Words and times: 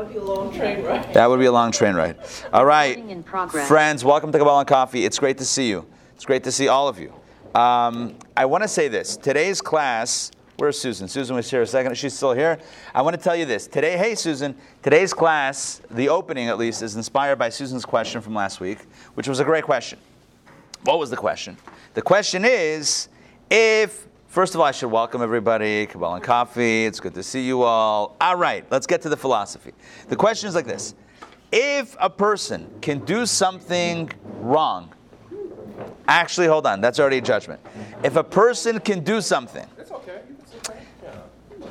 would 0.00 0.12
be 0.12 0.18
a 0.18 0.22
long 0.22 0.52
train 0.54 0.82
ride. 0.82 1.12
That 1.12 1.28
would 1.28 1.38
be 1.40 1.44
a 1.46 1.52
long 1.52 1.72
train 1.72 1.94
ride. 1.94 2.16
All 2.54 2.64
right, 2.64 2.96
Recording 2.96 3.10
in 3.10 3.22
progress. 3.22 3.68
friends, 3.68 4.02
welcome 4.02 4.32
to 4.32 4.38
Kabbalah 4.38 4.60
and 4.60 4.68
Coffee. 4.68 5.04
It's 5.04 5.18
great 5.18 5.36
to 5.38 5.44
see 5.44 5.68
you. 5.68 5.86
It's 6.14 6.24
great 6.24 6.42
to 6.44 6.52
see 6.52 6.68
all 6.68 6.88
of 6.88 6.98
you. 6.98 7.12
Um, 7.54 8.16
I 8.36 8.46
want 8.46 8.62
to 8.62 8.68
say 8.68 8.88
this. 8.88 9.18
Today's 9.18 9.60
class, 9.60 10.30
where's 10.56 10.78
Susan? 10.80 11.06
Susan 11.06 11.36
was 11.36 11.50
here 11.50 11.60
a 11.60 11.66
second. 11.66 11.96
She's 11.98 12.14
still 12.14 12.32
here. 12.32 12.58
I 12.94 13.02
want 13.02 13.14
to 13.14 13.22
tell 13.22 13.36
you 13.36 13.44
this. 13.44 13.66
Today, 13.66 13.98
hey 13.98 14.14
Susan, 14.14 14.54
today's 14.82 15.12
class, 15.12 15.82
the 15.90 16.08
opening 16.08 16.48
at 16.48 16.56
least, 16.56 16.80
is 16.80 16.96
inspired 16.96 17.36
by 17.36 17.50
Susan's 17.50 17.84
question 17.84 18.22
from 18.22 18.34
last 18.34 18.58
week, 18.58 18.78
which 19.14 19.28
was 19.28 19.38
a 19.38 19.44
great 19.44 19.64
question. 19.64 19.98
What 20.84 20.98
was 20.98 21.10
the 21.10 21.16
question? 21.16 21.58
The 21.92 22.02
question 22.02 22.44
is 22.46 23.08
if, 23.50 24.06
first 24.30 24.54
of 24.54 24.60
all, 24.60 24.66
I 24.66 24.70
should 24.70 24.90
welcome 24.90 25.22
everybody, 25.22 25.86
Kabbalah 25.86 26.14
and 26.14 26.24
Coffee. 26.24 26.86
It's 26.86 27.00
good 27.00 27.14
to 27.14 27.22
see 27.22 27.44
you 27.44 27.62
all. 27.62 28.16
All 28.20 28.36
right, 28.36 28.64
let's 28.70 28.86
get 28.86 29.02
to 29.02 29.08
the 29.08 29.16
philosophy. 29.16 29.72
The 30.08 30.16
question 30.16 30.48
is 30.48 30.54
like 30.54 30.66
this 30.66 30.94
If 31.52 31.96
a 32.00 32.08
person 32.08 32.70
can 32.80 33.00
do 33.00 33.26
something 33.26 34.10
wrong, 34.38 34.92
actually, 36.06 36.46
hold 36.46 36.66
on, 36.66 36.80
that's 36.80 37.00
already 37.00 37.18
a 37.18 37.22
judgment. 37.22 37.60
If 38.04 38.16
a 38.16 38.24
person 38.24 38.78
can 38.78 39.02
do 39.02 39.20
something, 39.20 39.66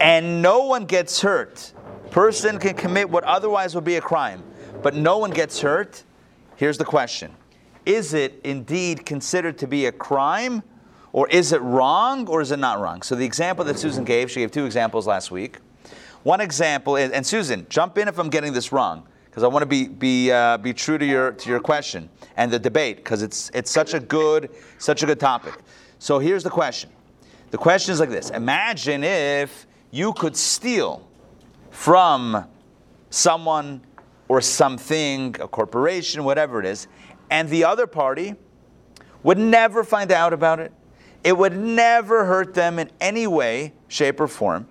and 0.02 0.42
no 0.42 0.66
one 0.66 0.86
gets 0.86 1.22
hurt, 1.22 1.74
person 2.12 2.60
can 2.60 2.76
commit 2.76 3.10
what 3.10 3.24
otherwise 3.24 3.74
would 3.74 3.84
be 3.86 3.96
a 3.96 4.02
crime, 4.02 4.44
but 4.82 4.96
no 4.96 5.18
one 5.18 5.32
gets 5.32 5.62
hurt, 5.62 6.04
here's 6.58 6.78
the 6.78 6.86
question 6.86 7.32
Is 7.86 8.14
it 8.14 8.42
indeed 8.44 9.06
considered 9.06 9.58
to 9.60 9.68
be 9.68 9.86
a 9.86 9.94
crime, 9.94 10.62
or 11.12 11.28
is 11.30 11.52
it 11.52 11.62
wrong, 11.62 12.28
or 12.28 12.42
is 12.42 12.52
it 12.52 12.60
not 12.60 12.80
wrong? 12.80 13.02
So, 13.02 13.16
the 13.16 13.26
example 13.26 13.66
that 13.66 13.80
Susan 13.80 14.04
gave, 14.04 14.30
she 14.30 14.42
gave 14.42 14.52
two 14.52 14.66
examples 14.66 15.08
last 15.08 15.32
week. 15.32 15.58
One 16.24 16.42
example 16.42 16.98
is, 16.98 17.12
and 17.12 17.26
Susan, 17.26 17.66
jump 17.70 17.98
in 17.98 18.08
if 18.08 18.20
I'm 18.20 18.30
getting 18.30 18.54
this 18.54 18.72
wrong, 18.72 19.08
because 19.26 19.42
I 19.42 19.48
want 19.48 19.64
to 19.64 19.68
be 19.68 19.88
be 19.88 20.32
uh, 20.32 20.58
be 20.58 20.74
true 20.74 20.98
to 20.98 21.06
your 21.06 21.32
to 21.32 21.50
your 21.50 21.60
question 21.60 22.10
and 22.38 22.52
the 22.52 22.60
debate, 22.60 22.98
because 22.98 23.24
it's 23.24 23.50
it's 23.54 23.72
such 23.72 23.94
a 23.94 24.00
good 24.00 24.50
such 24.78 25.02
a 25.02 25.06
good 25.06 25.20
topic. 25.20 25.56
So 25.98 26.20
here's 26.20 26.44
the 26.44 26.50
question. 26.50 26.90
The 27.52 27.58
question 27.58 27.94
is 27.94 28.00
like 28.00 28.10
this: 28.10 28.30
Imagine 28.30 29.04
if 29.04 29.66
you 29.92 30.14
could 30.14 30.36
steal 30.36 31.08
from 31.72 32.46
someone 33.10 33.82
or 34.28 34.42
something, 34.42 35.36
a 35.40 35.48
corporation, 35.48 36.24
whatever 36.24 36.60
it 36.60 36.66
is, 36.66 36.88
and 37.32 37.50
the 37.50 37.64
other 37.64 37.88
party 37.88 38.36
would 39.24 39.38
never 39.38 39.84
find 39.84 40.12
out 40.12 40.34
about 40.34 40.60
it. 40.60 40.72
It 41.24 41.38
would 41.38 41.58
never 41.58 42.26
hurt 42.26 42.54
them 42.54 42.80
in 42.80 42.90
any 43.02 43.28
way, 43.28 43.74
shape, 43.88 44.20
or 44.20 44.28
form, 44.28 44.68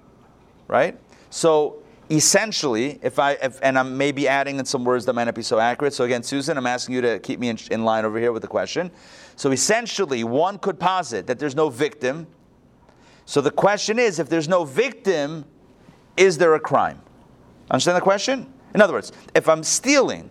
right? 0.66 0.98
So 1.30 1.82
essentially, 2.10 2.98
if 3.02 3.18
I 3.18 3.32
if, 3.32 3.58
and 3.62 3.78
I'm 3.78 3.96
maybe 3.98 4.26
adding 4.26 4.58
in 4.58 4.64
some 4.64 4.84
words 4.84 5.04
that 5.06 5.12
might 5.12 5.24
not 5.24 5.34
be 5.34 5.42
so 5.42 5.58
accurate. 5.58 5.92
So 5.92 6.04
again, 6.04 6.22
Susan, 6.22 6.56
I'm 6.56 6.66
asking 6.66 6.94
you 6.94 7.00
to 7.02 7.18
keep 7.18 7.38
me 7.38 7.48
in, 7.48 7.58
in 7.70 7.84
line 7.84 8.04
over 8.04 8.18
here 8.18 8.32
with 8.32 8.42
the 8.42 8.48
question. 8.48 8.90
So 9.36 9.52
essentially, 9.52 10.24
one 10.24 10.58
could 10.58 10.80
posit 10.80 11.26
that 11.26 11.38
there's 11.38 11.54
no 11.54 11.68
victim. 11.68 12.26
So 13.26 13.40
the 13.40 13.50
question 13.50 13.98
is, 13.98 14.18
if 14.18 14.28
there's 14.30 14.48
no 14.48 14.64
victim, 14.64 15.44
is 16.16 16.38
there 16.38 16.54
a 16.54 16.60
crime? 16.60 17.00
Understand 17.70 17.96
the 17.96 18.00
question? 18.02 18.52
In 18.74 18.80
other 18.80 18.94
words, 18.94 19.12
if 19.34 19.48
I'm 19.48 19.62
stealing, 19.62 20.30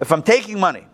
if 0.00 0.10
I'm 0.10 0.22
taking 0.22 0.58
money, 0.58 0.86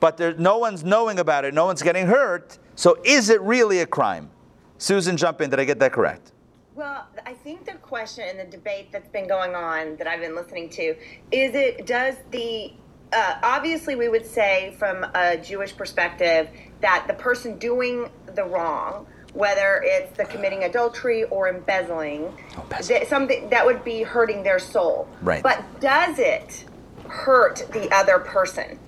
but 0.00 0.18
there, 0.18 0.34
no 0.34 0.58
one's 0.58 0.84
knowing 0.84 1.18
about 1.18 1.46
it, 1.46 1.54
no 1.54 1.64
one's 1.64 1.82
getting 1.82 2.06
hurt, 2.06 2.58
so 2.76 2.96
is 3.04 3.30
it 3.30 3.40
really 3.40 3.80
a 3.80 3.86
crime? 3.86 4.30
Susan, 4.78 5.16
jump 5.16 5.40
in. 5.40 5.50
Did 5.50 5.58
I 5.58 5.64
get 5.64 5.78
that 5.80 5.92
correct? 5.92 6.32
Well, 6.74 7.06
I 7.24 7.32
think 7.32 7.64
the 7.64 7.72
question 7.72 8.24
and 8.28 8.38
the 8.38 8.44
debate 8.44 8.92
that's 8.92 9.08
been 9.08 9.26
going 9.26 9.54
on 9.54 9.96
that 9.96 10.06
I've 10.06 10.20
been 10.20 10.36
listening 10.36 10.68
to 10.70 10.94
is 11.32 11.54
it 11.54 11.86
does 11.86 12.16
the 12.30 12.74
uh, 13.12 13.38
obviously 13.42 13.96
we 13.96 14.08
would 14.08 14.26
say 14.26 14.74
from 14.78 15.04
a 15.14 15.38
Jewish 15.38 15.74
perspective 15.74 16.48
that 16.82 17.04
the 17.06 17.14
person 17.14 17.58
doing 17.58 18.10
the 18.34 18.44
wrong, 18.44 19.06
whether 19.32 19.80
it's 19.84 20.14
the 20.18 20.24
committing 20.26 20.64
adultery 20.64 21.24
or 21.24 21.48
embezzling, 21.48 22.30
embezzling. 22.56 23.00
that 23.00 23.08
something 23.08 23.48
that 23.48 23.64
would 23.64 23.82
be 23.84 24.02
hurting 24.02 24.42
their 24.42 24.58
soul. 24.58 25.08
Right. 25.22 25.42
But 25.42 25.64
does 25.80 26.18
it 26.18 26.66
hurt 27.08 27.64
the 27.72 27.90
other 27.94 28.18
person? 28.18 28.78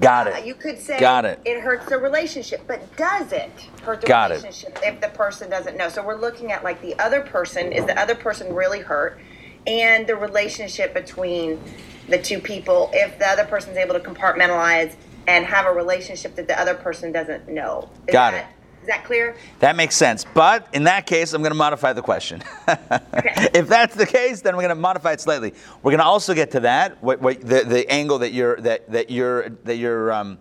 Got 0.00 0.26
Uh, 0.28 0.30
it. 0.30 0.46
You 0.46 0.54
could 0.54 0.78
say 0.78 0.98
Got 0.98 1.24
it. 1.24 1.38
it 1.44 1.60
hurts 1.60 1.86
the 1.86 1.98
relationship, 1.98 2.62
but 2.66 2.96
does 2.96 3.32
it 3.32 3.50
hurt 3.82 4.00
the 4.00 4.06
Got 4.06 4.30
it. 4.32 4.34
relationship 4.42 4.78
if 4.82 5.00
the 5.00 5.08
person 5.08 5.50
doesn't 5.50 5.76
know? 5.76 5.88
So 5.88 6.02
we're 6.04 6.16
looking 6.20 6.52
at 6.52 6.64
like 6.64 6.80
the 6.80 6.98
other 6.98 7.20
person, 7.20 7.72
is 7.72 7.84
the 7.86 7.98
other 8.00 8.14
person 8.14 8.54
really 8.54 8.80
hurt? 8.80 9.18
And 9.66 10.06
the 10.06 10.16
relationship 10.16 10.94
between 10.94 11.60
the 12.08 12.18
two 12.18 12.40
people, 12.40 12.90
if 12.94 13.18
the 13.18 13.26
other 13.28 13.44
person's 13.44 13.76
able 13.76 13.94
to 13.94 14.00
compartmentalize 14.00 14.94
and 15.28 15.44
have 15.44 15.66
a 15.66 15.72
relationship 15.72 16.34
that 16.36 16.48
the 16.48 16.58
other 16.58 16.74
person 16.74 17.12
doesn't 17.12 17.46
know. 17.48 17.88
Is 18.08 18.12
Got 18.12 18.32
that, 18.32 18.40
it. 18.40 18.46
Is 18.80 18.86
that 18.86 19.04
clear? 19.04 19.36
That 19.58 19.76
makes 19.76 19.94
sense. 19.94 20.24
But 20.32 20.66
in 20.72 20.84
that 20.84 21.06
case, 21.06 21.34
I'm 21.34 21.42
going 21.42 21.50
to 21.50 21.56
modify 21.56 21.92
the 21.92 22.02
question. 22.02 22.42
if 22.68 23.68
that's 23.68 23.94
the 23.94 24.06
case, 24.06 24.40
then 24.40 24.56
we're 24.56 24.62
going 24.62 24.70
to 24.70 24.74
modify 24.74 25.12
it 25.12 25.20
slightly. 25.20 25.52
We're 25.82 25.90
going 25.90 25.98
to 25.98 26.06
also 26.06 26.32
get 26.32 26.50
to 26.52 26.60
that, 26.60 27.02
what, 27.02 27.20
what, 27.20 27.40
the, 27.42 27.64
the 27.64 27.90
angle 27.90 28.18
that 28.20 28.32
you're 28.32 28.56
that, 28.56 28.90
that 28.90 29.10
you're 29.10 29.50
that 29.50 29.76
you're 29.76 30.12
um, 30.12 30.38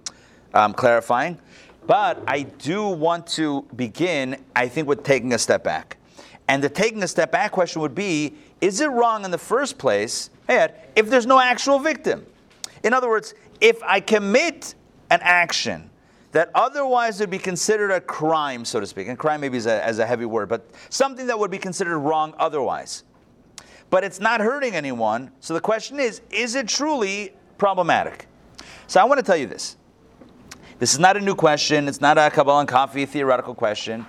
um, 0.53 0.73
clarifying. 0.73 1.37
But 1.85 2.23
I 2.27 2.43
do 2.43 2.87
want 2.87 3.27
to 3.27 3.63
begin, 3.75 4.37
I 4.55 4.67
think, 4.67 4.87
with 4.87 5.03
taking 5.03 5.33
a 5.33 5.39
step 5.39 5.63
back. 5.63 5.97
And 6.47 6.63
the 6.63 6.69
taking 6.69 7.03
a 7.03 7.07
step 7.07 7.31
back 7.31 7.51
question 7.51 7.81
would 7.81 7.95
be: 7.95 8.35
Is 8.61 8.79
it 8.79 8.87
wrong 8.87 9.25
in 9.25 9.31
the 9.31 9.37
first 9.37 9.77
place, 9.77 10.29
Ed, 10.47 10.75
if 10.95 11.09
there's 11.09 11.25
no 11.25 11.39
actual 11.39 11.77
victim? 11.79 12.25
In 12.83 12.93
other 12.93 13.09
words, 13.09 13.33
if 13.59 13.83
I 13.83 13.99
commit 13.99 14.75
an 15.09 15.19
action 15.23 15.89
that 16.31 16.51
otherwise 16.53 17.19
would 17.19 17.29
be 17.29 17.39
considered 17.39 17.91
a 17.91 18.01
crime, 18.01 18.63
so 18.63 18.79
to 18.79 18.85
speak, 18.85 19.07
and 19.07 19.17
crime 19.17 19.41
maybe 19.41 19.57
is 19.57 19.65
a, 19.65 19.83
as 19.83 19.99
a 19.99 20.05
heavy 20.05 20.25
word, 20.25 20.49
but 20.49 20.69
something 20.89 21.27
that 21.27 21.37
would 21.37 21.51
be 21.51 21.57
considered 21.57 21.97
wrong 21.97 22.33
otherwise. 22.37 23.03
But 23.89 24.03
it's 24.03 24.19
not 24.19 24.39
hurting 24.39 24.75
anyone, 24.75 25.31
so 25.39 25.53
the 25.53 25.61
question 25.61 25.99
is 25.99 26.21
is 26.29 26.55
it 26.55 26.67
truly 26.67 27.33
problematic? 27.57 28.27
So 28.87 28.99
I 28.99 29.03
want 29.05 29.19
to 29.19 29.25
tell 29.25 29.37
you 29.37 29.47
this. 29.47 29.77
This 30.77 30.93
is 30.93 30.99
not 30.99 31.17
a 31.17 31.19
new 31.19 31.35
question, 31.35 31.87
it's 31.87 32.01
not 32.01 32.17
a 32.17 32.29
Kabbalah 32.29 32.61
and 32.61 32.69
coffee 32.69 33.05
theoretical 33.05 33.55
question. 33.55 34.05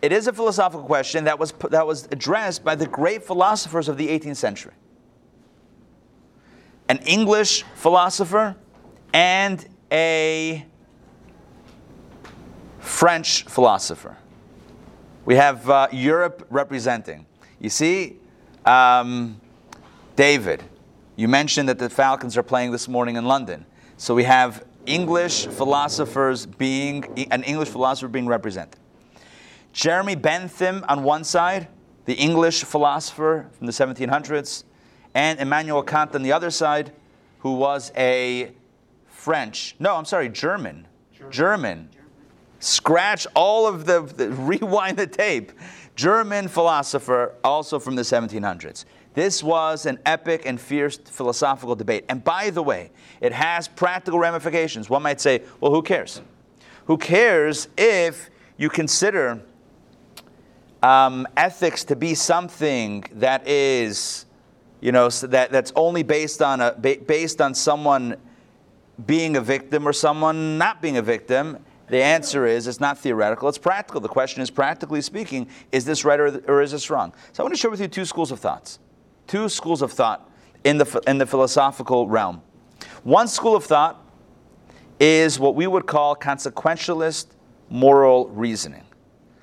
It 0.00 0.12
is 0.12 0.26
a 0.26 0.32
philosophical 0.32 0.86
question 0.86 1.24
that 1.24 1.38
was, 1.38 1.52
that 1.70 1.86
was 1.86 2.06
addressed 2.10 2.64
by 2.64 2.76
the 2.76 2.86
great 2.86 3.24
philosophers 3.24 3.88
of 3.88 3.96
the 3.96 4.08
18th 4.08 4.36
century 4.36 4.72
an 6.88 6.98
English 6.98 7.64
philosopher 7.74 8.56
and 9.12 9.66
a 9.92 10.64
French 12.78 13.44
philosopher. 13.44 14.16
We 15.24 15.36
have 15.36 15.68
uh, 15.68 15.88
Europe 15.92 16.46
representing. 16.50 17.26
You 17.60 17.70
see, 17.70 18.16
um, 18.64 19.40
David, 20.16 20.62
you 21.16 21.28
mentioned 21.28 21.68
that 21.68 21.78
the 21.78 21.90
Falcons 21.90 22.36
are 22.36 22.42
playing 22.42 22.72
this 22.72 22.88
morning 22.88 23.16
in 23.16 23.24
London. 23.24 23.66
So 23.96 24.14
we 24.14 24.24
have 24.24 24.64
English 24.86 25.46
philosophers 25.46 26.46
being, 26.46 27.28
an 27.30 27.42
English 27.42 27.68
philosopher 27.68 28.08
being 28.08 28.26
represented. 28.26 28.80
Jeremy 29.72 30.14
Bentham 30.14 30.84
on 30.88 31.02
one 31.02 31.24
side, 31.24 31.68
the 32.04 32.14
English 32.14 32.64
philosopher 32.64 33.50
from 33.58 33.66
the 33.66 33.72
1700s, 33.72 34.64
and 35.14 35.38
Immanuel 35.40 35.82
Kant 35.82 36.14
on 36.14 36.22
the 36.22 36.32
other 36.32 36.50
side, 36.50 36.92
who 37.40 37.54
was 37.54 37.92
a 37.96 38.52
French, 39.06 39.76
no, 39.78 39.96
I'm 39.96 40.04
sorry, 40.04 40.28
German. 40.28 40.86
German. 41.30 41.90
Scratch 42.60 43.26
all 43.34 43.66
of 43.66 43.86
the, 43.86 44.02
the, 44.02 44.30
rewind 44.30 44.96
the 44.96 45.06
tape. 45.06 45.52
German 45.96 46.48
philosopher, 46.48 47.34
also 47.42 47.78
from 47.78 47.96
the 47.96 48.02
1700s. 48.02 48.84
This 49.14 49.42
was 49.42 49.84
an 49.86 49.98
epic 50.06 50.42
and 50.46 50.60
fierce 50.60 50.96
philosophical 50.96 51.74
debate. 51.74 52.04
And 52.08 52.22
by 52.22 52.50
the 52.50 52.62
way, 52.62 52.90
it 53.20 53.32
has 53.32 53.66
practical 53.66 54.18
ramifications. 54.18 54.88
One 54.88 55.02
might 55.02 55.20
say, 55.20 55.42
well, 55.60 55.72
who 55.72 55.82
cares? 55.82 56.20
Who 56.86 56.96
cares 56.96 57.68
if 57.76 58.30
you 58.56 58.68
consider 58.68 59.42
um, 60.82 61.26
ethics 61.36 61.82
to 61.84 61.96
be 61.96 62.14
something 62.14 63.04
that 63.14 63.46
is 63.48 64.26
you 64.80 64.92
know, 64.92 65.08
that, 65.08 65.50
that's 65.50 65.72
only 65.74 66.02
based 66.02 66.40
on, 66.40 66.60
a, 66.60 66.72
based 66.72 67.40
on 67.40 67.54
someone 67.54 68.16
being 69.06 69.36
a 69.36 69.40
victim 69.40 69.86
or 69.86 69.92
someone 69.92 70.58
not 70.58 70.80
being 70.80 70.96
a 70.96 71.02
victim, 71.02 71.58
the 71.88 72.02
answer 72.02 72.46
is 72.46 72.66
it's 72.66 72.80
not 72.80 72.98
theoretical, 72.98 73.48
it's 73.48 73.58
practical. 73.58 74.00
The 74.00 74.08
question 74.08 74.42
is, 74.42 74.50
practically 74.50 75.00
speaking, 75.00 75.48
is 75.72 75.84
this 75.84 76.04
right 76.04 76.20
or, 76.20 76.38
or 76.46 76.62
is 76.62 76.72
this 76.72 76.90
wrong? 76.90 77.14
So 77.32 77.42
I 77.42 77.44
want 77.44 77.54
to 77.54 77.60
share 77.60 77.70
with 77.70 77.80
you 77.80 77.88
two 77.88 78.04
schools 78.04 78.30
of 78.30 78.40
thoughts. 78.40 78.78
Two 79.26 79.48
schools 79.48 79.82
of 79.82 79.92
thought 79.92 80.30
in 80.64 80.78
the, 80.78 81.02
in 81.06 81.18
the 81.18 81.26
philosophical 81.26 82.08
realm. 82.08 82.42
One 83.04 83.28
school 83.28 83.56
of 83.56 83.64
thought 83.64 84.04
is 85.00 85.38
what 85.38 85.54
we 85.54 85.66
would 85.66 85.86
call 85.86 86.16
consequentialist 86.16 87.28
moral 87.70 88.28
reasoning. 88.28 88.84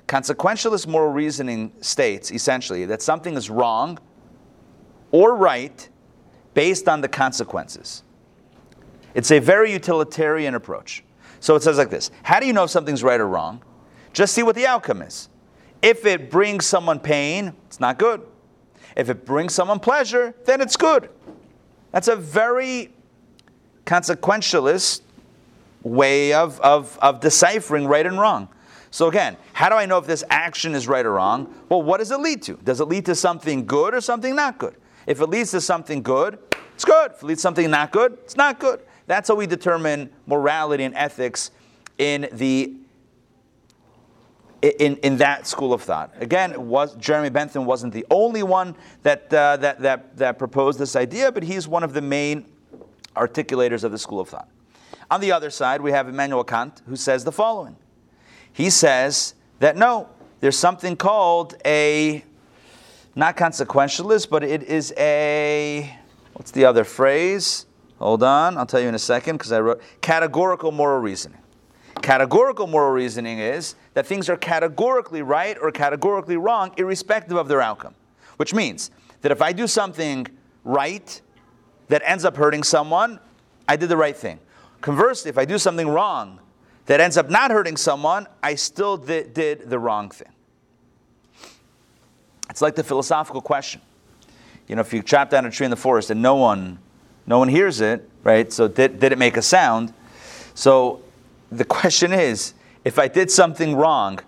Consequentialist 0.06 0.86
moral 0.86 1.12
reasoning 1.12 1.72
states 1.80 2.30
essentially 2.30 2.84
that 2.84 3.02
something 3.02 3.36
is 3.36 3.50
wrong 3.50 3.98
or 5.10 5.34
right 5.34 5.88
based 6.54 6.88
on 6.88 7.00
the 7.00 7.08
consequences. 7.08 8.02
It's 9.14 9.30
a 9.30 9.38
very 9.38 9.72
utilitarian 9.72 10.54
approach. 10.54 11.02
So 11.40 11.54
it 11.54 11.62
says 11.62 11.78
like 11.78 11.90
this 11.90 12.10
How 12.22 12.40
do 12.40 12.46
you 12.46 12.52
know 12.52 12.64
if 12.64 12.70
something's 12.70 13.02
right 13.02 13.20
or 13.20 13.28
wrong? 13.28 13.62
Just 14.12 14.34
see 14.34 14.42
what 14.42 14.54
the 14.54 14.66
outcome 14.66 15.02
is. 15.02 15.28
If 15.82 16.06
it 16.06 16.30
brings 16.30 16.64
someone 16.64 16.98
pain, 16.98 17.52
it's 17.66 17.80
not 17.80 17.98
good. 17.98 18.22
If 18.96 19.10
it 19.10 19.26
brings 19.26 19.54
someone 19.54 19.78
pleasure, 19.78 20.34
then 20.46 20.60
it's 20.60 20.76
good. 20.76 21.10
That's 21.92 22.08
a 22.08 22.16
very 22.16 22.92
consequentialist 23.84 25.02
way 25.82 26.32
of, 26.32 26.60
of, 26.60 26.98
of 27.00 27.20
deciphering 27.20 27.86
right 27.86 28.06
and 28.06 28.18
wrong. 28.18 28.48
So 28.90 29.08
again, 29.08 29.36
how 29.52 29.68
do 29.68 29.74
I 29.74 29.86
know 29.86 29.98
if 29.98 30.06
this 30.06 30.24
action 30.30 30.74
is 30.74 30.88
right 30.88 31.04
or 31.04 31.12
wrong? 31.12 31.54
Well, 31.68 31.82
what 31.82 31.98
does 31.98 32.10
it 32.10 32.18
lead 32.18 32.42
to? 32.42 32.54
Does 32.64 32.80
it 32.80 32.86
lead 32.86 33.04
to 33.06 33.14
something 33.14 33.66
good 33.66 33.94
or 33.94 34.00
something 34.00 34.34
not 34.34 34.58
good? 34.58 34.74
If 35.06 35.20
it 35.20 35.26
leads 35.26 35.50
to 35.50 35.60
something 35.60 36.02
good, 36.02 36.38
it's 36.74 36.84
good. 36.84 37.12
If 37.12 37.22
it 37.22 37.26
leads 37.26 37.40
to 37.40 37.42
something 37.42 37.70
not 37.70 37.92
good, 37.92 38.14
it's 38.24 38.36
not 38.36 38.58
good. 38.58 38.80
That's 39.06 39.28
how 39.28 39.34
we 39.34 39.46
determine 39.46 40.10
morality 40.26 40.84
and 40.84 40.94
ethics 40.94 41.50
in 41.98 42.28
the 42.32 42.74
in, 44.62 44.96
in 44.98 45.18
that 45.18 45.46
school 45.46 45.72
of 45.72 45.82
thought. 45.82 46.12
Again, 46.18 46.68
was, 46.68 46.96
Jeremy 46.96 47.28
Bentham 47.28 47.66
wasn't 47.66 47.92
the 47.92 48.06
only 48.10 48.42
one 48.42 48.74
that, 49.02 49.32
uh, 49.32 49.58
that, 49.58 49.80
that, 49.80 50.16
that 50.16 50.38
proposed 50.38 50.78
this 50.78 50.96
idea, 50.96 51.30
but 51.30 51.42
he's 51.42 51.68
one 51.68 51.84
of 51.84 51.92
the 51.92 52.00
main 52.00 52.46
articulators 53.14 53.84
of 53.84 53.92
the 53.92 53.98
school 53.98 54.18
of 54.18 54.28
thought. 54.28 54.48
On 55.10 55.20
the 55.20 55.30
other 55.30 55.50
side, 55.50 55.80
we 55.80 55.92
have 55.92 56.08
Immanuel 56.08 56.42
Kant, 56.42 56.82
who 56.86 56.96
says 56.96 57.22
the 57.22 57.32
following. 57.32 57.76
He 58.52 58.70
says 58.70 59.34
that 59.60 59.76
no, 59.76 60.08
there's 60.40 60.58
something 60.58 60.96
called 60.96 61.54
a, 61.64 62.24
not 63.14 63.36
consequentialist, 63.36 64.30
but 64.30 64.42
it 64.42 64.62
is 64.64 64.92
a, 64.96 65.96
what's 66.32 66.50
the 66.50 66.64
other 66.64 66.82
phrase? 66.82 67.66
Hold 67.98 68.22
on, 68.22 68.58
I'll 68.58 68.66
tell 68.66 68.80
you 68.80 68.88
in 68.88 68.94
a 68.94 68.98
second 68.98 69.36
because 69.36 69.52
I 69.52 69.60
wrote 69.60 69.82
categorical 70.00 70.70
moral 70.70 71.00
reasoning. 71.00 71.38
Categorical 72.02 72.66
moral 72.66 72.92
reasoning 72.92 73.38
is 73.38 73.74
that 73.94 74.06
things 74.06 74.28
are 74.28 74.36
categorically 74.36 75.22
right 75.22 75.56
or 75.60 75.70
categorically 75.70 76.36
wrong, 76.36 76.72
irrespective 76.76 77.36
of 77.36 77.48
their 77.48 77.62
outcome. 77.62 77.94
Which 78.36 78.52
means 78.52 78.90
that 79.22 79.32
if 79.32 79.40
I 79.40 79.52
do 79.52 79.66
something 79.66 80.26
right 80.62 81.20
that 81.88 82.02
ends 82.04 82.24
up 82.24 82.36
hurting 82.36 82.62
someone, 82.62 83.18
I 83.66 83.76
did 83.76 83.88
the 83.88 83.96
right 83.96 84.16
thing. 84.16 84.40
Conversely, 84.82 85.30
if 85.30 85.38
I 85.38 85.46
do 85.46 85.58
something 85.58 85.88
wrong 85.88 86.38
that 86.84 87.00
ends 87.00 87.16
up 87.16 87.30
not 87.30 87.50
hurting 87.50 87.76
someone, 87.76 88.26
I 88.42 88.56
still 88.56 88.96
did, 88.98 89.32
did 89.32 89.70
the 89.70 89.78
wrong 89.78 90.10
thing. 90.10 90.28
It's 92.50 92.62
like 92.62 92.74
the 92.74 92.84
philosophical 92.84 93.40
question. 93.40 93.80
You 94.68 94.76
know, 94.76 94.82
if 94.82 94.92
you 94.92 95.02
chop 95.02 95.30
down 95.30 95.46
a 95.46 95.50
tree 95.50 95.64
in 95.64 95.70
the 95.70 95.76
forest 95.76 96.10
and 96.10 96.20
no 96.22 96.36
one, 96.36 96.78
no 97.26 97.38
one 97.38 97.48
hears 97.48 97.80
it, 97.80 98.08
right? 98.22 98.52
So 98.52 98.68
did, 98.68 99.00
did 99.00 99.12
it 99.12 99.18
make 99.18 99.36
a 99.36 99.42
sound? 99.42 99.92
So 100.54 101.02
the 101.50 101.64
question 101.78 102.12
is, 102.12 102.54
if 102.84 102.98
I 102.98 103.08
did 103.08 103.30
something 103.30 103.74
wrong, 103.74 104.20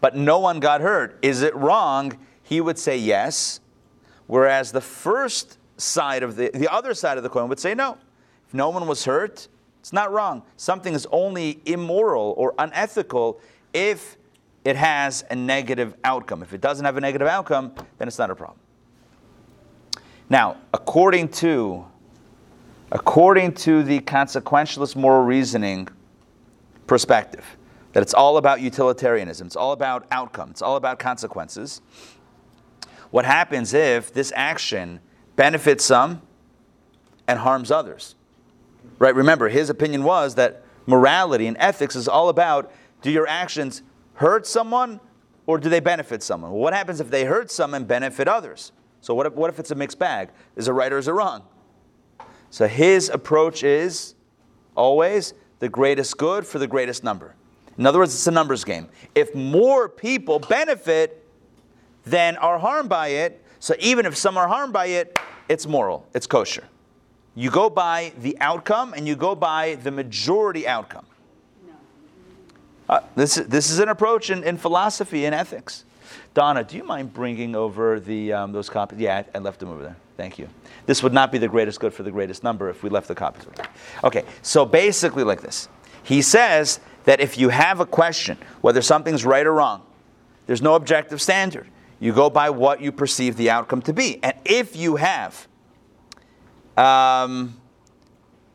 but 0.00 0.16
no 0.16 0.38
one 0.38 0.60
got 0.60 0.80
hurt, 0.80 1.18
is 1.22 1.42
it 1.42 1.54
wrong? 1.54 2.16
He 2.42 2.60
would 2.60 2.78
say 2.78 2.96
yes. 2.96 3.60
Whereas 4.26 4.72
the 4.72 4.80
first 4.80 5.58
side 5.76 6.22
of 6.22 6.36
the, 6.36 6.50
the 6.52 6.72
other 6.72 6.94
side 6.94 7.16
of 7.16 7.22
the 7.22 7.28
coin 7.28 7.48
would 7.48 7.60
say 7.60 7.74
no. 7.74 7.98
If 8.46 8.54
no 8.54 8.70
one 8.70 8.86
was 8.86 9.04
hurt, 9.04 9.48
it's 9.80 9.92
not 9.92 10.12
wrong. 10.12 10.42
Something 10.56 10.94
is 10.94 11.06
only 11.12 11.60
immoral 11.66 12.34
or 12.36 12.54
unethical 12.58 13.40
if 13.72 14.16
it 14.64 14.76
has 14.76 15.24
a 15.30 15.36
negative 15.36 15.94
outcome. 16.04 16.42
If 16.42 16.52
it 16.52 16.60
doesn't 16.60 16.84
have 16.84 16.96
a 16.96 17.00
negative 17.00 17.28
outcome, 17.28 17.72
then 17.98 18.08
it's 18.08 18.18
not 18.18 18.30
a 18.30 18.34
problem. 18.34 18.58
Now, 20.30 20.56
according 20.74 21.28
to 21.28 21.86
according 22.90 23.52
to 23.52 23.82
the 23.82 24.00
consequentialist 24.00 24.96
moral 24.96 25.24
reasoning 25.24 25.88
perspective, 26.86 27.44
that 27.92 28.02
it's 28.02 28.14
all 28.14 28.36
about 28.36 28.60
utilitarianism, 28.60 29.46
it's 29.46 29.56
all 29.56 29.72
about 29.72 30.06
outcome, 30.10 30.50
it's 30.50 30.62
all 30.62 30.76
about 30.76 30.98
consequences. 30.98 31.80
What 33.10 33.24
happens 33.24 33.74
if 33.74 34.12
this 34.12 34.32
action 34.36 35.00
benefits 35.36 35.84
some 35.84 36.22
and 37.26 37.38
harms 37.38 37.70
others? 37.70 38.14
Right? 38.98 39.14
Remember, 39.14 39.48
his 39.48 39.70
opinion 39.70 40.04
was 40.04 40.34
that 40.36 40.62
morality 40.86 41.46
and 41.46 41.56
ethics 41.58 41.94
is 41.94 42.08
all 42.08 42.28
about 42.28 42.72
do 43.02 43.10
your 43.10 43.26
actions 43.26 43.82
hurt 44.14 44.46
someone 44.46 45.00
or 45.46 45.58
do 45.58 45.68
they 45.68 45.80
benefit 45.80 46.22
someone? 46.22 46.50
Well, 46.50 46.60
what 46.60 46.74
happens 46.74 47.00
if 47.00 47.10
they 47.10 47.24
hurt 47.24 47.50
some 47.50 47.74
and 47.74 47.86
benefit 47.86 48.28
others? 48.28 48.72
So, 49.00 49.14
what 49.14 49.26
if, 49.26 49.34
what 49.34 49.48
if 49.50 49.58
it's 49.58 49.70
a 49.70 49.74
mixed 49.74 49.98
bag? 49.98 50.30
Is 50.56 50.68
it 50.68 50.72
right 50.72 50.92
or 50.92 50.98
is 50.98 51.08
it 51.08 51.12
wrong? 51.12 51.44
So, 52.50 52.66
his 52.66 53.08
approach 53.08 53.62
is 53.62 54.14
always 54.74 55.34
the 55.58 55.68
greatest 55.68 56.16
good 56.16 56.46
for 56.46 56.58
the 56.58 56.66
greatest 56.66 57.04
number. 57.04 57.34
In 57.76 57.86
other 57.86 57.98
words, 57.98 58.14
it's 58.14 58.26
a 58.26 58.30
numbers 58.30 58.64
game. 58.64 58.88
If 59.14 59.34
more 59.34 59.88
people 59.88 60.38
benefit 60.38 61.24
than 62.04 62.36
are 62.36 62.58
harmed 62.58 62.88
by 62.88 63.08
it, 63.08 63.44
so 63.60 63.74
even 63.78 64.06
if 64.06 64.16
some 64.16 64.36
are 64.36 64.48
harmed 64.48 64.72
by 64.72 64.86
it, 64.86 65.18
it's 65.48 65.66
moral, 65.66 66.06
it's 66.14 66.26
kosher. 66.26 66.64
You 67.34 67.50
go 67.50 67.70
by 67.70 68.12
the 68.20 68.36
outcome 68.40 68.94
and 68.94 69.06
you 69.06 69.14
go 69.14 69.34
by 69.34 69.76
the 69.76 69.90
majority 69.90 70.66
outcome. 70.66 71.06
Uh, 72.88 73.00
this, 73.14 73.34
this 73.34 73.70
is 73.70 73.78
an 73.78 73.90
approach 73.90 74.30
in, 74.30 74.42
in 74.42 74.56
philosophy 74.56 75.26
and 75.26 75.34
ethics. 75.34 75.84
Donna, 76.34 76.64
do 76.64 76.76
you 76.76 76.84
mind 76.84 77.12
bringing 77.12 77.54
over 77.54 78.00
the, 78.00 78.32
um, 78.32 78.52
those 78.52 78.70
copies? 78.70 78.98
Yeah, 78.98 79.22
I, 79.34 79.38
I 79.38 79.40
left 79.40 79.60
them 79.60 79.68
over 79.68 79.82
there. 79.82 79.96
Thank 80.18 80.36
you. 80.36 80.48
This 80.86 81.00
would 81.04 81.12
not 81.12 81.30
be 81.30 81.38
the 81.38 81.46
greatest 81.46 81.78
good 81.78 81.94
for 81.94 82.02
the 82.02 82.10
greatest 82.10 82.42
number 82.42 82.68
if 82.68 82.82
we 82.82 82.90
left 82.90 83.06
the 83.06 83.14
copies. 83.14 83.46
Okay, 84.02 84.24
so 84.42 84.66
basically, 84.66 85.22
like 85.22 85.40
this. 85.40 85.68
He 86.02 86.22
says 86.22 86.80
that 87.04 87.20
if 87.20 87.38
you 87.38 87.50
have 87.50 87.78
a 87.78 87.86
question, 87.86 88.36
whether 88.60 88.82
something's 88.82 89.24
right 89.24 89.46
or 89.46 89.52
wrong, 89.52 89.82
there's 90.46 90.60
no 90.60 90.74
objective 90.74 91.22
standard. 91.22 91.68
You 92.00 92.12
go 92.12 92.30
by 92.30 92.50
what 92.50 92.80
you 92.80 92.90
perceive 92.90 93.36
the 93.36 93.48
outcome 93.50 93.80
to 93.82 93.92
be. 93.92 94.18
And 94.24 94.34
if 94.44 94.74
you 94.74 94.96
have, 94.96 95.46
um, 96.76 97.56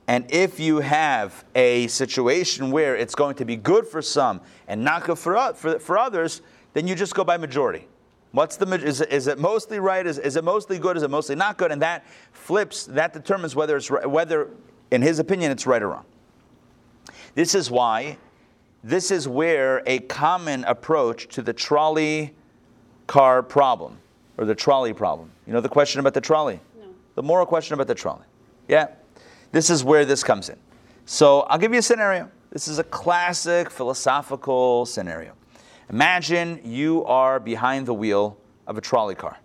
and 0.05 0.29
if 0.33 0.59
you 0.59 0.81
have 0.81 1.45
a 1.55 1.87
situation 1.87 2.71
where 2.71 2.97
it's 2.97 3.15
going 3.15 3.35
to 3.35 3.45
be 3.45 3.55
good 3.55 3.87
for 3.87 4.01
some 4.01 4.41
and 4.67 4.83
not 4.83 5.05
good 5.05 5.17
for, 5.17 5.53
for, 5.53 5.79
for 5.79 5.97
others, 5.97 6.41
then 6.73 6.87
you 6.87 6.95
just 6.95 7.15
go 7.15 7.23
by 7.23 7.37
majority. 7.37 7.87
What's 8.33 8.57
the 8.57 8.65
is 8.83 8.99
it, 8.99 9.11
is 9.11 9.27
it 9.27 9.37
mostly 9.37 9.79
right? 9.79 10.05
Is, 10.05 10.17
is 10.17 10.35
it 10.35 10.43
mostly 10.43 10.79
good? 10.79 10.97
Is 10.97 11.03
it 11.03 11.11
mostly 11.11 11.35
not 11.35 11.57
good? 11.57 11.71
And 11.71 11.83
that 11.83 12.03
flips. 12.31 12.85
That 12.85 13.13
determines 13.13 13.55
whether 13.55 13.77
it's 13.77 13.91
whether, 13.91 14.49
in 14.89 15.03
his 15.03 15.19
opinion, 15.19 15.51
it's 15.51 15.67
right 15.67 15.81
or 15.81 15.89
wrong. 15.89 16.05
This 17.35 17.53
is 17.53 17.69
why. 17.69 18.17
This 18.83 19.11
is 19.11 19.27
where 19.27 19.83
a 19.85 19.99
common 19.99 20.63
approach 20.63 21.27
to 21.35 21.43
the 21.43 21.53
trolley 21.53 22.33
car 23.05 23.43
problem 23.43 23.99
or 24.39 24.45
the 24.45 24.55
trolley 24.55 24.93
problem. 24.93 25.29
You 25.45 25.53
know 25.53 25.61
the 25.61 25.69
question 25.69 25.99
about 25.99 26.15
the 26.15 26.21
trolley. 26.21 26.59
No. 26.79 26.87
The 27.13 27.23
moral 27.23 27.45
question 27.45 27.75
about 27.75 27.85
the 27.85 27.95
trolley. 27.95 28.25
Yeah. 28.67 28.87
This 29.51 29.69
is 29.69 29.83
where 29.83 30.05
this 30.05 30.23
comes 30.23 30.49
in. 30.49 30.57
So 31.05 31.41
I'll 31.41 31.59
give 31.59 31.71
you 31.71 31.79
a 31.79 31.83
scenario. 31.83 32.31
This 32.49 32.67
is 32.67 32.79
a 32.79 32.83
classic 32.83 33.69
philosophical 33.69 34.87
scenario. 34.87 35.33
Imagine 35.93 36.59
you 36.63 37.05
are 37.05 37.39
behind 37.39 37.85
the 37.85 37.93
wheel 37.93 38.35
of 38.65 38.79
a 38.79 38.81
trolley 38.81 39.13
car, 39.13 39.37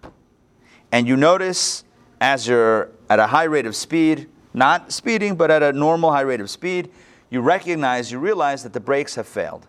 and 0.91 1.07
you 1.07 1.15
notice 1.15 1.85
as 2.23 2.49
you're 2.49 2.89
at 3.11 3.19
a 3.19 3.27
high 3.27 3.45
rate 3.45 3.67
of 3.67 3.77
speed, 3.77 4.31
not 4.55 4.91
speeding, 4.91 5.37
but 5.37 5.51
at 5.51 5.63
a 5.63 5.75
normal 5.75 6.11
high 6.11 6.23
rate 6.23 6.41
of 6.41 6.49
speed, 6.49 6.91
you 7.29 7.43
recognize, 7.43 8.11
you 8.11 8.19
realize 8.19 8.63
that 8.63 8.73
the 8.73 8.81
brakes 8.81 9.15
have 9.17 9.29
failed. 9.29 9.67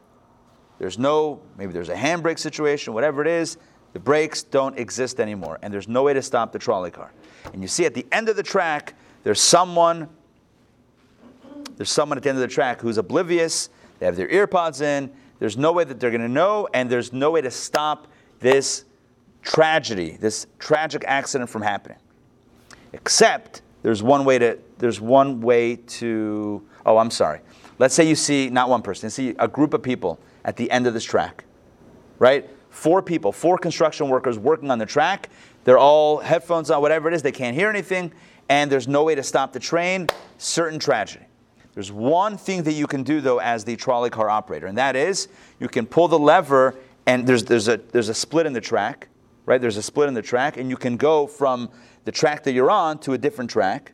There's 0.78 0.98
no, 0.98 1.42
maybe 1.58 1.74
there's 1.74 1.90
a 1.90 1.96
handbrake 1.96 2.40
situation, 2.40 2.94
whatever 2.94 3.22
it 3.22 3.28
is, 3.28 3.58
the 3.92 4.00
brakes 4.00 4.42
don't 4.42 4.80
exist 4.80 5.20
anymore, 5.20 5.60
and 5.62 5.74
there's 5.74 5.90
no 5.90 6.04
way 6.04 6.14
to 6.14 6.22
stop 6.22 6.54
the 6.54 6.60
trolley 6.60 6.92
car. 6.92 7.12
And 7.52 7.62
you 7.62 7.68
see 7.68 7.88
at 7.88 7.94
the 7.94 8.08
end 8.14 8.30
of 8.30 8.38
the 8.38 8.44
track, 8.44 8.94
there's 9.24 9.42
someone, 9.42 10.08
there's 11.76 11.92
someone 11.92 12.18
at 12.18 12.24
the 12.24 12.30
end 12.30 12.38
of 12.38 12.42
the 12.42 12.48
track 12.48 12.80
who's 12.80 12.98
oblivious, 12.98 13.68
they 14.00 14.06
have 14.06 14.16
their 14.16 14.30
earpods 14.30 14.82
in, 14.82 15.12
there's 15.40 15.58
no 15.58 15.72
way 15.72 15.84
that 15.86 16.00
they're 16.00 16.12
going 16.12 16.22
to 16.22 16.28
know, 16.28 16.68
and 16.74 16.90
there's 16.90 17.12
no 17.14 17.32
way 17.32 17.42
to 17.42 17.52
stop 17.52 18.08
this 18.40 18.86
tragedy, 19.42 20.18
this 20.20 20.48
tragic 20.60 21.04
accident 21.08 21.50
from 21.50 21.62
happening. 21.62 21.98
Except 22.94 23.62
there's 23.82 24.04
one 24.04 24.26
way 24.26 24.40
to 24.40 24.60
there's 24.78 25.00
one 25.00 25.42
way 25.42 25.76
to 25.76 26.62
oh 26.86 26.98
I'm 26.98 27.12
sorry. 27.12 27.40
Let's 27.78 27.96
say 27.96 28.08
you 28.08 28.16
see 28.16 28.50
not 28.50 28.70
one 28.70 28.82
person, 28.82 29.08
you 29.08 29.12
see 29.12 29.36
a 29.40 29.48
group 29.48 29.74
of 29.74 29.82
people 29.82 30.20
at 30.44 30.58
the 30.58 30.70
end 30.72 30.88
of 30.88 30.94
this 30.94 31.04
track. 31.04 31.46
Right? 32.18 32.50
Four 32.70 33.02
people, 33.02 33.32
four 33.32 33.58
construction 33.58 34.10
workers 34.10 34.38
working 34.38 34.70
on 34.72 34.78
the 34.78 34.86
track. 34.86 35.30
They're 35.64 35.78
all 35.78 36.18
headphones 36.18 36.70
on, 36.70 36.82
whatever 36.82 37.08
it 37.08 37.14
is, 37.14 37.22
they 37.22 37.32
can't 37.32 37.56
hear 37.56 37.70
anything, 37.70 38.12
and 38.50 38.72
there's 38.72 38.88
no 38.88 39.04
way 39.04 39.16
to 39.16 39.24
stop 39.24 39.54
the 39.54 39.60
train. 39.60 40.08
Certain 40.38 40.80
tragedy. 40.80 41.26
There's 41.80 41.94
one 41.94 42.36
thing 42.36 42.64
that 42.64 42.74
you 42.74 42.88
can 42.88 43.04
do 43.04 43.22
though 43.22 43.40
as 43.40 43.64
the 43.64 43.78
trolley 43.78 44.10
car 44.10 44.30
operator, 44.30 44.68
and 44.68 44.78
that 44.78 44.98
is 44.98 45.30
you 45.62 45.70
can 45.70 45.86
pull 45.86 46.10
the 46.10 46.20
lever 46.20 46.76
and 47.06 47.26
there's, 47.26 47.46
there's, 47.46 47.70
a, 47.70 47.78
there's 47.78 48.10
a 48.10 48.14
split 48.14 48.46
in 48.46 48.52
the 48.52 48.60
track, 48.60 49.08
right? 49.46 49.62
There's 49.62 49.78
a 49.78 49.82
split 49.82 50.10
in 50.10 50.14
the 50.14 50.22
track, 50.22 50.58
and 50.58 50.70
you 50.70 50.76
can 50.76 50.98
go 50.98 51.26
from 51.26 51.70
the 52.04 52.12
track 52.12 52.44
that 52.44 52.52
you're 52.52 52.70
on 52.70 53.00
to 53.00 53.14
a 53.14 53.18
different 53.18 53.50
track, 53.50 53.94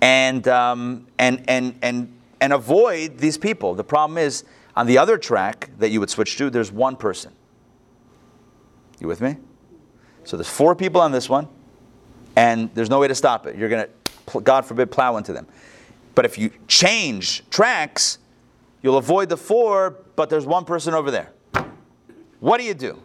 and 0.00 0.48
um, 0.48 1.06
and 1.18 1.44
and 1.48 1.78
and 1.82 2.10
and 2.40 2.52
avoid 2.54 3.18
these 3.18 3.36
people. 3.36 3.74
The 3.74 3.84
problem 3.84 4.16
is 4.16 4.44
on 4.74 4.86
the 4.86 4.96
other 4.96 5.18
track 5.18 5.68
that 5.80 5.90
you 5.90 6.00
would 6.00 6.08
switch 6.08 6.38
to, 6.38 6.48
there's 6.48 6.72
one 6.72 6.96
person. 6.96 7.34
You 9.00 9.06
with 9.06 9.20
me? 9.20 9.36
So 10.24 10.38
there's 10.38 10.48
four 10.48 10.74
people 10.74 11.02
on 11.02 11.12
this 11.12 11.28
one, 11.28 11.46
and 12.36 12.70
there's 12.74 12.88
no 12.88 13.00
way 13.00 13.08
to 13.08 13.14
stop 13.14 13.46
it. 13.46 13.56
You're 13.56 13.68
gonna, 13.68 13.88
God 14.42 14.64
forbid, 14.64 14.90
plow 14.90 15.18
into 15.18 15.34
them. 15.34 15.46
But 16.16 16.24
if 16.24 16.36
you 16.38 16.50
change 16.66 17.48
tracks, 17.50 18.18
you'll 18.82 18.96
avoid 18.96 19.28
the 19.28 19.36
four, 19.36 19.90
but 20.16 20.28
there's 20.30 20.46
one 20.46 20.64
person 20.64 20.94
over 20.94 21.12
there. 21.12 21.30
What 22.40 22.58
do 22.58 22.64
you 22.64 22.74
do? 22.74 23.00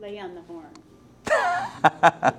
Lay 0.00 0.18
on 0.20 0.34
the 0.34 0.40
horn. 0.42 0.68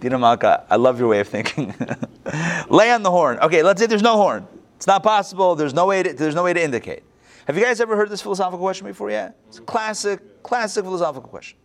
Dina 0.00 0.18
Malka, 0.18 0.64
I 0.70 0.76
love 0.76 1.00
your 1.00 1.08
way 1.08 1.18
of 1.18 1.26
thinking. 1.26 1.74
Lay 2.70 2.92
on 2.92 3.02
the 3.02 3.10
horn. 3.10 3.40
Okay, 3.40 3.64
let's 3.64 3.80
say 3.80 3.86
there's 3.86 4.02
no 4.02 4.16
horn. 4.16 4.46
It's 4.76 4.86
not 4.86 5.02
possible. 5.02 5.56
There's 5.56 5.74
no 5.74 5.86
way 5.86 6.04
to, 6.04 6.12
there's 6.12 6.36
no 6.36 6.44
way 6.44 6.52
to 6.52 6.62
indicate. 6.62 7.02
Have 7.48 7.56
you 7.56 7.64
guys 7.64 7.80
ever 7.80 7.96
heard 7.96 8.10
this 8.10 8.22
philosophical 8.22 8.60
question 8.60 8.86
before 8.86 9.10
yet? 9.10 9.36
It's 9.48 9.58
a 9.58 9.62
classic, 9.62 10.44
classic 10.44 10.84
philosophical 10.84 11.28
question. 11.28 11.58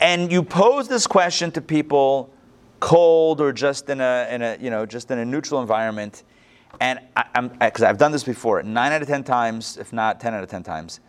And 0.00 0.32
you 0.32 0.42
pose 0.42 0.88
this 0.88 1.06
question 1.06 1.52
to 1.52 1.60
people 1.60 2.34
cold 2.80 3.40
or 3.40 3.52
just 3.52 3.88
in 3.88 4.00
a, 4.00 4.26
in 4.30 4.42
a 4.42 4.56
you 4.60 4.70
know, 4.70 4.86
just 4.86 5.10
in 5.10 5.18
a 5.18 5.24
neutral 5.24 5.60
environment. 5.60 6.24
And 6.80 7.00
I, 7.16 7.24
I'm, 7.34 7.48
because 7.48 7.82
I've 7.82 7.98
done 7.98 8.12
this 8.12 8.24
before, 8.24 8.62
nine 8.62 8.92
out 8.92 9.02
of 9.02 9.08
10 9.08 9.24
times, 9.24 9.76
if 9.76 9.92
not 9.92 10.20
10 10.20 10.34
out 10.34 10.42
of 10.42 10.48
10 10.48 10.62
times, 10.62 11.00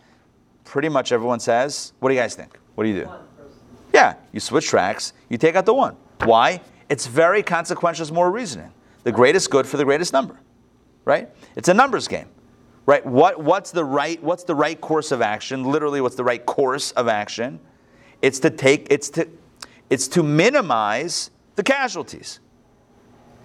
pretty 0.64 0.88
much 0.88 1.12
everyone 1.12 1.40
says, 1.40 1.92
what 2.00 2.08
do 2.10 2.14
you 2.14 2.20
guys 2.20 2.34
think? 2.34 2.58
What 2.74 2.84
do 2.84 2.90
you 2.90 3.04
do? 3.04 3.10
Yeah, 3.92 4.14
you 4.32 4.40
switch 4.40 4.66
tracks, 4.66 5.12
you 5.28 5.38
take 5.38 5.54
out 5.54 5.66
the 5.66 5.74
one. 5.74 5.96
Why? 6.24 6.60
It's 6.88 7.06
very 7.06 7.42
consequential, 7.42 8.02
it's 8.02 8.12
more 8.12 8.30
reasoning. 8.30 8.72
The 9.04 9.12
greatest 9.12 9.50
good 9.50 9.66
for 9.66 9.76
the 9.76 9.84
greatest 9.84 10.12
number, 10.12 10.38
right? 11.04 11.28
It's 11.56 11.68
a 11.68 11.74
numbers 11.74 12.08
game, 12.08 12.28
right? 12.86 13.04
What, 13.04 13.42
what's, 13.42 13.70
the 13.70 13.84
right, 13.84 14.22
what's 14.22 14.44
the 14.44 14.54
right 14.54 14.80
course 14.80 15.10
of 15.10 15.20
action? 15.20 15.64
Literally, 15.64 16.00
what's 16.00 16.16
the 16.16 16.24
right 16.24 16.44
course 16.44 16.92
of 16.92 17.08
action? 17.08 17.60
It's 18.20 18.38
to 18.40 18.50
take, 18.50 18.86
it's 18.90 19.10
to, 19.10 19.28
it's 19.90 20.08
to 20.08 20.22
minimize 20.22 21.30
the 21.56 21.62
casualties. 21.62 22.40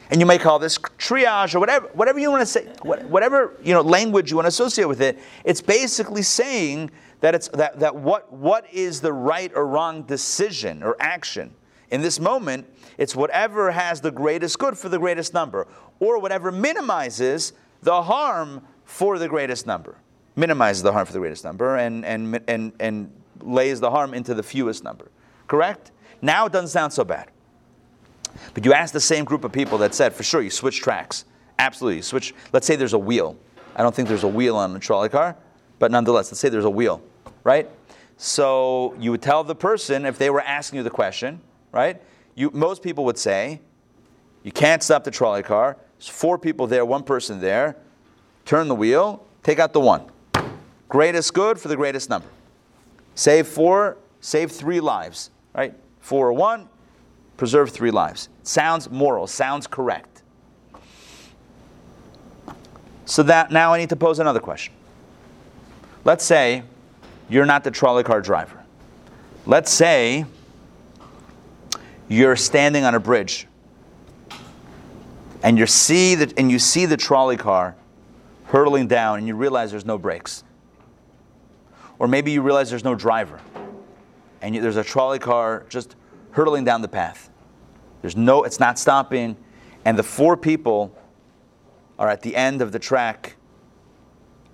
And 0.10 0.22
you 0.22 0.26
may 0.26 0.38
call 0.38 0.58
this 0.58 0.78
triage 0.78 1.54
or 1.54 1.60
whatever, 1.60 1.88
whatever 1.94 2.20
you 2.20 2.32
want 2.32 2.42
to 2.42 2.46
say, 2.46 2.66
whatever 2.82 3.58
you 3.62 3.74
know, 3.74 3.82
language 3.82 4.32
you 4.32 4.38
want 4.38 4.46
to 4.46 4.50
associate 4.50 4.86
with 4.88 5.02
it. 5.02 5.20
It's 5.44 5.62
basically 5.62 6.22
saying 6.22 6.92
that 7.20 7.36
it's 7.36 7.50
that, 7.50 7.80
that 7.80 7.96
what, 7.96 8.32
what 8.32 8.72
is 8.72 9.02
the 9.02 9.12
right 9.12 9.52
or 9.54 9.68
wrong 9.68 10.04
decision 10.04 10.82
or 10.82 10.96
action 11.00 11.54
in 11.90 12.02
this 12.02 12.20
moment 12.20 12.68
it's 12.98 13.16
whatever 13.16 13.72
has 13.72 14.02
the 14.02 14.12
greatest 14.12 14.60
good 14.60 14.78
for 14.78 14.90
the 14.90 15.00
greatest 15.00 15.34
number 15.34 15.68
or 16.00 16.20
whatever 16.20 16.52
minimizes 16.52 17.54
the 17.82 18.02
harm 18.04 18.62
for 18.84 19.18
the 19.18 19.28
greatest 19.28 19.66
number 19.66 19.98
minimizes 20.36 20.84
the 20.84 20.92
harm 20.92 21.06
for 21.06 21.14
the 21.14 21.20
greatest 21.20 21.44
number 21.44 21.78
and, 21.78 22.06
and, 22.06 22.40
and, 22.48 22.74
and 22.80 23.12
lays 23.42 23.80
the 23.80 23.90
harm 23.90 24.14
into 24.14 24.34
the 24.34 24.44
fewest 24.44 24.84
number 24.84 25.10
correct 25.48 25.92
now 26.22 26.46
it 26.46 26.52
doesn't 26.52 26.70
sound 26.70 26.92
so 26.92 27.04
bad 27.04 27.32
but 28.54 28.66
you 28.66 28.74
ask 28.74 28.94
the 28.94 29.00
same 29.00 29.26
group 29.26 29.44
of 29.44 29.52
people 29.52 29.78
that 29.78 29.94
said 29.94 30.14
for 30.14 30.24
sure 30.24 30.42
you 30.42 30.50
switch 30.50 30.82
tracks 30.82 31.26
absolutely 31.60 31.98
you 31.98 32.04
switch 32.04 32.34
let's 32.54 32.66
say 32.68 32.76
there's 32.76 32.94
a 32.94 33.00
wheel 33.00 33.38
i 33.76 33.82
don't 33.82 33.94
think 33.96 34.08
there's 34.08 34.24
a 34.24 34.28
wheel 34.28 34.56
on 34.56 34.76
a 34.76 34.80
trolley 34.80 35.10
car 35.10 35.36
but 35.80 35.92
nonetheless, 35.92 36.32
let's 36.32 36.40
say 36.40 36.50
there's 36.50 36.66
a 36.66 36.70
wheel, 36.70 37.02
right? 37.44 37.70
So 38.18 38.96
you 39.00 39.12
would 39.12 39.22
tell 39.22 39.44
the 39.44 39.56
person 39.56 40.06
if 40.06 40.18
they 40.18 40.30
were 40.30 40.42
asking 40.42 40.78
you 40.78 40.84
the 40.84 40.90
question, 40.90 41.40
right? 41.72 42.02
You, 42.36 42.50
most 42.52 42.82
people 42.82 43.06
would 43.06 43.18
say, 43.18 43.62
you 44.44 44.52
can't 44.52 44.82
stop 44.82 45.04
the 45.04 45.12
trolley 45.12 45.44
car. 45.44 45.78
There's 45.98 46.08
four 46.08 46.38
people 46.38 46.68
there, 46.68 46.86
one 46.86 47.04
person 47.04 47.40
there. 47.40 47.76
Turn 48.46 48.68
the 48.68 48.76
wheel, 48.76 49.26
take 49.44 49.60
out 49.60 49.74
the 49.74 49.80
one. 49.80 50.04
Greatest 50.90 51.34
good 51.34 51.60
for 51.60 51.68
the 51.68 51.76
greatest 51.76 52.10
number. 52.10 52.28
Save 53.14 53.48
four, 53.48 53.98
save 54.22 54.52
three 54.52 54.80
lives, 54.80 55.32
right? 55.54 55.74
Four 56.00 56.30
or 56.30 56.34
one, 56.34 56.70
preserve 57.38 57.70
three 57.70 57.92
lives. 57.92 58.30
Sounds 58.44 58.90
moral, 58.90 59.28
sounds 59.28 59.68
correct. 59.68 60.24
So 63.06 63.24
that 63.24 63.52
now 63.52 63.74
I 63.74 63.78
need 63.78 63.90
to 63.90 63.96
pose 63.96 64.20
another 64.20 64.42
question. 64.42 64.74
Let's 66.04 66.26
say 66.26 66.64
you're 67.30 67.46
not 67.46 67.64
the 67.64 67.72
trolley 67.72 68.04
car 68.04 68.22
driver. 68.22 68.64
Let's 69.46 69.72
say 69.72 70.26
you're 72.10 72.36
standing 72.36 72.84
on 72.84 72.96
a 72.96 73.00
bridge 73.00 73.48
and 75.44 75.58
you 75.58 75.68
see 75.68 76.16
the, 76.16 76.34
and 76.38 76.52
you 76.52 76.60
see 76.60 76.86
the 76.86 76.98
trolley 76.98 77.38
car 77.38 77.76
hurtling 78.46 78.88
down 78.88 79.20
and 79.20 79.28
you 79.28 79.36
realize 79.36 79.72
there's 79.72 79.86
no 79.86 79.98
brakes. 79.98 80.44
Or 82.00 82.08
maybe 82.08 82.32
you 82.32 82.42
realize 82.42 82.70
there's 82.70 82.84
no 82.84 82.96
driver 82.96 83.40
and 84.42 84.56
you, 84.56 84.62
there's 84.62 84.78
a 84.78 84.84
trolley 84.84 85.20
car 85.20 85.66
just 85.70 85.96
hurtling 86.38 86.64
down 86.64 86.84
the 86.84 86.88
path. 86.88 87.32
There's 88.04 88.16
no, 88.16 88.44
it's 88.44 88.60
not 88.60 88.78
stopping, 88.78 89.36
and 89.86 89.98
the 89.98 90.04
four 90.04 90.38
people 90.38 90.96
are 91.98 92.08
at 92.10 92.22
the 92.22 92.36
end 92.36 92.62
of 92.62 92.72
the 92.72 92.78
track 92.78 93.38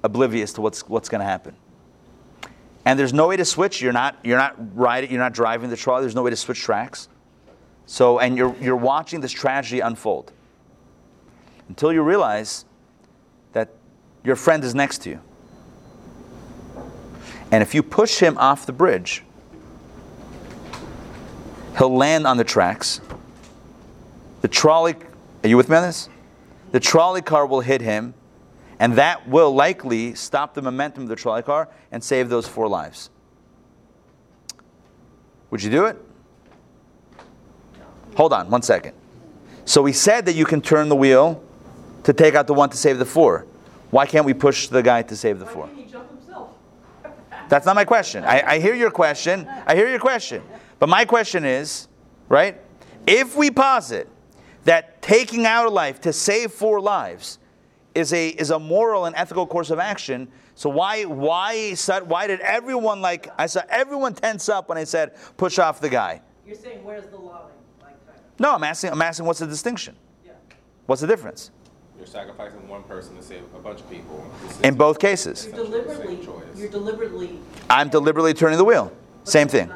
oblivious 0.01 0.53
to 0.53 0.61
what's, 0.61 0.87
what's 0.87 1.09
going 1.09 1.19
to 1.19 1.25
happen. 1.25 1.57
And 2.85 2.97
there's 2.97 3.11
no 3.11 3.27
way 3.27 3.35
to 3.35 3.43
switch. 3.43 3.81
You're 3.81 3.91
not, 3.91 4.17
you're 4.23 4.37
not 4.37 4.55
riding, 4.77 5.11
you're 5.11 5.19
not 5.19 5.33
driving 5.33 5.69
the 5.69 5.75
trolley. 5.75 6.03
There's 6.03 6.15
no 6.15 6.23
way 6.23 6.29
to 6.29 6.37
switch 6.37 6.61
tracks. 6.61 7.09
So, 7.85 8.17
and 8.17 8.37
you're, 8.37 8.55
you're 8.61 8.77
watching 8.77 9.19
this 9.19 9.33
tragedy 9.33 9.81
unfold 9.81 10.31
until 11.67 11.91
you 11.91 12.01
realize 12.01 12.63
that 13.51 13.71
your 14.23 14.37
friend 14.37 14.63
is 14.63 14.73
next 14.73 14.99
to 14.99 15.09
you. 15.09 15.19
And 17.51 17.61
if 17.61 17.75
you 17.75 17.83
push 17.83 18.19
him 18.19 18.37
off 18.37 18.65
the 18.65 18.71
bridge, 18.71 19.23
he'll 21.77 21.95
land 21.95 22.27
on 22.27 22.37
the 22.37 22.43
tracks. 22.43 23.01
The 24.41 24.47
trolley, 24.47 24.95
are 25.43 25.49
you 25.49 25.57
with 25.57 25.69
me 25.69 25.77
on 25.77 25.83
this? 25.83 26.09
The 26.71 26.79
trolley 26.79 27.21
car 27.21 27.45
will 27.45 27.61
hit 27.61 27.81
him 27.81 28.13
and 28.79 28.93
that 28.97 29.27
will 29.27 29.53
likely 29.53 30.15
stop 30.15 30.53
the 30.53 30.61
momentum 30.61 31.03
of 31.03 31.09
the 31.09 31.15
trolley 31.15 31.43
car 31.43 31.69
and 31.91 32.03
save 32.03 32.29
those 32.29 32.47
four 32.47 32.67
lives. 32.67 33.09
Would 35.51 35.63
you 35.63 35.69
do 35.69 35.85
it? 35.85 35.97
Hold 38.15 38.33
on, 38.33 38.49
one 38.49 38.61
second. 38.61 38.93
So 39.65 39.81
we 39.81 39.93
said 39.93 40.25
that 40.25 40.33
you 40.33 40.45
can 40.45 40.61
turn 40.61 40.89
the 40.89 40.95
wheel 40.95 41.41
to 42.03 42.13
take 42.13 42.35
out 42.35 42.47
the 42.47 42.53
one 42.53 42.69
to 42.71 42.77
save 42.77 42.99
the 42.99 43.05
four. 43.05 43.45
Why 43.91 44.05
can't 44.05 44.25
we 44.25 44.33
push 44.33 44.67
the 44.67 44.81
guy 44.81 45.03
to 45.03 45.15
save 45.15 45.39
the 45.39 45.45
four? 45.45 45.69
That's 47.49 47.65
not 47.65 47.75
my 47.75 47.85
question. 47.85 48.23
I, 48.23 48.41
I 48.53 48.59
hear 48.59 48.73
your 48.73 48.91
question. 48.91 49.47
I 49.67 49.75
hear 49.75 49.89
your 49.89 49.99
question. 49.99 50.41
But 50.83 50.89
my 50.89 51.05
question 51.05 51.45
is, 51.45 51.87
right? 52.27 52.59
If 53.07 53.37
we 53.37 53.49
posit 53.49 54.09
that 54.65 55.01
taking 55.01 55.45
out 55.45 55.65
a 55.65 55.69
life 55.69 56.01
to 56.01 56.11
save 56.11 56.51
four 56.51 56.81
lives 56.81 57.39
is 57.95 58.11
a, 58.11 58.27
is 58.27 58.49
a 58.49 58.59
moral 58.59 59.05
and 59.05 59.15
ethical 59.15 59.47
course 59.47 59.69
of 59.69 59.79
action. 59.79 60.27
So 60.55 60.69
why, 60.69 61.05
why, 61.05 61.73
why 61.73 62.27
did 62.27 62.41
everyone 62.41 62.99
like, 62.99 63.29
I 63.37 63.45
saw 63.45 63.61
everyone 63.69 64.13
tense 64.13 64.49
up 64.49 64.67
when 64.67 64.77
I 64.77 64.83
said, 64.83 65.15
push 65.37 65.57
off 65.57 65.79
the 65.79 65.87
guy. 65.87 66.21
You're 66.45 66.57
saying, 66.57 66.83
where's 66.83 67.05
the 67.05 67.15
line? 67.15 67.43
Like, 67.81 67.95
no, 68.37 68.53
I'm 68.53 68.63
asking, 68.65 68.91
I'm 68.91 69.01
asking 69.01 69.25
what's 69.25 69.39
the 69.39 69.47
distinction? 69.47 69.95
Yeah. 70.25 70.33
What's 70.85 70.99
the 70.99 71.07
difference? 71.07 71.51
You're 71.97 72.07
sacrificing 72.07 72.67
one 72.67 72.83
person 72.83 73.15
to 73.15 73.23
save 73.23 73.43
a 73.55 73.59
bunch 73.59 73.79
of 73.79 73.89
people. 73.89 74.29
In 74.65 74.75
both 74.75 74.99
cases. 74.99 75.45
You're 75.45 75.63
deliberately, 75.63 76.19
you're 76.57 76.69
deliberately. 76.69 77.39
I'm 77.69 77.87
deliberately 77.87 78.33
turning 78.33 78.57
the 78.57 78.65
wheel. 78.65 78.91
Same 79.23 79.47
thing. 79.47 79.71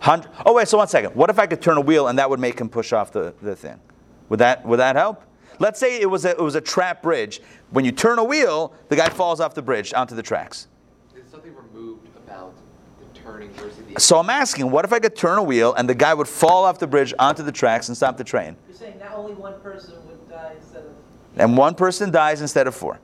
Hundred, 0.00 0.30
oh 0.44 0.54
wait, 0.54 0.68
so 0.68 0.78
one 0.78 0.88
second. 0.88 1.14
What 1.14 1.30
if 1.30 1.38
I 1.38 1.46
could 1.46 1.62
turn 1.62 1.76
a 1.76 1.80
wheel 1.80 2.08
and 2.08 2.18
that 2.18 2.28
would 2.28 2.40
make 2.40 2.60
him 2.60 2.68
push 2.68 2.92
off 2.92 3.12
the, 3.12 3.34
the 3.42 3.56
thing? 3.56 3.80
Would 4.28 4.40
that, 4.40 4.64
would 4.66 4.78
that 4.78 4.96
help? 4.96 5.22
Let's 5.58 5.80
say 5.80 6.00
it 6.00 6.06
was 6.06 6.24
a, 6.24 6.30
it 6.30 6.40
was 6.40 6.54
a 6.54 6.60
trap 6.60 7.02
bridge. 7.02 7.40
When 7.70 7.84
you 7.84 7.92
turn 7.92 8.18
a 8.18 8.24
wheel, 8.24 8.74
the 8.88 8.96
guy 8.96 9.08
falls 9.08 9.40
off 9.40 9.54
the 9.54 9.62
bridge 9.62 9.94
onto 9.94 10.14
the 10.14 10.22
tracks. 10.22 10.68
Is 11.16 11.30
something 11.30 11.54
removed 11.54 12.06
about 12.16 12.54
the 12.98 13.18
turning 13.18 13.50
versus 13.52 13.78
the. 13.88 13.98
So 14.00 14.18
I'm 14.18 14.28
asking, 14.28 14.70
what 14.70 14.84
if 14.84 14.92
I 14.92 14.98
could 14.98 15.16
turn 15.16 15.38
a 15.38 15.42
wheel 15.42 15.72
and 15.74 15.88
the 15.88 15.94
guy 15.94 16.12
would 16.12 16.28
fall 16.28 16.64
off 16.64 16.78
the 16.78 16.86
bridge 16.86 17.14
onto 17.18 17.42
the 17.42 17.52
tracks 17.52 17.88
and 17.88 17.96
stop 17.96 18.18
the 18.18 18.24
train? 18.24 18.56
You're 18.68 18.76
saying 18.76 18.98
that 18.98 19.12
only 19.12 19.32
one 19.32 19.58
person 19.60 19.94
would 20.06 20.28
die 20.28 20.52
instead 20.60 20.84
of. 20.84 20.92
And 21.36 21.56
one 21.56 21.74
person 21.74 22.10
dies 22.10 22.42
instead 22.42 22.66
of 22.66 22.74
four. 22.74 23.00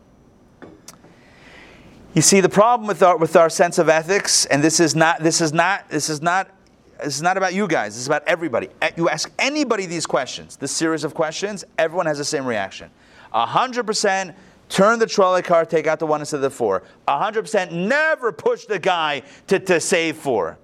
You 2.15 2.21
see, 2.21 2.41
the 2.41 2.49
problem 2.51 2.87
with 2.87 3.03
our, 3.03 3.17
with 3.17 3.37
our 3.37 3.49
sense 3.49 3.79
of 3.79 3.89
ethics, 3.89 4.45
and 4.47 4.63
this 4.63 4.81
is 4.81 4.95
not, 4.95 5.21
this 5.21 5.41
is 5.41 5.55
not, 5.55 5.89
this 5.89 6.11
is 6.11 6.21
not 6.21 6.51
this 6.99 7.17
is 7.17 7.23
not 7.23 7.37
about 7.37 7.55
you 7.55 7.67
guys, 7.67 7.95
this 7.95 8.03
is 8.03 8.07
about 8.07 8.23
everybody. 8.27 8.69
Uh, 8.81 8.91
you 8.97 9.09
ask 9.09 9.31
anybody 9.39 9.87
these 9.87 10.07
questions, 10.07 10.57
this 10.57 10.73
series 10.73 11.05
of 11.05 11.15
questions, 11.15 11.65
everyone 11.79 12.07
has 12.07 12.19
the 12.19 12.25
same 12.25 12.47
reaction. 12.47 12.91
100% 13.35 14.35
turn 14.69 14.99
the 14.99 15.07
trolley 15.07 15.43
car, 15.43 15.65
take 15.65 15.87
out 15.87 15.99
the 15.99 16.07
one 16.07 16.21
instead 16.21 16.37
of 16.37 16.43
the 16.43 16.51
four. 16.51 16.83
100% 17.09 17.73
never 17.73 18.33
push 18.33 18.65
the 18.67 18.79
guy 18.79 19.23
to, 19.47 19.59
to 19.59 19.81
save 19.81 20.17
four. 20.17 20.59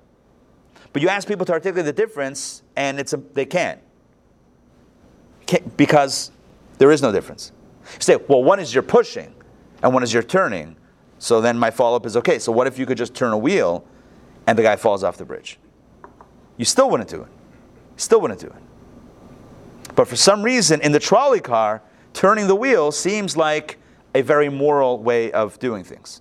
But 0.93 1.03
you 1.03 1.09
ask 1.09 1.29
people 1.29 1.45
to 1.47 1.53
articulate 1.53 1.85
the 1.85 1.93
difference, 1.93 2.63
and 2.77 2.99
it's 2.99 3.13
a, 3.13 3.19
they 3.35 3.45
can't. 3.45 3.81
Can't- 5.47 5.77
because 5.77 6.31
there 6.79 6.91
is 6.91 7.03
no 7.03 7.13
difference. 7.13 7.53
You 7.95 8.01
say, 8.01 8.17
well, 8.17 8.43
one 8.43 8.61
is 8.61 8.73
you're 8.73 8.83
pushing 8.83 9.35
and 9.83 9.95
one 9.95 10.03
is 10.03 10.13
you're 10.13 10.23
turning. 10.23 10.77
So 11.19 11.41
then 11.41 11.59
my 11.59 11.71
follow 11.71 11.97
up 11.97 12.07
is 12.07 12.17
okay, 12.17 12.39
so 12.39 12.53
what 12.53 12.67
if 12.67 12.79
you 12.79 12.87
could 12.87 12.99
just 12.99 13.15
turn 13.15 13.33
a 13.33 13.39
wheel 13.39 13.85
and 14.47 14.59
the 14.59 14.63
guy 14.63 14.77
falls 14.77 15.03
off 15.03 15.17
the 15.17 15.25
bridge? 15.25 15.59
You 16.59 16.67
still 16.67 16.91
wouldn't 16.91 17.09
do 17.09 17.23
it. 17.23 17.29
Still 17.97 18.21
wouldn't 18.21 18.41
do 18.41 18.49
it. 18.49 18.63
But 19.95 20.07
for 20.07 20.17
some 20.17 20.43
reason, 20.43 20.83
in 20.83 20.93
the 20.93 21.01
trolley 21.01 21.41
car, 21.41 21.83
turning 22.13 22.47
the 22.47 22.55
wheel 22.55 22.93
seems 22.93 23.37
like 23.37 23.79
a 24.15 24.23
very 24.23 24.49
moral 24.49 25.03
way 25.03 25.33
of 25.33 25.59
doing 25.59 25.85
things. 25.85 26.21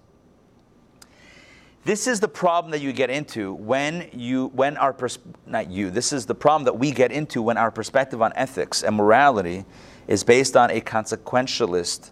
This 1.83 2.05
is 2.05 2.19
the 2.19 2.27
problem 2.27 2.71
that 2.71 2.81
you 2.81 2.91
get 2.91 3.09
into 3.09 3.53
when 3.53 4.09
you, 4.11 4.47
when 4.47 4.75
our, 4.77 4.91
pers- 4.91 5.19
not 5.45 5.71
you, 5.71 5.89
this 5.89 6.11
is 6.11 6.25
the 6.25 6.35
problem 6.35 6.65
that 6.65 6.77
we 6.77 6.91
get 6.91 7.11
into 7.11 7.41
when 7.41 7.55
our 7.55 7.71
perspective 7.71 8.21
on 8.21 8.33
ethics 8.35 8.83
and 8.83 8.95
morality 8.95 9.63
is 10.07 10.23
based 10.23 10.57
on 10.57 10.69
a 10.69 10.81
consequentialist 10.81 12.11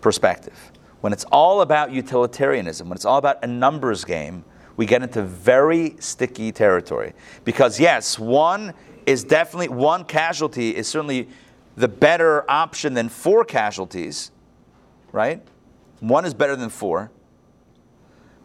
perspective. 0.00 0.70
When 1.00 1.12
it's 1.12 1.24
all 1.32 1.60
about 1.60 1.90
utilitarianism, 1.90 2.88
when 2.88 2.96
it's 2.96 3.04
all 3.04 3.18
about 3.18 3.42
a 3.42 3.48
numbers 3.48 4.04
game, 4.04 4.44
we 4.78 4.86
get 4.86 5.02
into 5.02 5.22
very 5.22 5.96
sticky 5.98 6.52
territory. 6.52 7.12
Because, 7.44 7.78
yes, 7.78 8.16
one 8.16 8.72
is 9.06 9.24
definitely, 9.24 9.68
one 9.68 10.04
casualty 10.04 10.74
is 10.74 10.86
certainly 10.86 11.28
the 11.76 11.88
better 11.88 12.48
option 12.48 12.94
than 12.94 13.08
four 13.08 13.44
casualties, 13.44 14.30
right? 15.10 15.42
One 15.98 16.24
is 16.24 16.32
better 16.32 16.54
than 16.54 16.70
four. 16.70 17.10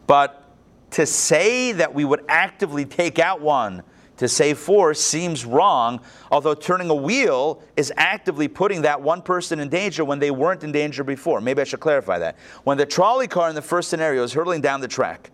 But 0.08 0.50
to 0.90 1.06
say 1.06 1.70
that 1.70 1.94
we 1.94 2.04
would 2.04 2.24
actively 2.28 2.84
take 2.84 3.20
out 3.20 3.40
one 3.40 3.84
to 4.16 4.26
save 4.26 4.58
four 4.58 4.92
seems 4.94 5.44
wrong, 5.44 6.00
although 6.32 6.54
turning 6.54 6.90
a 6.90 6.94
wheel 6.94 7.62
is 7.76 7.92
actively 7.96 8.48
putting 8.48 8.82
that 8.82 9.00
one 9.00 9.22
person 9.22 9.60
in 9.60 9.68
danger 9.68 10.04
when 10.04 10.18
they 10.18 10.32
weren't 10.32 10.64
in 10.64 10.72
danger 10.72 11.04
before. 11.04 11.40
Maybe 11.40 11.60
I 11.60 11.64
should 11.64 11.80
clarify 11.80 12.18
that. 12.18 12.38
When 12.64 12.76
the 12.76 12.86
trolley 12.86 13.28
car 13.28 13.48
in 13.48 13.54
the 13.54 13.62
first 13.62 13.88
scenario 13.88 14.24
is 14.24 14.32
hurtling 14.32 14.60
down 14.60 14.80
the 14.80 14.88
track, 14.88 15.30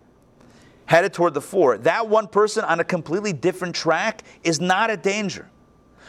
headed 0.91 1.13
toward 1.15 1.33
the 1.35 1.41
four, 1.41 1.79
that 1.79 2.09
one 2.09 2.27
person 2.27 2.65
on 2.65 2.81
a 2.81 2.85
completely 2.85 3.33
different 3.33 3.73
track 3.77 4.25
is 4.43 4.61
not 4.61 4.91
a 4.91 4.97
danger. 4.97 5.49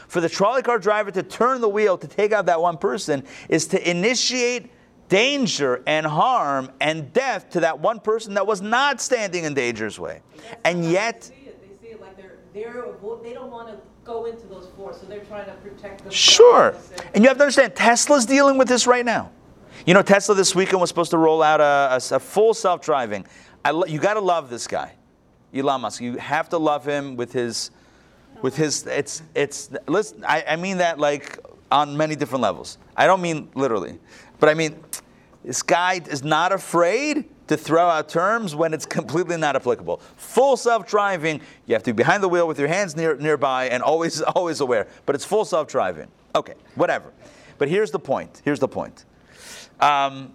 For 0.08 0.20
the 0.20 0.28
trolley 0.28 0.64
car 0.64 0.80
driver 0.80 1.12
to 1.12 1.22
turn 1.22 1.62
the 1.62 1.70
wheel 1.70 2.00
to 2.00 2.08
take 2.08 2.32
out 2.32 2.48
that 2.48 2.60
one 2.60 2.80
person 2.80 3.24
is 3.48 3.68
to 3.68 3.90
initiate 3.90 4.72
danger 5.08 5.84
and 5.86 6.04
harm 6.08 6.72
and 6.82 7.14
death 7.14 7.52
to 7.52 7.60
that 7.60 7.80
one 7.80 8.00
person 8.00 8.34
that 8.34 8.48
was 8.48 8.60
not 8.60 9.00
standing 9.00 9.44
in 9.44 9.54
danger's 9.54 10.00
way. 10.00 10.24
And 10.66 10.84
yet, 10.84 11.22
They 11.22 11.28
see 11.28 11.42
it, 11.50 11.62
they 11.80 11.88
see 11.88 11.94
it 11.94 12.02
like 12.02 12.18
they're, 12.18 12.38
they're, 12.52 12.86
they 13.24 13.34
don't 13.34 13.52
want 13.52 13.68
to 13.68 13.78
go 14.04 14.26
into 14.26 14.48
those 14.48 14.68
four, 14.76 14.94
so 14.94 15.06
they're 15.06 15.24
trying 15.26 15.46
to 15.46 15.52
protect 15.58 16.00
themselves. 16.00 16.16
Sure. 16.16 16.70
and- 16.70 17.06
And 17.14 17.24
you 17.24 17.28
have 17.30 17.38
to 17.38 17.44
understand, 17.44 17.76
Tesla's 17.76 18.26
dealing 18.26 18.58
with 18.58 18.68
this 18.68 18.88
right 18.88 19.06
now. 19.06 19.30
You 19.86 19.94
know, 19.94 20.02
Tesla 20.02 20.34
this 20.34 20.56
weekend 20.56 20.82
was 20.82 20.90
supposed 20.90 21.12
to 21.12 21.18
roll 21.20 21.44
out 21.44 21.62
a, 21.62 22.00
a- 22.12 22.16
a 22.16 22.20
full 22.20 22.56
self 22.56 22.82
driving. 22.82 23.26
Lo- 23.70 23.86
you 23.86 24.00
got 24.00 24.16
to 24.16 24.20
love 24.20 24.50
this 24.50 24.66
guy, 24.66 24.94
Elon 25.54 25.82
Musk. 25.82 26.02
You 26.02 26.18
have 26.18 26.50
to 26.50 26.58
love 26.58 26.84
him 26.86 27.16
with 27.16 27.32
his, 27.32 27.70
with 28.42 28.56
his. 28.56 28.88
It's 28.88 29.22
it's. 29.36 29.70
Listen, 29.88 30.26
I, 30.26 30.44
I 30.48 30.56
mean 30.56 30.78
that 30.78 30.98
like 30.98 31.38
on 31.72 31.96
many 31.96 32.16
different 32.16 32.42
levels. 32.42 32.78
I 32.98 33.06
don't 33.06 33.22
mean 33.22 33.50
literally, 33.54 34.00
but 34.40 34.50
I 34.50 34.56
mean 34.56 34.82
this 35.44 35.62
guy 35.62 36.02
is 36.10 36.24
not 36.24 36.52
afraid 36.52 37.26
to 37.48 37.58
throw 37.58 37.88
out 37.88 38.08
terms 38.08 38.56
when 38.56 38.74
it's 38.74 38.86
completely 38.86 39.38
not 39.38 39.56
applicable. 39.56 40.00
Full 40.16 40.56
self-driving, 40.56 41.42
you 41.66 41.74
have 41.74 41.84
to 41.84 41.94
be 41.94 41.98
behind 41.98 42.24
the 42.24 42.30
wheel 42.30 42.48
with 42.48 42.60
your 42.60 42.68
hands 42.68 42.96
near, 42.96 43.18
nearby 43.18 43.68
and 43.70 43.84
always 43.84 44.22
always 44.36 44.62
aware. 44.62 44.88
But 45.06 45.16
it's 45.16 45.26
full 45.26 45.46
self-driving. 45.46 46.08
Okay, 46.36 46.54
whatever. 46.76 47.12
But 47.58 47.70
here's 47.70 47.92
the 47.92 48.00
point. 48.00 48.42
Here's 48.46 48.60
the 48.60 48.68
point. 48.68 49.06
Um, 49.80 50.34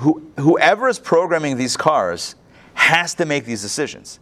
who, 0.00 0.22
whoever 0.38 0.88
is 0.88 0.98
programming 0.98 1.56
these 1.56 1.76
cars 1.76 2.34
has 2.74 3.14
to 3.14 3.26
make 3.26 3.44
these 3.44 3.60
decisions, 3.60 4.18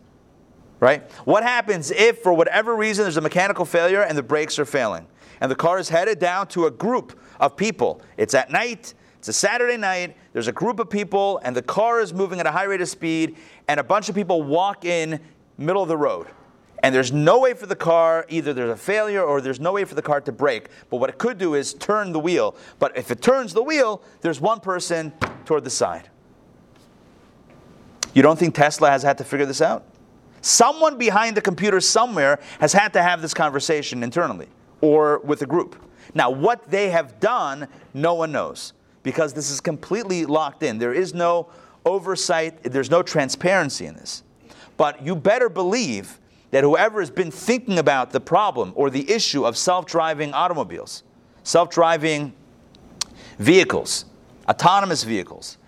right? 0.80 1.08
What 1.24 1.44
happens 1.44 1.90
if, 1.92 2.18
for 2.18 2.32
whatever 2.32 2.74
reason, 2.74 3.04
there's 3.04 3.16
a 3.16 3.20
mechanical 3.20 3.64
failure 3.64 4.02
and 4.02 4.18
the 4.18 4.22
brakes 4.22 4.58
are 4.58 4.64
failing, 4.64 5.06
and 5.40 5.50
the 5.50 5.56
car 5.56 5.78
is 5.78 5.88
headed 5.88 6.18
down 6.18 6.48
to 6.48 6.66
a 6.66 6.70
group 6.70 7.18
of 7.38 7.56
people? 7.56 8.02
It's 8.16 8.34
at 8.34 8.50
night. 8.50 8.94
It's 9.18 9.28
a 9.28 9.32
Saturday 9.32 9.76
night. 9.76 10.16
There's 10.32 10.48
a 10.48 10.52
group 10.52 10.80
of 10.80 10.90
people, 10.90 11.40
and 11.44 11.54
the 11.54 11.62
car 11.62 12.00
is 12.00 12.12
moving 12.12 12.40
at 12.40 12.46
a 12.46 12.52
high 12.52 12.64
rate 12.64 12.80
of 12.80 12.88
speed, 12.88 13.36
and 13.68 13.78
a 13.78 13.84
bunch 13.84 14.08
of 14.08 14.14
people 14.14 14.42
walk 14.42 14.84
in 14.84 15.20
middle 15.58 15.82
of 15.82 15.88
the 15.88 15.96
road. 15.96 16.26
And 16.82 16.94
there's 16.94 17.12
no 17.12 17.40
way 17.40 17.54
for 17.54 17.66
the 17.66 17.76
car, 17.76 18.24
either 18.28 18.52
there's 18.52 18.70
a 18.70 18.76
failure 18.76 19.22
or 19.22 19.40
there's 19.40 19.58
no 19.58 19.72
way 19.72 19.84
for 19.84 19.94
the 19.94 20.02
car 20.02 20.20
to 20.20 20.32
brake. 20.32 20.68
But 20.90 20.98
what 20.98 21.10
it 21.10 21.18
could 21.18 21.38
do 21.38 21.54
is 21.54 21.74
turn 21.74 22.12
the 22.12 22.20
wheel. 22.20 22.54
But 22.78 22.96
if 22.96 23.10
it 23.10 23.20
turns 23.20 23.52
the 23.52 23.62
wheel, 23.62 24.02
there's 24.20 24.40
one 24.40 24.60
person 24.60 25.12
toward 25.44 25.64
the 25.64 25.70
side. 25.70 26.08
You 28.14 28.22
don't 28.22 28.38
think 28.38 28.54
Tesla 28.54 28.90
has 28.90 29.02
had 29.02 29.18
to 29.18 29.24
figure 29.24 29.46
this 29.46 29.60
out? 29.60 29.84
Someone 30.40 30.98
behind 30.98 31.36
the 31.36 31.40
computer 31.40 31.80
somewhere 31.80 32.38
has 32.60 32.72
had 32.72 32.92
to 32.92 33.02
have 33.02 33.22
this 33.22 33.34
conversation 33.34 34.02
internally 34.02 34.48
or 34.80 35.18
with 35.20 35.42
a 35.42 35.46
group. 35.46 35.84
Now, 36.14 36.30
what 36.30 36.70
they 36.70 36.90
have 36.90 37.18
done, 37.20 37.68
no 37.92 38.14
one 38.14 38.32
knows 38.32 38.72
because 39.02 39.32
this 39.32 39.50
is 39.50 39.60
completely 39.60 40.26
locked 40.26 40.62
in. 40.62 40.78
There 40.78 40.94
is 40.94 41.12
no 41.12 41.48
oversight, 41.84 42.62
there's 42.62 42.90
no 42.90 43.02
transparency 43.02 43.86
in 43.86 43.94
this. 43.94 44.22
But 44.76 45.04
you 45.04 45.16
better 45.16 45.48
believe 45.48 46.20
that 46.50 46.64
whoever 46.64 47.00
has 47.00 47.11
been 47.11 47.30
thinking 47.30 47.78
about 47.78 48.11
the 48.11 48.20
problem 48.20 48.72
or 48.74 48.90
the 48.90 49.11
issue 49.11 49.44
of 49.44 49.56
self 49.56 49.87
driving 49.87 50.32
automobiles, 50.32 51.02
self 51.42 51.70
driving 51.70 52.32
vehicles, 53.38 54.06
autonomous 54.48 55.04
vehicles, 55.04 55.58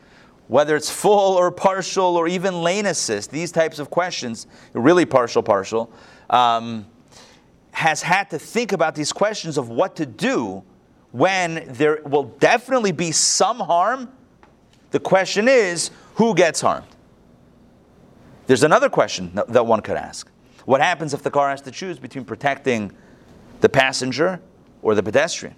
whether 0.48 0.74
it's 0.74 0.90
full 0.90 1.36
or 1.36 1.50
partial 1.50 2.16
or 2.16 2.26
even 2.26 2.62
lane 2.62 2.86
assist, 2.86 3.30
these 3.30 3.52
types 3.52 3.78
of 3.78 3.90
questions, 3.90 4.46
really 4.72 5.04
partial, 5.04 5.42
partial, 5.42 5.92
um, 6.30 6.86
has 7.72 8.02
had 8.02 8.30
to 8.30 8.38
think 8.38 8.72
about 8.72 8.94
these 8.94 9.12
questions 9.12 9.56
of 9.58 9.68
what 9.68 9.96
to 9.96 10.06
do 10.06 10.62
when 11.12 11.64
there 11.68 12.00
will 12.04 12.24
definitely 12.24 12.92
be 12.92 13.12
some 13.12 13.58
harm. 13.58 14.10
The 14.90 15.00
question 15.00 15.46
is, 15.48 15.90
who 16.14 16.34
gets 16.34 16.60
harmed? 16.60 16.86
There's 18.46 18.64
another 18.64 18.88
question 18.88 19.30
that 19.34 19.48
that 19.48 19.66
one 19.66 19.80
could 19.80 19.96
ask. 19.96 20.29
What 20.70 20.80
happens 20.80 21.14
if 21.14 21.24
the 21.24 21.32
car 21.32 21.50
has 21.50 21.60
to 21.62 21.72
choose 21.72 21.98
between 21.98 22.24
protecting 22.24 22.92
the 23.60 23.68
passenger 23.68 24.40
or 24.82 24.94
the 24.94 25.02
pedestrian? 25.02 25.56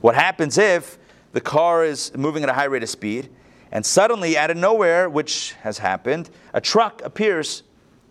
What 0.00 0.14
happens 0.14 0.56
if 0.56 0.98
the 1.32 1.42
car 1.42 1.84
is 1.84 2.10
moving 2.16 2.42
at 2.42 2.48
a 2.48 2.54
high 2.54 2.64
rate 2.64 2.82
of 2.82 2.88
speed 2.88 3.28
and 3.70 3.84
suddenly, 3.84 4.38
out 4.38 4.50
of 4.50 4.56
nowhere, 4.56 5.10
which 5.10 5.56
has 5.60 5.76
happened, 5.76 6.30
a 6.54 6.60
truck 6.60 7.02
appears 7.04 7.64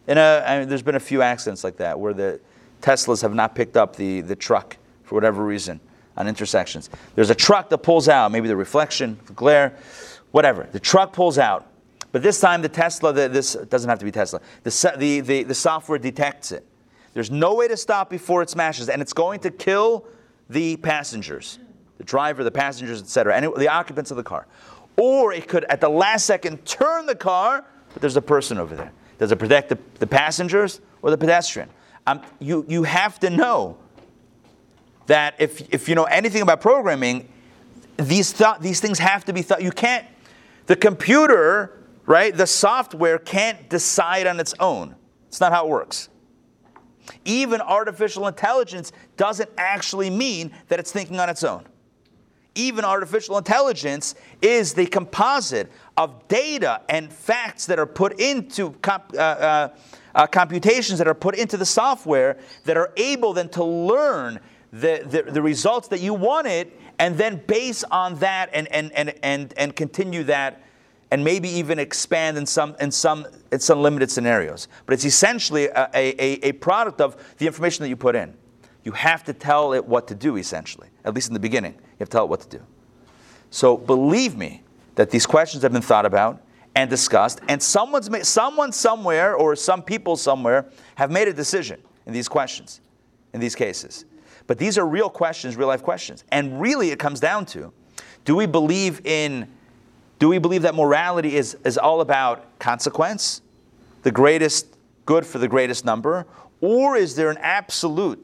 in 0.05 0.19
a. 0.19 0.43
I 0.45 0.59
mean, 0.59 0.69
there's 0.69 0.83
been 0.83 0.93
a 0.93 0.99
few 0.99 1.23
accidents 1.23 1.63
like 1.63 1.77
that 1.77 1.99
where 1.99 2.13
the 2.13 2.39
Teslas 2.83 3.23
have 3.23 3.33
not 3.33 3.55
picked 3.55 3.75
up 3.75 3.95
the, 3.95 4.21
the 4.21 4.35
truck 4.35 4.77
for 5.01 5.15
whatever 5.15 5.43
reason 5.43 5.79
on 6.15 6.27
intersections. 6.27 6.91
There's 7.15 7.31
a 7.31 7.35
truck 7.35 7.69
that 7.69 7.79
pulls 7.79 8.07
out, 8.07 8.31
maybe 8.31 8.47
the 8.47 8.55
reflection, 8.55 9.19
the 9.25 9.33
glare, 9.33 9.75
whatever. 10.29 10.69
The 10.71 10.79
truck 10.79 11.11
pulls 11.11 11.39
out. 11.39 11.70
But 12.11 12.23
this 12.23 12.39
time, 12.39 12.61
the 12.61 12.69
Tesla, 12.69 13.13
the, 13.13 13.29
this 13.29 13.53
doesn't 13.53 13.89
have 13.89 13.99
to 13.99 14.05
be 14.05 14.11
Tesla, 14.11 14.41
the, 14.63 14.95
the, 14.97 15.19
the, 15.21 15.43
the 15.43 15.55
software 15.55 15.97
detects 15.97 16.51
it. 16.51 16.65
There's 17.13 17.31
no 17.31 17.55
way 17.55 17.67
to 17.67 17.77
stop 17.77 18.09
before 18.09 18.41
it 18.41 18.49
smashes, 18.49 18.89
and 18.89 19.01
it's 19.01 19.13
going 19.13 19.39
to 19.41 19.51
kill 19.51 20.05
the 20.49 20.77
passengers, 20.77 21.59
the 21.97 22.03
driver, 22.03 22.43
the 22.43 22.51
passengers, 22.51 23.01
etc., 23.01 23.35
and 23.35 23.45
it- 23.45 23.55
the 23.55 23.67
occupants 23.69 24.11
of 24.11 24.17
the 24.17 24.23
car. 24.23 24.45
Or 24.97 25.31
it 25.33 25.47
could, 25.47 25.63
at 25.65 25.79
the 25.81 25.89
last 25.89 26.25
second, 26.25 26.65
turn 26.65 27.05
the 27.05 27.15
car, 27.15 27.65
but 27.93 28.01
there's 28.01 28.17
a 28.17 28.21
person 28.21 28.57
over 28.57 28.75
there. 28.75 28.91
Does 29.17 29.31
it 29.31 29.37
protect 29.39 29.69
the, 29.69 29.77
the 29.99 30.07
passengers 30.07 30.81
or 31.01 31.11
the 31.11 31.17
pedestrian? 31.17 31.69
Um, 32.07 32.21
you, 32.39 32.65
you 32.67 32.83
have 32.83 33.19
to 33.21 33.29
know 33.29 33.77
that 35.07 35.35
if, 35.39 35.61
if 35.73 35.87
you 35.87 35.95
know 35.95 36.05
anything 36.05 36.41
about 36.41 36.59
programming, 36.61 37.27
these, 37.97 38.33
th- 38.33 38.59
these 38.59 38.79
things 38.79 38.99
have 38.99 39.23
to 39.25 39.33
be 39.33 39.41
thought. 39.41 39.61
You 39.61 39.71
can't, 39.71 40.05
the 40.65 40.75
computer, 40.75 41.80
right, 42.05 42.35
the 42.35 42.47
software 42.47 43.17
can't 43.17 43.69
decide 43.69 44.27
on 44.27 44.39
its 44.39 44.53
own. 44.59 44.95
It's 45.27 45.39
not 45.39 45.51
how 45.51 45.65
it 45.65 45.69
works. 45.69 46.09
Even 47.25 47.61
artificial 47.61 48.27
intelligence 48.27 48.91
doesn't 49.17 49.49
actually 49.57 50.09
mean 50.09 50.51
that 50.67 50.79
it's 50.79 50.91
thinking 50.91 51.19
on 51.19 51.29
its 51.29 51.43
own. 51.43 51.65
Even 52.53 52.83
artificial 52.83 53.37
intelligence 53.37 54.13
is 54.41 54.73
the 54.73 54.85
composite 54.85 55.71
of 55.95 56.27
data 56.27 56.81
and 56.89 57.11
facts 57.11 57.65
that 57.67 57.79
are 57.79 57.85
put 57.85 58.19
into 58.19 58.71
comp- 58.81 59.13
uh, 59.13 59.17
uh, 59.17 59.69
uh, 60.13 60.27
computations 60.27 60.97
that 60.97 61.07
are 61.07 61.13
put 61.13 61.35
into 61.35 61.55
the 61.55 61.65
software 61.65 62.37
that 62.65 62.75
are 62.75 62.91
able 62.97 63.33
then 63.33 63.47
to 63.49 63.63
learn 63.63 64.39
the, 64.73 65.01
the, 65.05 65.31
the 65.31 65.41
results 65.41 65.87
that 65.87 66.01
you 66.01 66.13
wanted 66.13 66.71
and 66.99 67.17
then 67.17 67.41
base 67.47 67.83
on 67.85 68.15
that 68.15 68.49
and, 68.53 68.67
and, 68.67 68.91
and, 68.93 69.13
and, 69.23 69.53
and 69.55 69.75
continue 69.75 70.23
that 70.23 70.61
and 71.11 71.23
maybe 71.23 71.49
even 71.49 71.77
expand 71.77 72.37
in 72.37 72.45
some, 72.45 72.75
in 72.79 72.89
some, 72.89 73.27
in 73.51 73.59
some 73.59 73.81
limited 73.81 74.09
scenarios. 74.09 74.67
But 74.85 74.93
it's 74.93 75.05
essentially 75.05 75.65
a, 75.65 75.89
a, 75.93 76.47
a 76.47 76.51
product 76.53 77.01
of 77.01 77.35
the 77.37 77.45
information 77.45 77.83
that 77.83 77.89
you 77.89 77.97
put 77.97 78.15
in. 78.15 78.33
you 78.83 78.91
have 78.93 79.23
to 79.25 79.33
tell 79.33 79.73
it 79.73 79.85
what 79.85 80.07
to 80.07 80.15
do, 80.15 80.37
essentially. 80.37 80.87
At 81.05 81.13
least 81.13 81.27
in 81.27 81.33
the 81.33 81.39
beginning, 81.39 81.73
you 81.73 81.97
have 81.99 82.09
to 82.09 82.13
tell 82.17 82.23
it 82.23 82.29
what 82.29 82.41
to 82.41 82.57
do. 82.57 82.63
So 83.49 83.77
believe 83.77 84.35
me 84.35 84.63
that 84.95 85.09
these 85.09 85.25
questions 85.25 85.63
have 85.63 85.71
been 85.71 85.81
thought 85.81 86.05
about 86.05 86.41
and 86.75 86.89
discussed, 86.89 87.41
and 87.49 87.61
someone's 87.61 88.09
made, 88.09 88.25
someone 88.25 88.71
somewhere 88.71 89.35
or 89.35 89.55
some 89.55 89.83
people 89.83 90.15
somewhere 90.15 90.65
have 90.95 91.11
made 91.11 91.27
a 91.27 91.33
decision 91.33 91.81
in 92.05 92.13
these 92.13 92.29
questions, 92.29 92.79
in 93.33 93.39
these 93.39 93.55
cases. 93.55 94.05
But 94.47 94.57
these 94.57 94.77
are 94.77 94.87
real 94.87 95.09
questions, 95.09 95.57
real 95.57 95.67
life 95.67 95.83
questions. 95.83 96.23
And 96.31 96.61
really, 96.61 96.91
it 96.91 96.99
comes 96.99 97.19
down 97.19 97.45
to 97.47 97.73
do 98.23 98.35
we 98.35 98.45
believe 98.45 99.05
in, 99.05 99.49
do 100.21 100.29
we 100.29 100.37
believe 100.37 100.61
that 100.61 100.75
morality 100.75 101.35
is, 101.35 101.57
is 101.65 101.79
all 101.79 101.99
about 101.99 102.59
consequence, 102.59 103.41
the 104.03 104.11
greatest 104.11 104.77
good 105.07 105.25
for 105.25 105.39
the 105.39 105.47
greatest 105.47 105.83
number, 105.83 106.27
or 106.61 106.95
is 106.95 107.15
there 107.15 107.31
an 107.31 107.39
absolute 107.39 108.23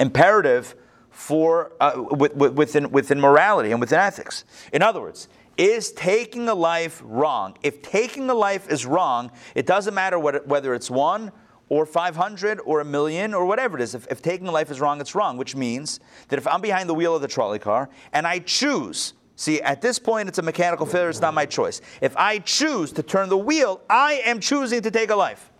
imperative 0.00 0.74
for, 1.12 1.70
uh, 1.78 1.92
with, 2.10 2.34
with, 2.34 2.54
within, 2.54 2.90
within 2.90 3.20
morality 3.20 3.70
and 3.70 3.80
within 3.80 4.00
ethics? 4.00 4.44
In 4.72 4.82
other 4.82 5.00
words, 5.00 5.28
is 5.56 5.92
taking 5.92 6.48
a 6.48 6.54
life 6.54 7.00
wrong? 7.04 7.56
If 7.62 7.80
taking 7.80 8.28
a 8.28 8.34
life 8.34 8.68
is 8.68 8.84
wrong, 8.84 9.30
it 9.54 9.66
doesn't 9.66 9.94
matter 9.94 10.18
what, 10.18 10.48
whether 10.48 10.74
it's 10.74 10.90
one 10.90 11.30
or 11.68 11.86
500 11.86 12.58
or 12.64 12.80
a 12.80 12.84
million 12.84 13.34
or 13.34 13.46
whatever 13.46 13.78
it 13.78 13.82
is. 13.82 13.94
If, 13.94 14.08
if 14.10 14.20
taking 14.20 14.48
a 14.48 14.52
life 14.52 14.68
is 14.68 14.80
wrong, 14.80 15.00
it's 15.00 15.14
wrong, 15.14 15.36
which 15.36 15.54
means 15.54 16.00
that 16.26 16.40
if 16.40 16.46
I'm 16.48 16.60
behind 16.60 16.88
the 16.88 16.94
wheel 16.94 17.14
of 17.14 17.22
the 17.22 17.28
trolley 17.28 17.60
car 17.60 17.88
and 18.12 18.26
I 18.26 18.40
choose, 18.40 19.14
see, 19.38 19.62
at 19.62 19.80
this 19.80 19.98
point 19.98 20.28
it's 20.28 20.38
a 20.38 20.42
mechanical 20.42 20.84
failure, 20.84 21.08
it's 21.08 21.20
not 21.20 21.32
my 21.32 21.46
choice. 21.46 21.80
If 22.00 22.16
I 22.16 22.40
choose 22.40 22.92
to 22.92 23.02
turn 23.02 23.28
the 23.28 23.38
wheel, 23.38 23.80
I 23.88 24.22
am 24.24 24.40
choosing 24.40 24.82
to 24.82 24.90
take 24.90 25.10
a 25.10 25.16
life. 25.16 25.50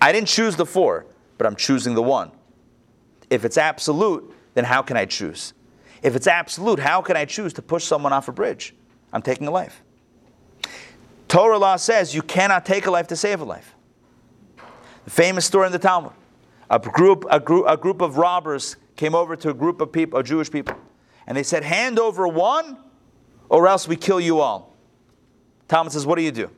I 0.00 0.12
didn't 0.12 0.28
choose 0.28 0.54
the 0.54 0.66
four, 0.66 1.06
but 1.38 1.46
I'm 1.46 1.56
choosing 1.56 1.94
the 1.94 2.02
one. 2.02 2.30
If 3.30 3.44
it's 3.44 3.56
absolute, 3.56 4.32
then 4.54 4.64
how 4.64 4.82
can 4.82 4.96
I 4.96 5.06
choose? 5.06 5.54
If 6.02 6.14
it's 6.14 6.26
absolute, 6.26 6.78
how 6.78 7.02
can 7.02 7.16
I 7.16 7.24
choose 7.24 7.52
to 7.54 7.62
push 7.62 7.84
someone 7.84 8.12
off 8.12 8.28
a 8.28 8.32
bridge? 8.32 8.74
I'm 9.12 9.22
taking 9.22 9.48
a 9.48 9.50
life. 9.50 9.82
Torah 11.26 11.58
law 11.58 11.76
says 11.76 12.14
you 12.14 12.22
cannot 12.22 12.64
take 12.64 12.86
a 12.86 12.90
life 12.90 13.08
to 13.08 13.16
save 13.16 13.40
a 13.40 13.44
life. 13.44 13.74
The 15.04 15.10
famous 15.10 15.46
story 15.46 15.66
in 15.66 15.72
the 15.72 15.78
Talmud. 15.78 16.12
A 16.70 16.78
group, 16.78 17.24
a 17.30 17.40
group, 17.40 17.64
a 17.66 17.76
group 17.76 18.02
of 18.02 18.18
robbers 18.18 18.76
came 18.96 19.14
over 19.14 19.36
to 19.36 19.50
a 19.50 19.54
group 19.54 19.80
of 19.80 19.90
people, 19.90 20.18
of 20.18 20.26
Jewish 20.26 20.50
people, 20.50 20.76
and 21.28 21.36
they 21.36 21.42
said, 21.44 21.62
Hand 21.62 22.00
over 22.00 22.26
one, 22.26 22.78
or 23.48 23.68
else 23.68 23.86
we 23.86 23.94
kill 23.94 24.18
you 24.18 24.40
all. 24.40 24.74
Talmud 25.68 25.92
says, 25.92 26.06
What 26.06 26.16
do 26.16 26.22
you 26.22 26.32
do? 26.32 26.50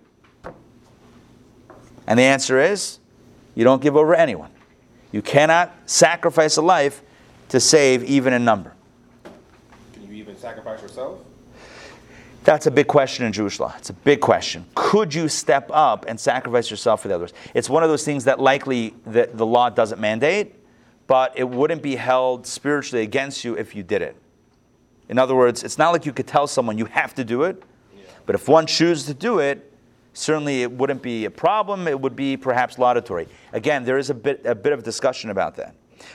And 2.06 2.18
the 2.18 2.22
answer 2.22 2.58
is, 2.58 3.00
You 3.54 3.64
don't 3.64 3.82
give 3.82 3.96
over 3.96 4.14
anyone. 4.14 4.50
You 5.12 5.20
cannot 5.20 5.74
sacrifice 5.86 6.56
a 6.56 6.62
life 6.62 7.02
to 7.48 7.58
save 7.58 8.04
even 8.04 8.32
a 8.32 8.38
number. 8.38 8.72
Can 9.92 10.06
you 10.08 10.14
even 10.14 10.38
sacrifice 10.38 10.80
yourself? 10.80 11.18
That's 12.44 12.66
a 12.66 12.70
big 12.70 12.86
question 12.86 13.26
in 13.26 13.32
Jewish 13.32 13.58
law. 13.58 13.74
It's 13.76 13.90
a 13.90 13.94
big 13.94 14.20
question. 14.20 14.64
Could 14.76 15.12
you 15.12 15.28
step 15.28 15.68
up 15.72 16.06
and 16.08 16.18
sacrifice 16.18 16.70
yourself 16.70 17.02
for 17.02 17.08
the 17.08 17.14
others? 17.16 17.32
It's 17.54 17.68
one 17.68 17.82
of 17.82 17.90
those 17.90 18.04
things 18.04 18.24
that 18.24 18.38
likely 18.38 18.94
the, 19.04 19.28
the 19.34 19.44
law 19.44 19.68
doesn't 19.68 20.00
mandate, 20.00 20.54
but 21.08 21.36
it 21.36 21.48
wouldn't 21.48 21.82
be 21.82 21.96
held 21.96 22.46
spiritually 22.46 23.02
against 23.02 23.44
you 23.44 23.58
if 23.58 23.74
you 23.74 23.82
did 23.82 24.00
it. 24.00 24.16
In 25.10 25.18
other 25.18 25.34
words, 25.34 25.64
it's 25.64 25.76
not 25.76 25.90
like 25.90 26.06
you 26.06 26.12
could 26.12 26.28
tell 26.28 26.46
someone 26.46 26.78
you 26.78 26.84
have 26.84 27.14
to 27.16 27.24
do 27.24 27.42
it, 27.42 27.60
but 28.26 28.36
if 28.36 28.48
one 28.48 28.64
chooses 28.64 29.06
to 29.06 29.14
do 29.14 29.40
it, 29.40 29.72
certainly 30.12 30.62
it 30.62 30.70
wouldn't 30.70 31.02
be 31.02 31.24
a 31.24 31.30
problem. 31.30 31.88
It 31.88 32.00
would 32.00 32.14
be 32.14 32.36
perhaps 32.36 32.78
laudatory. 32.78 33.26
Again, 33.52 33.84
there 33.84 33.98
is 33.98 34.08
a 34.08 34.14
bit, 34.14 34.46
a 34.46 34.54
bit 34.54 34.72
of 34.72 34.84
discussion 34.84 35.30
about 35.30 35.56
that. 35.56 35.74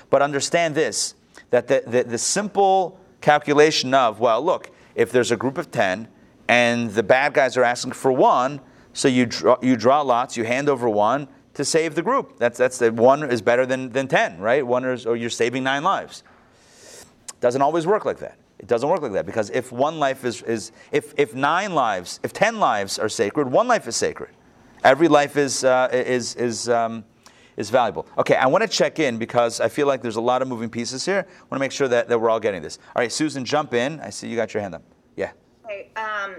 But 0.10 0.22
understand 0.22 0.76
this 0.76 1.16
that 1.50 1.68
the, 1.68 1.84
the, 1.86 2.04
the 2.06 2.18
simple 2.18 2.98
calculation 3.20 3.94
of, 3.94 4.22
well, 4.22 4.42
look, 4.42 4.72
if 4.96 5.12
there's 5.12 5.30
a 5.30 5.38
group 5.38 5.58
of 5.58 5.72
10 5.72 6.08
and 6.48 6.90
the 6.92 7.04
bad 7.04 7.34
guys 7.34 7.58
are 7.58 7.64
asking 7.66 7.92
for 7.92 8.14
one, 8.14 8.62
so 8.94 9.10
you 9.10 9.26
draw, 9.26 9.58
you 9.62 9.76
draw 9.76 10.02
lots, 10.02 10.38
you 10.38 10.46
hand 10.46 10.70
over 10.70 10.88
one 10.88 11.28
to 11.54 11.66
save 11.66 11.96
the 11.96 12.02
group. 12.02 12.40
That's, 12.40 12.58
that's 12.58 12.78
the 12.80 12.94
one 12.94 13.30
is 13.30 13.42
better 13.42 13.66
than, 13.66 13.90
than 13.90 14.08
10, 14.08 14.40
right? 14.40 14.66
One 14.66 14.86
is, 14.86 15.06
or 15.06 15.18
you're 15.18 15.30
saving 15.30 15.64
nine 15.64 15.84
lives. 15.84 16.24
Doesn't 17.42 17.62
always 17.62 17.86
work 17.86 18.06
like 18.06 18.20
that. 18.20 18.38
It 18.66 18.70
doesn't 18.70 18.90
work 18.90 19.04
like 19.04 19.12
that 19.12 19.28
because 19.28 19.52
if 19.52 19.72
one 19.72 20.00
life 20.00 20.26
is, 20.26 20.42
is 20.42 20.72
if, 20.92 21.14
if 21.18 21.36
nine 21.36 21.76
lives, 21.76 22.20
if 22.24 22.34
10 22.34 22.60
lives 22.60 22.98
are 22.98 23.08
sacred, 23.08 23.48
one 23.48 23.68
life 23.68 23.88
is 23.88 23.96
sacred. 23.96 24.32
Every 24.84 25.08
life 25.08 25.38
is, 25.38 25.64
uh, 25.64 25.88
is, 25.94 26.34
is, 26.34 26.68
um, 26.68 27.06
is 27.58 27.70
valuable. 27.70 28.08
Okay, 28.18 28.34
I 28.34 28.48
want 28.48 28.64
to 28.64 28.68
check 28.68 28.98
in 28.98 29.20
because 29.20 29.62
I 29.62 29.70
feel 29.70 29.86
like 29.86 30.02
there's 30.02 30.16
a 30.16 30.22
lot 30.22 30.42
of 30.42 30.48
moving 30.48 30.72
pieces 30.72 31.06
here. 31.06 31.28
I 31.30 31.42
want 31.44 31.52
to 31.52 31.60
make 31.60 31.72
sure 31.72 31.88
that, 31.90 32.10
that 32.10 32.20
we're 32.20 32.32
all 32.32 32.40
getting 32.40 32.64
this. 32.64 32.80
All 32.96 33.04
right, 33.04 33.12
Susan, 33.12 33.46
jump 33.46 33.76
in. 33.76 34.00
I 34.00 34.10
see 34.10 34.28
you 34.30 34.36
got 34.36 34.52
your 34.56 34.62
hand 34.62 34.74
up. 34.74 34.82
Yeah. 35.16 35.30
Okay, 35.64 35.92
um, 35.96 36.38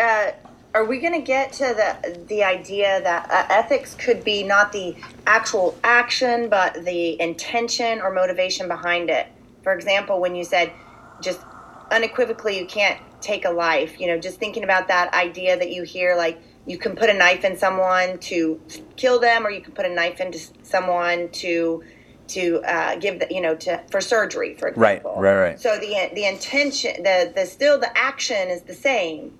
uh, 0.00 0.32
are 0.74 0.84
we 0.86 0.98
going 0.98 1.12
to 1.12 1.24
get 1.24 1.52
to 1.52 1.66
the 1.66 2.18
the 2.26 2.42
idea 2.42 3.00
that 3.02 3.30
uh, 3.30 3.46
ethics 3.48 3.94
could 3.94 4.24
be 4.24 4.42
not 4.42 4.72
the 4.72 4.96
actual 5.28 5.78
action, 5.84 6.48
but 6.48 6.84
the 6.84 7.20
intention 7.20 8.00
or 8.00 8.12
motivation 8.12 8.66
behind 8.66 9.08
it? 9.08 9.28
For 9.64 9.72
example, 9.72 10.20
when 10.20 10.34
you 10.36 10.44
said 10.44 10.72
just 11.20 11.40
unequivocally 11.90 12.58
you 12.58 12.66
can't 12.66 13.00
take 13.20 13.44
a 13.44 13.50
life, 13.50 13.98
you 14.00 14.06
know, 14.06 14.18
just 14.20 14.38
thinking 14.38 14.62
about 14.62 14.88
that 14.88 15.12
idea 15.14 15.56
that 15.56 15.72
you 15.72 15.82
hear 15.82 16.14
like 16.14 16.40
you 16.66 16.78
can 16.78 16.94
put 16.94 17.10
a 17.10 17.14
knife 17.14 17.44
in 17.44 17.56
someone 17.58 18.18
to 18.18 18.60
kill 18.96 19.18
them, 19.20 19.46
or 19.46 19.50
you 19.50 19.60
can 19.60 19.72
put 19.72 19.84
a 19.84 19.94
knife 19.94 20.20
into 20.20 20.38
someone 20.62 21.28
to 21.30 21.82
to 22.26 22.62
uh, 22.62 22.96
give 22.96 23.18
the, 23.20 23.26
you 23.30 23.40
know 23.40 23.54
to 23.54 23.82
for 23.90 24.00
surgery, 24.00 24.54
for 24.54 24.68
example. 24.68 25.14
Right, 25.16 25.34
right, 25.34 25.48
right. 25.50 25.60
So 25.60 25.78
the 25.78 26.10
the 26.14 26.26
intention, 26.26 27.02
the 27.02 27.32
the 27.34 27.46
still 27.46 27.78
the 27.78 27.96
action 27.96 28.48
is 28.48 28.62
the 28.62 28.74
same. 28.74 29.32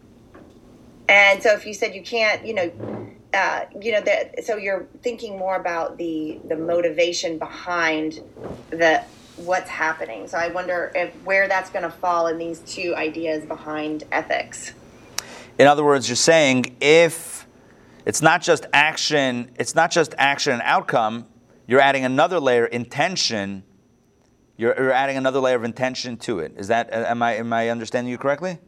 And 1.09 1.43
so 1.43 1.53
if 1.53 1.67
you 1.67 1.75
said 1.75 1.95
you 1.95 2.03
can't, 2.03 2.47
you 2.47 2.55
know, 2.55 2.73
uh, 3.35 3.67
you 3.79 3.93
know 3.93 4.01
that, 4.01 4.45
so 4.45 4.57
you're 4.57 4.87
thinking 5.03 5.39
more 5.39 5.57
about 5.57 5.99
the 5.99 6.41
the 6.49 6.57
motivation 6.57 7.39
behind 7.39 8.21
the 8.71 9.03
what's 9.37 9.69
happening. 9.69 10.29
So 10.29 10.39
I 10.39 10.49
wonder 10.49 10.93
if 10.95 11.15
where 11.25 11.49
that's 11.49 11.71
going 11.71 11.83
to 11.83 11.91
fall 11.91 12.27
in 12.29 12.39
these 12.39 12.61
two 12.61 12.95
ideas 12.97 13.45
behind 13.45 14.05
ethics. 14.13 14.73
In 15.59 15.67
other 15.67 15.85
words, 15.85 16.09
you're 16.09 16.17
saying 16.17 16.77
if 16.81 17.47
it's 18.07 18.23
not 18.23 18.43
just 18.43 18.67
action, 18.73 19.51
it's 19.59 19.75
not 19.75 19.91
just 19.91 20.15
action 20.19 20.53
and 20.53 20.63
outcome, 20.63 21.27
you're 21.67 21.81
adding 21.81 22.05
another 22.05 22.39
layer, 22.39 22.67
intention. 22.67 23.63
You're, 24.57 24.75
you're 24.77 24.93
adding 24.93 25.17
another 25.17 25.41
layer 25.41 25.57
of 25.57 25.65
intention 25.65 26.17
to 26.19 26.41
it. 26.41 26.55
Is 26.57 26.69
that 26.69 26.93
am 26.93 27.23
I 27.23 27.37
am 27.37 27.53
I 27.53 27.71
understanding 27.71 28.11
you 28.11 28.19
correctly? 28.19 28.59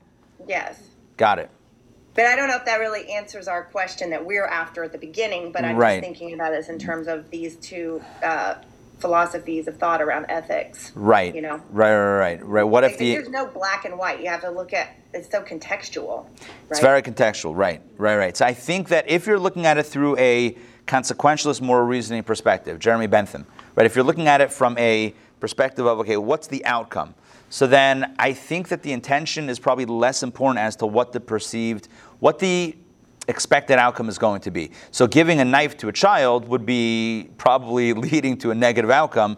Yes. 0.48 0.80
Got 1.16 1.38
it. 1.38 1.50
But 2.14 2.24
I 2.26 2.34
don't 2.34 2.48
know 2.48 2.56
if 2.56 2.64
that 2.64 2.80
really 2.80 3.10
answers 3.12 3.46
our 3.46 3.64
question 3.64 4.08
that 4.10 4.24
we're 4.24 4.46
after 4.46 4.82
at 4.82 4.92
the 4.92 4.98
beginning. 4.98 5.52
But 5.52 5.64
I'm 5.64 5.76
Right. 5.76 6.00
just 6.00 6.06
thinking 6.06 6.34
about 6.34 6.50
this 6.52 6.68
in 6.68 6.78
terms 6.78 7.08
of 7.08 7.30
these 7.30 7.56
two 7.56 8.02
uh, 8.22 8.54
philosophies 8.98 9.68
of 9.68 9.76
thought 9.76 10.00
around 10.00 10.26
ethics. 10.28 10.92
Right. 10.94 11.34
You 11.34 11.42
know. 11.42 11.62
Right, 11.70 11.94
right, 11.94 12.18
right, 12.18 12.46
right. 12.46 12.62
What 12.64 12.84
if 12.84 12.98
the 12.98 13.14
there's 13.14 13.28
no 13.28 13.46
black 13.46 13.84
and 13.84 13.98
white. 13.98 14.20
You 14.20 14.28
have 14.28 14.40
to 14.42 14.50
look 14.50 14.72
at 14.72 14.96
it's 15.12 15.30
so 15.30 15.42
contextual. 15.42 16.24
Right? 16.24 16.50
It's 16.70 16.80
very 16.80 17.02
contextual, 17.02 17.56
right, 17.56 17.80
right, 17.96 18.16
right. 18.16 18.36
So 18.36 18.44
I 18.44 18.52
think 18.52 18.88
that 18.88 19.08
if 19.08 19.26
you're 19.26 19.38
looking 19.38 19.66
at 19.66 19.78
it 19.78 19.84
through 19.84 20.16
a 20.18 20.56
consequentialist 20.86 21.60
moral 21.60 21.86
reasoning 21.86 22.22
perspective, 22.22 22.78
Jeremy 22.78 23.06
Bentham, 23.06 23.46
right, 23.74 23.86
if 23.86 23.96
you're 23.96 24.04
looking 24.04 24.28
at 24.28 24.40
it 24.40 24.52
from 24.52 24.76
a 24.78 25.14
perspective 25.40 25.86
of, 25.86 25.98
okay, 26.00 26.16
what's 26.16 26.46
the 26.46 26.64
outcome? 26.64 27.14
So 27.48 27.66
then 27.66 28.14
I 28.18 28.32
think 28.32 28.68
that 28.68 28.82
the 28.82 28.92
intention 28.92 29.48
is 29.48 29.58
probably 29.58 29.86
less 29.86 30.22
important 30.22 30.58
as 30.58 30.76
to 30.76 30.86
what 30.86 31.12
the 31.12 31.20
perceived, 31.20 31.88
what 32.18 32.38
the 32.38 32.76
expected 33.28 33.78
outcome 33.78 34.08
is 34.08 34.18
going 34.18 34.40
to 34.42 34.50
be. 34.50 34.70
So 34.90 35.06
giving 35.06 35.40
a 35.40 35.44
knife 35.44 35.76
to 35.78 35.88
a 35.88 35.92
child 35.92 36.48
would 36.48 36.66
be 36.66 37.30
probably 37.38 37.92
leading 38.06 38.36
to 38.38 38.50
a 38.50 38.54
negative 38.54 38.90
outcome 38.90 39.36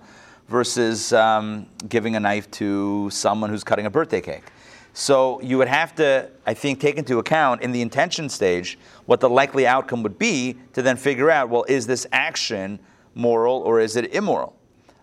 versus 0.48 1.12
um, 1.12 1.66
giving 1.88 2.16
a 2.16 2.20
knife 2.20 2.50
to 2.52 3.10
someone 3.10 3.50
who's 3.50 3.64
cutting 3.64 3.86
a 3.86 3.90
birthday 3.90 4.20
cake. 4.20 4.44
So 4.94 5.40
you 5.42 5.58
would 5.58 5.68
have 5.68 5.94
to, 5.96 6.28
I 6.44 6.54
think, 6.54 6.80
take 6.80 6.96
into 6.96 7.18
account 7.18 7.62
in 7.62 7.70
the 7.70 7.82
intention 7.82 8.28
stage 8.28 8.78
what 9.06 9.20
the 9.20 9.30
likely 9.30 9.66
outcome 9.66 10.02
would 10.02 10.18
be 10.18 10.58
to 10.72 10.82
then 10.82 10.96
figure 10.96 11.30
out, 11.30 11.50
well, 11.50 11.64
is 11.68 11.86
this 11.86 12.06
action 12.10 12.80
moral 13.14 13.58
or 13.58 13.80
is 13.80 13.94
it 13.96 14.12
immoral? 14.12 14.56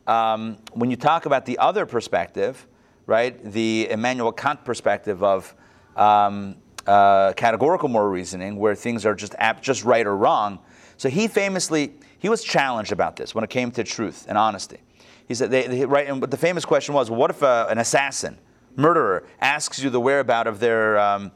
Um, 0.08 0.58
when 0.74 0.92
you 0.92 0.98
talk 0.98 1.26
about 1.26 1.46
the 1.46 1.58
other 1.60 1.86
perspective, 1.86 2.68
right, 3.06 3.42
the 3.44 3.88
Immanuel 3.90 4.32
Kant 4.32 4.66
perspective 4.66 5.24
of 5.24 5.56
um, 5.96 6.58
uh, 6.88 7.34
categorical 7.34 7.90
moral 7.90 8.10
reasoning, 8.10 8.58
where 8.58 8.76
things 8.76 9.06
are 9.06 9.16
just 9.16 9.36
ap- 9.38 9.62
just 9.62 9.84
right 9.84 10.06
or 10.06 10.16
wrong. 10.16 10.60
So 10.98 11.10
he 11.10 11.28
famously 11.28 11.94
he 12.20 12.30
was 12.30 12.44
challenged 12.44 12.92
about 12.92 13.16
this 13.16 13.36
when 13.36 13.44
it 13.44 13.50
came 13.50 13.72
to 13.72 13.84
truth 13.84 14.26
and 14.28 14.38
honesty. 14.38 14.80
He 15.28 15.34
said, 15.34 15.50
they, 15.52 15.68
they, 15.68 15.86
right, 15.86 16.08
and 16.08 16.22
the 16.22 16.38
famous 16.38 16.66
question 16.66 16.94
was, 16.94 17.10
what 17.10 17.32
if 17.32 17.42
a, 17.42 17.68
an 17.70 17.80
assassin, 17.80 18.38
murderer, 18.76 19.26
asks 19.42 19.82
you 19.82 19.90
the 19.90 20.00
whereabout 20.00 20.48
of 20.48 20.60
their, 20.60 21.00
um, 21.00 21.32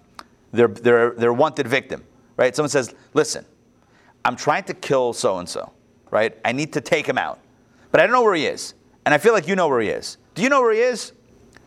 their, 0.52 0.68
their, 0.68 1.12
their 1.12 1.34
wanted 1.34 1.68
victim, 1.68 2.04
right? 2.38 2.56
Someone 2.56 2.70
says, 2.70 2.94
listen, 3.14 3.46
I'm 4.24 4.36
trying 4.36 4.64
to 4.66 4.74
kill 4.76 5.14
so 5.14 5.40
and 5.40 5.50
so. 5.50 5.74
right? 6.12 6.38
I 6.44 6.52
need 6.52 6.74
to 6.74 6.82
take 6.82 7.08
him 7.08 7.18
out. 7.18 7.40
But 7.92 8.02
I 8.02 8.04
don't 8.04 8.14
know 8.14 8.24
where 8.24 8.36
he 8.36 8.46
is. 8.46 8.74
And 9.06 9.14
I 9.14 9.18
feel 9.18 9.34
like 9.34 9.48
you 9.48 9.56
know 9.56 9.68
where 9.68 9.82
he 9.82 9.90
is. 9.90 10.18
Do 10.36 10.42
you 10.42 10.50
know 10.50 10.62
where 10.62 10.74
he 10.74 10.80
is? 10.80 11.14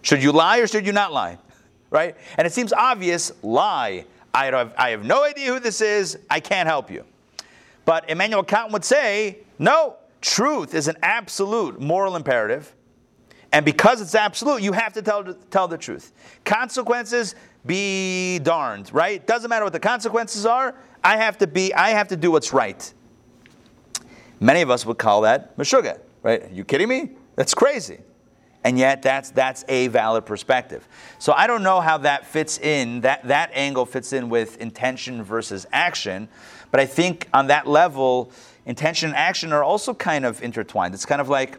Should 0.03 0.23
you 0.23 0.33
lie 0.33 0.59
or 0.59 0.67
should 0.67 0.87
you 0.87 0.93
not 0.93 1.13
lie? 1.13 1.39
Right? 1.93 2.17
And 2.37 2.47
it 2.47 2.53
seems 2.53 2.73
obvious 2.73 3.31
lie. 3.43 4.07
I 4.35 4.47
have, 4.47 4.75
I 4.77 4.91
have 4.91 5.05
no 5.05 5.25
idea 5.25 5.53
who 5.53 5.61
this 5.61 5.81
is. 5.81 6.19
I 6.29 6.41
can't 6.41 6.67
help 6.67 6.91
you. 6.91 7.05
But 7.85 8.09
Immanuel 8.09 8.43
Kant 8.43 8.73
would 8.73 8.85
say, 8.85 9.39
no, 9.59 9.97
truth 10.21 10.75
is 10.75 10.89
an 10.89 10.97
absolute 11.03 11.81
moral 11.81 12.17
imperative. 12.17 12.75
And 13.53 13.67
because 13.67 14.01
it's 14.01 14.15
absolute, 14.15 14.63
you 14.63 14.73
have 14.73 14.95
to 14.95 15.03
tell, 15.03 15.35
tell 15.51 15.69
the 15.69 15.77
truth. 15.77 16.13
Consequences, 16.45 17.35
be 17.67 18.39
darned, 18.39 18.93
right? 18.95 19.25
Doesn't 19.27 19.51
matter 19.51 19.65
what 19.65 19.75
the 19.75 19.81
consequences 19.81 20.47
are. 20.47 20.75
I 21.05 21.19
have 21.19 21.37
to 21.39 21.47
be, 21.47 21.75
I 21.75 21.91
have 21.91 22.09
to 22.09 22.17
do 22.17 22.31
what's 22.31 22.53
right. 22.53 22.93
Many 24.41 24.63
of 24.63 24.71
us 24.71 24.87
would 24.87 24.99
call 24.99 25.21
that 25.21 25.57
meshuggah, 25.59 26.01
right? 26.23 26.45
Are 26.45 26.53
you 26.53 26.65
kidding 26.65 26.89
me? 26.89 27.11
That's 27.37 27.55
crazy. 27.55 28.01
And 28.65 28.79
yet 28.79 29.03
that's 29.03 29.31
that's 29.31 29.65
a 29.69 29.89
valid 29.89 30.25
perspective. 30.25 30.87
So 31.19 31.33
I 31.33 31.47
don't 31.47 31.63
know 31.63 31.81
how 31.81 31.99
that 31.99 32.27
fits 32.27 32.59
in, 32.59 33.01
that, 33.01 33.27
that 33.29 33.51
angle 33.55 33.87
fits 33.87 34.13
in 34.13 34.29
with 34.29 34.57
intention 34.59 35.23
versus 35.23 35.67
action, 35.73 36.29
but 36.71 36.81
I 36.81 36.87
think 36.87 37.29
on 37.35 37.49
that 37.49 37.67
level, 37.67 38.31
intention 38.65 39.11
and 39.11 39.17
action 39.17 39.53
are 39.53 39.65
also 39.65 39.95
kind 39.95 40.25
of 40.25 40.43
intertwined. 40.43 40.95
It's 40.95 41.07
kind 41.07 41.21
of 41.21 41.29
like 41.29 41.59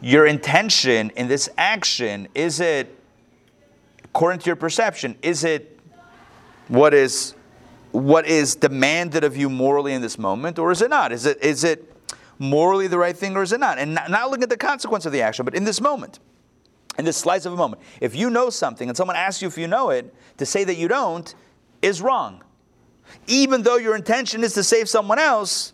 your 0.00 0.26
intention 0.26 1.10
in 1.10 1.28
this 1.28 1.48
action, 1.58 2.26
is 2.34 2.58
it 2.60 2.96
according 4.04 4.40
to 4.40 4.46
your 4.46 4.56
perception, 4.56 5.16
is 5.22 5.44
it 5.44 5.78
what 6.68 6.94
is 6.94 7.34
what 7.92 8.24
is 8.26 8.54
demanded 8.54 9.24
of 9.24 9.36
you 9.36 9.50
morally 9.50 9.92
in 9.92 10.00
this 10.00 10.18
moment, 10.18 10.58
or 10.58 10.70
is 10.70 10.80
it 10.80 10.90
not? 10.90 11.12
Is 11.12 11.26
it 11.26 11.42
is 11.42 11.64
it 11.64 11.92
morally 12.38 12.86
the 12.86 12.98
right 12.98 13.16
thing, 13.16 13.36
or 13.36 13.42
is 13.42 13.52
it 13.52 13.60
not? 13.60 13.78
And 13.78 13.94
not, 13.94 14.10
not 14.10 14.30
looking 14.30 14.44
at 14.44 14.48
the 14.48 14.56
consequence 14.56 15.04
of 15.04 15.12
the 15.12 15.22
action, 15.22 15.44
but 15.44 15.54
in 15.54 15.64
this 15.64 15.80
moment, 15.80 16.18
in 17.00 17.04
this 17.06 17.16
slice 17.16 17.46
of 17.46 17.52
a 17.52 17.56
moment. 17.56 17.82
If 18.00 18.14
you 18.14 18.30
know 18.30 18.50
something 18.50 18.88
and 18.88 18.96
someone 18.96 19.16
asks 19.16 19.42
you 19.42 19.48
if 19.48 19.58
you 19.58 19.66
know 19.66 19.88
it, 19.90 20.14
to 20.36 20.46
say 20.46 20.64
that 20.64 20.76
you 20.76 20.86
don't 20.86 21.34
is 21.82 22.00
wrong. 22.00 22.44
Even 23.26 23.62
though 23.62 23.76
your 23.76 23.96
intention 23.96 24.44
is 24.44 24.52
to 24.54 24.62
save 24.62 24.88
someone 24.88 25.18
else, 25.18 25.72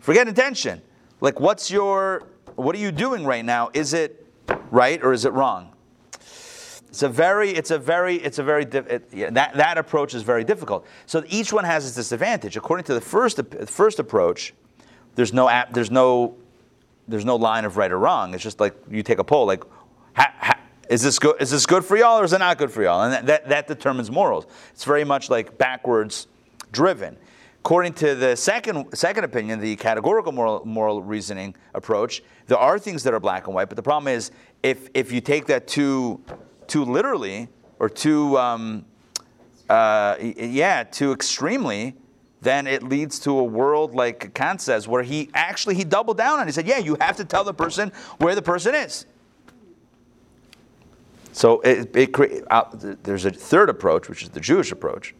forget 0.00 0.28
intention. 0.28 0.82
Like, 1.20 1.38
what's 1.38 1.70
your, 1.70 2.24
what 2.56 2.74
are 2.74 2.80
you 2.80 2.90
doing 2.90 3.24
right 3.24 3.44
now? 3.44 3.70
Is 3.72 3.94
it 3.94 4.26
right 4.70 5.02
or 5.02 5.12
is 5.12 5.24
it 5.24 5.32
wrong? 5.32 5.72
It's 6.88 7.04
a 7.04 7.08
very, 7.08 7.50
it's 7.50 7.70
a 7.70 7.78
very, 7.78 8.16
it's 8.16 8.40
a 8.40 8.42
very, 8.42 8.64
it, 8.64 9.08
yeah, 9.12 9.30
that, 9.30 9.54
that 9.54 9.78
approach 9.78 10.14
is 10.14 10.24
very 10.24 10.42
difficult. 10.42 10.84
So 11.06 11.22
each 11.28 11.52
one 11.52 11.62
has 11.62 11.86
its 11.86 11.94
disadvantage. 11.94 12.56
According 12.56 12.84
to 12.86 12.94
the 12.94 13.00
first, 13.00 13.40
first 13.66 14.00
approach, 14.00 14.52
there's 15.14 15.32
no, 15.32 15.48
there's 15.70 15.92
no, 15.92 16.34
there's 17.06 17.24
no 17.24 17.36
line 17.36 17.64
of 17.64 17.76
right 17.76 17.92
or 17.92 17.98
wrong. 17.98 18.34
It's 18.34 18.42
just 18.42 18.58
like 18.58 18.74
you 18.90 19.04
take 19.04 19.20
a 19.20 19.24
poll, 19.24 19.46
like, 19.46 19.62
is 20.88 21.02
this 21.02 21.18
good? 21.18 21.36
Is 21.40 21.50
this 21.50 21.66
good 21.66 21.84
for 21.84 21.96
y'all 21.96 22.18
or 22.18 22.24
is 22.24 22.32
it 22.32 22.38
not 22.38 22.58
good 22.58 22.70
for 22.70 22.82
y'all? 22.82 23.02
And 23.02 23.12
that, 23.12 23.26
that, 23.26 23.48
that 23.48 23.66
determines 23.68 24.10
morals. 24.10 24.46
It's 24.70 24.84
very 24.84 25.04
much 25.04 25.30
like 25.30 25.56
backwards 25.56 26.26
driven. 26.72 27.16
According 27.60 27.92
to 27.94 28.14
the 28.14 28.36
second, 28.36 28.96
second 28.96 29.24
opinion, 29.24 29.60
the 29.60 29.76
categorical 29.76 30.32
moral, 30.32 30.64
moral 30.64 31.02
reasoning 31.02 31.54
approach, 31.74 32.22
there 32.46 32.58
are 32.58 32.78
things 32.78 33.02
that 33.02 33.12
are 33.12 33.20
black 33.20 33.46
and 33.46 33.54
white, 33.54 33.68
but 33.68 33.76
the 33.76 33.82
problem 33.82 34.12
is 34.12 34.30
if, 34.62 34.88
if 34.94 35.12
you 35.12 35.20
take 35.20 35.46
that 35.46 35.68
too, 35.68 36.20
too 36.66 36.84
literally 36.84 37.48
or 37.78 37.90
too, 37.90 38.38
um, 38.38 38.86
uh, 39.68 40.16
yeah, 40.20 40.82
too 40.84 41.12
extremely, 41.12 41.94
then 42.40 42.66
it 42.66 42.82
leads 42.82 43.18
to 43.20 43.38
a 43.38 43.44
world 43.44 43.94
like 43.94 44.32
Kant 44.32 44.62
says, 44.62 44.88
where 44.88 45.02
he 45.02 45.28
actually 45.34 45.74
he 45.74 45.84
doubled 45.84 46.16
down 46.16 46.40
and 46.40 46.48
He 46.48 46.52
said, 46.52 46.66
"Yeah, 46.66 46.78
you 46.78 46.96
have 47.00 47.16
to 47.18 47.24
tell 47.24 47.44
the 47.44 47.52
person 47.52 47.92
where 48.18 48.34
the 48.34 48.42
person 48.42 48.74
is." 48.74 49.04
So 51.32 51.60
it, 51.60 51.94
it, 51.94 52.44
uh, 52.50 52.64
there's 53.02 53.24
a 53.24 53.30
third 53.30 53.68
approach, 53.68 54.08
which 54.08 54.22
is 54.22 54.30
the 54.30 54.40
Jewish 54.40 54.72
approach, 54.72 55.14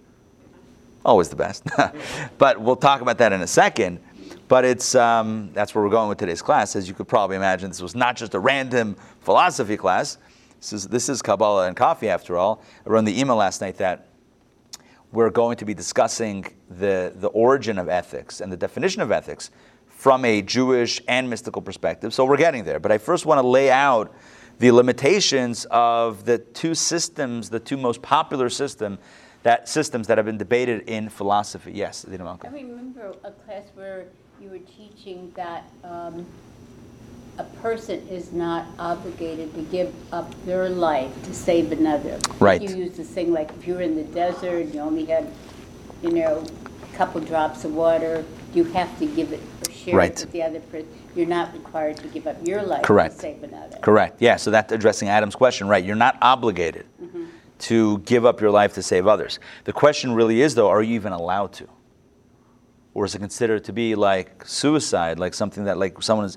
always 1.05 1.29
the 1.29 1.37
best. 1.37 1.64
but 2.38 2.61
we'll 2.61 2.77
talk 2.77 3.01
about 3.01 3.18
that 3.18 3.33
in 3.33 3.42
a 3.42 3.46
second. 3.46 4.01
But 4.49 4.64
it's 4.64 4.94
um, 4.96 5.51
that's 5.53 5.75
where 5.75 5.85
we're 5.85 5.90
going 5.90 6.09
with 6.09 6.18
today's 6.18 6.42
class. 6.42 6.75
As 6.75 6.88
you 6.88 6.94
could 6.94 7.07
probably 7.07 7.37
imagine, 7.37 7.70
this 7.70 7.81
was 7.81 7.94
not 7.94 8.16
just 8.16 8.35
a 8.35 8.40
random 8.40 8.96
philosophy 9.20 9.77
class. 9.77 10.18
This 10.59 10.73
is 10.73 10.88
this 10.88 11.09
is 11.09 11.23
Kabbalah 11.23 11.68
and 11.68 11.77
coffee, 11.77 12.09
after 12.09 12.37
all. 12.37 12.62
I 12.85 12.90
wrote 12.90 13.05
the 13.05 13.18
email 13.18 13.37
last 13.37 13.61
night 13.61 13.77
that 13.77 14.09
we're 15.12 15.31
going 15.31 15.57
to 15.57 15.64
be 15.64 15.75
discussing 15.75 16.46
the, 16.68 17.12
the 17.16 17.29
origin 17.29 17.79
of 17.79 17.88
ethics 17.88 18.40
and 18.40 18.51
the 18.51 18.57
definition 18.57 19.03
of 19.03 19.11
ethics 19.11 19.51
from 19.87 20.25
a 20.25 20.40
Jewish 20.40 21.01
and 21.09 21.29
mystical 21.29 21.61
perspective. 21.61 22.14
So 22.14 22.25
we're 22.25 22.37
getting 22.37 22.64
there. 22.64 22.79
But 22.79 22.92
I 22.92 22.99
first 22.99 23.27
want 23.27 23.40
to 23.40 23.46
lay 23.46 23.70
out 23.70 24.14
the 24.61 24.70
limitations 24.70 25.66
of 25.70 26.27
the 26.27 26.37
two 26.38 26.75
systems, 26.75 27.49
the 27.49 27.59
two 27.59 27.79
most 27.79 28.03
popular 28.03 28.51
system, 28.51 28.99
that 29.42 29.68
systems 29.68 30.07
that 30.07 30.18
have 30.18 30.27
been 30.27 30.37
debated 30.37 30.83
in 30.83 31.09
philosophy. 31.09 31.73
Yes, 31.73 32.05
I 32.07 32.11
remember 32.11 33.14
a 33.25 33.31
class 33.31 33.64
where 33.75 34.05
you 34.38 34.51
were 34.51 34.59
teaching 34.59 35.33
that 35.35 35.70
um, 35.83 36.27
a 37.38 37.44
person 37.62 38.07
is 38.09 38.33
not 38.33 38.66
obligated 38.79 39.55
to 39.55 39.62
give 39.62 39.94
up 40.12 40.35
their 40.44 40.68
life 40.68 41.11
to 41.23 41.33
save 41.33 41.73
another. 41.73 42.18
Right. 42.38 42.61
You 42.61 42.77
use 42.77 42.99
this 42.99 43.09
thing 43.09 43.33
like 43.33 43.51
if 43.59 43.66
you're 43.66 43.81
in 43.81 43.96
the 43.96 44.05
desert, 44.05 44.75
you 44.75 44.81
only 44.81 45.07
had, 45.07 45.33
you 46.03 46.11
know, 46.11 46.44
a 46.83 46.96
couple 46.96 47.23
drops 47.23 47.64
of 47.64 47.75
water, 47.75 48.27
you 48.53 48.64
have 48.64 48.99
to 48.99 49.07
give 49.07 49.33
it 49.33 49.40
share 49.85 49.97
right. 49.97 50.11
it 50.12 50.21
with 50.21 50.33
the 50.33 50.43
other 50.43 50.61
person. 50.61 50.88
You're 51.14 51.27
not 51.27 51.53
required 51.53 51.97
to 51.99 52.09
give 52.09 52.27
up 52.27 52.47
your 52.47 52.62
life 52.62 52.83
Correct. 52.83 53.14
to 53.14 53.21
save 53.21 53.43
another. 53.43 53.79
Correct. 53.79 54.21
Yeah. 54.21 54.37
So 54.37 54.51
that's 54.51 54.73
addressing 54.73 55.09
Adam's 55.09 55.35
question, 55.35 55.69
right? 55.69 55.85
You're 55.85 55.97
not 55.97 56.16
obligated 56.23 56.87
mm-hmm. 57.03 57.25
to 57.61 57.99
give 57.99 58.25
up 58.25 58.40
your 58.40 58.51
life 58.51 58.75
to 58.75 58.83
save 58.83 59.07
others. 59.07 59.38
The 59.64 59.73
question 59.73 60.12
really 60.12 60.40
is, 60.40 60.55
though, 60.55 60.69
are 60.69 60.83
you 60.83 60.95
even 60.95 61.12
allowed 61.12 61.53
to? 61.55 61.69
Or 62.93 63.05
is 63.05 63.14
it 63.14 63.21
considered 63.21 63.64
to 63.64 63.73
be 63.73 63.95
like 63.95 64.45
suicide, 64.45 65.19
like 65.19 65.33
something 65.35 65.64
that 65.64 65.79
like 65.79 66.03
someone 66.03 66.27
is 66.27 66.37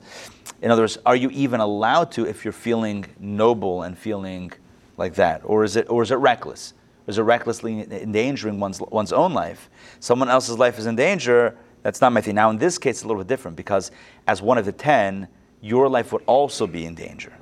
in 0.64 0.72
other 0.72 0.84
words, 0.84 0.98
are 1.06 1.16
you 1.16 1.30
even 1.32 1.60
allowed 1.60 2.14
to 2.14 2.26
if 2.26 2.46
you're 2.46 2.54
feeling 2.54 3.06
noble 3.20 3.84
and 3.84 3.98
feeling 3.98 4.54
like 4.96 5.16
that? 5.16 5.42
Or 5.44 5.66
is 5.66 5.76
it, 5.76 5.90
or 5.90 6.02
is 6.04 6.10
it 6.10 6.16
reckless? 6.16 6.74
Is 7.06 7.18
it 7.18 7.24
recklessly 7.24 7.82
endangering 7.82 8.62
one's, 8.62 8.80
one's 8.80 9.12
own 9.12 9.34
life? 9.34 9.70
Someone 10.00 10.30
else's 10.30 10.58
life 10.58 10.80
is 10.80 10.86
in 10.86 10.96
danger, 10.96 11.58
that's 11.84 12.02
not 12.02 12.12
my 12.12 12.22
thing. 12.22 12.36
Now, 12.36 12.50
in 12.50 12.58
this 12.58 12.78
case, 12.78 12.98
it's 12.98 13.04
a 13.04 13.08
little 13.08 13.24
bit 13.24 13.28
different 13.28 13.56
because 13.56 13.92
as 14.28 14.42
one 14.42 14.58
of 14.58 14.66
the 14.66 14.72
ten, 14.72 15.28
your 15.62 15.88
life 15.88 16.12
would 16.12 16.24
also 16.26 16.66
be 16.66 16.86
in 16.86 16.96
danger. 16.96 17.34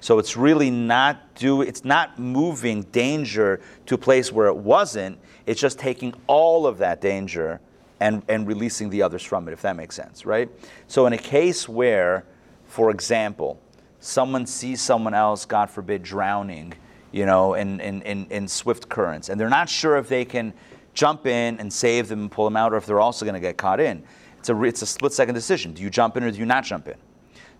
So 0.00 0.18
it's 0.18 0.36
really 0.36 0.70
not 0.70 1.34
do 1.34 1.62
it's 1.62 1.84
not 1.84 2.18
moving 2.18 2.82
danger 2.84 3.60
to 3.86 3.96
a 3.96 3.98
place 3.98 4.32
where 4.32 4.46
it 4.46 4.56
wasn't. 4.56 5.18
It's 5.44 5.60
just 5.60 5.78
taking 5.78 6.14
all 6.26 6.66
of 6.66 6.78
that 6.78 7.00
danger 7.00 7.60
and, 8.00 8.22
and 8.28 8.46
releasing 8.46 8.90
the 8.90 9.02
others 9.02 9.24
from 9.24 9.48
it, 9.48 9.52
if 9.52 9.62
that 9.62 9.74
makes 9.74 9.96
sense, 9.96 10.24
right? 10.24 10.48
So 10.86 11.06
in 11.06 11.12
a 11.12 11.18
case 11.18 11.68
where 11.68 12.24
for 12.68 12.90
example, 12.90 13.58
someone 13.98 14.46
sees 14.46 14.80
someone 14.80 15.14
else, 15.14 15.44
God 15.46 15.70
forbid, 15.70 16.02
drowning, 16.02 16.74
you 17.10 17.26
know, 17.26 17.54
in, 17.54 17.80
in, 17.80 18.02
in, 18.02 18.26
in 18.30 18.46
swift 18.46 18.88
currents, 18.88 19.30
and 19.30 19.40
they're 19.40 19.48
not 19.48 19.68
sure 19.68 19.96
if 19.96 20.08
they 20.08 20.24
can 20.24 20.52
jump 20.98 21.26
in 21.26 21.58
and 21.60 21.72
save 21.72 22.08
them 22.08 22.22
and 22.22 22.30
pull 22.30 22.44
them 22.44 22.56
out, 22.56 22.72
or 22.72 22.76
if 22.76 22.84
they're 22.84 23.00
also 23.00 23.24
going 23.24 23.34
to 23.34 23.40
get 23.40 23.56
caught 23.56 23.78
in. 23.78 24.02
It's 24.38 24.48
a, 24.48 24.62
it's 24.64 24.82
a 24.82 24.86
split 24.86 25.12
second 25.12 25.34
decision. 25.34 25.72
Do 25.72 25.82
you 25.82 25.90
jump 25.90 26.16
in 26.16 26.24
or 26.24 26.30
do 26.30 26.38
you 26.38 26.46
not 26.46 26.64
jump 26.64 26.88
in? 26.88 26.96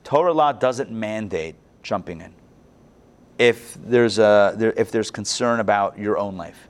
Torah 0.02 0.32
law 0.32 0.52
doesn't 0.52 0.90
mandate 0.90 1.54
jumping 1.82 2.20
in 2.20 2.34
if 3.38 3.74
there's, 3.74 4.18
a, 4.18 4.54
there, 4.56 4.72
if 4.76 4.90
there's 4.90 5.10
concern 5.10 5.60
about 5.60 5.98
your 5.98 6.18
own 6.18 6.36
life. 6.36 6.68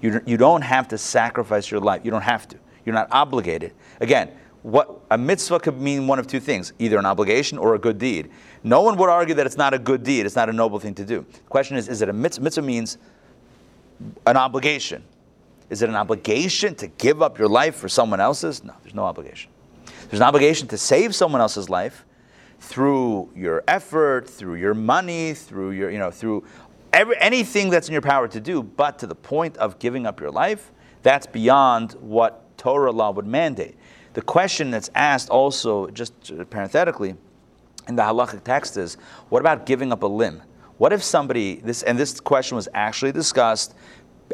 You, 0.00 0.20
you 0.26 0.36
don't 0.36 0.62
have 0.62 0.86
to 0.88 0.98
sacrifice 0.98 1.70
your 1.70 1.80
life. 1.80 2.02
You 2.04 2.10
don't 2.10 2.22
have 2.22 2.46
to. 2.48 2.58
You're 2.84 2.94
not 2.94 3.08
obligated. 3.10 3.72
Again, 4.00 4.30
what 4.62 5.00
a 5.10 5.18
mitzvah 5.18 5.60
could 5.60 5.80
mean 5.80 6.06
one 6.06 6.18
of 6.18 6.26
two 6.26 6.40
things 6.40 6.72
either 6.78 6.98
an 6.98 7.04
obligation 7.04 7.58
or 7.58 7.74
a 7.74 7.78
good 7.78 7.98
deed 7.98 8.30
no 8.62 8.80
one 8.80 8.96
would 8.96 9.10
argue 9.10 9.34
that 9.34 9.44
it's 9.44 9.58
not 9.58 9.74
a 9.74 9.78
good 9.78 10.02
deed 10.02 10.24
it's 10.24 10.36
not 10.36 10.48
a 10.48 10.52
noble 10.54 10.78
thing 10.80 10.94
to 10.94 11.04
do 11.04 11.26
the 11.30 11.40
question 11.50 11.76
is 11.76 11.86
is 11.86 12.00
it 12.00 12.08
a 12.08 12.12
mitzvah 12.14 12.42
mitzvah 12.42 12.62
means 12.62 12.96
an 14.26 14.38
obligation 14.38 15.04
is 15.70 15.82
it 15.82 15.88
an 15.88 15.96
obligation 15.96 16.74
to 16.76 16.86
give 16.86 17.22
up 17.22 17.38
your 17.38 17.48
life 17.48 17.76
for 17.76 17.88
someone 17.88 18.20
else's? 18.20 18.62
No 18.64 18.74
there's 18.82 18.94
no 18.94 19.04
obligation. 19.04 19.50
There's 20.10 20.20
an 20.20 20.26
obligation 20.26 20.68
to 20.68 20.78
save 20.78 21.14
someone 21.14 21.40
else's 21.40 21.68
life 21.68 22.04
through 22.60 23.30
your 23.34 23.62
effort 23.68 24.28
through 24.28 24.54
your 24.54 24.72
money 24.72 25.34
through 25.34 25.72
your 25.72 25.90
you 25.90 25.98
know 25.98 26.10
through 26.10 26.42
every, 26.94 27.14
anything 27.20 27.68
that's 27.68 27.88
in 27.88 27.92
your 27.92 28.00
power 28.00 28.26
to 28.26 28.40
do 28.40 28.62
but 28.62 28.98
to 28.98 29.06
the 29.06 29.14
point 29.14 29.54
of 29.58 29.78
giving 29.78 30.06
up 30.06 30.18
your 30.18 30.30
life 30.30 30.72
that's 31.02 31.26
beyond 31.26 31.92
what 32.00 32.44
torah 32.56 32.90
law 32.90 33.10
would 33.10 33.26
mandate. 33.26 33.76
The 34.14 34.22
question 34.22 34.70
that's 34.70 34.90
asked 34.94 35.28
also, 35.28 35.88
just 35.88 36.32
parenthetically, 36.50 37.14
in 37.88 37.96
the 37.96 38.02
halachic 38.02 38.42
text 38.42 38.76
is, 38.78 38.96
what 39.28 39.40
about 39.40 39.66
giving 39.66 39.92
up 39.92 40.02
a 40.02 40.06
limb? 40.06 40.42
What 40.78 40.92
if 40.92 41.02
somebody, 41.02 41.56
this, 41.56 41.82
and 41.82 41.98
this 41.98 42.20
question 42.20 42.56
was 42.56 42.68
actually 42.72 43.12
discussed 43.12 43.74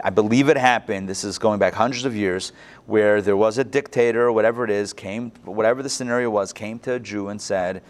I 0.03 0.11
believe 0.11 0.49
it 0.49 0.57
happened. 0.57 1.09
This 1.09 1.25
is 1.25 1.39
going 1.39 1.59
back 1.59 1.75
hundreds 1.75 2.05
of 2.05 2.15
years, 2.17 2.53
where 2.87 3.21
there 3.21 3.37
was 3.37 3.59
a 3.59 3.65
dictator, 3.65 4.27
or 4.27 4.33
whatever 4.33 4.65
it 4.65 4.71
is, 4.71 4.93
came, 4.93 5.31
whatever 5.45 5.83
the 5.83 5.89
scenario 5.89 6.31
was, 6.31 6.53
came 6.53 6.79
to 6.81 6.95
a 6.95 6.99
Jew 7.01 7.29
and 7.29 7.41
said, 7.41 7.83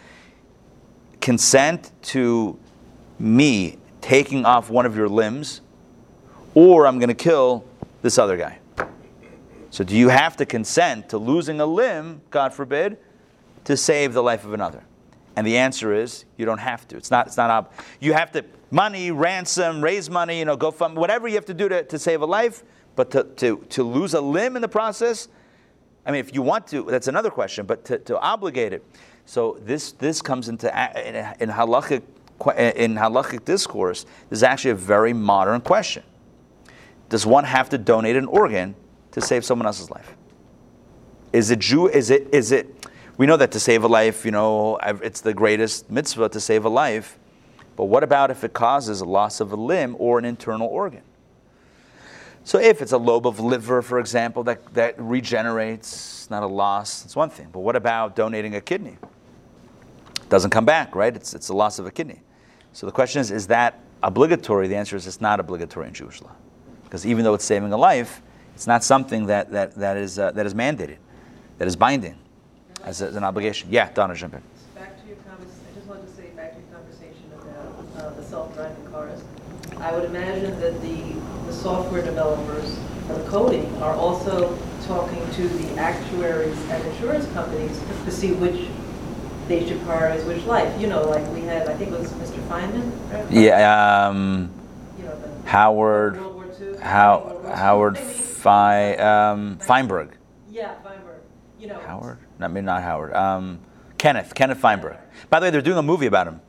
"Consent 1.20 1.92
to 2.02 2.58
me 3.18 3.78
taking 4.00 4.44
off 4.44 4.70
one 4.70 4.86
of 4.86 4.96
your 4.96 5.08
limbs, 5.08 5.60
or 6.54 6.86
I'm 6.86 6.98
going 6.98 7.08
to 7.08 7.14
kill 7.14 7.64
this 8.02 8.18
other 8.18 8.36
guy." 8.36 8.58
So, 9.70 9.84
do 9.84 9.96
you 9.96 10.08
have 10.08 10.36
to 10.38 10.46
consent 10.46 11.08
to 11.10 11.18
losing 11.18 11.60
a 11.60 11.66
limb, 11.66 12.22
God 12.30 12.52
forbid, 12.52 12.98
to 13.64 13.76
save 13.76 14.14
the 14.14 14.22
life 14.22 14.44
of 14.44 14.52
another? 14.52 14.82
And 15.36 15.46
the 15.46 15.56
answer 15.56 15.94
is 15.94 16.24
you 16.36 16.44
don't 16.44 16.58
have 16.58 16.88
to. 16.88 16.96
It's 16.96 17.10
not. 17.10 17.28
It's 17.28 17.36
not. 17.36 17.50
Ob- 17.50 17.72
you 18.00 18.12
have 18.12 18.32
to 18.32 18.44
money, 18.70 19.10
ransom, 19.10 19.82
raise 19.82 20.08
money. 20.10 20.38
You 20.38 20.44
know, 20.44 20.56
go 20.56 20.70
fund 20.70 20.96
whatever 20.96 21.28
you 21.28 21.34
have 21.34 21.46
to 21.46 21.54
do 21.54 21.68
to, 21.68 21.84
to 21.84 21.98
save 21.98 22.22
a 22.22 22.26
life. 22.26 22.62
But 22.96 23.10
to, 23.12 23.24
to, 23.24 23.64
to 23.70 23.82
lose 23.82 24.14
a 24.14 24.20
limb 24.20 24.56
in 24.56 24.62
the 24.62 24.68
process, 24.68 25.28
I 26.04 26.10
mean, 26.10 26.20
if 26.20 26.34
you 26.34 26.42
want 26.42 26.66
to, 26.68 26.82
that's 26.82 27.08
another 27.08 27.30
question. 27.30 27.66
But 27.66 27.84
to, 27.86 27.98
to 27.98 28.18
obligate 28.18 28.72
it, 28.72 28.84
so 29.26 29.58
this 29.62 29.92
this 29.92 30.20
comes 30.20 30.48
into 30.48 30.66
in, 31.06 31.14
in 31.14 31.48
halachic 31.50 32.02
in 32.56 32.96
halachic 32.96 33.44
discourse. 33.44 34.04
This 34.28 34.38
is 34.38 34.42
actually 34.42 34.72
a 34.72 34.76
very 34.76 35.12
modern 35.12 35.60
question. 35.60 36.02
Does 37.08 37.24
one 37.24 37.44
have 37.44 37.68
to 37.68 37.78
donate 37.78 38.16
an 38.16 38.26
organ 38.26 38.74
to 39.12 39.20
save 39.20 39.44
someone 39.44 39.66
else's 39.66 39.88
life? 39.88 40.16
Is 41.32 41.52
it 41.52 41.60
Jew? 41.60 41.86
Is 41.86 42.10
it 42.10 42.28
is 42.32 42.50
it? 42.50 42.88
We 43.18 43.26
know 43.26 43.36
that 43.36 43.52
to 43.52 43.60
save 43.60 43.84
a 43.84 43.88
life, 43.88 44.24
you 44.24 44.32
know, 44.32 44.78
it's 44.82 45.20
the 45.20 45.32
greatest 45.32 45.88
mitzvah 45.90 46.30
to 46.30 46.40
save 46.40 46.64
a 46.64 46.68
life. 46.68 47.16
But 47.80 47.86
what 47.86 48.04
about 48.04 48.30
if 48.30 48.44
it 48.44 48.52
causes 48.52 49.00
a 49.00 49.06
loss 49.06 49.40
of 49.40 49.52
a 49.52 49.56
limb 49.56 49.96
or 49.98 50.18
an 50.18 50.26
internal 50.26 50.68
organ? 50.68 51.00
So 52.44 52.58
if 52.58 52.82
it's 52.82 52.92
a 52.92 52.98
lobe 52.98 53.26
of 53.26 53.40
liver, 53.40 53.80
for 53.80 53.98
example, 53.98 54.44
that, 54.44 54.74
that 54.74 54.96
regenerates, 55.00 56.28
not 56.28 56.42
a 56.42 56.46
loss, 56.46 57.06
it's 57.06 57.16
one 57.16 57.30
thing. 57.30 57.48
But 57.50 57.60
what 57.60 57.76
about 57.76 58.14
donating 58.14 58.54
a 58.54 58.60
kidney? 58.60 58.98
Doesn't 60.28 60.50
come 60.50 60.66
back, 60.66 60.94
right? 60.94 61.16
It's, 61.16 61.32
it's 61.32 61.48
a 61.48 61.54
loss 61.54 61.78
of 61.78 61.86
a 61.86 61.90
kidney. 61.90 62.20
So 62.74 62.84
the 62.84 62.92
question 62.92 63.22
is, 63.22 63.30
is 63.30 63.46
that 63.46 63.80
obligatory? 64.02 64.68
The 64.68 64.76
answer 64.76 64.94
is 64.96 65.06
it's 65.06 65.22
not 65.22 65.40
obligatory 65.40 65.88
in 65.88 65.94
Jewish 65.94 66.20
law. 66.20 66.32
Because 66.84 67.06
even 67.06 67.24
though 67.24 67.32
it's 67.32 67.46
saving 67.46 67.72
a 67.72 67.78
life, 67.78 68.20
it's 68.54 68.66
not 68.66 68.84
something 68.84 69.24
that, 69.24 69.52
that, 69.52 69.74
that, 69.76 69.96
is, 69.96 70.18
uh, 70.18 70.32
that 70.32 70.44
is 70.44 70.52
mandated, 70.52 70.98
that 71.56 71.66
is 71.66 71.76
binding 71.76 72.18
as, 72.84 73.00
a- 73.00 73.06
as 73.06 73.16
an 73.16 73.24
obligation. 73.24 73.70
Yeah, 73.72 73.90
Donna, 73.90 74.14
jump 74.14 74.34
in. 74.34 74.42
Back 74.74 75.00
to 75.00 75.08
your 75.08 75.16
convers, 75.16 75.48
I 75.48 75.74
just 75.74 75.86
wanted 75.86 76.06
to 76.08 76.12
say, 76.12 76.28
back 76.36 76.52
to 76.52 76.60
your 76.60 76.68
conversation 76.78 77.24
about 77.34 78.04
uh, 78.04 78.14
the 78.14 78.22
self-driving 78.22 78.86
cars. 78.90 79.20
I 79.80 79.92
would 79.92 80.04
imagine 80.04 80.58
that 80.60 80.80
the, 80.82 81.02
the 81.46 81.52
software 81.52 82.02
developers 82.02 82.78
for 83.06 83.14
the 83.14 83.24
coding 83.30 83.74
are 83.82 83.94
also 83.94 84.56
talking 84.86 85.28
to 85.32 85.48
the 85.48 85.80
actuaries 85.80 86.56
and 86.68 86.86
insurance 86.86 87.26
companies 87.32 87.80
to 88.04 88.10
see 88.10 88.32
which 88.32 88.68
they 89.48 89.66
should 89.66 89.80
prioritize 89.80 90.26
which 90.26 90.44
life. 90.44 90.80
You 90.80 90.86
know, 90.86 91.02
like 91.08 91.26
we 91.32 91.40
had, 91.42 91.66
I 91.68 91.74
think 91.76 91.92
it 91.92 91.98
was 91.98 92.12
Mr. 92.12 92.38
Feynman, 92.48 92.92
right? 93.10 93.30
Yeah, 93.30 94.06
um, 94.08 94.50
You 94.98 95.04
know, 95.04 95.18
the 95.18 95.48
Howard, 95.48 96.20
World 96.20 96.34
War 96.34 96.46
II. 96.60 96.76
How, 96.78 97.24
World 97.24 97.42
War 97.44 97.56
Howard 97.56 97.98
Fi, 97.98 98.94
um, 98.96 99.58
Feinberg. 99.58 100.16
Yeah, 100.50 100.74
Feinberg, 100.82 101.20
you 101.58 101.68
know. 101.68 101.80
Howard? 101.80 102.18
I 102.38 102.48
mean, 102.48 102.64
not 102.66 102.82
Howard. 102.82 103.14
Um, 103.14 103.60
Kenneth, 103.98 104.34
Kenneth 104.34 104.58
Feinberg. 104.58 104.98
By 105.30 105.40
the 105.40 105.44
way, 105.46 105.50
they're 105.50 105.62
doing 105.62 105.78
a 105.78 105.82
movie 105.82 106.06
about 106.06 106.26
him. 106.26 106.40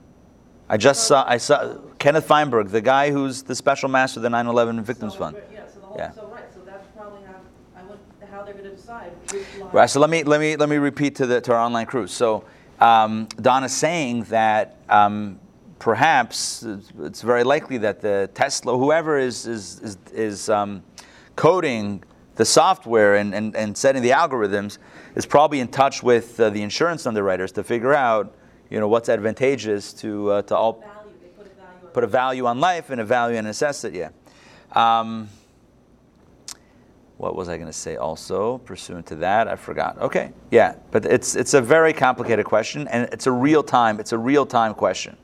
I 0.71 0.77
just 0.77 1.05
saw, 1.05 1.25
I 1.27 1.35
saw 1.35 1.75
Kenneth 1.99 2.25
Feinberg, 2.25 2.69
the 2.69 2.79
guy 2.79 3.11
who's 3.11 3.43
the 3.43 3.53
special 3.55 3.89
master 3.89 4.19
of 4.19 4.23
the 4.23 4.29
9/11 4.29 4.81
Victims 4.83 5.11
So, 5.13 5.19
Fund. 5.19 5.35
Yeah, 5.53 5.59
so 5.67 5.79
the 5.81 5.85
whole, 5.85 5.97
Yeah. 5.97 6.11
so 6.11 6.29
right, 6.33 6.45
so 6.53 6.61
that's 6.65 6.87
probably 6.95 7.19
how, 7.27 7.35
I 7.75 8.25
how 8.33 8.43
they're 8.43 8.53
gonna 8.53 8.69
decide. 8.69 9.11
Right. 9.73 9.89
So 9.89 9.99
let 9.99 10.09
me 10.09 10.23
let 10.23 10.39
me 10.39 10.55
let 10.55 10.69
me 10.69 10.77
repeat 10.77 11.15
to 11.15 11.25
the 11.25 11.41
to 11.41 11.51
our 11.53 11.59
online 11.59 11.87
crew. 11.87 12.07
So 12.07 12.45
um, 12.79 13.27
Don 13.41 13.65
is 13.65 13.73
saying 13.75 14.23
that 14.29 14.77
um, 14.87 15.41
perhaps 15.77 16.63
it's- 16.63 16.91
it's 17.01 17.21
very 17.21 17.43
likely 17.43 17.77
that 17.79 17.99
the 17.99 18.29
Tesla, 18.33 18.77
whoever 18.77 19.17
is 19.19 19.45
is 19.45 19.81
is, 19.81 19.97
is 20.13 20.49
um, 20.49 20.83
coding 21.35 22.01
the 22.35 22.45
software 22.45 23.15
and, 23.15 23.35
and, 23.35 23.53
and 23.57 23.77
setting 23.77 24.01
the 24.01 24.11
algorithms, 24.11 24.77
is 25.15 25.25
probably 25.25 25.59
in 25.59 25.67
touch 25.67 26.01
with 26.01 26.39
uh, 26.39 26.49
the 26.49 26.61
insurance 26.61 27.05
underwriters 27.05 27.51
to 27.51 27.61
figure 27.63 27.93
out, 27.93 28.33
you 28.71 28.79
know, 28.79 28.87
what's 28.87 29.09
advantageous 29.09 29.91
to 29.93 30.31
uh, 30.31 30.41
to 30.43 30.55
all 30.55 30.73
put 30.73 30.85
a 30.85 30.87
value 30.87 31.85
on. 31.85 31.91
put 31.91 32.03
a 32.03 32.07
value 32.07 32.45
on 32.45 32.59
life 32.59 32.89
and 32.89 33.01
a 33.01 33.05
value 33.05 33.37
on 33.37 33.43
necessity. 33.43 33.99
Yeah. 33.99 34.09
Um, 34.71 35.27
what 37.17 37.35
was 37.35 37.49
I 37.49 37.57
going 37.57 37.67
to 37.67 37.73
say? 37.73 37.97
Also, 37.97 38.59
pursuant 38.59 39.05
to 39.07 39.15
that, 39.17 39.47
I 39.47 39.55
forgot. 39.55 39.99
Okay, 39.99 40.31
yeah, 40.49 40.75
but 40.89 41.05
it's 41.05 41.35
it's 41.35 41.53
a 41.53 41.61
very 41.61 41.93
complicated 41.93 42.45
question, 42.45 42.87
and 42.87 43.07
it's 43.13 43.27
a 43.27 43.31
real 43.31 43.61
time. 43.61 43.99
It's 43.99 44.13
a 44.13 44.17
real 44.17 44.45
time 44.45 44.73
question. 44.73 45.17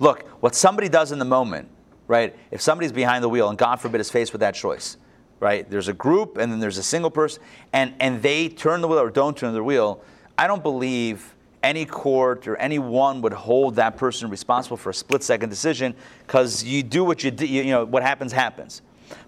Look, 0.00 0.26
what 0.42 0.54
somebody 0.54 0.88
does 0.88 1.12
in 1.12 1.18
the 1.18 1.24
moment, 1.24 1.68
right? 2.08 2.36
If 2.50 2.60
somebody's 2.60 2.92
behind 2.92 3.22
the 3.22 3.28
wheel, 3.28 3.48
and 3.48 3.56
God 3.56 3.76
forbid 3.76 4.00
is 4.00 4.10
faced 4.10 4.32
with 4.32 4.40
that 4.40 4.54
choice, 4.54 4.96
right? 5.38 5.70
There's 5.70 5.88
a 5.88 5.94
group, 5.94 6.38
and 6.38 6.50
then 6.52 6.58
there's 6.58 6.78
a 6.78 6.82
single 6.82 7.10
person, 7.10 7.40
and 7.72 7.94
and 8.00 8.20
they 8.20 8.48
turn 8.48 8.80
the 8.80 8.88
wheel 8.88 8.98
or 8.98 9.10
don't 9.10 9.36
turn 9.36 9.54
the 9.54 9.64
wheel. 9.64 10.02
I 10.36 10.46
don't 10.46 10.62
believe 10.62 11.36
any 11.62 11.84
court 11.84 12.48
or 12.48 12.56
anyone 12.56 13.20
would 13.22 13.32
hold 13.32 13.76
that 13.76 13.96
person 13.96 14.30
responsible 14.30 14.76
for 14.76 14.90
a 14.90 14.94
split 14.94 15.22
second 15.22 15.50
decision 15.50 15.94
because 16.26 16.64
you 16.64 16.82
do 16.82 17.04
what 17.04 17.22
you 17.22 17.30
do, 17.30 17.46
you, 17.46 17.64
know, 17.64 17.84
what 17.84 18.02
happens, 18.02 18.32
happens. 18.32 18.82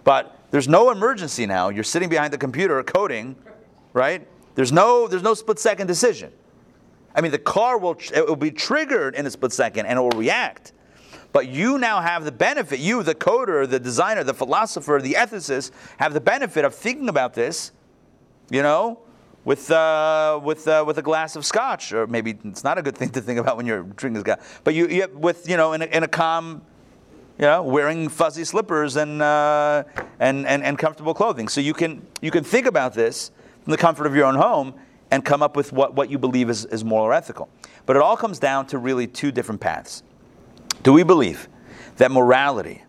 But 0.04 0.38
there's 0.50 0.68
no 0.68 0.90
emergency 0.90 1.46
now. 1.46 1.68
You're 1.68 1.84
sitting 1.84 2.08
behind 2.08 2.32
the 2.32 2.38
computer 2.38 2.82
coding, 2.82 3.36
right? 3.92 4.26
There's 4.54 4.72
no, 4.72 5.08
there's 5.08 5.22
no 5.22 5.34
split 5.34 5.58
second 5.58 5.86
decision. 5.86 6.32
I 7.14 7.20
mean, 7.20 7.32
the 7.32 7.38
car 7.38 7.78
will, 7.78 7.98
it 8.14 8.26
will 8.26 8.36
be 8.36 8.50
triggered 8.50 9.14
in 9.14 9.26
a 9.26 9.30
split 9.30 9.52
second 9.52 9.86
and 9.86 9.98
it 9.98 10.02
will 10.02 10.10
react. 10.10 10.72
But 11.32 11.48
you 11.48 11.78
now 11.78 12.00
have 12.00 12.24
the 12.24 12.32
benefit, 12.32 12.78
you, 12.78 13.02
the 13.02 13.14
coder, 13.14 13.68
the 13.68 13.80
designer, 13.80 14.22
the 14.22 14.34
philosopher, 14.34 15.00
the 15.02 15.14
ethicist, 15.14 15.70
have 15.98 16.12
the 16.12 16.20
benefit 16.20 16.64
of 16.64 16.74
thinking 16.74 17.08
about 17.08 17.34
this, 17.34 17.72
you 18.50 18.62
know, 18.62 19.00
with, 19.44 19.70
uh, 19.70 20.40
with, 20.42 20.68
uh, 20.68 20.84
with 20.86 20.98
a 20.98 21.02
glass 21.02 21.36
of 21.36 21.44
scotch. 21.44 21.92
Or 21.92 22.06
maybe 22.06 22.38
it's 22.44 22.64
not 22.64 22.78
a 22.78 22.82
good 22.82 22.96
thing 22.96 23.10
to 23.10 23.20
think 23.20 23.38
about 23.38 23.56
when 23.56 23.66
you're 23.66 23.82
drinking 23.82 24.22
scotch. 24.22 24.40
But 24.64 24.74
you, 24.74 24.88
you 24.88 25.08
with, 25.12 25.48
you 25.48 25.56
know, 25.56 25.72
in 25.72 25.82
a, 25.82 25.86
in 25.86 26.02
a 26.02 26.08
calm, 26.08 26.62
you 27.38 27.46
know, 27.46 27.62
wearing 27.62 28.08
fuzzy 28.08 28.44
slippers 28.44 28.96
and, 28.96 29.22
uh, 29.22 29.84
and, 30.20 30.46
and, 30.46 30.62
and 30.62 30.78
comfortable 30.78 31.14
clothing. 31.14 31.48
So 31.48 31.60
you 31.60 31.74
can, 31.74 32.06
you 32.20 32.30
can 32.30 32.44
think 32.44 32.66
about 32.66 32.94
this 32.94 33.30
from 33.64 33.70
the 33.70 33.78
comfort 33.78 34.06
of 34.06 34.14
your 34.14 34.26
own 34.26 34.34
home 34.34 34.74
and 35.10 35.24
come 35.24 35.42
up 35.42 35.56
with 35.56 35.72
what, 35.72 35.94
what 35.94 36.10
you 36.10 36.18
believe 36.18 36.48
is, 36.48 36.64
is 36.66 36.84
moral 36.84 37.06
or 37.06 37.12
ethical. 37.12 37.48
But 37.84 37.96
it 37.96 38.02
all 38.02 38.16
comes 38.16 38.38
down 38.38 38.66
to 38.68 38.78
really 38.78 39.06
two 39.06 39.32
different 39.32 39.60
paths. 39.60 40.02
Do 40.82 40.92
we 40.92 41.02
believe 41.02 41.48
that 41.96 42.10
morality 42.10 42.82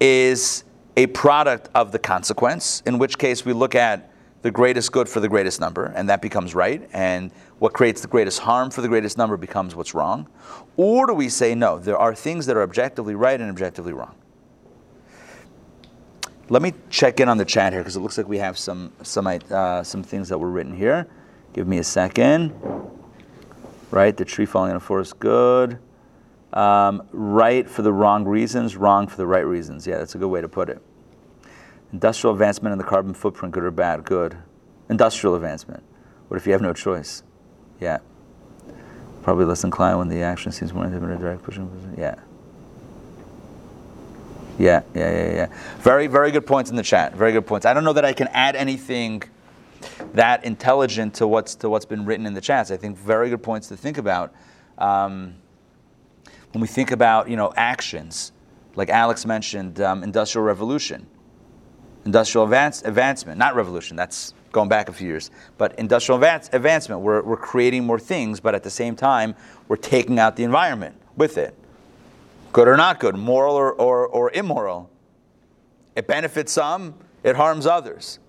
is 0.00 0.64
a 0.96 1.06
product 1.08 1.68
of 1.74 1.92
the 1.92 1.98
consequence, 1.98 2.82
in 2.86 2.98
which 2.98 3.18
case 3.18 3.44
we 3.44 3.52
look 3.52 3.74
at 3.74 4.10
the 4.44 4.50
greatest 4.50 4.92
good 4.92 5.08
for 5.08 5.20
the 5.20 5.28
greatest 5.28 5.58
number, 5.58 5.86
and 5.96 6.06
that 6.10 6.20
becomes 6.20 6.54
right, 6.54 6.86
and 6.92 7.30
what 7.60 7.72
creates 7.72 8.02
the 8.02 8.08
greatest 8.08 8.40
harm 8.40 8.70
for 8.70 8.82
the 8.82 8.88
greatest 8.88 9.16
number 9.16 9.38
becomes 9.38 9.74
what's 9.74 9.94
wrong? 9.94 10.28
Or 10.76 11.06
do 11.06 11.14
we 11.14 11.30
say, 11.30 11.54
no, 11.54 11.78
there 11.78 11.96
are 11.96 12.14
things 12.14 12.44
that 12.44 12.54
are 12.54 12.62
objectively 12.62 13.14
right 13.14 13.40
and 13.40 13.48
objectively 13.48 13.94
wrong? 13.94 14.14
Let 16.50 16.60
me 16.60 16.74
check 16.90 17.20
in 17.20 17.28
on 17.30 17.38
the 17.38 17.46
chat 17.46 17.72
here 17.72 17.80
because 17.80 17.96
it 17.96 18.00
looks 18.00 18.18
like 18.18 18.28
we 18.28 18.36
have 18.36 18.58
some 18.58 18.92
some 19.02 19.26
uh, 19.26 19.82
some 19.82 20.02
things 20.02 20.28
that 20.28 20.36
were 20.36 20.50
written 20.50 20.76
here. 20.76 21.08
Give 21.54 21.66
me 21.66 21.78
a 21.78 21.84
second. 21.84 22.52
Right, 23.90 24.14
the 24.14 24.26
tree 24.26 24.44
falling 24.44 24.72
in 24.72 24.76
a 24.76 24.80
forest, 24.80 25.18
good. 25.20 25.78
Um, 26.52 27.02
right 27.12 27.66
for 27.66 27.80
the 27.80 27.94
wrong 27.94 28.26
reasons, 28.26 28.76
wrong 28.76 29.06
for 29.06 29.16
the 29.16 29.26
right 29.26 29.46
reasons. 29.46 29.86
Yeah, 29.86 29.96
that's 29.96 30.14
a 30.14 30.18
good 30.18 30.28
way 30.28 30.42
to 30.42 30.48
put 30.50 30.68
it. 30.68 30.82
Industrial 31.94 32.34
advancement 32.34 32.72
and 32.72 32.80
the 32.80 32.84
carbon 32.84 33.14
footprint, 33.14 33.54
good 33.54 33.62
or 33.62 33.70
bad? 33.70 34.02
Good. 34.02 34.36
Industrial 34.90 35.36
advancement. 35.36 35.84
What 36.26 36.36
if 36.36 36.44
you 36.44 36.50
have 36.50 36.60
no 36.60 36.72
choice? 36.72 37.22
Yeah. 37.78 37.98
Probably 39.22 39.44
less 39.44 39.62
inclined 39.62 39.98
when 39.98 40.08
the 40.08 40.20
action 40.20 40.50
seems 40.50 40.74
more 40.74 40.84
intimate 40.84 41.20
direct 41.20 41.44
pushing. 41.44 41.94
Yeah. 41.96 42.16
Yeah, 44.58 44.82
yeah, 44.92 45.10
yeah, 45.12 45.32
yeah. 45.34 45.46
Very, 45.78 46.08
very 46.08 46.32
good 46.32 46.48
points 46.48 46.68
in 46.68 46.74
the 46.74 46.82
chat. 46.82 47.14
Very 47.14 47.30
good 47.30 47.46
points. 47.46 47.64
I 47.64 47.72
don't 47.72 47.84
know 47.84 47.92
that 47.92 48.04
I 48.04 48.12
can 48.12 48.26
add 48.32 48.56
anything 48.56 49.22
that 50.14 50.44
intelligent 50.44 51.14
to 51.14 51.28
what's 51.28 51.54
to 51.56 51.68
what's 51.68 51.86
been 51.86 52.04
written 52.04 52.26
in 52.26 52.34
the 52.34 52.40
chats. 52.40 52.72
I 52.72 52.76
think 52.76 52.98
very 52.98 53.30
good 53.30 53.42
points 53.44 53.68
to 53.68 53.76
think 53.76 53.98
about. 53.98 54.34
Um, 54.78 55.34
when 56.50 56.60
we 56.60 56.66
think 56.66 56.90
about 56.90 57.28
you 57.28 57.36
know 57.36 57.52
actions, 57.56 58.32
like 58.74 58.88
Alex 58.88 59.24
mentioned, 59.24 59.80
um, 59.80 60.02
industrial 60.02 60.44
revolution, 60.44 61.06
industrial 62.04 62.44
advance, 62.44 62.82
advancement, 62.82 63.38
not 63.38 63.54
revolution. 63.54 63.96
That's 63.96 64.34
going 64.52 64.68
back 64.68 64.88
a 64.88 64.92
few 64.92 65.08
years, 65.08 65.30
but 65.58 65.78
industrial 65.78 66.16
advance, 66.18 66.48
advancement. 66.52 67.00
We're 67.00 67.22
we're 67.22 67.36
creating 67.36 67.84
more 67.84 67.98
things, 67.98 68.40
but 68.40 68.54
at 68.54 68.62
the 68.62 68.70
same 68.70 68.94
time, 68.94 69.34
we're 69.68 69.76
taking 69.76 70.18
out 70.18 70.36
the 70.36 70.44
environment 70.44 70.96
with 71.16 71.38
it. 71.38 71.54
Good 72.52 72.68
or 72.68 72.76
not 72.76 73.00
good, 73.00 73.16
moral 73.16 73.56
or, 73.56 73.72
or, 73.72 74.06
or 74.06 74.30
immoral. 74.30 74.88
It 75.96 76.06
benefits 76.06 76.52
some, 76.52 76.94
it 77.24 77.34
harms 77.34 77.66
others. 77.66 78.20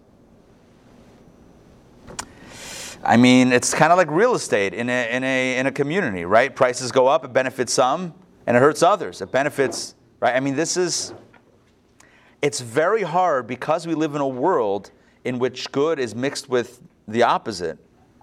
I 3.03 3.17
mean, 3.17 3.51
it's 3.51 3.71
kind 3.71 3.91
of 3.91 3.99
like 3.99 4.09
real 4.09 4.34
estate 4.34 4.73
in 4.73 4.89
a, 4.89 5.15
in, 5.15 5.23
a, 5.23 5.57
in 5.59 5.67
a 5.67 5.71
community, 5.71 6.26
right? 6.26 6.55
Prices 6.55 6.91
go 6.91 7.05
up, 7.05 7.23
it 7.23 7.34
benefits 7.34 7.71
some, 7.71 8.15
and 8.47 8.57
it 8.57 8.59
hurts 8.59 8.82
others. 8.82 9.21
It 9.21 9.32
benefits, 9.32 9.93
right? 10.19 10.36
I 10.36 10.39
mean, 10.39 10.55
this 10.55 10.76
is, 10.76 11.13
it's 12.41 12.59
very 12.59 13.03
hard 13.03 13.47
because 13.47 13.88
we 13.88 13.95
live 13.95 14.15
in 14.15 14.21
a 14.21 14.27
world 14.27 14.91
in 15.23 15.39
which 15.39 15.71
good 15.71 15.99
is 15.99 16.15
mixed 16.15 16.49
with 16.49 16.81
the 17.07 17.23
opposite. 17.23 17.77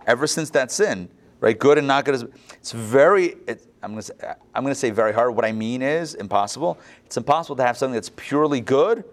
Ever 0.07 0.27
since 0.27 0.51
that 0.51 0.71
sin, 0.71 1.09
right? 1.41 1.59
Good 1.59 1.79
and 1.79 1.87
not 1.87 2.05
good 2.05 2.15
is, 2.15 2.25
it's 2.55 2.73
very, 2.73 3.37
it, 3.47 3.67
I'm 3.83 3.93
going 3.93 4.03
to 4.03 4.37
I'm 4.55 4.63
going 4.63 4.73
to 4.75 4.79
say 4.79 4.91
very 4.91 5.13
hard. 5.13 5.35
What 5.35 5.45
I 5.45 5.53
mean 5.53 5.83
is 5.83 6.15
impossible. 6.15 6.79
It's 7.07 7.17
impossible 7.17 7.57
to 7.57 7.63
have 7.63 7.77
something 7.77 7.95
that's 7.95 8.11
purely 8.15 8.61
good 8.61 9.05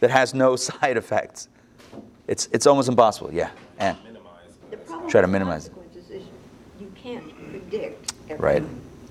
that 0.00 0.10
has 0.10 0.34
no 0.34 0.56
side 0.68 0.96
effects. 0.96 1.48
It's, 2.26 2.48
it's 2.52 2.66
almost 2.66 2.88
impossible. 2.88 3.32
Yeah. 3.32 3.50
And 3.78 3.96
Try 5.08 5.20
to 5.20 5.26
minimize 5.26 5.66
it. 5.66 5.74
consequences 5.74 6.10
is 6.10 6.22
you 6.80 6.90
can't 6.94 7.50
predict. 7.50 8.14
Right. 8.38 8.62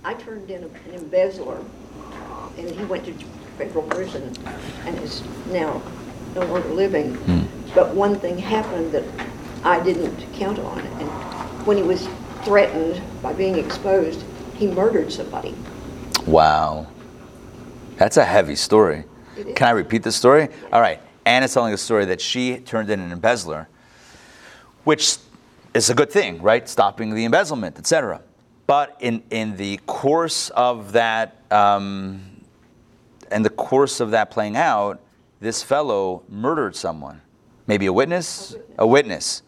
I 0.04 0.14
turned 0.16 0.50
in 0.50 0.64
an 0.64 0.72
embezzler, 0.94 1.60
and 2.58 2.72
he 2.72 2.84
went 2.86 3.06
to 3.06 3.14
federal 3.58 3.84
prison 3.84 4.34
and 4.86 4.98
is 5.00 5.24
now 5.48 5.82
no 6.36 6.46
longer 6.46 6.70
living. 6.70 7.16
Hmm. 7.16 7.74
But 7.74 7.96
one 7.96 8.20
thing 8.20 8.38
happened 8.38 8.92
that 8.92 9.04
I 9.64 9.80
didn't 9.82 10.18
count 10.34 10.60
on, 10.60 10.80
and 10.80 11.10
when 11.66 11.78
he 11.78 11.84
was 11.84 12.08
threatened 12.44 13.02
by 13.22 13.34
being 13.34 13.56
exposed, 13.56 14.24
he 14.56 14.68
murdered 14.68 15.12
somebody. 15.12 15.56
Wow. 16.26 16.88
That's 17.98 18.18
a 18.18 18.26
heavy 18.26 18.56
story. 18.56 19.06
Can 19.56 19.68
I 19.68 19.72
repeat 19.72 20.04
the 20.04 20.12
story? 20.12 20.50
All 20.72 20.82
right. 20.82 21.00
Anna's 21.26 21.54
telling 21.54 21.74
a 21.74 21.78
story 21.78 22.06
that 22.06 22.20
she 22.20 22.58
turned 22.58 22.90
in 22.90 23.00
an 23.00 23.12
embezzler, 23.12 23.68
which 24.84 25.18
is 25.74 25.90
a 25.90 25.94
good 25.94 26.12
thing, 26.12 26.42
right? 26.42 26.68
Stopping 26.68 27.14
the 27.14 27.26
embezzlement, 27.26 27.78
etc. 27.78 28.22
But 28.68 28.98
in, 29.00 29.24
in 29.30 29.56
the 29.56 29.78
course 29.86 30.50
of 30.50 30.94
that, 30.94 31.38
um, 31.52 32.31
in 33.32 33.44
the 33.44 33.50
course 33.50 34.00
of 34.00 34.12
that 34.12 34.32
playing 34.32 34.58
out, 34.58 35.02
this 35.40 35.64
fellow 35.64 36.24
murdered 36.30 36.76
someone, 36.76 37.22
maybe 37.68 37.86
a 37.88 37.94
witness, 37.94 38.56
a 38.78 38.86
witness. 38.86 39.44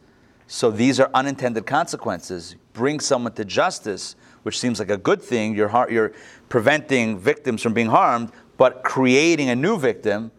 So 0.47 0.71
these 0.71 0.99
are 0.99 1.09
unintended 1.13 1.65
consequences. 1.65 2.55
Bring 2.73 2.99
someone 2.99 3.33
to 3.33 3.45
justice, 3.45 4.15
which 4.43 4.59
seems 4.59 4.79
like 4.79 4.89
a 4.89 4.97
good 4.97 5.21
thing. 5.21 5.55
You're, 5.55 5.67
har- 5.67 5.89
you're 5.91 6.13
preventing 6.49 7.17
victims 7.17 7.61
from 7.61 7.73
being 7.73 7.87
harmed, 7.87 8.31
but 8.57 8.83
creating 8.83 9.49
a 9.49 9.55
new 9.55 9.77
victim 9.77 10.31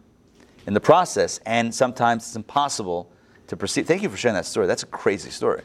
in 0.67 0.73
the 0.73 0.79
process. 0.79 1.39
And 1.45 1.73
sometimes 1.73 2.23
it's 2.23 2.35
impossible 2.35 3.09
to 3.47 3.57
proceed. 3.57 3.87
Thank 3.87 4.03
you 4.03 4.09
for 4.09 4.17
sharing 4.17 4.35
that 4.35 4.45
story. 4.45 4.67
That's 4.67 4.83
a 4.83 4.87
crazy 4.87 5.29
story. 5.29 5.61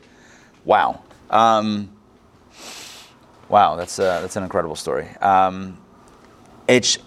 Wow. 0.65 1.03
Um, 1.31 1.91
wow, 3.49 3.77
that's, 3.77 3.99
a, 3.99 4.21
that's 4.21 4.37
an 4.37 4.43
incredible 4.43 4.77
story. 4.77 5.09
Um, 5.21 5.79
it's, 6.69 6.99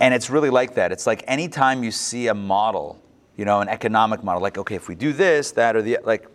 and 0.00 0.14
it's 0.14 0.30
really 0.30 0.50
like 0.50 0.74
that. 0.74 0.90
It's 0.90 1.06
like 1.06 1.22
anytime 1.28 1.84
you 1.84 1.90
see 1.90 2.26
a 2.28 2.34
model, 2.34 3.00
you 3.36 3.44
know, 3.44 3.60
an 3.60 3.68
economic 3.68 4.24
model, 4.24 4.42
like, 4.42 4.58
okay, 4.58 4.74
if 4.74 4.88
we 4.88 4.94
do 4.94 5.12
this, 5.12 5.52
that, 5.52 5.76
or 5.76 5.82
the, 5.82 5.98
like, 6.04 6.26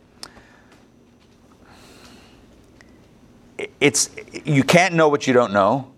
it's, 3.80 4.11
you 4.45 4.63
can't 4.63 4.93
know 4.93 5.09
what 5.09 5.28
you 5.28 5.34
don't 5.34 5.51
know. 5.51 5.91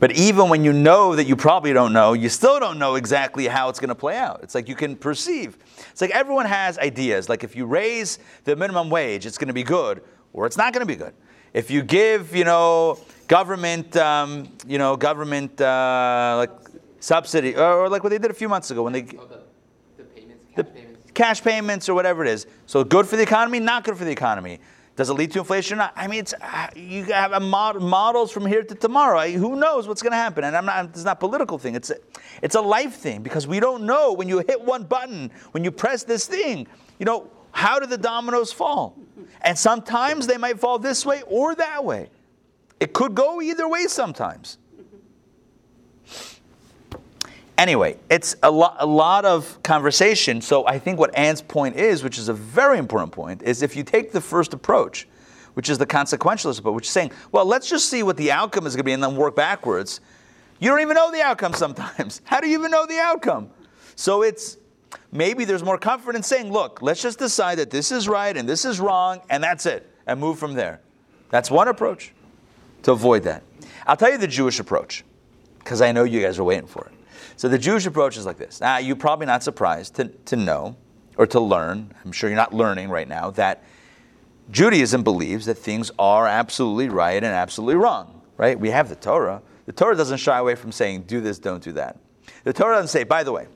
But 0.00 0.12
even 0.12 0.48
when 0.48 0.62
you 0.62 0.72
know 0.72 1.16
that 1.16 1.26
you 1.26 1.34
probably 1.34 1.72
don't 1.72 1.92
know, 1.92 2.12
you 2.12 2.28
still 2.28 2.60
don't 2.60 2.78
know 2.78 2.94
exactly 2.94 3.48
how 3.48 3.68
it's 3.68 3.80
going 3.80 3.88
to 3.88 3.96
play 3.96 4.16
out. 4.16 4.40
It's 4.42 4.54
like 4.54 4.68
you 4.68 4.76
can 4.76 4.94
perceive. 4.94 5.58
It's 5.90 6.00
like 6.00 6.10
everyone 6.10 6.46
has 6.46 6.78
ideas. 6.78 7.28
Like 7.28 7.42
if 7.42 7.56
you 7.56 7.66
raise 7.66 8.20
the 8.44 8.54
minimum 8.54 8.90
wage, 8.90 9.26
it's 9.26 9.38
going 9.38 9.48
to 9.48 9.54
be 9.54 9.64
good, 9.64 10.02
or 10.32 10.46
it's 10.46 10.56
not 10.56 10.72
going 10.72 10.86
to 10.86 10.86
be 10.86 10.94
good. 10.94 11.14
If 11.52 11.70
you 11.70 11.82
give, 11.82 12.34
you 12.34 12.44
know, 12.44 13.00
government, 13.26 13.96
um, 13.96 14.48
you 14.68 14.78
know, 14.78 14.96
government 14.96 15.60
uh, 15.60 16.34
like 16.38 16.50
subsidy, 17.00 17.56
or, 17.56 17.84
or 17.84 17.88
like 17.88 18.02
what 18.02 18.10
they 18.10 18.18
did 18.18 18.30
a 18.30 18.34
few 18.34 18.48
months 18.48 18.70
ago 18.70 18.82
when 18.82 18.92
they 18.92 19.02
Oh, 19.18 19.26
the, 19.26 19.40
the 19.96 20.04
payments, 20.04 20.44
the 20.56 20.62
cash 20.62 20.74
payments. 20.74 21.10
cash 21.14 21.42
payments 21.42 21.88
or 21.88 21.94
whatever 21.94 22.24
it 22.24 22.28
is. 22.30 22.46
So 22.66 22.84
good 22.84 23.06
for 23.06 23.16
the 23.16 23.22
economy, 23.22 23.60
not 23.60 23.84
good 23.84 23.96
for 23.96 24.04
the 24.04 24.10
economy. 24.12 24.60
Does 24.96 25.10
it 25.10 25.12
lead 25.14 25.30
to 25.30 25.38
inflation 25.38 25.76
or 25.76 25.82
not? 25.82 25.92
I 25.94 26.08
mean, 26.08 26.18
it's 26.20 26.34
uh, 26.40 26.66
you 26.74 27.04
have 27.04 27.30
a 27.30 27.38
mod- 27.38 27.80
models 27.80 28.32
from 28.32 28.44
here 28.44 28.64
to 28.64 28.74
tomorrow. 28.74 29.16
I- 29.18 29.30
Who 29.30 29.54
knows 29.54 29.86
what's 29.86 30.02
going 30.02 30.10
to 30.10 30.16
happen? 30.16 30.42
And 30.42 30.56
I'm 30.56 30.66
not. 30.66 30.86
It's 30.86 31.04
not 31.04 31.12
a 31.12 31.20
political 31.20 31.56
thing. 31.56 31.76
It's 31.76 31.90
a, 31.90 31.96
it's 32.42 32.56
a 32.56 32.60
life 32.60 32.94
thing 32.96 33.22
because 33.22 33.46
we 33.46 33.60
don't 33.60 33.84
know 33.84 34.12
when 34.12 34.28
you 34.28 34.38
hit 34.40 34.60
one 34.60 34.82
button, 34.82 35.30
when 35.52 35.62
you 35.62 35.70
press 35.70 36.02
this 36.02 36.26
thing. 36.26 36.66
You 36.98 37.06
know, 37.06 37.30
how 37.52 37.78
do 37.78 37.86
the 37.86 37.96
dominoes 37.96 38.52
fall? 38.52 38.96
And 39.42 39.56
sometimes 39.56 40.26
they 40.26 40.36
might 40.36 40.58
fall 40.58 40.80
this 40.80 41.06
way 41.06 41.22
or 41.28 41.54
that 41.54 41.84
way. 41.84 42.10
It 42.80 42.92
could 42.92 43.14
go 43.14 43.40
either 43.40 43.68
way 43.68 43.84
sometimes. 43.86 44.58
Anyway, 47.58 47.98
it's 48.08 48.36
a, 48.44 48.50
lo- 48.50 48.74
a 48.78 48.86
lot 48.86 49.24
of 49.24 49.60
conversation. 49.64 50.40
So 50.40 50.64
I 50.66 50.78
think 50.78 51.00
what 51.00 51.14
Anne's 51.18 51.42
point 51.42 51.74
is, 51.74 52.04
which 52.04 52.16
is 52.16 52.28
a 52.28 52.32
very 52.32 52.78
important 52.78 53.12
point, 53.12 53.42
is 53.42 53.62
if 53.62 53.74
you 53.74 53.82
take 53.82 54.12
the 54.12 54.20
first 54.20 54.54
approach, 54.54 55.08
which 55.54 55.68
is 55.68 55.76
the 55.76 55.86
consequentialist 55.86 56.60
approach, 56.60 56.74
which 56.76 56.86
is 56.86 56.92
saying, 56.92 57.10
well, 57.32 57.44
let's 57.44 57.68
just 57.68 57.88
see 57.88 58.04
what 58.04 58.16
the 58.16 58.30
outcome 58.30 58.64
is 58.64 58.76
going 58.76 58.80
to 58.80 58.84
be 58.84 58.92
and 58.92 59.02
then 59.02 59.16
work 59.16 59.34
backwards. 59.34 60.00
You 60.60 60.70
don't 60.70 60.80
even 60.80 60.94
know 60.94 61.10
the 61.10 61.20
outcome 61.20 61.52
sometimes. 61.52 62.22
How 62.24 62.40
do 62.40 62.46
you 62.48 62.56
even 62.56 62.70
know 62.70 62.86
the 62.86 63.00
outcome? 63.00 63.50
So 63.96 64.22
it's 64.22 64.58
maybe 65.10 65.44
there's 65.44 65.64
more 65.64 65.78
comfort 65.78 66.14
in 66.14 66.22
saying, 66.22 66.52
look, 66.52 66.80
let's 66.80 67.02
just 67.02 67.18
decide 67.18 67.58
that 67.58 67.70
this 67.70 67.90
is 67.90 68.08
right 68.08 68.36
and 68.36 68.48
this 68.48 68.64
is 68.64 68.78
wrong, 68.78 69.20
and 69.30 69.42
that's 69.42 69.66
it, 69.66 69.92
and 70.06 70.20
move 70.20 70.38
from 70.38 70.54
there. 70.54 70.80
That's 71.30 71.50
one 71.50 71.66
approach 71.66 72.12
to 72.84 72.92
avoid 72.92 73.24
that. 73.24 73.42
I'll 73.84 73.96
tell 73.96 74.12
you 74.12 74.18
the 74.18 74.28
Jewish 74.28 74.60
approach, 74.60 75.04
because 75.58 75.80
I 75.80 75.90
know 75.90 76.04
you 76.04 76.20
guys 76.20 76.38
are 76.38 76.44
waiting 76.44 76.68
for 76.68 76.84
it. 76.84 76.97
So 77.38 77.48
the 77.48 77.56
Jewish 77.56 77.86
approach 77.86 78.16
is 78.16 78.26
like 78.26 78.36
this. 78.36 78.60
Now, 78.60 78.78
you're 78.78 78.96
probably 78.96 79.26
not 79.26 79.44
surprised 79.44 79.94
to, 79.94 80.08
to 80.08 80.34
know 80.34 80.76
or 81.16 81.24
to 81.28 81.38
learn, 81.38 81.94
I'm 82.04 82.10
sure 82.10 82.28
you're 82.28 82.36
not 82.36 82.52
learning 82.52 82.90
right 82.90 83.08
now, 83.08 83.30
that 83.30 83.62
Judaism 84.50 85.04
believes 85.04 85.46
that 85.46 85.54
things 85.54 85.92
are 86.00 86.26
absolutely 86.26 86.88
right 86.88 87.16
and 87.16 87.26
absolutely 87.26 87.76
wrong, 87.76 88.22
right? 88.36 88.58
We 88.58 88.70
have 88.70 88.88
the 88.88 88.96
Torah. 88.96 89.40
The 89.66 89.72
Torah 89.72 89.96
doesn't 89.96 90.18
shy 90.18 90.36
away 90.36 90.56
from 90.56 90.72
saying, 90.72 91.02
do 91.02 91.20
this, 91.20 91.38
don't 91.38 91.62
do 91.62 91.70
that. 91.72 91.98
The 92.42 92.52
Torah 92.52 92.74
doesn't 92.74 92.88
say, 92.88 93.04
by 93.04 93.22
the 93.22 93.30
way, 93.30 93.46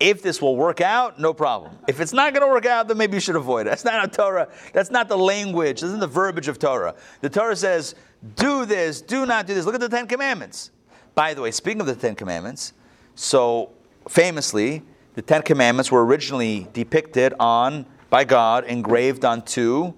if 0.00 0.20
this 0.20 0.42
will 0.42 0.56
work 0.56 0.80
out, 0.80 1.20
no 1.20 1.32
problem. 1.32 1.78
If 1.86 2.00
it's 2.00 2.12
not 2.12 2.34
going 2.34 2.44
to 2.44 2.52
work 2.52 2.66
out, 2.66 2.88
then 2.88 2.98
maybe 2.98 3.14
you 3.14 3.20
should 3.20 3.36
avoid 3.36 3.68
it. 3.68 3.70
That's 3.70 3.84
not 3.84 4.04
a 4.04 4.08
Torah. 4.08 4.48
That's 4.72 4.90
not 4.90 5.08
the 5.08 5.18
language. 5.18 5.82
This 5.82 5.88
isn't 5.88 6.00
the 6.00 6.08
verbiage 6.08 6.48
of 6.48 6.58
Torah. 6.58 6.96
The 7.20 7.30
Torah 7.30 7.54
says, 7.54 7.94
do 8.34 8.64
this, 8.64 9.00
do 9.00 9.24
not 9.24 9.46
do 9.46 9.54
this. 9.54 9.66
Look 9.66 9.76
at 9.76 9.80
the 9.80 9.88
Ten 9.88 10.08
Commandments. 10.08 10.72
By 11.14 11.34
the 11.34 11.42
way, 11.42 11.50
speaking 11.50 11.80
of 11.80 11.86
the 11.86 11.94
Ten 11.94 12.14
Commandments, 12.14 12.72
so 13.14 13.70
famously, 14.08 14.82
the 15.14 15.22
Ten 15.22 15.42
Commandments 15.42 15.92
were 15.92 16.04
originally 16.04 16.68
depicted 16.72 17.34
on, 17.38 17.84
by 18.08 18.24
God, 18.24 18.64
engraved 18.64 19.24
on 19.24 19.42
two 19.42 19.94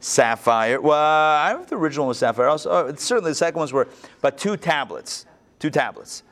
sapphire. 0.00 0.80
Well, 0.80 0.98
I 0.98 1.50
don't 1.50 1.58
know 1.58 1.64
if 1.64 1.70
the 1.70 1.76
original 1.76 2.06
was 2.08 2.18
sapphire. 2.18 2.48
Also, 2.48 2.70
oh, 2.70 2.94
certainly 2.96 3.30
the 3.30 3.36
second 3.36 3.58
ones 3.58 3.72
were, 3.72 3.88
but 4.20 4.38
two 4.38 4.56
tablets. 4.56 5.26
Two 5.58 5.70
tablets. 5.70 6.22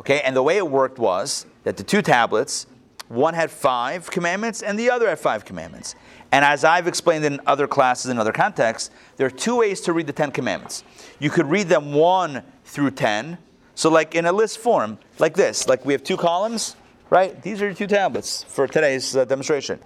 Okay, 0.00 0.20
and 0.20 0.34
the 0.34 0.42
way 0.42 0.56
it 0.56 0.68
worked 0.68 0.98
was 0.98 1.46
that 1.62 1.76
the 1.76 1.84
two 1.84 2.02
tablets, 2.02 2.66
one 3.08 3.34
had 3.34 3.50
five 3.50 4.10
commandments 4.10 4.62
and 4.62 4.78
the 4.78 4.90
other 4.90 5.08
had 5.08 5.18
five 5.18 5.44
commandments. 5.44 5.94
And 6.32 6.44
as 6.44 6.64
I've 6.64 6.88
explained 6.88 7.24
in 7.24 7.40
other 7.46 7.68
classes 7.68 8.10
in 8.10 8.18
other 8.18 8.32
contexts, 8.32 8.90
there 9.16 9.26
are 9.26 9.30
two 9.30 9.56
ways 9.56 9.80
to 9.82 9.92
read 9.92 10.08
the 10.08 10.12
Ten 10.12 10.32
Commandments. 10.32 10.82
You 11.20 11.30
could 11.30 11.46
read 11.46 11.68
them 11.68 11.92
one 11.92 12.42
through 12.74 12.90
ten. 12.90 13.38
So, 13.76 13.88
like 13.88 14.14
in 14.14 14.26
a 14.26 14.32
list 14.32 14.58
form, 14.58 14.98
like 15.20 15.34
this, 15.34 15.68
like 15.68 15.84
we 15.84 15.92
have 15.92 16.02
two 16.02 16.16
columns, 16.16 16.74
right? 17.08 17.40
These 17.40 17.62
are 17.62 17.72
two 17.72 17.86
tablets 17.86 18.42
for 18.42 18.66
today's 18.66 19.16
uh, 19.16 19.24
demonstration. 19.24 19.78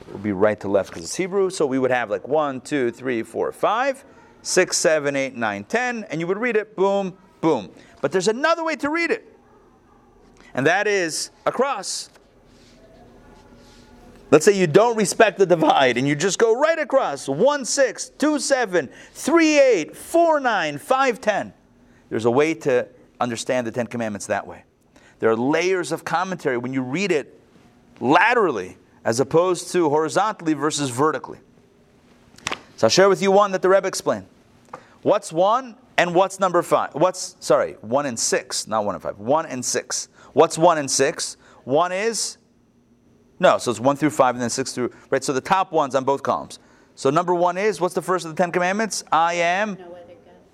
It 0.00 0.12
would 0.12 0.22
be 0.22 0.32
right 0.32 0.58
to 0.60 0.68
left 0.68 0.90
because 0.90 1.04
it's 1.04 1.16
Hebrew. 1.16 1.50
So 1.50 1.66
we 1.66 1.78
would 1.78 1.90
have 1.90 2.08
like 2.08 2.26
one, 2.26 2.60
two, 2.60 2.92
three, 2.92 3.24
four, 3.24 3.50
five, 3.52 4.04
six, 4.42 4.76
seven, 4.76 5.16
eight, 5.16 5.34
nine, 5.34 5.64
ten, 5.64 6.04
and 6.08 6.20
you 6.20 6.26
would 6.28 6.38
read 6.38 6.56
it, 6.56 6.76
boom, 6.76 7.18
boom. 7.40 7.68
But 8.00 8.12
there's 8.12 8.28
another 8.28 8.64
way 8.64 8.76
to 8.76 8.88
read 8.88 9.10
it, 9.10 9.36
and 10.54 10.66
that 10.66 10.86
is 10.86 11.30
across. 11.46 12.10
Let's 14.30 14.44
say 14.44 14.56
you 14.56 14.68
don't 14.68 14.96
respect 14.96 15.38
the 15.38 15.46
divide 15.46 15.98
and 15.98 16.06
you 16.06 16.14
just 16.14 16.38
go 16.38 16.56
right 16.56 16.78
across 16.78 17.28
1 17.28 17.64
6, 17.64 18.10
2 18.10 18.38
7, 18.38 18.88
3 19.12 19.58
8, 19.58 19.96
4 19.96 20.40
9, 20.40 20.78
5 20.78 21.20
10. 21.20 21.52
There's 22.10 22.26
a 22.26 22.30
way 22.30 22.52
to 22.54 22.86
understand 23.18 23.66
the 23.66 23.70
Ten 23.70 23.86
Commandments 23.86 24.26
that 24.26 24.46
way. 24.46 24.64
There 25.18 25.30
are 25.30 25.36
layers 25.36 25.92
of 25.92 26.04
commentary 26.04 26.58
when 26.58 26.74
you 26.74 26.82
read 26.82 27.12
it 27.12 27.40
laterally 28.00 28.76
as 29.04 29.20
opposed 29.20 29.72
to 29.72 29.88
horizontally 29.88 30.52
versus 30.52 30.90
vertically. 30.90 31.38
So 32.76 32.86
I'll 32.86 32.90
share 32.90 33.08
with 33.08 33.22
you 33.22 33.30
one 33.30 33.52
that 33.52 33.62
the 33.62 33.68
Rebbe 33.68 33.88
explained. 33.88 34.26
What's 35.02 35.32
one 35.32 35.76
and 35.96 36.14
what's 36.14 36.38
number 36.38 36.62
five? 36.62 36.94
What's, 36.94 37.36
sorry, 37.40 37.74
one 37.80 38.04
and 38.04 38.18
six, 38.18 38.66
not 38.66 38.84
one 38.84 38.94
and 38.94 39.02
five. 39.02 39.18
One 39.18 39.46
and 39.46 39.64
six. 39.64 40.08
What's 40.32 40.56
1 40.56 40.78
and 40.78 40.90
6? 40.90 41.36
1 41.64 41.92
is 41.92 42.36
no, 43.42 43.56
so 43.56 43.70
it's 43.70 43.80
1 43.80 43.96
through 43.96 44.10
5 44.10 44.34
and 44.34 44.42
then 44.42 44.50
6 44.50 44.72
through 44.72 44.92
right. 45.08 45.24
So 45.24 45.32
the 45.32 45.40
top 45.40 45.72
ones 45.72 45.94
on 45.94 46.04
both 46.04 46.22
columns. 46.22 46.58
So 46.94 47.08
number 47.08 47.34
1 47.34 47.56
is 47.56 47.80
what's 47.80 47.94
the 47.94 48.02
first 48.02 48.26
of 48.26 48.30
the 48.30 48.36
10 48.36 48.52
commandments? 48.52 49.02
I 49.10 49.34
am 49.34 49.74
No. 49.74 49.89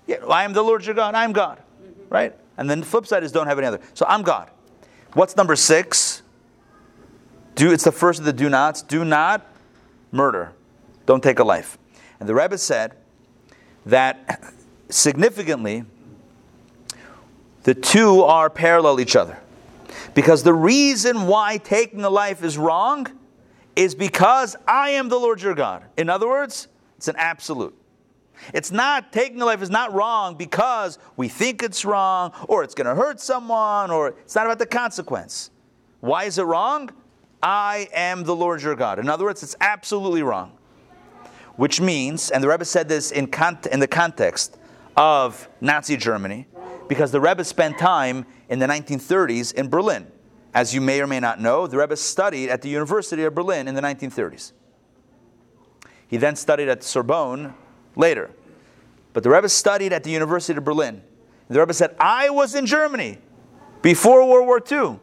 Yeah, 0.07 0.25
I 0.25 0.43
am 0.43 0.53
the 0.53 0.63
Lord 0.63 0.85
your 0.85 0.95
God. 0.95 1.13
I 1.13 1.23
am 1.23 1.33
God. 1.33 1.61
Right? 2.09 2.33
And 2.57 2.69
then 2.69 2.79
the 2.79 2.85
flip 2.85 3.05
side 3.05 3.23
is 3.23 3.31
don't 3.31 3.47
have 3.47 3.57
any 3.57 3.67
other. 3.67 3.81
So 3.93 4.05
I'm 4.07 4.23
God. 4.23 4.49
What's 5.13 5.35
number 5.35 5.55
6? 5.55 6.23
Do 7.55 7.71
it's 7.71 7.83
the 7.83 7.91
first 7.91 8.19
of 8.19 8.25
the 8.25 8.33
do 8.33 8.49
nots. 8.49 8.81
Do 8.81 9.03
not 9.03 9.45
murder. 10.11 10.53
Don't 11.05 11.23
take 11.23 11.39
a 11.39 11.43
life. 11.43 11.77
And 12.19 12.27
the 12.27 12.35
Rebbe 12.35 12.57
said 12.57 12.95
that 13.85 14.53
significantly, 14.89 15.85
the 17.63 17.73
two 17.73 18.23
are 18.23 18.49
parallel 18.49 18.99
each 18.99 19.15
other. 19.15 19.37
Because 20.13 20.43
the 20.43 20.53
reason 20.53 21.27
why 21.27 21.57
taking 21.57 22.03
a 22.03 22.09
life 22.09 22.43
is 22.43 22.57
wrong 22.57 23.07
is 23.75 23.93
because 23.93 24.55
I 24.67 24.91
am 24.91 25.09
the 25.09 25.19
Lord 25.19 25.41
your 25.41 25.53
God. 25.53 25.83
In 25.97 26.09
other 26.09 26.27
words, 26.27 26.67
it's 26.97 27.07
an 27.07 27.15
absolute. 27.17 27.75
It's 28.53 28.71
not 28.71 29.11
taking 29.11 29.41
a 29.41 29.45
life 29.45 29.61
is 29.61 29.69
not 29.69 29.93
wrong 29.93 30.35
because 30.35 30.99
we 31.15 31.27
think 31.27 31.63
it's 31.63 31.85
wrong 31.85 32.33
or 32.47 32.63
it's 32.63 32.73
going 32.73 32.87
to 32.87 32.95
hurt 32.95 33.19
someone 33.19 33.91
or 33.91 34.09
it's 34.09 34.35
not 34.35 34.45
about 34.45 34.59
the 34.59 34.65
consequence. 34.65 35.51
Why 35.99 36.25
is 36.25 36.37
it 36.37 36.43
wrong? 36.43 36.91
I 37.41 37.87
am 37.93 38.23
the 38.23 38.35
Lord 38.35 38.61
your 38.61 38.75
God. 38.75 38.99
In 38.99 39.09
other 39.09 39.25
words, 39.25 39.43
it's 39.43 39.55
absolutely 39.61 40.23
wrong. 40.23 40.53
Which 41.55 41.81
means, 41.81 42.29
and 42.29 42.43
the 42.43 42.47
Rebbe 42.47 42.65
said 42.65 42.87
this 42.87 43.11
in, 43.11 43.29
in 43.71 43.79
the 43.79 43.87
context 43.87 44.57
of 44.95 45.47
Nazi 45.59 45.97
Germany, 45.97 46.47
because 46.87 47.11
the 47.11 47.19
Rebbe 47.19 47.43
spent 47.43 47.77
time 47.77 48.25
in 48.49 48.59
the 48.59 48.67
1930s 48.67 49.53
in 49.53 49.69
Berlin. 49.69 50.07
As 50.53 50.73
you 50.73 50.81
may 50.81 51.01
or 51.01 51.07
may 51.07 51.19
not 51.19 51.39
know, 51.39 51.67
the 51.67 51.77
Rebbe 51.77 51.95
studied 51.95 52.49
at 52.49 52.61
the 52.61 52.69
University 52.69 53.23
of 53.23 53.35
Berlin 53.35 53.67
in 53.67 53.75
the 53.75 53.81
1930s. 53.81 54.53
He 56.07 56.17
then 56.17 56.35
studied 56.35 56.69
at 56.69 56.83
Sorbonne 56.83 57.53
later. 57.97 58.29
But 59.13 59.23
the 59.23 59.29
Rebbe 59.29 59.49
studied 59.49 59.91
at 59.93 60.03
the 60.03 60.11
University 60.11 60.57
of 60.57 60.63
Berlin. 60.63 61.01
The 61.49 61.59
Rebbe 61.59 61.73
said, 61.73 61.95
I 61.99 62.29
was 62.29 62.55
in 62.55 62.65
Germany 62.65 63.17
before 63.81 64.27
World 64.27 64.47
War 64.47 64.61
II. 64.69 64.99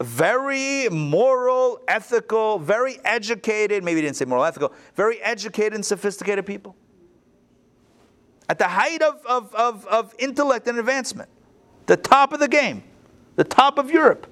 Very 0.00 0.88
moral, 0.88 1.80
ethical, 1.86 2.58
very 2.58 2.98
educated, 3.04 3.84
maybe 3.84 4.00
he 4.00 4.02
didn't 4.02 4.16
say 4.16 4.24
moral, 4.24 4.44
ethical, 4.44 4.72
very 4.96 5.20
educated 5.22 5.74
and 5.74 5.84
sophisticated 5.84 6.46
people. 6.46 6.74
At 8.48 8.58
the 8.58 8.68
height 8.68 9.02
of, 9.02 9.24
of, 9.26 9.54
of, 9.54 9.86
of 9.86 10.14
intellect 10.18 10.66
and 10.66 10.78
advancement, 10.78 11.28
the 11.86 11.96
top 11.96 12.32
of 12.32 12.40
the 12.40 12.48
game, 12.48 12.82
the 13.36 13.44
top 13.44 13.78
of 13.78 13.90
Europe. 13.90 14.26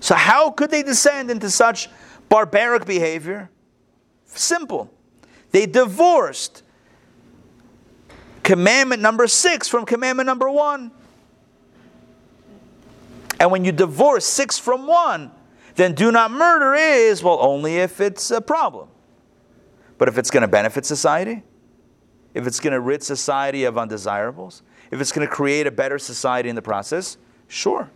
So, 0.00 0.14
how 0.14 0.50
could 0.50 0.70
they 0.70 0.82
descend 0.82 1.30
into 1.30 1.50
such 1.50 1.88
barbaric 2.28 2.86
behavior? 2.86 3.50
Simple. 4.26 4.90
They 5.50 5.66
divorced 5.66 6.62
commandment 8.42 9.02
number 9.02 9.26
six 9.26 9.68
from 9.68 9.84
commandment 9.84 10.26
number 10.26 10.50
one. 10.50 10.90
And 13.38 13.50
when 13.50 13.64
you 13.64 13.72
divorce 13.72 14.26
six 14.26 14.58
from 14.58 14.86
one, 14.86 15.30
then 15.76 15.94
do 15.94 16.12
not 16.12 16.30
murder 16.30 16.74
is, 16.74 17.22
well, 17.22 17.38
only 17.40 17.78
if 17.78 18.00
it's 18.00 18.30
a 18.30 18.40
problem. 18.40 18.88
But 19.98 20.08
if 20.08 20.18
it's 20.18 20.30
going 20.30 20.42
to 20.42 20.48
benefit 20.48 20.84
society, 20.84 21.42
if 22.34 22.46
it's 22.46 22.60
going 22.60 22.72
to 22.72 22.80
rid 22.80 23.02
society 23.02 23.64
of 23.64 23.78
undesirables, 23.78 24.62
if 24.90 25.00
it's 25.00 25.12
going 25.12 25.26
to 25.26 25.32
create 25.32 25.66
a 25.66 25.70
better 25.70 25.98
society 25.98 26.48
in 26.48 26.54
the 26.54 26.62
process, 26.62 27.16
sure. 27.48 27.90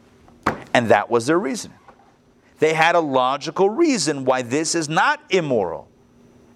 And 0.73 0.89
that 0.89 1.11
was 1.11 1.27
their 1.27 1.39
reason. 1.39 1.73
They 2.59 2.75
had 2.75 2.95
a 2.95 3.01
logical 3.01 3.69
reason 3.69 4.25
why 4.25 4.43
this 4.43 4.75
is 4.75 4.89
not 4.89 5.21
immoral, 5.31 5.89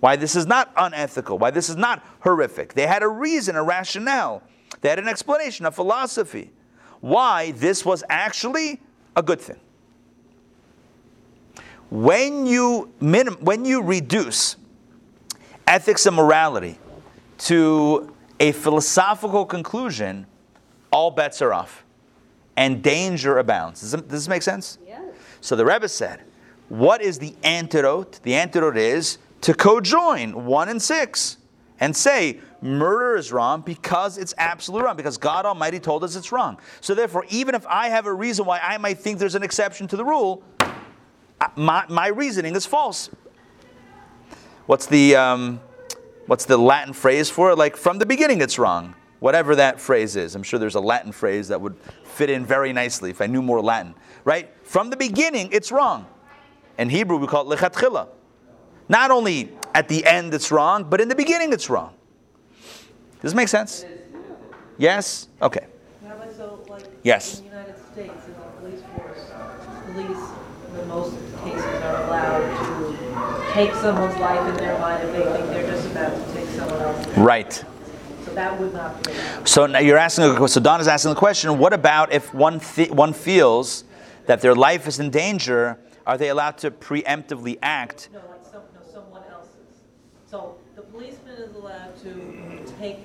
why 0.01 0.17
this 0.17 0.37
is 0.37 0.47
not 0.47 0.73
unethical, 0.77 1.39
why 1.39 1.51
this 1.51 1.69
is 1.69 1.77
not 1.77 2.05
horrific. 2.21 2.75
They 2.75 2.87
had 2.87 3.03
a 3.03 3.09
reason, 3.09 3.57
a 3.57 3.63
rationale. 3.63 4.43
They 4.81 4.89
had 4.89 4.99
an 4.99 5.09
explanation, 5.09 5.67
a 5.67 5.71
philosophy, 5.73 6.53
why 7.01 7.53
this 7.53 7.85
was 7.85 8.05
actually 8.09 8.81
a 9.17 9.23
good 9.23 9.41
thing. 9.41 9.59
When 11.91 12.47
you, 12.47 12.93
minim- 13.01 13.39
when 13.41 13.65
you 13.65 13.83
reduce 13.83 14.57
ethics 15.67 16.07
and 16.07 16.15
morality 16.15 16.79
to 17.39 18.15
a 18.39 18.53
philosophical 18.53 19.47
conclusion, 19.47 20.27
all 20.93 21.11
bets 21.11 21.41
are 21.43 21.53
off 21.53 21.85
and 22.57 22.83
danger 22.83 23.39
abounds. 23.39 23.81
Does, 23.81 23.93
this- 23.93 24.01
does 24.03 24.11
this 24.11 24.29
make 24.29 24.43
sense? 24.43 24.79
Yes. 24.87 25.03
So 25.41 25.57
the 25.57 25.65
Rebbe 25.65 25.89
said, 25.89 26.23
What 26.69 27.01
is 27.01 27.19
the 27.19 27.35
antidote? 27.43 28.21
The 28.23 28.35
antidote 28.35 28.77
is 28.77 29.19
to 29.43 29.55
co-join 29.55 30.47
one 30.47 30.69
and 30.69 30.81
six 30.81 31.37
and 31.81 31.97
say, 31.97 32.41
murder 32.61 33.17
is 33.17 33.31
wrong 33.33 33.61
because 33.61 34.19
it's 34.19 34.35
absolutely 34.37 34.85
wrong, 34.85 34.97
because 34.97 35.17
God 35.17 35.47
Almighty 35.47 35.79
told 35.79 36.03
us 36.03 36.17
it's 36.17 36.33
wrong. 36.33 36.59
So 36.81 36.95
therefore, 36.95 37.25
even 37.31 37.55
if 37.55 37.67
I 37.67 37.89
have 37.89 38.07
a 38.07 38.13
reason 38.13 38.45
why 38.47 38.59
I 38.59 38.79
might 38.79 38.99
think 38.99 39.19
there's 39.19 39.37
an 39.37 39.45
exception 39.45 39.87
to 39.89 39.97
the 39.97 40.05
rule, 40.05 40.43
my, 41.55 41.85
my 41.89 42.09
reasoning 42.09 42.57
is 42.57 42.67
false. 42.67 43.11
What's 44.67 44.87
the, 44.87 45.15
um, 45.15 45.61
what's 46.27 46.45
the 46.45 46.59
Latin 46.59 46.93
phrase 46.93 47.31
for 47.31 47.53
it? 47.53 47.59
Like, 47.59 47.77
from 47.77 47.99
the 47.99 48.07
beginning 48.07 48.41
it's 48.41 48.59
wrong. 48.59 48.95
Whatever 49.21 49.57
that 49.57 49.81
phrase 49.81 50.15
is. 50.15 50.35
I'm 50.35 50.45
sure 50.45 50.61
there's 50.61 50.77
a 50.77 50.81
Latin 50.81 51.11
phrase 51.11 51.49
that 51.49 51.61
would 51.61 51.77
fit 52.05 52.31
in 52.31 52.45
very 52.45 52.73
nicely 52.73 53.11
if 53.11 53.21
I 53.21 53.27
knew 53.27 53.43
more 53.43 53.61
Latin. 53.61 53.95
Right? 54.25 54.51
From 54.63 54.91
the 54.91 54.97
beginning, 54.97 55.49
it's 55.53 55.73
wrong. 55.73 56.07
In 56.79 56.89
Hebrew, 56.89 57.17
we 57.17 57.27
call 57.27 57.51
it 57.51 57.59
lechatchila. 57.59 58.09
Not 58.89 59.11
only 59.11 59.53
at 59.75 59.89
the 59.89 60.05
end 60.07 60.33
it's 60.35 60.51
wrong, 60.51 60.85
but 60.85 61.01
in 61.01 61.09
the 61.09 61.15
beginning 61.15 61.53
it's 61.53 61.69
wrong. 61.71 61.95
Does 63.21 63.33
this 63.33 63.35
make 63.35 63.49
sense? 63.49 63.85
Yes? 64.79 65.29
Okay. 65.43 65.67
So 66.37 66.65
like 66.69 66.85
Yes. 67.03 67.39
in 67.41 67.45
the 67.45 67.51
United 67.51 67.75
States, 67.93 68.27
in 68.27 68.33
the 68.35 68.39
police 68.61 68.81
force, 68.97 69.19
police 69.93 70.81
in 70.81 70.89
most 70.89 71.17
cases 71.45 71.65
are 71.65 72.05
allowed 72.05 72.47
to 73.49 73.53
take 73.53 73.75
someone's 73.75 74.17
life 74.19 74.49
in 74.49 74.55
their 74.57 74.79
mind 74.79 75.03
if 75.09 75.13
they 75.13 75.23
think 75.33 75.47
they're 75.49 75.67
just 75.67 75.87
about 75.91 76.15
to 76.15 76.35
take 76.35 76.49
someone 76.51 76.81
else's. 76.81 77.17
Right. 77.19 77.53
So 78.25 78.35
that 78.35 78.61
would 78.61 78.73
not 78.73 79.03
be. 79.05 79.13
So 79.45 79.67
now 79.67 79.81
you're 79.81 79.99
asking. 79.99 80.47
So 80.47 80.61
Don 80.61 80.81
is 80.81 80.87
asking 80.87 81.11
the 81.11 81.17
question: 81.19 81.59
What 81.59 81.73
about 81.73 82.13
if 82.13 82.33
one 82.33 82.61
th- 82.61 82.91
one 82.93 83.13
feels 83.13 83.83
that 84.27 84.41
their 84.41 84.55
life 84.55 84.87
is 84.87 85.01
in 85.01 85.11
danger? 85.11 85.79
Are 86.07 86.17
they 86.17 86.29
allowed 86.29 86.57
to 86.59 86.71
preemptively 86.71 87.59
act? 87.63 88.09
No, 88.13 88.21
like 88.21 88.45
some, 88.45 88.63
no, 88.75 88.93
someone 88.93 89.23
else's. 89.31 89.57
So 90.31 90.57
the 90.77 90.83
policeman 90.83 91.37
is 91.37 91.55
allowed 91.57 91.97
to 92.03 92.73
take 92.79 92.99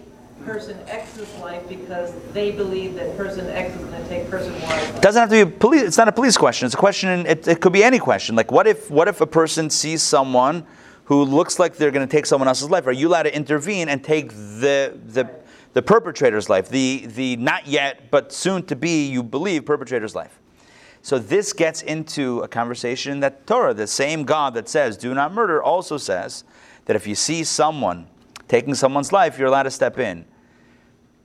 person 0.43 0.77
X's 0.87 1.33
life 1.35 1.67
because 1.69 2.13
they 2.33 2.51
believe 2.51 2.95
that 2.95 3.15
person 3.15 3.47
X 3.47 3.73
is 3.75 3.85
going 3.85 4.03
to 4.03 4.09
take 4.09 4.29
person 4.29 4.51
Y's 4.53 4.63
life. 4.63 5.01
Doesn't 5.01 5.21
have 5.21 5.29
to 5.29 5.45
be 5.45 5.55
a 5.55 5.57
police. 5.57 5.83
It's 5.83 5.97
not 5.97 6.09
a 6.09 6.11
police 6.11 6.35
question. 6.35 6.65
It's 6.65 6.75
a 6.75 6.77
question. 6.77 7.25
It, 7.25 7.47
it 7.47 7.61
could 7.61 7.71
be 7.71 7.81
any 7.81 7.97
question. 7.97 8.35
Like, 8.35 8.51
what 8.51 8.67
if 8.67 8.91
what 8.91 9.07
if 9.07 9.21
a 9.21 9.27
person 9.27 9.69
sees 9.69 10.03
someone 10.03 10.65
who 11.05 11.23
looks 11.23 11.59
like 11.59 11.77
they're 11.77 11.91
going 11.91 12.05
to 12.05 12.11
take 12.11 12.25
someone 12.25 12.49
else's 12.49 12.69
life? 12.69 12.87
Are 12.87 12.91
you 12.91 13.07
allowed 13.07 13.23
to 13.23 13.33
intervene 13.33 13.87
and 13.87 14.03
take 14.03 14.31
the 14.31 14.99
the 15.05 15.29
the 15.71 15.81
perpetrator's 15.81 16.49
life, 16.49 16.67
the 16.67 17.05
the 17.05 17.37
not 17.37 17.67
yet 17.67 18.11
but 18.11 18.33
soon 18.33 18.65
to 18.65 18.75
be, 18.75 19.07
you 19.07 19.23
believe, 19.23 19.65
perpetrator's 19.65 20.13
life? 20.13 20.39
So 21.01 21.19
this 21.19 21.53
gets 21.53 21.81
into 21.81 22.39
a 22.39 22.49
conversation 22.49 23.21
that 23.21 23.47
Torah, 23.47 23.73
the 23.73 23.87
same 23.87 24.23
God 24.23 24.55
that 24.55 24.67
says 24.67 24.97
"Do 24.97 25.13
not 25.13 25.33
murder," 25.33 25.63
also 25.63 25.97
says 25.97 26.43
that 26.85 26.95
if 26.95 27.07
you 27.07 27.15
see 27.15 27.43
someone 27.43 28.07
taking 28.47 28.75
someone's 28.75 29.11
life, 29.11 29.37
you're 29.37 29.47
allowed 29.47 29.63
to 29.63 29.71
step 29.71 29.97
in 29.99 30.25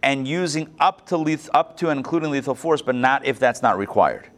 and 0.02 0.28
using 0.28 0.72
up 0.78 1.06
to 1.06 1.16
leth- 1.16 1.50
up 1.52 1.76
to 1.78 1.88
and 1.90 1.98
including 1.98 2.30
lethal 2.30 2.54
force, 2.54 2.82
but 2.82 2.94
not 2.94 3.26
if 3.26 3.38
that's 3.38 3.62
not 3.62 3.76
required. 3.78 4.28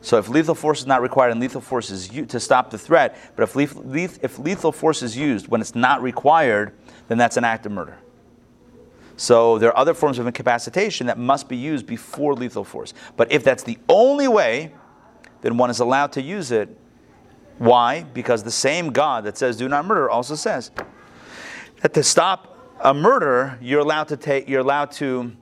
So 0.00 0.16
if 0.16 0.28
lethal 0.28 0.54
force 0.54 0.80
is 0.80 0.86
not 0.86 1.02
required 1.02 1.32
and 1.32 1.40
lethal 1.40 1.60
force 1.60 1.90
is 1.90 2.12
u- 2.12 2.26
to 2.26 2.40
stop 2.40 2.70
the 2.70 2.78
threat, 2.78 3.16
but 3.36 3.42
if, 3.42 3.54
leth- 3.56 3.76
leth- 3.76 4.22
if 4.22 4.38
lethal 4.38 4.72
force 4.72 5.02
is 5.02 5.16
used 5.16 5.48
when 5.48 5.60
it's 5.60 5.74
not 5.74 6.02
required, 6.02 6.72
then 7.08 7.18
that's 7.18 7.36
an 7.36 7.44
act 7.44 7.66
of 7.66 7.72
murder. 7.72 7.98
So 9.16 9.58
there 9.58 9.70
are 9.70 9.76
other 9.76 9.94
forms 9.94 10.20
of 10.20 10.26
incapacitation 10.28 11.08
that 11.08 11.18
must 11.18 11.48
be 11.48 11.56
used 11.56 11.86
before 11.86 12.34
lethal 12.34 12.62
force. 12.62 12.94
But 13.16 13.32
if 13.32 13.42
that's 13.42 13.64
the 13.64 13.76
only 13.88 14.28
way, 14.28 14.72
then 15.40 15.56
one 15.56 15.70
is 15.70 15.80
allowed 15.80 16.12
to 16.12 16.22
use 16.22 16.52
it. 16.52 16.68
Why? 17.58 18.02
Because 18.02 18.42
the 18.42 18.50
same 18.50 18.90
God 18.90 19.24
that 19.24 19.36
says 19.36 19.56
do 19.56 19.68
not 19.68 19.84
murder 19.84 20.08
also 20.08 20.34
says 20.34 20.70
that 21.82 21.92
to 21.94 22.02
stop 22.02 22.56
a 22.80 22.94
murder, 22.94 23.58
you're 23.60 23.80
allowed 23.80 24.08
to 24.08 24.16
take, 24.16 24.48
you're 24.48 24.60
allowed 24.60 24.92
to, 24.92 25.32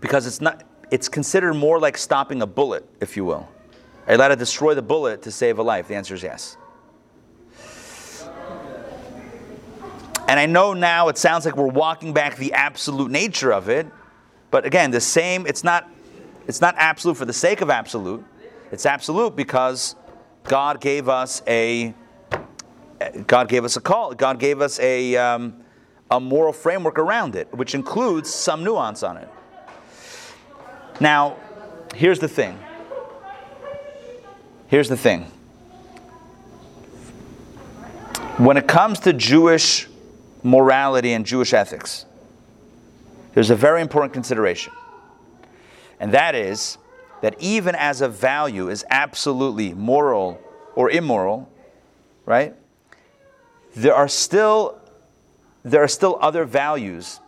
because 0.00 0.26
it's 0.26 0.40
not, 0.40 0.64
it's 0.90 1.08
considered 1.08 1.54
more 1.54 1.78
like 1.78 1.96
stopping 1.96 2.42
a 2.42 2.46
bullet, 2.46 2.88
if 3.00 3.16
you 3.16 3.24
will. 3.24 3.48
Are 4.06 4.14
you 4.14 4.16
allowed 4.16 4.28
to 4.28 4.36
destroy 4.36 4.74
the 4.74 4.82
bullet 4.82 5.22
to 5.22 5.30
save 5.30 5.58
a 5.58 5.62
life? 5.62 5.88
The 5.88 5.94
answer 5.94 6.14
is 6.14 6.22
yes. 6.22 6.56
And 10.26 10.38
I 10.38 10.46
know 10.46 10.74
now 10.74 11.08
it 11.08 11.18
sounds 11.18 11.44
like 11.44 11.56
we're 11.56 11.66
walking 11.66 12.12
back 12.12 12.36
the 12.36 12.52
absolute 12.52 13.10
nature 13.10 13.52
of 13.52 13.68
it, 13.68 13.86
but 14.50 14.64
again, 14.64 14.90
the 14.90 15.00
same, 15.00 15.46
it's 15.46 15.62
not, 15.62 15.88
It's 16.46 16.60
not 16.60 16.74
absolute 16.78 17.16
for 17.16 17.26
the 17.26 17.32
sake 17.32 17.60
of 17.60 17.70
absolute. 17.70 18.24
It's 18.72 18.84
absolute 18.84 19.36
because 19.36 19.94
God 20.44 20.80
gave 20.80 21.08
us 21.08 21.42
a 21.46 21.94
God 23.26 23.48
gave 23.48 23.64
us 23.64 23.76
a 23.76 23.80
call. 23.80 24.14
God 24.14 24.38
gave 24.38 24.60
us 24.60 24.78
a 24.80 25.16
um, 25.16 25.62
a 26.10 26.18
moral 26.20 26.52
framework 26.52 26.98
around 26.98 27.36
it, 27.36 27.52
which 27.54 27.74
includes 27.74 28.32
some 28.32 28.64
nuance 28.64 29.02
on 29.02 29.16
it. 29.16 29.28
Now, 30.98 31.36
here's 31.94 32.18
the 32.18 32.28
thing. 32.28 32.58
Here's 34.68 34.88
the 34.88 34.96
thing. 34.96 35.30
When 38.36 38.56
it 38.56 38.66
comes 38.66 39.00
to 39.00 39.12
Jewish 39.12 39.88
morality 40.42 41.12
and 41.12 41.26
Jewish 41.26 41.52
ethics, 41.52 42.06
there's 43.34 43.50
a 43.50 43.56
very 43.56 43.80
important 43.80 44.12
consideration. 44.12 44.72
And 45.98 46.12
that 46.12 46.34
is 46.34 46.78
that 47.20 47.36
even 47.40 47.74
as 47.74 48.00
a 48.00 48.08
value 48.08 48.68
is 48.68 48.84
absolutely 48.90 49.74
moral 49.74 50.40
or 50.74 50.90
immoral, 50.90 51.50
right? 52.26 52.54
There 53.74 53.94
are 53.94 54.08
still 54.08 54.78
there 55.62 55.82
are 55.82 55.88
still 55.88 56.18
other 56.20 56.44
values. 56.44 57.20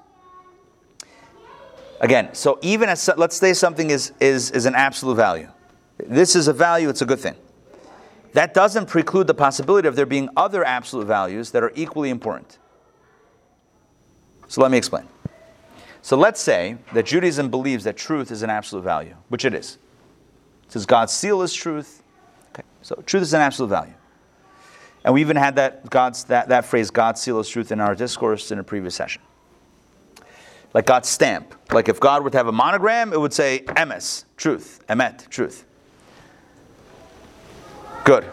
Again, 2.01 2.35
so 2.35 2.59
even 2.63 2.89
as 2.89 3.09
let's 3.17 3.37
say 3.37 3.53
something 3.53 3.91
is 3.91 4.13
is 4.21 4.51
is 4.51 4.67
an 4.67 4.75
absolute 4.75 5.17
value. 5.17 5.49
This 5.99 6.35
is 6.35 6.49
a 6.49 6.53
value, 6.53 6.89
it's 6.89 7.03
a 7.03 7.07
good 7.07 7.21
thing. 7.21 7.37
That 8.33 8.55
doesn't 8.55 8.87
preclude 8.87 9.27
the 9.27 9.35
possibility 9.35 9.87
of 9.87 9.95
there 9.95 10.07
being 10.07 10.29
other 10.37 10.65
absolute 10.65 11.07
values 11.07 11.51
that 11.51 11.63
are 11.63 11.73
equally 11.75 12.09
important. 12.09 12.59
So 14.49 14.63
let 14.63 14.71
me 14.71 14.79
explain. 14.79 15.07
So 16.01 16.17
let's 16.17 16.41
say 16.41 16.79
that 16.95 17.07
Judaism 17.07 17.51
believes 17.51 17.85
that 17.85 17.97
truth 17.97 18.31
is 18.31 18.43
an 18.43 18.51
absolute 18.51 18.83
value, 18.83 19.15
which 19.29 19.45
it 19.45 19.55
is. 19.55 19.79
Says 20.73 20.87
God's 20.87 21.13
seal 21.13 21.43
is 21.43 21.53
truth. 21.53 22.03
Okay, 22.55 22.63
so 22.81 22.95
truth 23.05 23.25
is 23.25 23.35
an 23.35 23.43
absolute 23.43 23.69
value. 23.69 23.93
And 25.05 25.13
we 25.13 25.21
even 25.21 25.37
had 25.37 25.57
that, 25.57 25.91
God's, 25.91 26.25
that, 26.25 26.49
that 26.49 26.65
phrase, 26.65 26.91
God's 26.91 27.21
seal 27.21 27.39
is 27.41 27.49
truth, 27.51 27.73
in 27.73 27.79
our 27.79 27.95
discourse 27.95 28.51
in 28.51 28.59
a 28.59 28.65
previous 28.65 28.95
session. 28.95 29.21
Like 30.73 30.87
God's 30.87 31.11
stamp. 31.11 31.55
Like 31.71 31.91
if 31.91 32.01
God 32.01 32.25
were 32.25 32.31
to 32.31 32.39
have 32.39 32.47
a 32.47 32.53
monogram, 32.53 33.13
it 33.13 33.21
would 33.21 33.35
say 33.35 33.65
emes, 33.67 34.25
truth, 34.39 34.83
emet, 34.89 35.29
truth. 35.29 35.67
Good. 38.05 38.25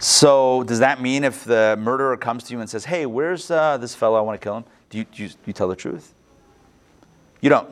So 0.00 0.64
does 0.64 0.80
that 0.80 1.00
mean 1.00 1.24
if 1.24 1.44
the 1.44 1.78
murderer 1.80 2.18
comes 2.18 2.44
to 2.44 2.52
you 2.52 2.60
and 2.60 2.68
says, 2.68 2.84
hey, 2.84 3.06
where's 3.06 3.50
uh, 3.50 3.78
this 3.78 3.94
fellow, 3.94 4.18
I 4.18 4.20
want 4.20 4.38
to 4.38 4.44
kill 4.44 4.58
him, 4.58 4.64
do 4.90 4.98
you, 4.98 5.04
do 5.04 5.22
you, 5.22 5.28
do 5.30 5.36
you 5.46 5.54
tell 5.54 5.68
the 5.68 5.76
truth? 5.76 6.12
You 7.40 7.48
don't. 7.48 7.70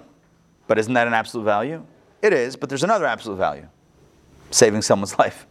But 0.66 0.78
isn't 0.78 0.94
that 0.94 1.06
an 1.06 1.12
absolute 1.12 1.44
value? 1.44 1.84
It 2.26 2.32
is, 2.32 2.56
but 2.56 2.68
there's 2.68 2.82
another 2.82 3.06
absolute 3.06 3.36
value 3.36 3.68
saving 4.50 4.82
someone's 4.82 5.16
life. 5.18 5.46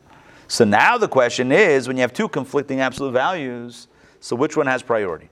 So 0.49 0.65
now 0.65 0.97
the 0.97 1.07
question 1.07 1.53
is 1.53 1.87
when 1.87 1.95
you 1.95 2.01
have 2.01 2.11
two 2.11 2.27
conflicting 2.27 2.81
absolute 2.81 3.13
values, 3.13 3.87
so 4.19 4.35
which 4.35 4.57
one 4.57 4.67
has 4.67 4.83
priority? 4.83 5.29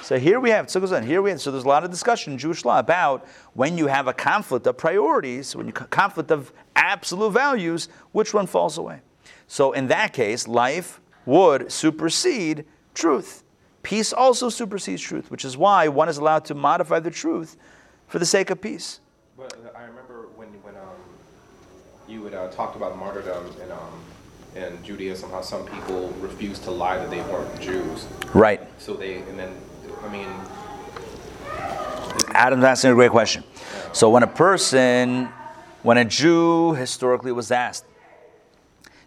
So 0.00 0.18
here 0.18 0.40
we 0.40 0.48
have, 0.48 0.70
so 0.70 0.80
here 1.02 1.20
we 1.20 1.30
have, 1.30 1.40
so 1.42 1.50
there's 1.50 1.64
a 1.64 1.68
lot 1.68 1.84
of 1.84 1.90
discussion 1.90 2.32
in 2.32 2.38
Jewish 2.38 2.64
law 2.64 2.78
about 2.78 3.26
when 3.52 3.76
you 3.76 3.88
have 3.88 4.08
a 4.08 4.14
conflict 4.14 4.66
of 4.66 4.78
priorities, 4.78 5.54
when 5.54 5.66
you 5.66 5.72
conflict 5.74 6.30
of 6.30 6.50
absolute 6.74 7.30
values, 7.30 7.90
which 8.12 8.32
one 8.32 8.46
falls 8.46 8.78
away? 8.78 9.02
So 9.48 9.72
in 9.72 9.88
that 9.88 10.14
case, 10.14 10.48
life 10.48 11.02
would 11.26 11.70
supersede 11.70 12.64
truth. 12.94 13.44
Peace 13.82 14.14
also 14.14 14.48
supersedes 14.48 15.02
truth, 15.02 15.30
which 15.30 15.44
is 15.44 15.58
why 15.58 15.88
one 15.88 16.08
is 16.08 16.16
allowed 16.16 16.46
to 16.46 16.54
modify 16.54 17.00
the 17.00 17.10
truth 17.10 17.58
for 18.06 18.18
the 18.18 18.26
sake 18.26 18.48
of 18.48 18.62
peace. 18.62 19.00
But 19.36 19.52
uh, 19.52 19.78
I 19.78 19.82
remember 19.82 20.28
when 20.34 20.48
when 20.62 20.74
um, 20.76 20.96
you 22.08 22.24
had 22.24 22.34
uh, 22.34 22.48
talked 22.48 22.76
about 22.76 22.96
martyrdom 22.98 23.46
and 23.60 23.72
um, 23.72 24.02
in 24.54 24.82
Judaism, 24.82 25.30
how 25.30 25.42
some 25.42 25.66
people 25.66 26.08
refused 26.20 26.64
to 26.64 26.70
lie 26.70 26.96
that 26.96 27.10
they 27.10 27.20
weren't 27.22 27.60
Jews. 27.60 28.06
Right. 28.32 28.60
So 28.80 28.94
they 28.94 29.16
and 29.16 29.38
then 29.38 29.54
I 30.02 30.08
mean. 30.08 30.28
Adam's 32.34 32.64
asking 32.64 32.90
a 32.90 32.94
great 32.94 33.10
question. 33.10 33.44
So 33.92 34.10
when 34.10 34.22
a 34.22 34.26
person, 34.26 35.28
when 35.82 35.98
a 35.98 36.04
Jew 36.04 36.74
historically 36.74 37.32
was 37.32 37.50
asked 37.50 37.84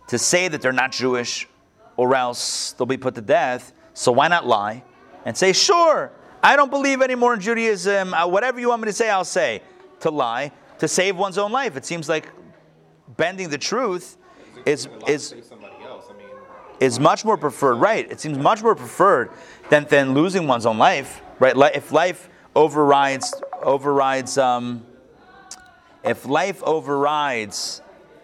to 0.08 0.18
say 0.18 0.48
that 0.48 0.62
they're 0.62 0.72
not 0.72 0.92
Jewish, 0.92 1.48
or 1.98 2.16
else 2.16 2.74
they'll 2.74 2.88
be 2.88 2.98
put 2.98 3.16
to 3.16 3.22
death, 3.22 3.74
so 3.94 4.12
why 4.12 4.28
not 4.28 4.48
lie 4.48 4.84
and 5.26 5.38
say, 5.38 5.54
sure, 5.54 6.12
I 6.42 6.56
don't 6.56 6.72
believe 6.72 7.02
anymore 7.02 7.34
in 7.34 7.42
Judaism. 7.42 8.14
Uh, 8.14 8.26
whatever 8.28 8.60
you 8.60 8.70
want 8.70 8.82
me 8.82 8.86
to 8.88 8.94
say, 8.94 9.10
I'll 9.10 9.26
say. 9.26 9.62
To 10.02 10.10
lie, 10.10 10.54
to 10.80 10.88
save 10.88 11.18
one's 11.18 11.38
own 11.38 11.52
life. 11.52 11.76
It 11.76 11.86
seems 11.86 12.08
like 12.08 12.30
bending 13.18 13.50
the 13.50 13.58
truth 13.58 14.18
is 14.66 14.88
is 15.08 15.34
is 16.80 17.00
much 17.00 17.26
more 17.26 17.38
preferred. 17.38 17.76
Right? 17.76 18.10
It 18.10 18.20
seems 18.20 18.38
much 18.38 18.62
more 18.62 18.76
preferred 18.76 19.32
than 19.70 19.86
than 19.86 20.14
losing 20.14 20.48
one's 20.48 20.66
own 20.66 20.78
life. 20.78 21.22
Right? 21.40 21.56
If 21.76 21.92
life 21.92 22.30
overrides 22.56 23.34
overrides 23.62 24.38
um, 24.38 24.86
if 26.04 26.26
life 26.26 26.64
overrides 26.64 27.82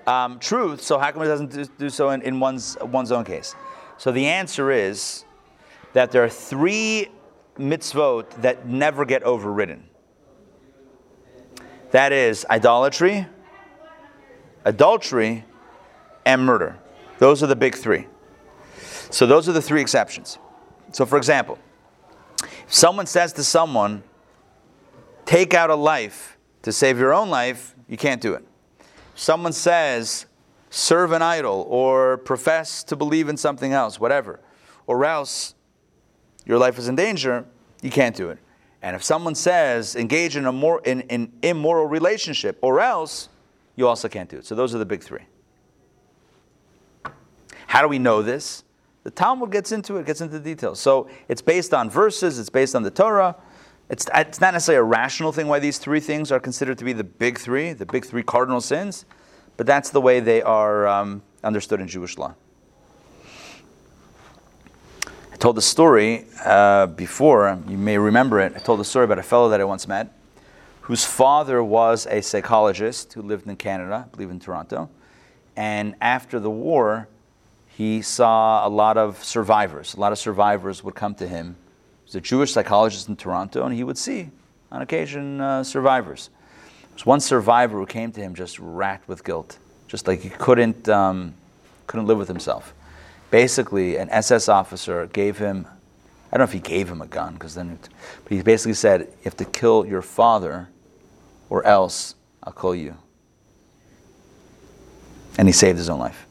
um, 0.07 0.39
truth, 0.39 0.81
so 0.81 0.97
how 0.97 1.11
come 1.11 1.23
it 1.23 1.27
doesn't 1.27 1.51
do, 1.51 1.65
do 1.77 1.89
so 1.89 2.11
in, 2.11 2.21
in 2.21 2.39
one's 2.39 2.77
one's 2.81 3.11
own 3.11 3.23
case? 3.23 3.55
So 3.97 4.11
the 4.11 4.27
answer 4.27 4.71
is 4.71 5.25
that 5.93 6.11
there 6.11 6.23
are 6.23 6.29
three 6.29 7.09
mitzvot 7.57 8.41
that 8.41 8.67
never 8.67 9.05
get 9.05 9.23
overridden. 9.23 9.87
That 11.91 12.11
is 12.11 12.45
idolatry, 12.49 13.27
adultery, 14.65 15.45
and 16.25 16.45
murder. 16.45 16.77
Those 17.19 17.41
are 17.43 17.47
the 17.47 17.55
big 17.55 17.75
three. 17.75 18.07
So 19.09 19.25
those 19.25 19.47
are 19.47 19.53
the 19.53 19.61
three 19.61 19.79
exceptions. 19.79 20.37
So, 20.91 21.05
for 21.05 21.17
example, 21.17 21.57
if 22.41 22.73
someone 22.73 23.05
says 23.05 23.31
to 23.33 23.43
someone, 23.43 24.03
take 25.25 25.53
out 25.53 25.69
a 25.69 25.75
life 25.75 26.37
to 26.63 26.71
save 26.71 26.99
your 26.99 27.13
own 27.13 27.29
life, 27.29 27.75
you 27.87 27.97
can't 27.97 28.21
do 28.21 28.33
it. 28.33 28.43
If 28.79 29.19
someone 29.19 29.53
says, 29.53 30.25
serve 30.69 31.11
an 31.11 31.21
idol 31.21 31.65
or 31.69 32.17
profess 32.17 32.83
to 32.85 32.95
believe 32.95 33.29
in 33.29 33.37
something 33.37 33.71
else, 33.71 33.99
whatever, 33.99 34.39
or 34.87 35.05
else 35.05 35.55
your 36.45 36.57
life 36.57 36.77
is 36.77 36.87
in 36.87 36.95
danger, 36.95 37.45
you 37.81 37.91
can't 37.91 38.15
do 38.15 38.29
it. 38.29 38.39
And 38.81 38.95
if 38.95 39.03
someone 39.03 39.35
says 39.35 39.95
engage 39.95 40.35
in 40.35 40.45
a 40.45 40.51
more 40.51 40.81
in, 40.85 41.01
in 41.01 41.31
immoral 41.41 41.87
relationship, 41.87 42.57
or 42.61 42.81
else, 42.81 43.29
you 43.75 43.87
also 43.87 44.07
can't 44.07 44.29
do 44.29 44.37
it. 44.37 44.45
So 44.45 44.55
those 44.55 44.73
are 44.73 44.77
the 44.77 44.85
big 44.85 45.03
three. 45.03 45.25
How 47.67 47.81
do 47.81 47.87
we 47.87 47.99
know 47.99 48.21
this? 48.21 48.63
The 49.03 49.11
Talmud 49.11 49.51
gets 49.51 49.71
into 49.71 49.97
it, 49.97 50.05
gets 50.05 50.21
into 50.21 50.39
the 50.39 50.43
details. 50.43 50.79
So 50.79 51.09
it's 51.27 51.41
based 51.41 51.73
on 51.73 51.89
verses, 51.89 52.39
it's 52.39 52.49
based 52.49 52.75
on 52.75 52.83
the 52.83 52.91
Torah. 52.91 53.35
It's, 53.89 54.07
it's 54.15 54.41
not 54.41 54.53
necessarily 54.53 54.79
a 54.79 54.83
rational 54.83 55.31
thing 55.31 55.47
why 55.47 55.59
these 55.59 55.77
three 55.77 55.99
things 55.99 56.31
are 56.31 56.39
considered 56.39 56.79
to 56.79 56.85
be 56.85 56.93
the 56.93 57.03
big 57.03 57.37
three, 57.37 57.73
the 57.73 57.85
big 57.85 58.05
three 58.05 58.23
cardinal 58.23 58.61
sins, 58.61 59.05
but 59.57 59.67
that's 59.67 59.91
the 59.91 60.01
way 60.01 60.19
they 60.19 60.41
are 60.41 60.87
um, 60.87 61.21
understood 61.43 61.79
in 61.79 61.87
Jewish 61.87 62.17
law. 62.17 62.33
I 65.31 65.37
told 65.37 65.57
the 65.57 65.61
story 65.61 66.25
uh, 66.43 66.87
before, 66.87 67.61
you 67.67 67.77
may 67.77 67.97
remember 67.99 68.39
it. 68.39 68.53
I 68.55 68.59
told 68.59 68.79
the 68.79 68.85
story 68.85 69.05
about 69.05 69.19
a 69.19 69.23
fellow 69.23 69.49
that 69.49 69.61
I 69.61 69.65
once 69.65 69.87
met 69.87 70.14
whose 70.85 71.05
father 71.05 71.63
was 71.63 72.07
a 72.07 72.21
psychologist 72.21 73.13
who 73.13 73.21
lived 73.21 73.47
in 73.47 73.55
Canada, 73.55 74.05
I 74.05 74.15
believe 74.15 74.29
in 74.29 74.39
Toronto. 74.39 74.89
And 75.55 75.95
after 76.01 76.39
the 76.39 76.49
war, 76.49 77.07
he 77.67 78.01
saw 78.01 78.67
a 78.67 78.69
lot 78.69 78.97
of 78.97 79.23
survivors. 79.23 79.93
A 79.95 79.99
lot 79.99 80.11
of 80.11 80.17
survivors 80.17 80.83
would 80.83 80.95
come 80.95 81.15
to 81.15 81.27
him. 81.27 81.55
He 82.03 82.07
was 82.07 82.15
a 82.15 82.21
Jewish 82.21 82.53
psychologist 82.53 83.09
in 83.09 83.15
Toronto, 83.15 83.65
and 83.65 83.75
he 83.75 83.83
would 83.83 83.97
see, 83.97 84.29
on 84.71 84.81
occasion, 84.81 85.41
uh, 85.41 85.63
survivors. 85.63 86.29
There 86.81 86.93
was 86.93 87.05
one 87.05 87.19
survivor 87.19 87.77
who 87.79 87.85
came 87.85 88.11
to 88.11 88.21
him 88.21 88.35
just 88.35 88.59
racked 88.59 89.07
with 89.07 89.23
guilt, 89.23 89.57
just 89.87 90.07
like 90.07 90.21
he 90.21 90.29
couldn't, 90.29 90.87
um, 90.89 91.33
couldn't 91.87 92.07
live 92.07 92.17
with 92.17 92.27
himself 92.27 92.73
basically 93.35 93.97
an 93.97 94.09
SS 94.11 94.47
officer 94.47 95.07
gave 95.07 95.37
him, 95.37 95.67
I 96.31 96.37
don't 96.37 96.39
know 96.39 96.43
if 96.45 96.53
he 96.53 96.59
gave 96.59 96.89
him 96.89 97.01
a 97.01 97.05
gun, 97.05 97.33
because 97.33 97.55
then, 97.55 97.71
it, 97.71 97.89
but 98.23 98.31
he 98.31 98.41
basically 98.41 98.73
said, 98.73 99.01
you 99.01 99.23
have 99.25 99.35
to 99.35 99.45
kill 99.45 99.85
your 99.85 100.01
father 100.01 100.69
or 101.49 101.65
else 101.65 102.15
I'll 102.43 102.53
kill 102.53 102.75
you. 102.75 102.97
And 105.37 105.47
he 105.47 105.51
saved 105.51 105.77
his 105.77 105.89
own 105.89 105.99
life. 105.99 106.25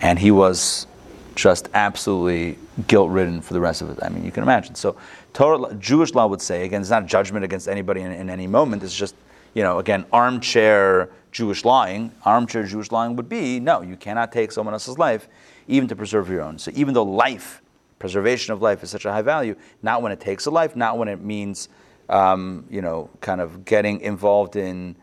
And 0.00 0.18
he 0.18 0.30
was 0.30 0.86
just 1.34 1.68
absolutely 1.74 2.58
guilt 2.86 3.10
ridden 3.10 3.40
for 3.40 3.54
the 3.54 3.60
rest 3.60 3.82
of 3.82 3.90
it. 3.90 3.98
I 4.02 4.08
mean, 4.08 4.24
you 4.24 4.30
can 4.30 4.42
imagine. 4.42 4.74
So, 4.74 4.96
Torah, 5.32 5.74
Jewish 5.74 6.14
law 6.14 6.26
would 6.26 6.40
say, 6.40 6.64
again, 6.64 6.80
it's 6.80 6.90
not 6.90 7.06
judgment 7.06 7.44
against 7.44 7.68
anybody 7.68 8.00
in, 8.00 8.12
in 8.12 8.30
any 8.30 8.46
moment, 8.46 8.82
it's 8.82 8.96
just, 8.96 9.14
you 9.54 9.62
know, 9.62 9.78
again, 9.78 10.04
armchair 10.12 11.10
Jewish 11.32 11.64
lying, 11.64 12.12
armchair 12.24 12.64
Jewish 12.64 12.90
lying 12.90 13.16
would 13.16 13.28
be 13.28 13.60
no, 13.60 13.82
you 13.82 13.96
cannot 13.96 14.32
take 14.32 14.52
someone 14.52 14.74
else's 14.74 14.98
life 14.98 15.28
even 15.68 15.88
to 15.88 15.96
preserve 15.96 16.28
your 16.28 16.42
own. 16.42 16.58
So 16.58 16.72
even 16.74 16.94
though 16.94 17.04
life, 17.04 17.62
preservation 17.98 18.52
of 18.52 18.62
life 18.62 18.82
is 18.82 18.90
such 18.90 19.04
a 19.04 19.12
high 19.12 19.22
value, 19.22 19.54
not 19.82 20.02
when 20.02 20.10
it 20.10 20.20
takes 20.20 20.46
a 20.46 20.50
life, 20.50 20.74
not 20.74 20.98
when 20.98 21.08
it 21.08 21.20
means 21.20 21.68
um, 22.10 22.66
you 22.68 22.82
know, 22.82 23.08
kind 23.20 23.40
of 23.40 23.64
getting 23.64 24.00
involved 24.00 24.56
in 24.56 24.96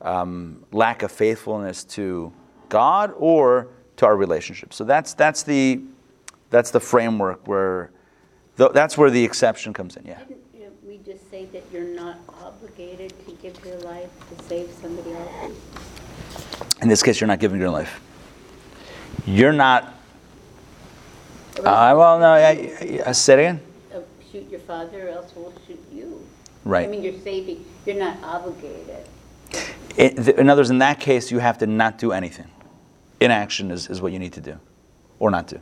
um, 0.00 0.64
lack 0.72 1.02
of 1.02 1.12
faithfulness 1.12 1.84
to 1.84 2.32
God 2.68 3.12
or 3.16 3.68
to 3.96 4.06
our 4.06 4.16
relationship. 4.16 4.72
So 4.72 4.84
that's 4.84 5.12
that's 5.12 5.42
the 5.42 5.82
that's 6.50 6.70
the 6.70 6.80
framework 6.80 7.46
where 7.46 7.90
th- 8.56 8.72
that's 8.72 8.96
where 8.96 9.10
the 9.10 9.22
exception 9.22 9.72
comes 9.72 9.96
in. 9.96 10.06
Yeah. 10.06 10.18
Didn't 10.52 10.86
we 10.86 10.98
just 10.98 11.28
say 11.30 11.46
that 11.46 11.64
you're 11.72 11.82
not 11.94 12.18
obligated 12.42 13.12
to 13.26 13.32
give 13.42 13.62
your 13.64 13.78
life 13.80 14.10
to 14.30 14.44
save 14.44 14.70
somebody 14.80 15.12
else? 15.12 15.52
In 16.80 16.88
this 16.88 17.02
case, 17.02 17.20
you're 17.20 17.28
not 17.28 17.40
giving 17.40 17.60
your 17.60 17.70
life. 17.70 18.00
You're 19.26 19.52
not. 19.52 19.98
Uh, 21.58 21.94
well, 21.96 22.18
no. 22.18 22.32
I, 22.32 22.40
I, 22.80 23.02
I 23.06 23.12
say 23.12 23.34
it 23.34 23.38
again. 23.38 23.60
Uh, 23.94 24.00
Shoot 24.30 24.48
your 24.50 24.60
father, 24.60 25.08
or 25.08 25.10
else 25.10 25.32
we'll 25.36 25.52
shoot 25.66 25.82
you. 25.92 26.26
Right. 26.64 26.86
I 26.86 26.90
mean, 26.90 27.02
you're 27.02 27.18
saving, 27.20 27.64
you're 27.86 27.96
not 27.96 28.22
obligated. 28.22 29.06
It, 29.96 30.16
th- 30.16 30.36
in 30.36 30.48
other 30.48 30.60
words, 30.60 30.70
in 30.70 30.78
that 30.78 31.00
case, 31.00 31.30
you 31.30 31.38
have 31.38 31.58
to 31.58 31.66
not 31.66 31.98
do 31.98 32.12
anything. 32.12 32.50
Inaction 33.20 33.70
is, 33.70 33.88
is 33.88 34.00
what 34.00 34.12
you 34.12 34.18
need 34.18 34.32
to 34.34 34.40
do, 34.40 34.58
or 35.18 35.30
not 35.30 35.46
do. 35.48 35.60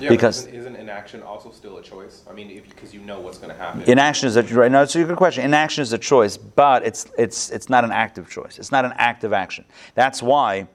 Yeah, 0.00 0.08
Because- 0.08 0.44
but 0.44 0.54
isn't, 0.54 0.60
isn't 0.60 0.76
inaction 0.76 1.22
also 1.22 1.50
still 1.52 1.76
a 1.78 1.82
choice? 1.82 2.22
I 2.28 2.32
mean, 2.32 2.62
because 2.68 2.94
you 2.94 3.00
know 3.00 3.20
what's 3.20 3.38
going 3.38 3.52
to 3.52 3.58
happen. 3.58 3.82
Inaction 3.82 4.28
is 4.28 4.36
a 4.36 4.42
right. 4.42 4.70
No, 4.70 4.82
it's 4.82 4.94
a 4.96 5.04
good 5.04 5.16
question. 5.16 5.44
Inaction 5.44 5.82
is 5.82 5.92
a 5.92 5.98
choice, 5.98 6.36
but 6.36 6.84
it's 6.84 7.06
it's 7.18 7.50
it's 7.50 7.68
not 7.68 7.84
an 7.84 7.92
active 7.92 8.28
choice. 8.30 8.58
It's 8.58 8.72
not 8.72 8.84
an 8.84 8.92
active 8.96 9.32
action. 9.32 9.64
That's 9.94 10.22
why 10.22 10.66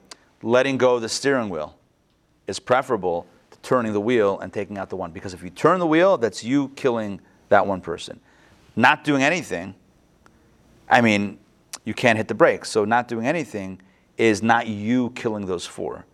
letting 0.42 0.78
go 0.78 0.94
of 0.94 1.02
the 1.02 1.08
steering 1.08 1.48
wheel 1.50 1.74
is 2.46 2.58
preferable 2.60 3.26
to 3.50 3.58
turning 3.60 3.92
the 3.92 4.00
wheel 4.00 4.38
and 4.40 4.52
taking 4.52 4.78
out 4.78 4.88
the 4.88 4.96
one. 4.96 5.10
Because 5.10 5.34
if 5.34 5.42
you 5.42 5.50
turn 5.50 5.78
the 5.80 5.86
wheel, 5.86 6.16
that's 6.16 6.44
you 6.44 6.68
killing 6.76 7.20
that 7.48 7.66
one 7.66 7.80
person. 7.80 8.20
Not 8.76 9.04
doing 9.04 9.22
anything. 9.22 9.74
I 10.88 11.00
mean, 11.00 11.38
you 11.84 11.94
can't 11.94 12.16
hit 12.16 12.28
the 12.28 12.34
brakes. 12.34 12.70
So 12.70 12.84
not 12.84 13.08
doing 13.08 13.26
anything 13.26 13.80
is 14.16 14.42
not 14.42 14.66
you 14.66 15.10
killing 15.10 15.46
those 15.46 15.64
four. 15.66 16.04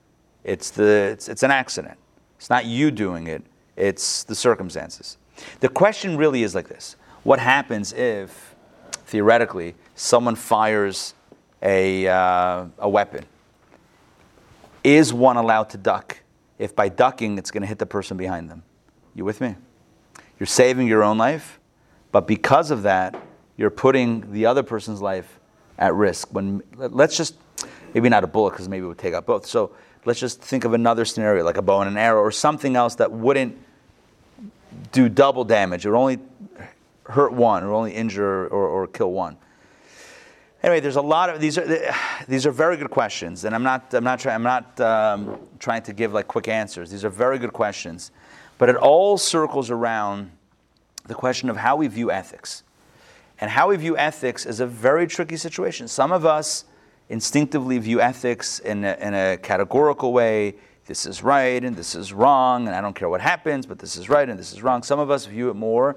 It's 0.44 0.70
the 0.70 1.10
it's, 1.12 1.28
it's 1.28 1.42
an 1.42 1.50
accident. 1.50 1.98
It's 2.36 2.50
not 2.50 2.66
you 2.66 2.90
doing 2.90 3.26
it. 3.26 3.42
It's 3.76 4.24
the 4.24 4.34
circumstances. 4.34 5.16
The 5.60 5.68
question 5.68 6.16
really 6.16 6.42
is 6.42 6.54
like 6.54 6.68
this: 6.68 6.96
What 7.24 7.38
happens 7.38 7.92
if, 7.92 8.54
theoretically, 9.06 9.74
someone 9.94 10.36
fires 10.36 11.14
a 11.62 12.06
uh, 12.06 12.66
a 12.78 12.88
weapon? 12.88 13.24
Is 14.84 15.14
one 15.14 15.38
allowed 15.38 15.70
to 15.70 15.78
duck? 15.78 16.20
If 16.58 16.76
by 16.76 16.88
ducking 16.88 17.38
it's 17.38 17.50
going 17.50 17.62
to 17.62 17.66
hit 17.66 17.78
the 17.78 17.86
person 17.86 18.16
behind 18.16 18.50
them? 18.50 18.62
You 19.14 19.24
with 19.24 19.40
me? 19.40 19.56
You're 20.38 20.46
saving 20.46 20.88
your 20.88 21.02
own 21.02 21.18
life, 21.18 21.60
but 22.12 22.26
because 22.26 22.70
of 22.70 22.82
that, 22.82 23.14
you're 23.56 23.70
putting 23.70 24.32
the 24.32 24.46
other 24.46 24.62
person's 24.62 25.00
life 25.00 25.38
at 25.78 25.94
risk. 25.94 26.28
When 26.32 26.62
let's 26.76 27.16
just 27.16 27.36
maybe 27.92 28.08
not 28.08 28.24
a 28.24 28.26
bullet 28.26 28.50
because 28.50 28.68
maybe 28.68 28.84
it 28.84 28.88
would 28.88 28.98
take 28.98 29.14
out 29.14 29.26
both. 29.26 29.46
So 29.46 29.72
let's 30.04 30.20
just 30.20 30.40
think 30.40 30.64
of 30.64 30.74
another 30.74 31.04
scenario 31.04 31.44
like 31.44 31.56
a 31.56 31.62
bow 31.62 31.80
and 31.80 31.90
an 31.90 31.96
arrow 31.96 32.20
or 32.20 32.32
something 32.32 32.76
else 32.76 32.96
that 32.96 33.10
wouldn't 33.10 33.56
do 34.92 35.08
double 35.08 35.44
damage. 35.44 35.86
It 35.86 35.90
would 35.90 35.98
only 35.98 36.18
hurt 37.04 37.32
one 37.32 37.62
or 37.62 37.72
only 37.72 37.92
injure 37.92 38.46
or, 38.46 38.66
or 38.66 38.86
kill 38.86 39.12
one. 39.12 39.36
Anyway, 40.62 40.80
there's 40.80 40.96
a 40.96 41.02
lot 41.02 41.28
of 41.28 41.40
these 41.40 41.58
are 41.58 41.94
these 42.26 42.46
are 42.46 42.50
very 42.50 42.78
good 42.78 42.90
questions, 42.90 43.44
and 43.44 43.54
I'm 43.54 43.62
not 43.62 43.92
I'm 43.92 44.02
not 44.02 44.18
trying 44.18 44.36
I'm 44.36 44.42
not 44.42 44.80
um, 44.80 45.38
trying 45.58 45.82
to 45.82 45.92
give 45.92 46.14
like 46.14 46.26
quick 46.26 46.48
answers. 46.48 46.90
These 46.90 47.04
are 47.04 47.10
very 47.10 47.38
good 47.38 47.52
questions, 47.52 48.12
but 48.64 48.70
it 48.70 48.76
all 48.76 49.18
circles 49.18 49.70
around 49.70 50.30
the 51.06 51.14
question 51.14 51.50
of 51.50 51.56
how 51.58 51.76
we 51.76 51.86
view 51.86 52.10
ethics, 52.10 52.62
and 53.38 53.50
how 53.50 53.68
we 53.68 53.76
view 53.76 53.94
ethics 53.98 54.46
is 54.46 54.58
a 54.58 54.66
very 54.66 55.06
tricky 55.06 55.36
situation. 55.36 55.86
Some 55.86 56.12
of 56.12 56.24
us 56.24 56.64
instinctively 57.10 57.76
view 57.76 58.00
ethics 58.00 58.60
in 58.60 58.82
a, 58.86 58.96
in 58.98 59.12
a 59.12 59.36
categorical 59.36 60.14
way. 60.14 60.54
This 60.86 61.04
is 61.04 61.22
right 61.22 61.62
and 61.62 61.76
this 61.76 61.94
is 61.94 62.14
wrong, 62.14 62.66
and 62.66 62.74
I 62.74 62.80
don't 62.80 62.96
care 62.96 63.10
what 63.10 63.20
happens, 63.20 63.66
but 63.66 63.78
this 63.78 63.98
is 63.98 64.08
right 64.08 64.26
and 64.26 64.38
this 64.38 64.54
is 64.54 64.62
wrong. 64.62 64.82
Some 64.82 64.98
of 64.98 65.10
us 65.10 65.26
view 65.26 65.50
it 65.50 65.56
more 65.56 65.96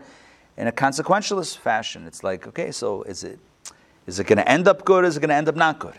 in 0.57 0.67
a 0.67 0.71
consequentialist 0.73 1.59
fashion. 1.59 2.05
It's 2.05 2.21
like, 2.21 2.47
okay, 2.47 2.71
so 2.71 3.03
is 3.03 3.23
it 3.23 3.39
is 4.07 4.19
it 4.19 4.27
going 4.27 4.39
to 4.39 4.49
end 4.49 4.67
up 4.67 4.83
good? 4.83 5.05
Or 5.05 5.07
is 5.07 5.15
it 5.15 5.21
going 5.21 5.29
to 5.29 5.35
end 5.35 5.47
up 5.47 5.55
not 5.55 5.79
good? 5.79 5.95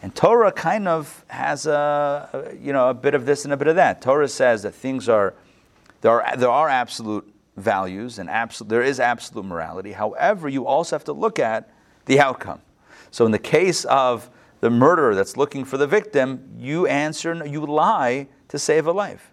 And 0.00 0.14
Torah 0.14 0.52
kind 0.52 0.86
of 0.86 1.24
has 1.26 1.66
a, 1.66 2.54
you 2.56 2.72
know 2.72 2.88
a 2.88 2.94
bit 2.94 3.14
of 3.14 3.26
this 3.26 3.44
and 3.44 3.52
a 3.52 3.56
bit 3.56 3.66
of 3.66 3.74
that. 3.74 4.00
Torah 4.00 4.28
says 4.28 4.62
that 4.62 4.76
things 4.76 5.08
are 5.08 5.34
there 6.00 6.22
are 6.22 6.36
there 6.36 6.50
are 6.50 6.68
absolute 6.68 7.32
values 7.56 8.18
and 8.18 8.30
absolute 8.30 8.68
there 8.68 8.82
is 8.82 9.00
absolute 9.00 9.44
morality. 9.44 9.92
However, 9.92 10.48
you 10.48 10.66
also 10.66 10.96
have 10.96 11.04
to 11.04 11.12
look 11.12 11.38
at 11.38 11.70
the 12.06 12.20
outcome. 12.20 12.60
So 13.10 13.26
in 13.26 13.32
the 13.32 13.38
case 13.38 13.84
of 13.84 14.30
the 14.60 14.70
murderer 14.70 15.14
that's 15.14 15.36
looking 15.36 15.64
for 15.64 15.76
the 15.76 15.86
victim, 15.86 16.50
you 16.58 16.86
answer 16.86 17.46
you 17.46 17.64
lie 17.64 18.28
to 18.48 18.58
save 18.58 18.86
a 18.86 18.92
life. 18.92 19.32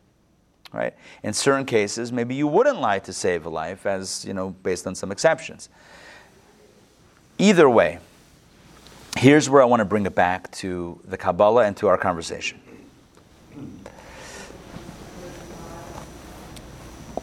Right? 0.72 0.94
In 1.24 1.32
certain 1.34 1.66
cases, 1.66 2.12
maybe 2.12 2.36
you 2.36 2.48
wouldn't 2.48 2.82
lie 2.82 3.00
to 3.00 3.14
save 3.14 3.46
a 3.46 3.50
life, 3.50 3.86
as 3.86 4.26
you 4.26 4.34
know, 4.34 4.50
based 4.50 4.86
on 4.86 4.94
some 4.94 5.10
exceptions. 5.10 5.70
Either 7.38 7.70
way, 7.70 8.00
here's 9.18 9.50
where 9.50 9.62
I 9.62 9.66
want 9.66 9.80
to 9.80 9.86
bring 9.86 10.06
it 10.06 10.16
back 10.16 10.52
to 10.54 11.00
the 11.06 11.18
Kabbalah 11.18 11.66
and 11.66 11.78
to 11.78 11.88
our 11.88 11.98
conversation. 11.98 12.60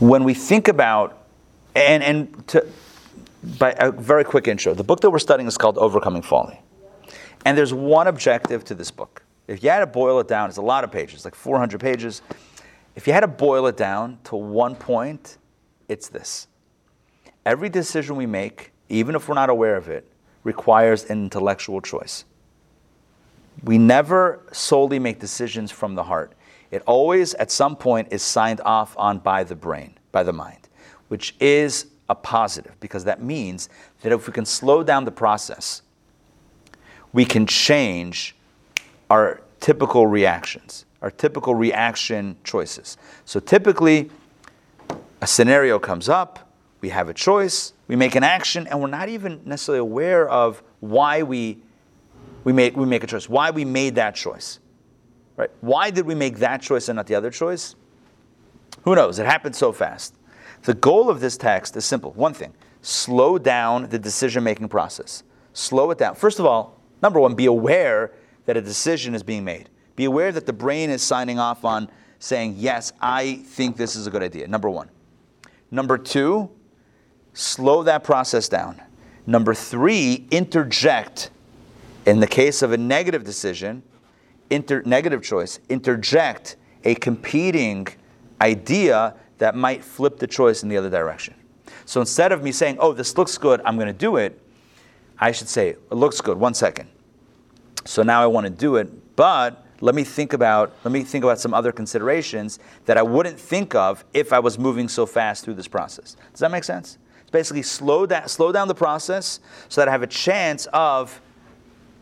When 0.02 0.24
we 0.24 0.34
think 0.34 0.66
about, 0.66 1.16
and, 1.76 2.02
and 2.02 2.48
to, 2.48 2.66
by 3.56 3.72
a 3.78 3.92
very 3.92 4.24
quick 4.24 4.48
intro, 4.48 4.74
the 4.74 4.82
book 4.82 4.98
that 4.98 5.10
we're 5.10 5.20
studying 5.20 5.46
is 5.46 5.56
called 5.56 5.78
Overcoming 5.78 6.22
Folly. 6.22 6.60
And 7.44 7.56
there's 7.56 7.72
one 7.72 8.08
objective 8.08 8.64
to 8.64 8.74
this 8.74 8.90
book. 8.90 9.22
If 9.46 9.62
you 9.62 9.70
had 9.70 9.78
to 9.78 9.86
boil 9.86 10.18
it 10.18 10.26
down, 10.26 10.48
it's 10.48 10.58
a 10.58 10.62
lot 10.62 10.82
of 10.82 10.90
pages, 10.90 11.24
like 11.24 11.36
400 11.36 11.80
pages. 11.80 12.20
If 12.96 13.06
you 13.06 13.12
had 13.12 13.20
to 13.20 13.28
boil 13.28 13.68
it 13.68 13.76
down 13.76 14.18
to 14.24 14.34
one 14.34 14.74
point, 14.74 15.38
it's 15.88 16.08
this. 16.08 16.48
Every 17.46 17.68
decision 17.68 18.16
we 18.16 18.26
make, 18.26 18.72
even 18.88 19.14
if 19.14 19.28
we're 19.28 19.36
not 19.36 19.50
aware 19.50 19.76
of 19.76 19.88
it, 19.88 20.10
requires 20.42 21.04
an 21.04 21.22
intellectual 21.22 21.80
choice. 21.80 22.24
We 23.62 23.78
never 23.78 24.42
solely 24.50 24.98
make 24.98 25.20
decisions 25.20 25.70
from 25.70 25.94
the 25.94 26.02
heart. 26.02 26.32
It 26.72 26.82
always, 26.86 27.34
at 27.34 27.50
some 27.50 27.76
point, 27.76 28.08
is 28.10 28.22
signed 28.22 28.62
off 28.64 28.96
on 28.98 29.18
by 29.18 29.44
the 29.44 29.54
brain, 29.54 29.94
by 30.10 30.22
the 30.22 30.32
mind, 30.32 30.68
which 31.08 31.36
is 31.38 31.86
a 32.08 32.14
positive 32.14 32.74
because 32.80 33.04
that 33.04 33.22
means 33.22 33.68
that 34.00 34.10
if 34.10 34.26
we 34.26 34.32
can 34.32 34.46
slow 34.46 34.82
down 34.82 35.04
the 35.04 35.12
process, 35.12 35.82
we 37.12 37.26
can 37.26 37.46
change 37.46 38.34
our 39.10 39.42
typical 39.60 40.06
reactions, 40.06 40.86
our 41.02 41.10
typical 41.10 41.54
reaction 41.54 42.36
choices. 42.42 42.96
So 43.26 43.38
typically, 43.38 44.10
a 45.20 45.26
scenario 45.26 45.78
comes 45.78 46.08
up, 46.08 46.50
we 46.80 46.88
have 46.88 47.10
a 47.10 47.14
choice, 47.14 47.74
we 47.86 47.96
make 47.96 48.14
an 48.14 48.24
action, 48.24 48.66
and 48.66 48.80
we're 48.80 48.88
not 48.88 49.10
even 49.10 49.42
necessarily 49.44 49.80
aware 49.80 50.26
of 50.26 50.62
why 50.80 51.22
we, 51.22 51.58
we, 52.44 52.54
make, 52.54 52.74
we 52.74 52.86
make 52.86 53.04
a 53.04 53.06
choice, 53.06 53.28
why 53.28 53.50
we 53.50 53.66
made 53.66 53.96
that 53.96 54.14
choice. 54.14 54.58
Right? 55.42 55.50
Why 55.60 55.90
did 55.90 56.06
we 56.06 56.14
make 56.14 56.38
that 56.38 56.62
choice 56.62 56.88
and 56.88 56.94
not 56.94 57.08
the 57.08 57.16
other 57.16 57.28
choice? 57.28 57.74
Who 58.84 58.94
knows? 58.94 59.18
It 59.18 59.26
happened 59.26 59.56
so 59.56 59.72
fast. 59.72 60.14
The 60.62 60.74
goal 60.74 61.10
of 61.10 61.18
this 61.18 61.36
text 61.36 61.76
is 61.76 61.84
simple 61.84 62.12
one 62.12 62.32
thing 62.32 62.54
slow 62.80 63.38
down 63.38 63.88
the 63.88 63.98
decision 63.98 64.44
making 64.44 64.68
process. 64.68 65.24
Slow 65.52 65.90
it 65.90 65.98
down. 65.98 66.14
First 66.14 66.38
of 66.38 66.46
all, 66.46 66.78
number 67.02 67.18
one, 67.18 67.34
be 67.34 67.46
aware 67.46 68.12
that 68.46 68.56
a 68.56 68.60
decision 68.60 69.16
is 69.16 69.24
being 69.24 69.44
made. 69.44 69.68
Be 69.96 70.04
aware 70.04 70.30
that 70.30 70.46
the 70.46 70.52
brain 70.52 70.90
is 70.90 71.02
signing 71.02 71.40
off 71.40 71.64
on 71.64 71.90
saying, 72.20 72.54
yes, 72.56 72.92
I 73.00 73.42
think 73.44 73.76
this 73.76 73.96
is 73.96 74.06
a 74.06 74.10
good 74.10 74.22
idea. 74.22 74.46
Number 74.46 74.70
one. 74.70 74.90
Number 75.72 75.98
two, 75.98 76.50
slow 77.34 77.82
that 77.82 78.04
process 78.04 78.48
down. 78.48 78.80
Number 79.26 79.54
three, 79.54 80.28
interject. 80.30 81.30
In 82.06 82.20
the 82.20 82.28
case 82.28 82.62
of 82.62 82.70
a 82.70 82.76
negative 82.76 83.24
decision, 83.24 83.82
inter- 84.52 84.82
negative 84.84 85.22
choice, 85.22 85.60
interject 85.68 86.56
a 86.84 86.94
competing 86.96 87.86
idea 88.40 89.14
that 89.38 89.54
might 89.54 89.84
flip 89.84 90.18
the 90.18 90.26
choice 90.26 90.62
in 90.62 90.68
the 90.68 90.76
other 90.76 90.90
direction. 90.90 91.34
So 91.84 92.00
instead 92.00 92.32
of 92.32 92.42
me 92.42 92.52
saying, 92.52 92.76
oh, 92.78 92.92
this 92.92 93.16
looks 93.16 93.36
good, 93.38 93.60
I'm 93.64 93.76
going 93.76 93.88
to 93.88 93.92
do 93.92 94.16
it, 94.16 94.40
I 95.18 95.32
should 95.32 95.48
say, 95.48 95.70
it 95.70 95.92
looks 95.92 96.20
good, 96.20 96.38
one 96.38 96.54
second. 96.54 96.88
So 97.84 98.02
now 98.02 98.22
I 98.22 98.26
want 98.26 98.44
to 98.44 98.50
do 98.50 98.76
it, 98.76 99.16
but 99.16 99.66
let 99.80 99.96
me 99.96 100.04
think 100.04 100.32
about 100.32 100.72
let 100.84 100.92
me 100.92 101.02
think 101.02 101.24
about 101.24 101.40
some 101.40 101.52
other 101.52 101.72
considerations 101.72 102.60
that 102.84 102.96
I 102.96 103.02
wouldn't 103.02 103.38
think 103.38 103.74
of 103.74 104.04
if 104.14 104.32
I 104.32 104.38
was 104.38 104.56
moving 104.56 104.88
so 104.88 105.06
fast 105.06 105.44
through 105.44 105.54
this 105.54 105.66
process. 105.66 106.16
Does 106.30 106.40
that 106.40 106.52
make 106.52 106.62
sense? 106.62 106.98
It's 107.20 107.30
basically 107.30 107.62
slow 107.62 108.06
that 108.06 108.30
slow 108.30 108.52
down 108.52 108.68
the 108.68 108.76
process 108.76 109.40
so 109.68 109.80
that 109.80 109.88
I 109.88 109.90
have 109.90 110.02
a 110.02 110.06
chance 110.06 110.68
of 110.72 111.20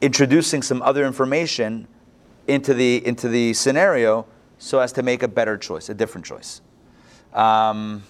introducing 0.03 0.61
some 0.61 0.83
other 0.83 1.07
information 1.07 1.89
into 2.51 2.75
the 2.75 3.07
into 3.07 3.29
the 3.29 3.55
scenario 3.55 4.27
so 4.59 4.81
as 4.81 4.93
to 4.93 5.03
make 5.03 5.23
a 5.23 5.29
better 5.29 5.57
choice, 5.57 5.89
a 5.89 5.95
different 5.95 6.27
choice. 6.27 6.61
Um, 7.33 8.03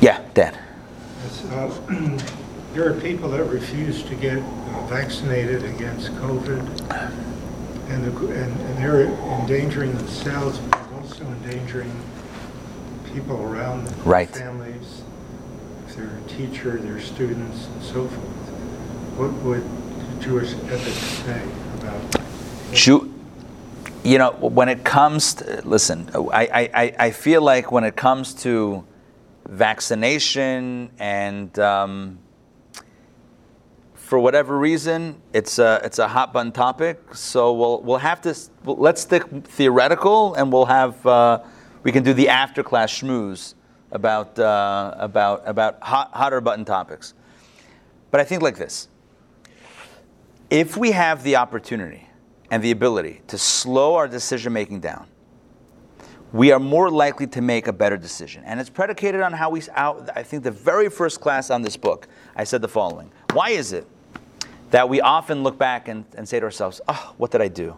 yeah, 0.00 0.22
Dan. 0.32 0.56
Uh, 1.50 1.68
there 2.74 2.88
are 2.88 2.98
people 3.00 3.28
that 3.30 3.44
refuse 3.44 4.02
to 4.04 4.14
get 4.14 4.38
uh, 4.38 4.86
vaccinated 4.86 5.64
against 5.64 6.12
COVID, 6.14 6.60
and, 7.88 8.04
the, 8.04 8.10
and, 8.28 8.60
and 8.60 8.78
they're 8.78 9.02
endangering 9.40 9.92
themselves, 9.96 10.58
but 10.58 10.80
also 10.92 11.24
endangering 11.24 11.92
people 13.12 13.42
around 13.42 13.84
them, 13.84 14.02
right. 14.04 14.30
family, 14.30 14.72
teacher, 16.46 16.78
their 16.78 17.00
students, 17.00 17.66
and 17.66 17.82
so 17.82 18.06
forth. 18.06 18.28
What 19.18 19.32
would 19.44 19.64
Jewish 20.20 20.52
ethics 20.52 20.96
say 21.24 21.42
about? 21.78 22.20
Jew, 22.72 23.12
you 24.04 24.18
know, 24.18 24.32
when 24.32 24.68
it 24.68 24.84
comes 24.84 25.34
to, 25.34 25.60
listen, 25.64 26.08
I, 26.32 26.70
I, 26.74 26.94
I- 26.98 27.10
feel 27.10 27.42
like 27.42 27.70
when 27.70 27.84
it 27.84 27.96
comes 27.96 28.32
to 28.42 28.84
vaccination 29.48 30.90
and 30.98 31.58
um, 31.58 32.18
for 33.94 34.18
whatever 34.18 34.58
reason, 34.58 35.20
it's 35.34 35.58
a, 35.58 35.80
it's 35.84 35.98
a 35.98 36.08
hot 36.08 36.32
button 36.32 36.52
topic. 36.52 37.14
So 37.14 37.52
we'll, 37.52 37.82
we'll 37.82 37.98
have 37.98 38.22
to, 38.22 38.34
let's 38.64 39.02
stick 39.02 39.24
theoretical 39.44 40.34
and 40.34 40.50
we'll 40.52 40.66
have, 40.66 41.04
uh, 41.06 41.40
we 41.82 41.92
can 41.92 42.02
do 42.02 42.14
the 42.14 42.28
after 42.28 42.62
class 42.62 42.90
schmooze 42.92 43.54
about, 43.92 44.38
uh, 44.38 44.94
about, 44.98 45.42
about 45.46 45.82
hot, 45.82 46.10
hotter 46.12 46.40
button 46.40 46.64
topics. 46.64 47.14
But 48.10 48.20
I 48.20 48.24
think 48.24 48.42
like 48.42 48.56
this 48.56 48.88
if 50.50 50.76
we 50.76 50.90
have 50.90 51.22
the 51.22 51.36
opportunity 51.36 52.08
and 52.50 52.62
the 52.62 52.72
ability 52.72 53.22
to 53.28 53.38
slow 53.38 53.94
our 53.94 54.08
decision 54.08 54.52
making 54.52 54.80
down, 54.80 55.06
we 56.32 56.52
are 56.52 56.58
more 56.58 56.90
likely 56.90 57.26
to 57.28 57.40
make 57.40 57.68
a 57.68 57.72
better 57.72 57.96
decision. 57.96 58.42
And 58.44 58.60
it's 58.60 58.70
predicated 58.70 59.20
on 59.20 59.32
how 59.32 59.50
we, 59.50 59.62
how, 59.74 60.04
I 60.14 60.22
think 60.22 60.42
the 60.42 60.50
very 60.50 60.88
first 60.88 61.20
class 61.20 61.50
on 61.50 61.62
this 61.62 61.76
book, 61.76 62.08
I 62.36 62.44
said 62.44 62.62
the 62.62 62.68
following 62.68 63.12
Why 63.32 63.50
is 63.50 63.72
it 63.72 63.86
that 64.70 64.88
we 64.88 65.00
often 65.00 65.42
look 65.42 65.58
back 65.58 65.88
and, 65.88 66.04
and 66.16 66.28
say 66.28 66.38
to 66.38 66.44
ourselves, 66.44 66.80
oh, 66.88 67.14
what 67.16 67.30
did 67.30 67.42
I 67.42 67.48
do? 67.48 67.76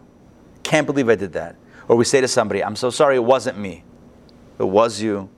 Can't 0.61 0.85
believe 0.85 1.09
I 1.09 1.15
did 1.15 1.33
that. 1.33 1.55
Or 1.87 1.95
we 1.95 2.05
say 2.05 2.21
to 2.21 2.27
somebody, 2.27 2.63
I'm 2.63 2.75
so 2.75 2.89
sorry, 2.89 3.15
it 3.15 3.23
wasn't 3.23 3.57
me. 3.57 3.83
It 4.59 4.67
was 4.67 5.01
you. 5.01 5.29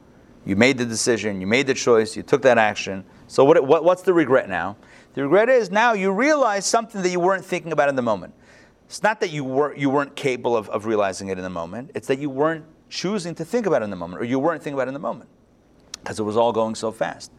You 0.45 0.55
made 0.55 0.77
the 0.77 0.85
decision, 0.85 1.41
you 1.41 1.47
made 1.47 1.67
the 1.67 1.73
choice, 1.73 2.15
you 2.15 2.23
took 2.23 2.43
that 2.43 2.57
action. 2.57 3.03
So 3.27 3.43
what, 3.43 3.65
what, 3.65 3.83
what's 3.83 4.03
the 4.03 4.13
regret 4.13 4.47
now? 4.47 4.77
The 5.15 5.23
regret 5.23 5.49
is 5.49 5.71
now 5.71 5.93
you 5.93 6.11
realize 6.11 6.65
something 6.65 7.01
that 7.01 7.09
you 7.09 7.19
weren't 7.19 7.43
thinking 7.43 7.71
about 7.71 7.89
in 7.89 7.95
the 7.95 8.03
moment. 8.03 8.33
It's 8.85 9.01
not 9.01 9.19
that 9.21 9.31
you 9.31 9.43
weren't, 9.43 9.79
you 9.79 9.89
weren't 9.89 10.15
capable 10.15 10.55
of, 10.55 10.69
of 10.69 10.85
realizing 10.85 11.29
it 11.29 11.37
in 11.37 11.43
the 11.43 11.49
moment, 11.49 11.91
it's 11.95 12.07
that 12.07 12.19
you 12.19 12.29
weren't 12.29 12.65
choosing 12.89 13.33
to 13.35 13.43
think 13.45 13.65
about 13.65 13.81
it 13.81 13.85
in 13.85 13.89
the 13.89 13.95
moment, 13.95 14.21
or 14.21 14.25
you 14.25 14.37
weren't 14.37 14.61
thinking 14.61 14.75
about 14.75 14.87
it 14.87 14.89
in 14.89 14.93
the 14.93 14.99
moment 14.99 15.29
because 15.95 16.19
it 16.19 16.23
was 16.23 16.37
all 16.37 16.53
going 16.53 16.75
so 16.75 16.91
fast. 16.91 17.31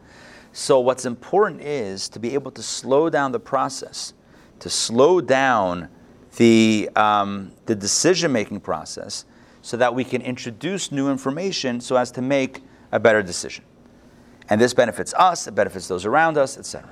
So, 0.51 0.79
what's 0.79 1.05
important 1.05 1.61
is 1.61 2.09
to 2.09 2.19
be 2.19 2.33
able 2.33 2.51
to 2.51 2.63
slow 2.63 3.09
down 3.09 3.31
the 3.31 3.39
process, 3.39 4.13
to 4.59 4.69
slow 4.69 5.21
down 5.21 5.87
the, 6.35 6.89
um, 6.95 7.51
the 7.65 7.75
decision 7.75 8.31
making 8.31 8.61
process 8.61 9.25
so 9.61 9.77
that 9.77 9.93
we 9.93 10.03
can 10.03 10.21
introduce 10.21 10.91
new 10.91 11.09
information 11.09 11.79
so 11.79 11.95
as 11.95 12.11
to 12.11 12.21
make 12.21 12.63
a 12.91 12.99
better 12.99 13.21
decision. 13.21 13.63
And 14.49 14.61
this 14.61 14.73
benefits 14.73 15.13
us, 15.13 15.47
it 15.47 15.55
benefits 15.55 15.87
those 15.87 16.05
around 16.05 16.37
us, 16.37 16.57
etc. 16.57 16.89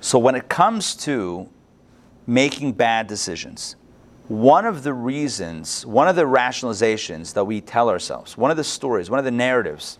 So, 0.00 0.18
when 0.18 0.34
it 0.34 0.48
comes 0.48 0.96
to 0.96 1.48
making 2.26 2.72
bad 2.72 3.06
decisions, 3.06 3.76
one 4.28 4.64
of 4.64 4.82
the 4.82 4.94
reasons, 4.94 5.84
one 5.84 6.08
of 6.08 6.16
the 6.16 6.22
rationalizations 6.22 7.34
that 7.34 7.44
we 7.44 7.60
tell 7.60 7.88
ourselves, 7.90 8.36
one 8.36 8.50
of 8.50 8.56
the 8.56 8.64
stories, 8.64 9.10
one 9.10 9.18
of 9.18 9.24
the 9.24 9.30
narratives 9.30 9.98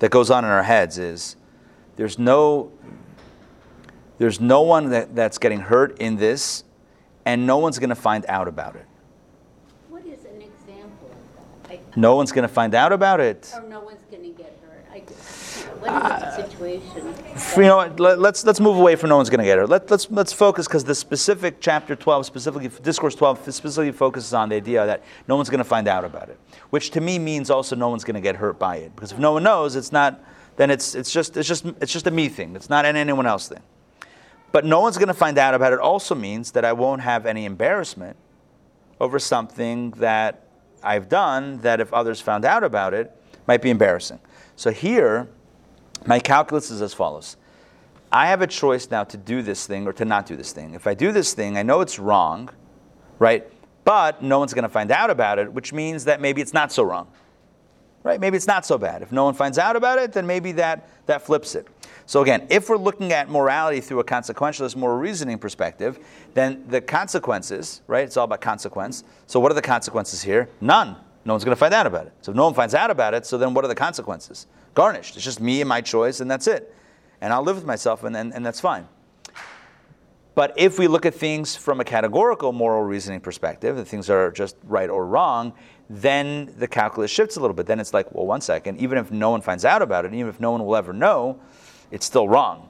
that 0.00 0.10
goes 0.10 0.30
on 0.30 0.44
in 0.44 0.50
our 0.50 0.62
heads 0.62 0.98
is 0.98 1.36
there's 1.96 2.18
no 2.18 2.72
there's 4.18 4.40
no 4.40 4.60
one 4.62 4.90
that, 4.90 5.14
that's 5.14 5.38
getting 5.38 5.60
hurt 5.60 5.98
in 5.98 6.16
this 6.16 6.64
and 7.24 7.46
no 7.46 7.56
one's 7.58 7.78
going 7.78 7.90
to 7.90 7.94
find 7.94 8.26
out 8.28 8.48
about 8.48 8.76
it 8.76 8.86
What 9.88 10.04
is 10.06 10.24
an 10.24 10.42
example 10.42 11.10
of 11.10 11.68
that? 11.68 11.72
I- 11.72 11.79
no 11.96 12.14
one's 12.16 12.32
going 12.32 12.42
to 12.42 12.48
find 12.52 12.74
out 12.74 12.92
about 12.92 13.20
it 13.20 13.52
Or 13.54 13.62
no 13.68 13.80
one's 13.80 14.02
going 14.10 14.22
to 14.22 14.30
get 14.30 14.58
hurt? 14.62 14.86
I 14.92 14.98
What 15.00 15.90
is 15.90 16.20
the 16.20 16.26
uh, 16.26 16.36
situation? 16.36 17.14
you 17.56 17.62
know 17.62 17.76
what, 17.76 18.00
let, 18.00 18.18
us 18.18 18.44
let's 18.44 18.60
move 18.60 18.76
away 18.76 18.96
from 18.96 19.10
no 19.10 19.16
one's 19.16 19.30
going 19.30 19.38
to 19.38 19.44
get 19.44 19.58
hurt 19.58 19.68
Let, 19.68 19.90
let's 19.90 20.10
let's 20.10 20.32
focus 20.32 20.66
because 20.66 20.84
the 20.84 20.94
specific 20.94 21.56
chapter 21.60 21.96
12 21.96 22.26
specifically 22.26 22.70
discourse 22.82 23.14
12 23.14 23.52
specifically 23.52 23.92
focuses 23.92 24.34
on 24.34 24.48
the 24.48 24.56
idea 24.56 24.84
that 24.86 25.02
no 25.28 25.36
one's 25.36 25.50
going 25.50 25.58
to 25.58 25.64
find 25.64 25.88
out 25.88 26.04
about 26.04 26.28
it 26.28 26.38
which 26.70 26.90
to 26.90 27.00
me 27.00 27.18
means 27.18 27.50
also 27.50 27.74
no 27.76 27.88
one's 27.88 28.04
going 28.04 28.14
to 28.14 28.20
get 28.20 28.36
hurt 28.36 28.58
by 28.58 28.76
it 28.76 28.94
because 28.94 29.12
if 29.12 29.18
no 29.18 29.32
one 29.32 29.42
knows 29.42 29.76
it's 29.76 29.92
not 29.92 30.22
then 30.56 30.70
it's 30.70 30.94
it's 30.94 31.12
just 31.12 31.36
it's 31.36 31.48
just 31.48 31.64
it's 31.80 31.92
just 31.92 32.06
a 32.06 32.10
me 32.10 32.28
thing 32.28 32.54
it's 32.54 32.70
not 32.70 32.84
an 32.84 32.96
anyone 32.96 33.26
else 33.26 33.48
thing 33.48 33.62
but 34.52 34.64
no 34.64 34.80
one's 34.80 34.98
going 34.98 35.08
to 35.08 35.14
find 35.14 35.38
out 35.38 35.54
about 35.54 35.72
it 35.72 35.78
also 35.78 36.14
means 36.14 36.52
that 36.52 36.64
I 36.64 36.72
won't 36.72 37.02
have 37.02 37.24
any 37.24 37.44
embarrassment 37.44 38.16
over 39.00 39.18
something 39.18 39.92
that 39.92 40.49
I've 40.82 41.08
done 41.08 41.58
that 41.58 41.80
if 41.80 41.92
others 41.92 42.20
found 42.20 42.44
out 42.44 42.64
about 42.64 42.94
it 42.94 43.16
might 43.46 43.62
be 43.62 43.70
embarrassing. 43.70 44.20
So 44.56 44.70
here, 44.70 45.28
my 46.06 46.18
calculus 46.18 46.70
is 46.70 46.82
as 46.82 46.94
follows. 46.94 47.36
I 48.12 48.26
have 48.26 48.42
a 48.42 48.46
choice 48.46 48.90
now 48.90 49.04
to 49.04 49.16
do 49.16 49.42
this 49.42 49.66
thing 49.66 49.86
or 49.86 49.92
to 49.94 50.04
not 50.04 50.26
do 50.26 50.36
this 50.36 50.52
thing. 50.52 50.74
If 50.74 50.86
I 50.86 50.94
do 50.94 51.12
this 51.12 51.32
thing, 51.32 51.56
I 51.56 51.62
know 51.62 51.80
it's 51.80 51.98
wrong, 51.98 52.50
right? 53.18 53.46
But 53.84 54.22
no 54.22 54.38
one's 54.38 54.52
going 54.52 54.64
to 54.64 54.68
find 54.68 54.90
out 54.90 55.10
about 55.10 55.38
it, 55.38 55.52
which 55.52 55.72
means 55.72 56.04
that 56.04 56.20
maybe 56.20 56.40
it's 56.40 56.52
not 56.52 56.72
so 56.72 56.82
wrong. 56.82 57.08
Right? 58.02 58.18
Maybe 58.18 58.36
it's 58.36 58.46
not 58.46 58.64
so 58.64 58.78
bad. 58.78 59.02
If 59.02 59.12
no 59.12 59.24
one 59.24 59.34
finds 59.34 59.58
out 59.58 59.76
about 59.76 59.98
it, 59.98 60.12
then 60.12 60.26
maybe 60.26 60.52
that, 60.52 60.88
that 61.06 61.22
flips 61.22 61.54
it. 61.54 61.68
So 62.10 62.22
again, 62.22 62.44
if 62.50 62.68
we're 62.68 62.76
looking 62.76 63.12
at 63.12 63.30
morality 63.30 63.80
through 63.80 64.00
a 64.00 64.04
consequentialist 64.04 64.74
moral 64.74 64.98
reasoning 64.98 65.38
perspective, 65.38 66.00
then 66.34 66.64
the 66.66 66.80
consequences, 66.80 67.82
right? 67.86 68.02
It's 68.02 68.16
all 68.16 68.24
about 68.24 68.40
consequence. 68.40 69.04
So 69.28 69.38
what 69.38 69.52
are 69.52 69.54
the 69.54 69.62
consequences 69.62 70.20
here? 70.20 70.48
None. 70.60 70.96
No 71.24 71.34
one's 71.34 71.44
going 71.44 71.54
to 71.54 71.60
find 71.60 71.72
out 71.72 71.86
about 71.86 72.08
it. 72.08 72.12
So 72.22 72.32
if 72.32 72.36
no 72.36 72.46
one 72.46 72.54
finds 72.54 72.74
out 72.74 72.90
about 72.90 73.14
it, 73.14 73.26
so 73.26 73.38
then 73.38 73.54
what 73.54 73.64
are 73.64 73.68
the 73.68 73.76
consequences? 73.76 74.48
Garnished. 74.74 75.14
It's 75.14 75.24
just 75.24 75.40
me 75.40 75.60
and 75.60 75.68
my 75.68 75.80
choice, 75.80 76.18
and 76.18 76.28
that's 76.28 76.48
it. 76.48 76.74
And 77.20 77.32
I'll 77.32 77.44
live 77.44 77.54
with 77.54 77.64
myself, 77.64 78.02
and, 78.02 78.16
and, 78.16 78.34
and 78.34 78.44
that's 78.44 78.58
fine. 78.58 78.88
But 80.34 80.52
if 80.56 80.80
we 80.80 80.88
look 80.88 81.06
at 81.06 81.14
things 81.14 81.54
from 81.54 81.78
a 81.78 81.84
categorical 81.84 82.50
moral 82.50 82.82
reasoning 82.82 83.20
perspective, 83.20 83.76
that 83.76 83.84
things 83.84 84.10
are 84.10 84.32
just 84.32 84.56
right 84.64 84.90
or 84.90 85.06
wrong, 85.06 85.52
then 85.88 86.52
the 86.58 86.66
calculus 86.66 87.12
shifts 87.12 87.36
a 87.36 87.40
little 87.40 87.54
bit. 87.54 87.66
Then 87.66 87.78
it's 87.78 87.94
like, 87.94 88.12
well, 88.12 88.26
one 88.26 88.40
second, 88.40 88.80
even 88.80 88.98
if 88.98 89.12
no 89.12 89.30
one 89.30 89.42
finds 89.42 89.64
out 89.64 89.80
about 89.80 90.04
it, 90.04 90.12
even 90.12 90.28
if 90.28 90.40
no 90.40 90.50
one 90.50 90.64
will 90.64 90.74
ever 90.74 90.92
know, 90.92 91.38
it's 91.90 92.06
still 92.06 92.28
wrong. 92.28 92.68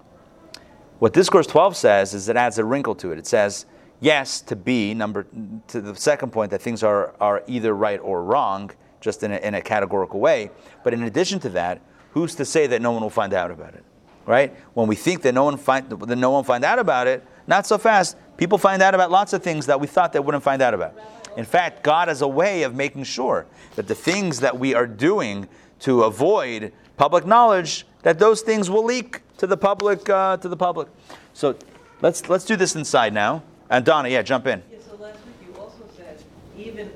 What 0.99 1.13
Discourse 1.13 1.47
12 1.47 1.77
says 1.77 2.15
is 2.15 2.29
it 2.29 2.37
adds 2.37 2.59
a 2.59 2.65
wrinkle 2.65 2.95
to 2.97 3.13
it. 3.13 3.19
It 3.19 3.27
says, 3.27 3.65
yes, 4.01 4.41
to 4.43 4.57
be, 4.57 4.93
number 4.93 5.27
to 5.69 5.81
the 5.81 5.95
second 5.95 6.31
point, 6.31 6.51
that 6.51 6.61
things 6.61 6.83
are, 6.83 7.15
are 7.21 7.43
either 7.47 7.75
right 7.75 8.01
or 8.03 8.23
wrong, 8.23 8.71
just 9.01 9.23
in 9.23 9.33
a, 9.33 9.37
in 9.37 9.55
a 9.55 9.63
categorical 9.63 10.21
way. 10.21 10.51
But 10.85 10.93
in 10.93 11.05
addition 11.05 11.41
to 11.41 11.49
that, 11.51 11.81
who's 12.13 12.35
to 12.35 12.45
say 12.45 12.67
that 12.67 12.83
no 12.83 12.93
one 12.93 13.03
will 13.03 13.11
find 13.11 13.33
out 13.33 13.51
about 13.51 13.75
it? 13.75 13.85
Right? 14.27 14.55
When 14.75 14.89
we 14.89 14.95
think 14.95 15.23
that 15.23 15.33
no 15.33 15.45
one 15.45 15.57
find 15.57 15.89
that 15.89 16.17
no 16.17 16.31
one 16.31 16.45
find 16.45 16.65
out 16.65 16.79
about 16.79 17.07
it, 17.07 17.27
not 17.47 17.67
so 17.67 17.79
fast. 17.79 18.17
People 18.37 18.59
find 18.59 18.83
out 18.83 18.95
about 18.95 19.11
lots 19.11 19.33
of 19.33 19.43
things 19.43 19.67
that 19.67 19.81
we 19.81 19.87
thought 19.87 20.13
they 20.13 20.21
wouldn't 20.21 20.45
find 20.45 20.63
out 20.63 20.75
about. 20.75 20.95
In 21.37 21.45
fact, 21.45 21.83
God 21.83 22.09
has 22.09 22.23
a 22.23 22.29
way 22.29 22.63
of 22.63 22.75
making 22.75 23.05
sure 23.05 23.47
that 23.77 23.89
the 23.89 23.95
things 23.95 24.41
that 24.41 24.59
we 24.59 24.75
are 24.75 24.87
doing 24.87 25.49
to 25.81 26.03
avoid 26.03 26.73
public 26.97 27.27
knowledge, 27.27 27.87
that 28.03 28.19
those 28.19 28.41
things 28.43 28.69
will 28.71 28.85
leak 28.85 29.21
to 29.39 29.47
the 29.47 29.57
public. 29.57 30.09
Uh, 30.09 30.37
to 30.39 30.49
the 30.49 30.57
public. 30.57 30.89
So 31.35 31.57
let's 32.03 32.29
let's 32.29 32.45
do 32.45 32.57
this 32.57 32.75
inside 32.75 33.13
now. 33.13 33.43
And 33.69 33.85
Donna, 33.85 34.09
yeah, 34.09 34.23
jump 34.23 34.47
in. 34.47 34.63
Yeah, 34.73 34.79
so 34.81 34.97
last 34.97 35.19
week 35.27 35.37
you 35.47 35.61
also 35.61 35.85
said, 35.97 36.23
even, 36.59 36.91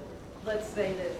let's 0.44 0.68
say 0.68 0.92
that 0.94 1.12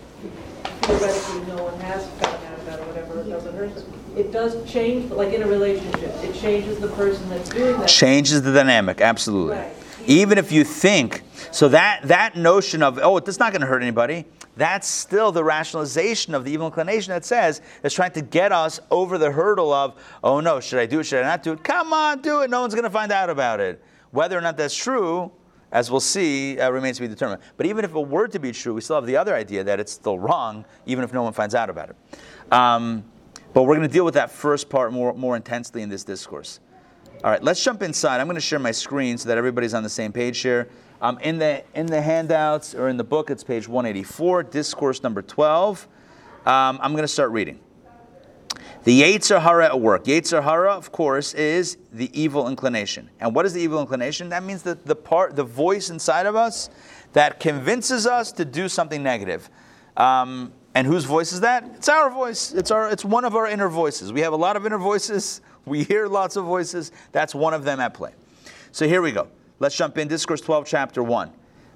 theoretically 0.83 1.55
no 1.55 1.63
one 1.65 1.81
has 1.81 2.09
found 2.11 2.45
out 2.45 2.59
about 2.61 2.81
it, 2.81 2.87
whatever, 2.89 3.21
it 3.21 3.31
doesn't 3.31 3.55
hurt 3.57 3.75
them. 3.75 3.93
It 4.17 4.33
does 4.33 4.69
change, 4.71 5.11
like 5.13 5.33
in 5.33 5.43
a 5.43 5.47
relationship, 5.47 6.13
it 6.25 6.35
changes 6.35 6.79
the 6.81 6.89
person 6.89 7.29
that's 7.31 7.49
doing 7.51 7.79
that. 7.79 7.89
changes 7.89 8.43
the 8.43 8.53
dynamic 8.53 9.01
absolutely 9.01 9.57
Right. 9.57 9.73
Even 10.07 10.39
if 10.39 10.53
you 10.53 10.65
think 10.65 11.23
so 11.51 11.69
that 11.69 12.01
that 12.05 12.37
notion 12.37 12.83
of 12.83 12.99
oh 13.03 13.17
it's 13.17 13.39
not 13.39 13.53
going 13.53 13.61
to 13.61 13.67
hurt 13.67 13.83
anybody 13.83 14.25
that's 14.57 14.87
still 14.87 15.33
the 15.33 15.43
rationalization 15.43 16.35
of 16.35 16.45
the 16.45 16.53
evil 16.53 16.67
inclination 16.67 17.13
that 17.13 17.25
says 17.25 17.61
it's 17.83 17.95
trying 17.95 18.13
to 18.13 18.23
get 18.23 18.53
us 18.53 18.81
over 18.91 19.19
the 19.19 19.31
hurdle 19.31 19.73
of 19.73 19.95
oh 20.23 20.41
no 20.41 20.61
should 20.61 20.79
i 20.79 20.87
do 20.87 21.01
it 21.01 21.05
should 21.05 21.23
i 21.23 21.27
not 21.27 21.43
do 21.43 21.53
it? 21.53 21.65
Come 21.65 21.93
on 21.93 22.21
do 22.21 22.43
it. 22.43 22.51
No 22.51 22.61
one's 22.61 22.75
going 22.75 22.85
to 22.85 22.91
find 22.91 23.13
out 23.13 23.31
about 23.31 23.61
it. 23.61 23.83
Whether 24.11 24.39
or 24.39 24.41
not 24.41 24.57
that's 24.57 24.77
true 24.77 25.33
as 25.73 25.91
we'll 25.91 26.01
see 26.01 26.59
uh, 26.61 26.71
remains 26.71 26.99
to 26.99 27.03
be 27.03 27.09
determined. 27.09 27.43
But 27.57 27.67
even 27.67 27.85
if 27.85 27.95
it 27.95 28.09
were 28.09 28.29
to 28.29 28.39
be 28.39 28.53
true 28.53 28.75
we 28.75 28.81
still 28.81 28.97
have 28.97 29.07
the 29.07 29.17
other 29.17 29.35
idea 29.35 29.65
that 29.65 29.81
it's 29.81 29.93
still 29.93 30.19
wrong 30.19 30.65
even 30.87 31.03
if 31.05 31.13
no 31.13 31.23
one 31.23 31.33
finds 31.33 31.55
out 31.55 31.71
about 31.71 31.91
it. 31.91 32.53
Um, 32.53 33.05
but 33.53 33.63
we're 33.63 33.77
going 33.77 33.89
to 33.89 33.93
deal 33.93 34.05
with 34.05 34.15
that 34.15 34.31
first 34.31 34.69
part 34.69 34.93
more, 34.93 35.15
more 35.15 35.37
intensely 35.37 35.83
in 35.83 35.89
this 35.89 36.05
discourse 36.05 36.61
all 37.25 37.31
right, 37.31 37.43
let's 37.43 37.65
jump 37.65 37.83
inside. 37.83 38.21
I'm 38.21 38.27
going 38.27 38.35
to 38.35 38.41
share 38.43 38.59
my 38.59 38.71
screen 38.71 39.17
so 39.17 39.31
that 39.31 39.39
everybody's 39.39 39.73
on 39.73 39.83
the 39.83 39.89
same 39.89 40.13
page 40.13 40.41
here. 40.41 40.69
Um, 41.01 41.19
in 41.21 41.39
the 41.39 41.65
in 41.75 41.87
the 41.87 42.03
handouts 42.03 42.75
or 42.75 42.91
in 42.91 42.99
the 42.99 43.05
book, 43.05 43.31
it's 43.31 43.43
page 43.43 43.67
184, 43.67 44.43
discourse 44.43 45.03
number 45.03 45.23
12. 45.23 45.89
Um, 46.45 46.79
I'm 46.83 46.93
going 46.93 47.01
to 47.01 47.09
start 47.09 47.31
reading. 47.31 47.61
The 48.83 49.01
Yetzer 49.01 49.41
Hara 49.41 49.65
at 49.65 49.81
work. 49.81 50.05
Yetzer 50.05 50.45
Hara, 50.45 50.75
of 50.75 50.93
course, 50.93 51.33
is 51.33 51.79
the 51.95 52.11
evil 52.13 52.47
inclination. 52.47 53.09
And 53.21 53.35
what 53.35 53.47
is 53.47 53.55
the 53.55 53.61
evil 53.63 53.81
inclination? 53.81 54.29
That 54.29 54.45
means 54.45 54.63
that 54.65 54.85
the 54.85 54.95
part, 54.95 55.35
the 55.35 55.45
voice 55.45 55.89
inside 55.89 56.27
of 56.27 56.37
us 56.37 56.69
that 57.15 57.41
convinces 57.41 58.07
us 58.07 58.33
to 58.33 58.45
do 58.45 58.69
something 58.69 59.03
negative. 59.03 59.49
Um, 59.97 60.53
and 60.75 60.87
whose 60.87 61.05
voice 61.05 61.33
is 61.33 61.41
that? 61.41 61.65
It's 61.77 61.89
our 61.89 62.11
voice. 62.11 62.53
It's 62.53 62.71
our. 62.71 62.91
It's 62.91 63.05
one 63.05 63.25
of 63.25 63.35
our 63.35 63.47
inner 63.47 63.71
voices. 63.71 64.13
We 64.13 64.21
have 64.21 64.35
a 64.35 64.37
lot 64.37 64.57
of 64.57 64.67
inner 64.67 64.77
voices. 64.77 65.41
We 65.67 65.85
hear 65.85 66.07
lots 66.07 66.37
of 66.37 66.45
voices. 66.45 66.93
That's 67.13 67.35
one 67.35 67.55
of 67.55 67.65
them 67.65 67.81
at 67.81 67.95
play. 67.95 68.13
So 68.73 68.87
here 68.87 69.03
we 69.03 69.13
go. 69.13 69.29
Let's 69.61 69.77
jump 69.77 69.99
in. 69.99 70.09
Discourse 70.09 70.41
12, 70.41 70.67
chapter 70.67 71.03
1. 71.03 71.31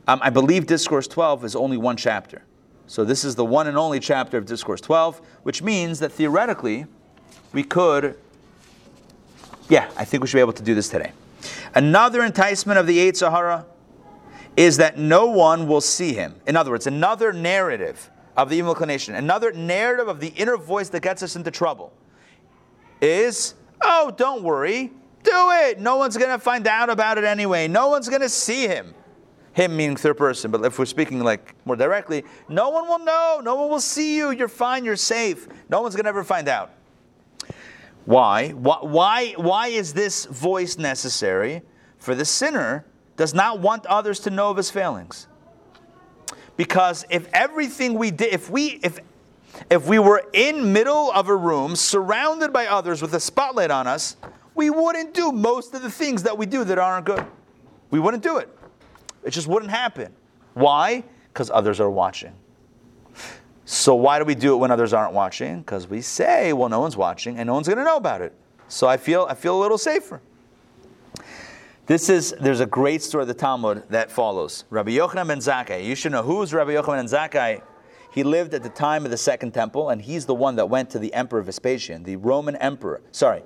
Um, 0.09 0.21
I 0.23 0.31
believe 0.31 0.67
Discourse 0.67 1.07
12 1.07 1.45
is 1.45 1.57
only 1.57 1.77
one 1.77 1.97
chapter. 1.97 2.43
So 2.87 3.05
this 3.05 3.25
is 3.25 3.35
the 3.35 3.45
one 3.45 3.67
and 3.67 3.77
only 3.77 4.01
chapter 4.01 4.39
of 4.39 4.47
Discourse 4.47 4.81
12, 4.81 5.21
which 5.43 5.63
means 5.63 6.01
that 6.01 6.11
theoretically, 6.11 6.87
we 7.53 7.63
could, 7.63 8.19
yeah, 9.69 9.91
I 9.97 10.05
think 10.05 10.23
we 10.23 10.27
should 10.27 10.37
be 10.37 10.41
able 10.41 10.55
to 10.55 10.63
do 10.63 10.75
this 10.75 10.89
today. 10.89 11.13
Another 11.75 12.23
enticement 12.23 12.79
of 12.79 12.87
the 12.87 12.99
Yetzer 12.99 13.31
Hara 13.31 13.67
is 14.57 14.79
that 14.79 14.99
no 14.99 15.27
one 15.27 15.69
will 15.69 15.81
see 15.83 16.15
him. 16.15 16.35
In 16.47 16.57
other 16.57 16.71
words, 16.71 16.87
another 16.87 17.33
narrative 17.33 18.11
of 18.37 18.49
the 18.49 18.57
evil 18.57 18.73
inclination, 18.73 19.15
another 19.15 19.53
narrative 19.53 20.09
of 20.09 20.21
the 20.21 20.29
inner 20.29 20.57
voice 20.57 20.89
that 20.89 21.01
gets 21.01 21.23
us 21.23 21.37
into 21.37 21.51
trouble 21.51 21.93
is, 23.01 23.55
oh, 23.83 24.13
don't 24.17 24.43
worry, 24.43 24.93
do 25.23 25.51
it. 25.51 25.79
No 25.79 25.97
one's 25.97 26.17
going 26.17 26.31
to 26.31 26.39
find 26.39 26.67
out 26.67 26.91
about 26.91 27.19
it 27.19 27.25
anyway. 27.25 27.69
No 27.69 27.89
one's 27.89 28.09
going 28.09 28.23
to 28.23 28.29
see 28.29 28.67
him. 28.67 28.95
Him 29.53 29.77
meaning 29.77 29.97
third 29.97 30.17
person, 30.17 30.51
but 30.51 30.65
if 30.65 30.79
we're 30.79 30.85
speaking 30.85 31.21
like 31.21 31.55
more 31.67 31.75
directly, 31.75 32.25
no 32.49 32.71
one 32.71 32.87
will 32.87 33.01
know. 33.01 33.41
No 33.43 33.57
one 33.57 33.69
will 33.69 33.81
see 33.81 34.17
you. 34.17 34.31
You're 34.31 34.47
fine. 34.47 34.85
You're 34.85 34.95
safe. 34.95 35.49
No 35.69 35.83
one's 35.83 35.97
going 35.97 36.05
to 36.05 36.11
ever 36.11 36.23
find 36.23 36.49
out. 36.49 36.71
Why? 38.05 38.51
Why, 38.51 39.35
why 39.37 39.69
is 39.69 39.93
this 39.93 40.27
voice 40.27 40.79
necessary? 40.79 41.63
For 41.99 42.15
the 42.15 42.25
sinner 42.25 42.87
does 43.17 43.35
not 43.35 43.61
want 43.61 43.85
others 43.87 44.21
to 44.21 44.31
know 44.31 44.51
of 44.51 44.57
his 44.57 44.71
failings. 44.71 45.27
Because 46.57 47.05
if 47.11 47.29
everything 47.33 47.95
we 47.95 48.11
did, 48.11 48.33
if 48.33 48.49
we, 48.49 48.81
if, 48.83 48.99
if 49.71 49.87
we 49.87 49.99
were 49.99 50.25
in 50.33 50.73
middle 50.73 51.11
of 51.13 51.29
a 51.29 51.37
room 51.37 51.77
surrounded 51.77 52.53
by 52.53 52.67
others 52.67 53.03
with 53.03 53.15
a 53.15 53.21
spotlight 53.21 53.71
on 53.71 53.87
us, 53.87 54.17
we 54.55 54.71
wouldn't 54.71 55.15
do 55.15 55.33
most 55.33 55.75
of 55.75 55.83
the 55.83 55.91
things 55.91 56.23
that 56.25 56.37
we 56.37 56.47
do 56.47 56.65
that 56.65 56.79
aren't 56.79 57.07
good. 57.07 57.25
We 57.91 58.01
wouldn't 58.01 58.23
do 58.23 58.39
it. 58.39 58.49
It 59.23 59.31
just 59.31 59.47
wouldn't 59.47 59.71
happen. 59.71 60.13
Why? 60.55 61.05
Because 61.33 61.51
others 61.51 61.81
are 61.81 61.91
watching. 61.91 62.33
So 63.65 63.95
why 63.95 64.19
do 64.19 64.25
we 64.25 64.35
do 64.35 64.55
it 64.55 64.57
when 64.57 64.71
others 64.71 64.93
aren't 64.93 65.13
watching? 65.13 65.61
Because 65.61 65.87
we 65.87 66.01
say, 66.01 66.53
well, 66.53 66.69
no 66.69 66.81
one's 66.81 66.97
watching 66.97 67.39
and 67.39 67.47
no 67.47 67.55
one's 67.55 67.69
going 67.69 67.79
to 67.79 67.85
know 67.85 67.97
about 67.97 68.23
it. 68.23 68.33
So 68.69 68.87
I 68.87 68.97
feel 68.97 69.27
I 69.29 69.35
feel 69.35 69.59
a 69.59 69.61
little 69.61 69.79
safer. 69.79 70.21
This 71.87 72.09
is 72.09 72.35
there's 72.41 72.61
a 72.61 72.67
great 72.67 73.03
story 73.03 73.23
of 73.23 73.29
the 73.29 73.35
Talmud 73.35 73.85
that 73.91 74.11
follows. 74.11 74.65
Rabbi 74.71 74.91
Yochanan 74.91 75.29
ben 75.29 75.39
Zakkai. 75.39 75.85
You 75.85 75.95
should 75.95 76.13
know 76.13 76.23
who's 76.23 76.53
Rabbi 76.53 76.73
Yochanan 76.73 76.97
ben 76.97 77.07
Zakkai. 77.07 77.63
He 78.11 78.23
lived 78.23 78.55
at 78.55 78.63
the 78.63 78.69
time 78.69 79.05
of 79.05 79.11
the 79.11 79.17
Second 79.17 79.53
Temple, 79.53 79.91
and 79.91 80.01
he's 80.01 80.27
the 80.27 80.35
one 80.35 80.57
that 80.57 80.69
went 80.69 80.91
to 80.91 80.99
the 80.99 81.13
Emperor 81.15 81.43
Vespasian, 81.43 82.03
the 82.05 82.17
Roman 82.17 82.57
Emperor. 82.57 83.01
Sorry, 83.13 83.43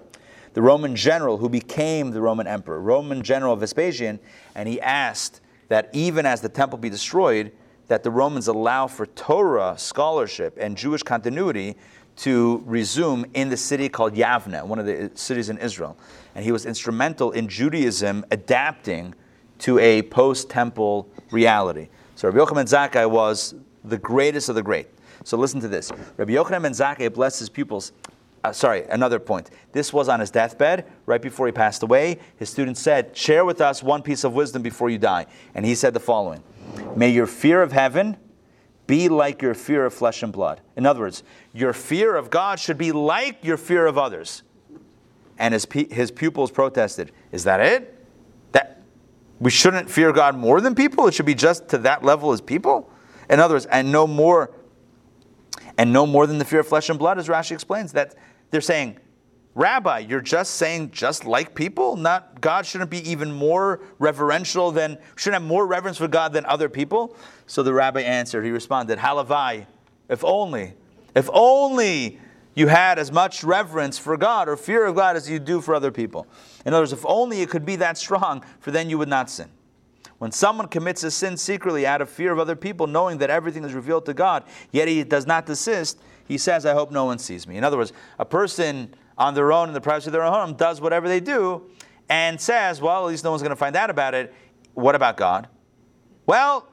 the 0.54 0.62
Roman 0.62 0.94
general 0.94 1.38
who 1.38 1.48
became 1.48 2.10
the 2.10 2.20
Roman 2.20 2.46
Emperor, 2.46 2.80
Roman 2.80 3.22
General 3.22 3.56
Vespasian, 3.56 4.18
and 4.54 4.68
he 4.68 4.80
asked 4.80 5.40
that 5.68 5.88
even 5.92 6.26
as 6.26 6.40
the 6.40 6.48
temple 6.48 6.78
be 6.78 6.90
destroyed, 6.90 7.52
that 7.88 8.02
the 8.02 8.10
Romans 8.10 8.48
allow 8.48 8.86
for 8.86 9.06
Torah 9.06 9.74
scholarship 9.76 10.56
and 10.60 10.76
Jewish 10.76 11.02
continuity 11.02 11.76
to 12.16 12.62
resume 12.66 13.24
in 13.34 13.48
the 13.48 13.56
city 13.56 13.88
called 13.88 14.14
Yavne, 14.14 14.64
one 14.66 14.78
of 14.78 14.86
the 14.86 15.10
cities 15.14 15.48
in 15.48 15.58
Israel. 15.58 15.96
And 16.34 16.44
he 16.44 16.52
was 16.52 16.66
instrumental 16.66 17.32
in 17.32 17.48
Judaism 17.48 18.24
adapting 18.30 19.14
to 19.60 19.78
a 19.78 20.02
post 20.02 20.50
temple 20.50 21.08
reality. 21.30 21.88
So 22.16 22.28
Rabbi 22.28 22.44
Yochanan 22.44 22.68
Zakkai 22.68 23.10
was 23.10 23.54
the 23.84 23.98
greatest 23.98 24.48
of 24.48 24.54
the 24.54 24.62
great. 24.62 24.88
So 25.24 25.36
listen 25.36 25.60
to 25.60 25.68
this. 25.68 25.90
Rabbi 26.16 26.32
Yochanan 26.32 26.62
ben 26.62 26.72
Zakkai 26.72 27.12
blessed 27.12 27.40
his 27.40 27.48
pupils. 27.48 27.92
Uh, 28.44 28.52
sorry, 28.52 28.84
another 28.88 29.20
point. 29.20 29.50
This 29.72 29.92
was 29.92 30.08
on 30.08 30.18
his 30.18 30.30
deathbed, 30.30 30.84
right 31.06 31.22
before 31.22 31.46
he 31.46 31.52
passed 31.52 31.82
away. 31.82 32.18
His 32.36 32.50
students 32.50 32.80
said, 32.80 33.16
Share 33.16 33.44
with 33.44 33.60
us 33.60 33.82
one 33.82 34.02
piece 34.02 34.24
of 34.24 34.34
wisdom 34.34 34.62
before 34.62 34.90
you 34.90 34.98
die. 34.98 35.26
And 35.54 35.64
he 35.64 35.74
said 35.74 35.94
the 35.94 36.00
following 36.00 36.42
May 36.96 37.10
your 37.10 37.26
fear 37.26 37.62
of 37.62 37.72
heaven 37.72 38.16
be 38.88 39.08
like 39.08 39.42
your 39.42 39.54
fear 39.54 39.86
of 39.86 39.94
flesh 39.94 40.22
and 40.24 40.32
blood. 40.32 40.60
In 40.76 40.86
other 40.86 41.00
words, 41.00 41.22
your 41.52 41.72
fear 41.72 42.16
of 42.16 42.30
God 42.30 42.58
should 42.58 42.78
be 42.78 42.90
like 42.90 43.44
your 43.44 43.56
fear 43.56 43.86
of 43.86 43.96
others. 43.96 44.42
And 45.38 45.54
his, 45.54 45.66
his 45.90 46.10
pupils 46.10 46.50
protested, 46.50 47.12
Is 47.30 47.44
that 47.44 47.60
it? 47.60 47.96
That 48.52 48.82
we 49.38 49.50
shouldn't 49.52 49.88
fear 49.88 50.12
God 50.12 50.36
more 50.36 50.60
than 50.60 50.74
people? 50.74 51.06
It 51.06 51.14
should 51.14 51.26
be 51.26 51.34
just 51.34 51.68
to 51.68 51.78
that 51.78 52.04
level 52.04 52.32
as 52.32 52.40
people? 52.40 52.91
In 53.32 53.40
other 53.40 53.54
words, 53.54 53.66
and 53.66 53.90
no 53.90 54.06
more 54.06 54.52
and 55.78 55.92
no 55.92 56.06
more 56.06 56.26
than 56.26 56.38
the 56.38 56.44
fear 56.44 56.60
of 56.60 56.68
flesh 56.68 56.90
and 56.90 56.98
blood, 56.98 57.18
as 57.18 57.28
Rashi 57.28 57.52
explains. 57.52 57.92
That 57.92 58.14
they're 58.50 58.60
saying, 58.60 58.98
Rabbi, 59.54 60.00
you're 60.00 60.20
just 60.20 60.54
saying 60.54 60.90
just 60.92 61.24
like 61.24 61.54
people? 61.54 61.96
Not 61.96 62.40
God 62.42 62.66
shouldn't 62.66 62.90
be 62.90 63.10
even 63.10 63.32
more 63.32 63.80
reverential 63.98 64.70
than 64.70 64.98
shouldn't 65.16 65.42
have 65.42 65.48
more 65.48 65.66
reverence 65.66 65.96
for 65.98 66.08
God 66.08 66.34
than 66.34 66.44
other 66.44 66.68
people? 66.68 67.16
So 67.46 67.62
the 67.62 67.72
rabbi 67.72 68.02
answered, 68.02 68.44
he 68.44 68.50
responded, 68.50 68.98
Halavai, 68.98 69.66
if 70.08 70.22
only, 70.24 70.74
if 71.14 71.28
only 71.32 72.20
you 72.54 72.68
had 72.68 72.98
as 72.98 73.10
much 73.10 73.42
reverence 73.42 73.98
for 73.98 74.18
God 74.18 74.46
or 74.46 74.58
fear 74.58 74.84
of 74.84 74.94
God 74.94 75.16
as 75.16 75.28
you 75.28 75.38
do 75.38 75.62
for 75.62 75.74
other 75.74 75.90
people. 75.90 76.26
In 76.66 76.74
other 76.74 76.82
words, 76.82 76.92
if 76.92 77.04
only 77.06 77.40
it 77.40 77.48
could 77.48 77.64
be 77.64 77.76
that 77.76 77.96
strong, 77.96 78.44
for 78.60 78.70
then 78.70 78.90
you 78.90 78.98
would 78.98 79.08
not 79.08 79.30
sin. 79.30 79.48
When 80.22 80.30
someone 80.30 80.68
commits 80.68 81.02
a 81.02 81.10
sin 81.10 81.36
secretly 81.36 81.84
out 81.84 82.00
of 82.00 82.08
fear 82.08 82.30
of 82.30 82.38
other 82.38 82.54
people, 82.54 82.86
knowing 82.86 83.18
that 83.18 83.28
everything 83.28 83.64
is 83.64 83.74
revealed 83.74 84.06
to 84.06 84.14
God, 84.14 84.44
yet 84.70 84.86
he 84.86 85.02
does 85.02 85.26
not 85.26 85.46
desist, 85.46 85.98
he 86.28 86.38
says, 86.38 86.64
I 86.64 86.74
hope 86.74 86.92
no 86.92 87.06
one 87.06 87.18
sees 87.18 87.44
me. 87.48 87.56
In 87.56 87.64
other 87.64 87.76
words, 87.76 87.92
a 88.20 88.24
person 88.24 88.94
on 89.18 89.34
their 89.34 89.52
own 89.52 89.66
in 89.66 89.74
the 89.74 89.80
privacy 89.80 90.10
of 90.10 90.12
their 90.12 90.22
own 90.22 90.32
home 90.32 90.54
does 90.54 90.80
whatever 90.80 91.08
they 91.08 91.18
do 91.18 91.68
and 92.08 92.40
says, 92.40 92.80
well, 92.80 93.04
at 93.04 93.08
least 93.08 93.24
no 93.24 93.30
one's 93.30 93.42
going 93.42 93.50
to 93.50 93.56
find 93.56 93.74
out 93.74 93.90
about 93.90 94.14
it. 94.14 94.32
What 94.74 94.94
about 94.94 95.16
God? 95.16 95.48
Well, 96.24 96.68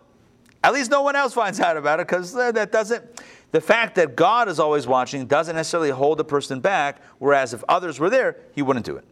at 0.63 0.71
least 0.71 0.91
no 0.91 1.01
one 1.01 1.15
else 1.15 1.33
finds 1.33 1.59
out 1.59 1.75
about 1.75 1.99
it 1.99 2.07
because 2.07 2.35
that 2.35 2.71
doesn't. 2.71 3.03
The 3.49 3.61
fact 3.61 3.95
that 3.95 4.15
God 4.15 4.47
is 4.47 4.59
always 4.59 4.85
watching 4.85 5.25
doesn't 5.25 5.55
necessarily 5.55 5.89
hold 5.89 6.19
a 6.19 6.23
person 6.23 6.59
back, 6.59 7.01
whereas 7.17 7.55
if 7.55 7.63
others 7.67 7.99
were 7.99 8.11
there, 8.11 8.37
he 8.53 8.61
wouldn't 8.61 8.85
do 8.85 8.95
it. 8.95 9.05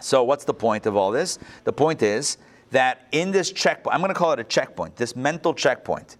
So, 0.00 0.24
what's 0.24 0.42
the 0.42 0.54
point 0.54 0.86
of 0.86 0.96
all 0.96 1.12
this? 1.12 1.38
The 1.62 1.72
point 1.72 2.02
is 2.02 2.36
that 2.72 3.06
in 3.12 3.30
this 3.30 3.52
checkpoint, 3.52 3.94
I'm 3.94 4.00
going 4.00 4.12
to 4.12 4.18
call 4.18 4.32
it 4.32 4.40
a 4.40 4.44
checkpoint, 4.44 4.96
this 4.96 5.14
mental 5.14 5.54
checkpoint, 5.54 6.16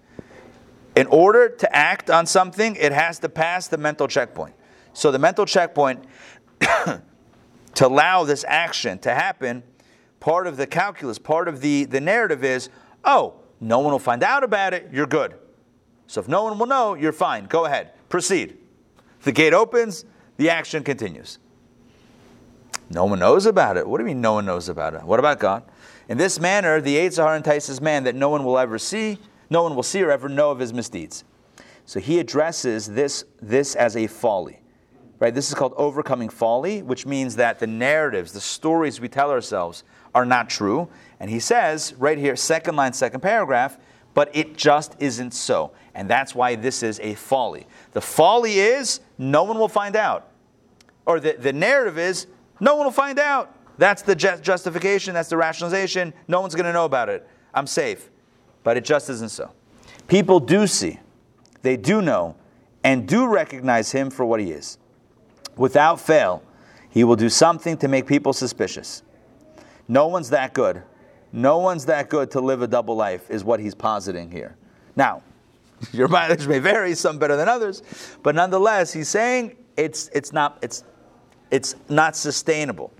in 0.94 1.06
order 1.06 1.48
to 1.48 1.76
act 1.76 2.10
on 2.10 2.26
something, 2.26 2.76
it 2.76 2.92
has 2.92 3.18
to 3.20 3.28
pass 3.28 3.68
the 3.68 3.78
mental 3.78 4.06
checkpoint. 4.06 4.54
So 4.92 5.10
the 5.10 5.18
mental 5.18 5.46
checkpoint 5.46 6.04
to 6.60 7.02
allow 7.86 8.24
this 8.24 8.44
action 8.46 8.98
to 9.00 9.14
happen, 9.14 9.62
part 10.20 10.46
of 10.46 10.56
the 10.58 10.66
calculus, 10.66 11.18
part 11.18 11.48
of 11.48 11.62
the, 11.62 11.84
the 11.84 12.00
narrative 12.00 12.44
is, 12.44 12.68
oh, 13.04 13.34
no 13.60 13.78
one 13.78 13.92
will 13.92 13.98
find 13.98 14.22
out 14.22 14.44
about 14.44 14.74
it, 14.74 14.88
you're 14.92 15.06
good. 15.06 15.34
So 16.06 16.20
if 16.20 16.28
no 16.28 16.44
one 16.44 16.58
will 16.58 16.66
know, 16.66 16.94
you're 16.94 17.12
fine. 17.12 17.46
Go 17.46 17.64
ahead, 17.64 17.92
proceed. 18.10 18.58
The 19.22 19.32
gate 19.32 19.54
opens, 19.54 20.04
the 20.36 20.50
action 20.50 20.84
continues. 20.84 21.38
No 22.90 23.06
one 23.06 23.20
knows 23.20 23.46
about 23.46 23.78
it. 23.78 23.88
What 23.88 23.98
do 23.98 24.02
you 24.02 24.08
mean 24.08 24.20
no 24.20 24.34
one 24.34 24.44
knows 24.44 24.68
about 24.68 24.92
it? 24.92 25.02
What 25.02 25.18
about 25.18 25.38
God? 25.38 25.62
In 26.08 26.18
this 26.18 26.40
manner, 26.40 26.80
the 26.80 26.96
Yetzer 26.96 27.36
entices 27.36 27.80
man 27.80 28.04
that 28.04 28.14
no 28.14 28.28
one 28.28 28.44
will 28.44 28.58
ever 28.58 28.78
see, 28.78 29.18
no 29.50 29.62
one 29.62 29.74
will 29.74 29.82
see 29.82 30.02
or 30.02 30.10
ever 30.10 30.28
know 30.28 30.50
of 30.50 30.58
his 30.58 30.72
misdeeds. 30.72 31.24
So 31.84 32.00
he 32.00 32.18
addresses 32.18 32.86
this, 32.86 33.24
this 33.40 33.74
as 33.74 33.96
a 33.96 34.06
folly. 34.06 34.60
Right? 35.18 35.32
This 35.32 35.48
is 35.48 35.54
called 35.54 35.74
overcoming 35.76 36.28
folly, 36.28 36.82
which 36.82 37.06
means 37.06 37.36
that 37.36 37.60
the 37.60 37.66
narratives, 37.66 38.32
the 38.32 38.40
stories 38.40 39.00
we 39.00 39.08
tell 39.08 39.30
ourselves 39.30 39.84
are 40.14 40.26
not 40.26 40.50
true. 40.50 40.88
And 41.20 41.30
he 41.30 41.38
says 41.38 41.94
right 41.96 42.18
here, 42.18 42.34
second 42.34 42.74
line, 42.74 42.92
second 42.92 43.20
paragraph, 43.20 43.78
but 44.14 44.34
it 44.34 44.56
just 44.56 44.96
isn't 44.98 45.32
so. 45.32 45.72
And 45.94 46.10
that's 46.10 46.34
why 46.34 46.56
this 46.56 46.82
is 46.82 46.98
a 47.00 47.14
folly. 47.14 47.66
The 47.92 48.00
folly 48.00 48.58
is 48.58 49.00
no 49.16 49.44
one 49.44 49.58
will 49.58 49.68
find 49.68 49.94
out. 49.94 50.28
Or 51.06 51.20
the, 51.20 51.36
the 51.38 51.52
narrative 51.52 51.98
is 51.98 52.26
no 52.58 52.74
one 52.74 52.86
will 52.86 52.92
find 52.92 53.18
out. 53.18 53.56
That's 53.82 54.02
the 54.02 54.14
justification, 54.14 55.12
that's 55.12 55.28
the 55.28 55.36
rationalization. 55.36 56.14
No 56.28 56.40
one's 56.40 56.54
going 56.54 56.66
to 56.66 56.72
know 56.72 56.84
about 56.84 57.08
it. 57.08 57.26
I'm 57.52 57.66
safe. 57.66 58.10
But 58.62 58.76
it 58.76 58.84
just 58.84 59.10
isn't 59.10 59.30
so. 59.30 59.50
People 60.06 60.38
do 60.38 60.68
see, 60.68 61.00
they 61.62 61.76
do 61.76 62.00
know, 62.00 62.36
and 62.84 63.08
do 63.08 63.26
recognize 63.26 63.90
him 63.90 64.08
for 64.08 64.24
what 64.24 64.38
he 64.38 64.52
is. 64.52 64.78
Without 65.56 66.00
fail, 66.00 66.44
he 66.90 67.02
will 67.02 67.16
do 67.16 67.28
something 67.28 67.76
to 67.78 67.88
make 67.88 68.06
people 68.06 68.32
suspicious. 68.32 69.02
No 69.88 70.06
one's 70.06 70.30
that 70.30 70.54
good. 70.54 70.84
No 71.32 71.58
one's 71.58 71.86
that 71.86 72.08
good 72.08 72.30
to 72.30 72.40
live 72.40 72.62
a 72.62 72.68
double 72.68 72.94
life, 72.94 73.28
is 73.32 73.42
what 73.42 73.58
he's 73.58 73.74
positing 73.74 74.30
here. 74.30 74.54
Now, 74.94 75.24
your 75.92 76.06
mileage 76.06 76.46
may 76.46 76.60
vary, 76.60 76.94
some 76.94 77.18
better 77.18 77.34
than 77.34 77.48
others, 77.48 77.82
but 78.22 78.36
nonetheless, 78.36 78.92
he's 78.92 79.08
saying 79.08 79.56
it's, 79.76 80.08
it's, 80.14 80.32
not, 80.32 80.58
it's, 80.62 80.84
it's 81.50 81.74
not 81.88 82.14
sustainable. 82.14 82.92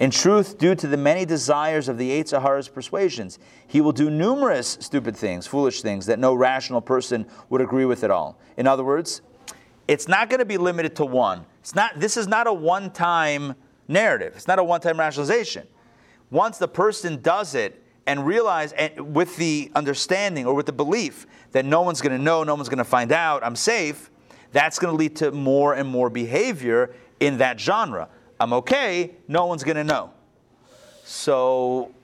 In 0.00 0.10
truth, 0.10 0.56
due 0.56 0.74
to 0.76 0.86
the 0.86 0.96
many 0.96 1.26
desires 1.26 1.86
of 1.86 1.98
the 1.98 2.10
Yetzer 2.10 2.40
Hara's 2.40 2.68
persuasions, 2.68 3.38
he 3.66 3.82
will 3.82 3.92
do 3.92 4.08
numerous 4.08 4.78
stupid 4.80 5.14
things, 5.14 5.46
foolish 5.46 5.82
things 5.82 6.06
that 6.06 6.18
no 6.18 6.32
rational 6.32 6.80
person 6.80 7.26
would 7.50 7.60
agree 7.60 7.84
with 7.84 8.02
at 8.02 8.10
all. 8.10 8.38
In 8.56 8.66
other 8.66 8.82
words, 8.82 9.20
it's 9.86 10.08
not 10.08 10.30
going 10.30 10.38
to 10.38 10.46
be 10.46 10.56
limited 10.56 10.96
to 10.96 11.04
one. 11.04 11.44
It's 11.60 11.74
not, 11.74 12.00
this 12.00 12.16
is 12.16 12.26
not 12.26 12.46
a 12.46 12.52
one 12.52 12.90
time 12.90 13.54
narrative, 13.88 14.32
it's 14.36 14.48
not 14.48 14.58
a 14.58 14.64
one 14.64 14.80
time 14.80 14.98
rationalization. 14.98 15.66
Once 16.30 16.56
the 16.56 16.68
person 16.68 17.20
does 17.20 17.54
it 17.54 17.84
and 18.06 18.24
realize, 18.24 18.72
and 18.72 19.14
with 19.14 19.36
the 19.36 19.70
understanding 19.74 20.46
or 20.46 20.54
with 20.54 20.64
the 20.64 20.72
belief 20.72 21.26
that 21.52 21.66
no 21.66 21.82
one's 21.82 22.00
going 22.00 22.16
to 22.16 22.22
know, 22.22 22.42
no 22.42 22.54
one's 22.54 22.70
going 22.70 22.78
to 22.78 22.84
find 22.84 23.12
out, 23.12 23.44
I'm 23.44 23.54
safe, 23.54 24.10
that's 24.52 24.78
going 24.78 24.92
to 24.92 24.96
lead 24.96 25.16
to 25.16 25.30
more 25.30 25.74
and 25.74 25.86
more 25.86 26.08
behavior 26.08 26.94
in 27.20 27.36
that 27.36 27.60
genre. 27.60 28.08
I'm 28.40 28.54
okay, 28.54 29.12
no 29.28 29.44
one's 29.44 29.62
going 29.62 29.76
to 29.76 29.84
know. 29.84 30.10
So 31.04 31.94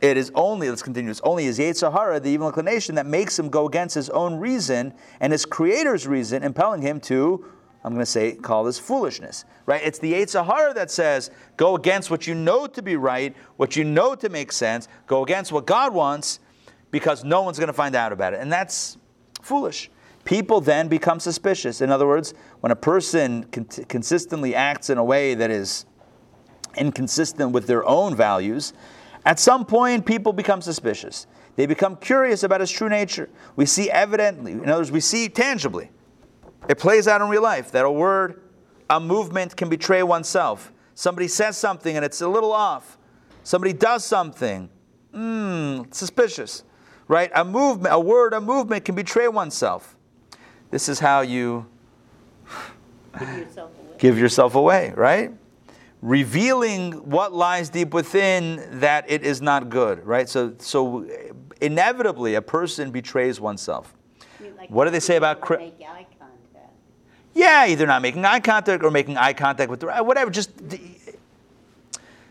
it 0.00 0.16
is 0.16 0.32
only, 0.34 0.70
let's 0.70 0.82
continue, 0.82 1.10
it's 1.10 1.20
only 1.22 1.44
his 1.44 1.58
Yetzer 1.58 1.92
Hara, 1.92 2.18
the 2.18 2.30
evil 2.30 2.46
inclination, 2.46 2.94
that 2.94 3.06
makes 3.06 3.38
him 3.38 3.50
go 3.50 3.68
against 3.68 3.94
his 3.94 4.08
own 4.10 4.36
reason 4.36 4.94
and 5.20 5.32
his 5.32 5.44
creator's 5.44 6.06
reason, 6.06 6.42
impelling 6.42 6.80
him 6.80 6.98
to, 7.00 7.44
I'm 7.84 7.92
going 7.92 8.04
to 8.04 8.10
say, 8.10 8.32
call 8.32 8.64
this 8.64 8.78
foolishness. 8.78 9.44
Right? 9.66 9.82
It's 9.84 9.98
the 9.98 10.14
Yetzer 10.14 10.44
Hara 10.44 10.72
that 10.74 10.90
says, 10.90 11.30
go 11.58 11.76
against 11.76 12.10
what 12.10 12.26
you 12.26 12.34
know 12.34 12.66
to 12.66 12.82
be 12.82 12.96
right, 12.96 13.36
what 13.58 13.76
you 13.76 13.84
know 13.84 14.14
to 14.14 14.28
make 14.30 14.50
sense, 14.50 14.88
go 15.06 15.22
against 15.22 15.52
what 15.52 15.66
God 15.66 15.92
wants, 15.92 16.40
because 16.90 17.22
no 17.22 17.42
one's 17.42 17.58
going 17.58 17.68
to 17.68 17.72
find 17.74 17.94
out 17.94 18.12
about 18.12 18.32
it. 18.32 18.40
And 18.40 18.50
that's 18.50 18.96
foolish. 19.42 19.90
People 20.24 20.60
then 20.60 20.88
become 20.88 21.18
suspicious. 21.18 21.80
In 21.80 21.90
other 21.90 22.06
words, 22.06 22.34
when 22.60 22.70
a 22.70 22.76
person 22.76 23.44
con- 23.44 23.64
consistently 23.88 24.54
acts 24.54 24.88
in 24.88 24.98
a 24.98 25.04
way 25.04 25.34
that 25.34 25.50
is 25.50 25.84
inconsistent 26.76 27.52
with 27.52 27.66
their 27.66 27.84
own 27.86 28.14
values, 28.14 28.72
at 29.24 29.38
some 29.38 29.64
point 29.64 30.06
people 30.06 30.32
become 30.32 30.62
suspicious. 30.62 31.26
They 31.56 31.66
become 31.66 31.96
curious 31.96 32.44
about 32.44 32.60
his 32.60 32.70
true 32.70 32.88
nature. 32.88 33.28
We 33.56 33.66
see 33.66 33.90
evidently, 33.90 34.52
in 34.52 34.68
other 34.68 34.80
words, 34.80 34.92
we 34.92 35.00
see 35.00 35.28
tangibly. 35.28 35.90
It 36.68 36.78
plays 36.78 37.08
out 37.08 37.20
in 37.20 37.28
real 37.28 37.42
life 37.42 37.72
that 37.72 37.84
a 37.84 37.90
word, 37.90 38.42
a 38.88 39.00
movement 39.00 39.56
can 39.56 39.68
betray 39.68 40.02
oneself. 40.02 40.72
Somebody 40.94 41.28
says 41.28 41.56
something 41.56 41.96
and 41.96 42.04
it's 42.04 42.20
a 42.20 42.28
little 42.28 42.52
off. 42.52 42.96
Somebody 43.42 43.72
does 43.72 44.04
something, 44.04 44.70
hmm, 45.12 45.82
suspicious, 45.90 46.62
right? 47.08 47.30
A 47.34 47.44
movement, 47.44 47.92
a 47.92 47.98
word, 47.98 48.34
a 48.34 48.40
movement 48.40 48.84
can 48.84 48.94
betray 48.94 49.26
oneself. 49.26 49.96
This 50.72 50.88
is 50.88 50.98
how 50.98 51.20
you 51.20 51.66
Give 53.18 53.28
yourself 53.38 53.70
away. 53.78 53.96
give 53.98 54.18
yourself 54.18 54.54
away, 54.54 54.92
right? 54.96 55.30
Revealing 56.00 56.92
what 57.10 57.34
lies 57.34 57.68
deep 57.68 57.92
within 57.92 58.80
that 58.80 59.04
it 59.08 59.22
is 59.22 59.42
not 59.42 59.68
good, 59.68 60.04
right? 60.06 60.28
So, 60.28 60.54
so 60.58 61.06
inevitably, 61.60 62.34
a 62.36 62.42
person 62.42 62.90
betrays 62.90 63.38
oneself. 63.38 63.92
Like, 64.56 64.70
What 64.70 64.86
do 64.86 64.90
they 64.90 64.98
say 64.98 65.16
about 65.16 65.42
cri- 65.42 65.58
Make 65.58 65.74
eye 65.82 66.06
contact. 66.18 66.72
Yeah, 67.34 67.66
either 67.66 67.86
not 67.86 68.00
making 68.00 68.24
eye 68.24 68.40
contact 68.40 68.82
or 68.82 68.90
making 68.90 69.18
eye 69.18 69.34
contact 69.34 69.70
with 69.70 69.80
the 69.80 69.88
whatever. 70.02 70.30
Just 70.30 70.52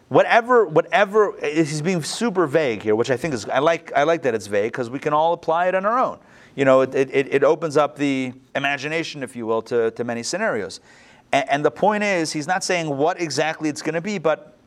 whatever, 0.10 0.66
whatever. 0.66 1.36
He's 1.44 1.84
being 1.84 2.02
super 2.02 2.48
vague 2.48 2.82
here, 2.82 2.96
which 2.96 3.12
I 3.12 3.18
think 3.18 3.36
is 3.36 3.46
I 3.46 3.60
like. 3.60 3.92
I 3.96 4.02
like 4.04 4.24
that 4.24 4.34
it's 4.34 4.48
vague 4.48 4.72
because 4.72 4.90
we 4.90 4.98
can 4.98 5.14
all 5.14 5.34
apply 5.34 5.68
it 5.68 5.76
on 5.76 5.86
our 5.86 6.00
own. 6.00 6.18
You 6.56 6.66
know, 6.66 6.82
it, 6.82 6.94
it, 6.96 7.34
it 7.34 7.44
opens 7.44 7.78
up 7.78 7.96
the 7.96 8.34
imagination, 8.56 9.24
if 9.24 9.36
you 9.36 9.46
will, 9.46 9.62
to, 9.64 9.92
to 9.92 10.04
many 10.04 10.24
scenarios. 10.24 10.82
And, 11.32 11.50
and 11.50 11.66
the 11.66 11.72
point 11.72 12.04
is, 12.04 12.32
he's 12.34 12.48
not 12.48 12.64
saying 12.64 12.96
what 12.96 13.22
exactly 13.22 13.70
it's 13.70 13.82
going 13.82 13.96
to 13.96 14.02
be, 14.02 14.18
but 14.18 14.58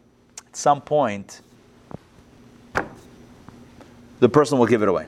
at 0.47 0.57
some 0.57 0.80
point, 0.80 1.43
the 4.20 4.28
person 4.28 4.59
will 4.59 4.66
give 4.66 4.82
it 4.82 4.89
away. 4.89 5.07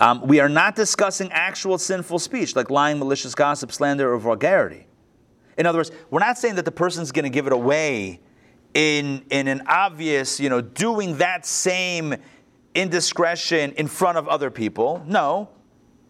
Um, 0.00 0.26
we 0.26 0.40
are 0.40 0.48
not 0.48 0.74
discussing 0.74 1.30
actual 1.32 1.78
sinful 1.78 2.18
speech 2.18 2.56
like 2.56 2.68
lying, 2.68 2.98
malicious 2.98 3.34
gossip, 3.34 3.72
slander, 3.72 4.12
or 4.12 4.18
vulgarity. 4.18 4.86
In 5.56 5.66
other 5.66 5.78
words, 5.78 5.92
we're 6.10 6.20
not 6.20 6.36
saying 6.36 6.56
that 6.56 6.64
the 6.64 6.72
person's 6.72 7.12
going 7.12 7.22
to 7.22 7.30
give 7.30 7.46
it 7.46 7.52
away 7.52 8.20
in, 8.74 9.24
in 9.30 9.46
an 9.46 9.62
obvious, 9.66 10.40
you 10.40 10.50
know, 10.50 10.60
doing 10.60 11.16
that 11.18 11.46
same 11.46 12.16
indiscretion 12.74 13.72
in 13.72 13.86
front 13.86 14.18
of 14.18 14.28
other 14.28 14.50
people. 14.50 15.04
No, 15.06 15.48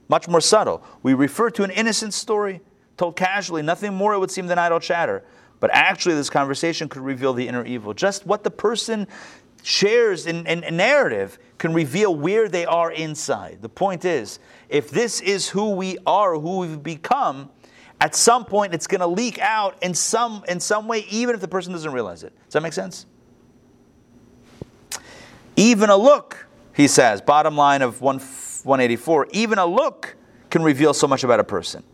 much 0.08 0.28
more 0.28 0.40
subtle. 0.40 0.82
We 1.02 1.14
refer 1.14 1.50
to 1.50 1.62
an 1.62 1.70
innocent 1.70 2.14
story 2.14 2.60
told 2.96 3.16
casually, 3.16 3.62
nothing 3.62 3.94
more, 3.94 4.14
it 4.14 4.18
would 4.18 4.30
seem, 4.30 4.46
than 4.46 4.58
idle 4.58 4.80
chatter. 4.80 5.24
But 5.60 5.70
actually, 5.72 6.14
this 6.14 6.30
conversation 6.30 6.88
could 6.88 7.02
reveal 7.02 7.32
the 7.32 7.46
inner 7.46 7.64
evil. 7.64 7.94
Just 7.94 8.26
what 8.26 8.44
the 8.44 8.50
person 8.50 9.06
shares 9.62 10.26
in, 10.26 10.46
in 10.46 10.76
narrative 10.76 11.38
can 11.58 11.72
reveal 11.72 12.14
where 12.14 12.48
they 12.48 12.66
are 12.66 12.92
inside. 12.92 13.58
The 13.62 13.68
point 13.68 14.04
is, 14.04 14.38
if 14.68 14.90
this 14.90 15.20
is 15.20 15.48
who 15.48 15.70
we 15.70 15.96
are, 16.06 16.38
who 16.38 16.58
we've 16.58 16.82
become, 16.82 17.50
at 18.00 18.14
some 18.14 18.44
point 18.44 18.74
it's 18.74 18.86
going 18.86 19.00
to 19.00 19.06
leak 19.06 19.38
out 19.38 19.82
in 19.82 19.94
some, 19.94 20.44
in 20.48 20.60
some 20.60 20.86
way, 20.86 21.06
even 21.10 21.34
if 21.34 21.40
the 21.40 21.48
person 21.48 21.72
doesn't 21.72 21.92
realize 21.92 22.22
it. 22.24 22.32
Does 22.44 22.52
that 22.52 22.62
make 22.62 22.74
sense? 22.74 23.06
Even 25.56 25.88
a 25.88 25.96
look, 25.96 26.46
he 26.74 26.88
says, 26.88 27.20
bottom 27.20 27.56
line 27.56 27.82
of 27.82 28.00
1, 28.00 28.18
184, 28.18 29.28
even 29.30 29.58
a 29.58 29.66
look 29.66 30.16
can 30.50 30.62
reveal 30.62 30.92
so 30.92 31.06
much 31.06 31.24
about 31.24 31.40
a 31.40 31.44
person. 31.44 31.84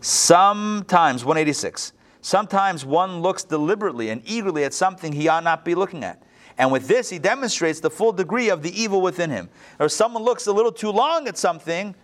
Sometimes, 0.00 1.24
186, 1.24 1.92
sometimes 2.20 2.84
one 2.84 3.22
looks 3.22 3.44
deliberately 3.44 4.10
and 4.10 4.22
eagerly 4.26 4.64
at 4.64 4.74
something 4.74 5.12
he 5.12 5.28
ought 5.28 5.44
not 5.44 5.64
be 5.64 5.74
looking 5.74 6.04
at. 6.04 6.22
And 6.58 6.70
with 6.70 6.86
this, 6.86 7.10
he 7.10 7.18
demonstrates 7.18 7.80
the 7.80 7.90
full 7.90 8.12
degree 8.12 8.48
of 8.50 8.62
the 8.62 8.80
evil 8.80 9.00
within 9.00 9.30
him. 9.30 9.48
Or 9.78 9.88
someone 9.88 10.22
looks 10.22 10.46
a 10.46 10.52
little 10.52 10.72
too 10.72 10.90
long 10.90 11.26
at 11.26 11.36
something, 11.36 11.94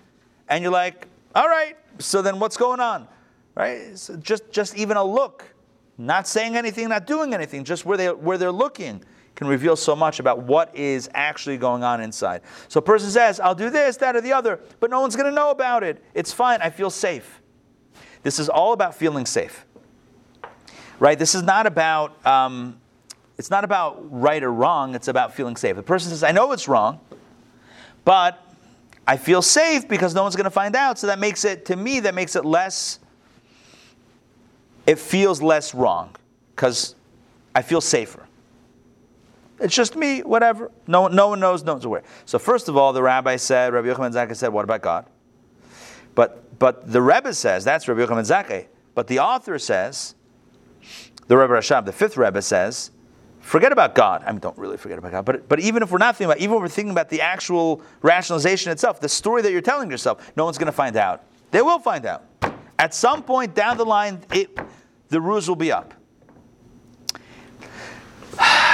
and 0.48 0.62
you're 0.62 0.72
like, 0.72 1.08
all 1.34 1.46
right, 1.46 1.76
so 1.98 2.22
then 2.22 2.38
what's 2.38 2.56
going 2.56 2.80
on? 2.80 3.06
Right? 3.54 3.98
So 3.98 4.16
just, 4.16 4.50
just 4.50 4.76
even 4.76 4.96
a 4.96 5.04
look, 5.04 5.44
not 5.98 6.26
saying 6.26 6.56
anything, 6.56 6.88
not 6.88 7.06
doing 7.06 7.34
anything, 7.34 7.64
just 7.64 7.84
where, 7.84 7.96
they, 7.96 8.08
where 8.08 8.38
they're 8.38 8.52
looking 8.52 9.02
can 9.40 9.48
reveal 9.48 9.74
so 9.74 9.96
much 9.96 10.20
about 10.20 10.42
what 10.42 10.76
is 10.76 11.08
actually 11.14 11.56
going 11.56 11.82
on 11.82 12.02
inside. 12.02 12.42
So 12.68 12.76
a 12.78 12.82
person 12.82 13.08
says, 13.08 13.40
I'll 13.40 13.54
do 13.54 13.70
this, 13.70 13.96
that, 13.96 14.14
or 14.14 14.20
the 14.20 14.34
other, 14.34 14.60
but 14.80 14.90
no 14.90 15.00
one's 15.00 15.16
going 15.16 15.30
to 15.30 15.34
know 15.34 15.50
about 15.50 15.82
it. 15.82 16.04
It's 16.12 16.30
fine, 16.30 16.60
I 16.60 16.68
feel 16.68 16.90
safe. 16.90 17.40
This 18.22 18.38
is 18.38 18.50
all 18.50 18.74
about 18.74 18.94
feeling 18.94 19.24
safe. 19.24 19.64
Right? 20.98 21.18
This 21.18 21.34
is 21.34 21.42
not 21.42 21.66
about 21.66 22.26
um, 22.26 22.78
it's 23.38 23.48
not 23.48 23.64
about 23.64 23.96
right 24.12 24.42
or 24.42 24.52
wrong, 24.52 24.94
it's 24.94 25.08
about 25.08 25.32
feeling 25.32 25.56
safe. 25.56 25.74
The 25.74 25.82
person 25.82 26.10
says, 26.10 26.22
I 26.22 26.32
know 26.32 26.52
it's 26.52 26.68
wrong, 26.68 27.00
but 28.04 28.46
I 29.06 29.16
feel 29.16 29.40
safe 29.40 29.88
because 29.88 30.14
no 30.14 30.22
one's 30.22 30.36
going 30.36 30.44
to 30.44 30.50
find 30.50 30.76
out. 30.76 30.98
So 30.98 31.06
that 31.06 31.18
makes 31.18 31.46
it, 31.46 31.64
to 31.64 31.76
me, 31.76 32.00
that 32.00 32.14
makes 32.14 32.36
it 32.36 32.44
less, 32.44 32.98
it 34.86 34.98
feels 34.98 35.40
less 35.40 35.74
wrong 35.74 36.14
because 36.54 36.94
I 37.54 37.62
feel 37.62 37.80
safer. 37.80 38.26
It's 39.60 39.74
just 39.74 39.94
me, 39.94 40.20
whatever. 40.20 40.70
No, 40.86 41.08
no 41.08 41.28
one 41.28 41.40
knows, 41.40 41.62
no 41.62 41.74
one's 41.74 41.84
aware. 41.84 42.02
So, 42.24 42.38
first 42.38 42.68
of 42.68 42.76
all, 42.76 42.92
the 42.92 43.02
rabbi 43.02 43.36
said, 43.36 43.72
Rabbi 43.72 43.88
Yochanan 43.88 44.12
Zakkai 44.12 44.34
said, 44.34 44.48
What 44.48 44.64
about 44.64 44.82
God? 44.82 45.06
But, 46.14 46.58
but 46.58 46.90
the 46.90 47.00
Rebbe 47.00 47.32
says, 47.32 47.64
that's 47.64 47.88
Rabbi 47.88 48.00
Yochanan 48.00 48.26
Zakkai. 48.26 48.66
But 48.94 49.06
the 49.06 49.20
author 49.20 49.58
says, 49.58 50.14
the 51.28 51.36
Rebbe 51.36 51.52
Rashab, 51.52 51.86
the 51.86 51.92
fifth 51.92 52.16
Rebbe 52.16 52.42
says, 52.42 52.90
forget 53.40 53.72
about 53.72 53.94
God. 53.94 54.22
I 54.26 54.32
mean, 54.32 54.40
don't 54.40 54.58
really 54.58 54.76
forget 54.76 54.98
about 54.98 55.12
God. 55.12 55.24
But, 55.24 55.48
but 55.48 55.60
even 55.60 55.82
if 55.82 55.90
we're 55.90 55.98
not 55.98 56.16
thinking 56.16 56.32
about, 56.32 56.40
even 56.40 56.56
if 56.56 56.62
we're 56.62 56.68
thinking 56.68 56.90
about 56.90 57.08
the 57.08 57.20
actual 57.20 57.82
rationalization 58.02 58.72
itself, 58.72 59.00
the 59.00 59.08
story 59.08 59.42
that 59.42 59.52
you're 59.52 59.60
telling 59.60 59.90
yourself, 59.90 60.32
no 60.36 60.44
one's 60.44 60.58
going 60.58 60.66
to 60.66 60.72
find 60.72 60.96
out. 60.96 61.24
They 61.50 61.62
will 61.62 61.78
find 61.78 62.04
out. 62.06 62.24
At 62.78 62.94
some 62.94 63.22
point 63.22 63.54
down 63.54 63.76
the 63.76 63.84
line, 63.84 64.20
it, 64.32 64.58
the 65.08 65.20
ruse 65.20 65.48
will 65.48 65.56
be 65.56 65.70
up. 65.70 65.94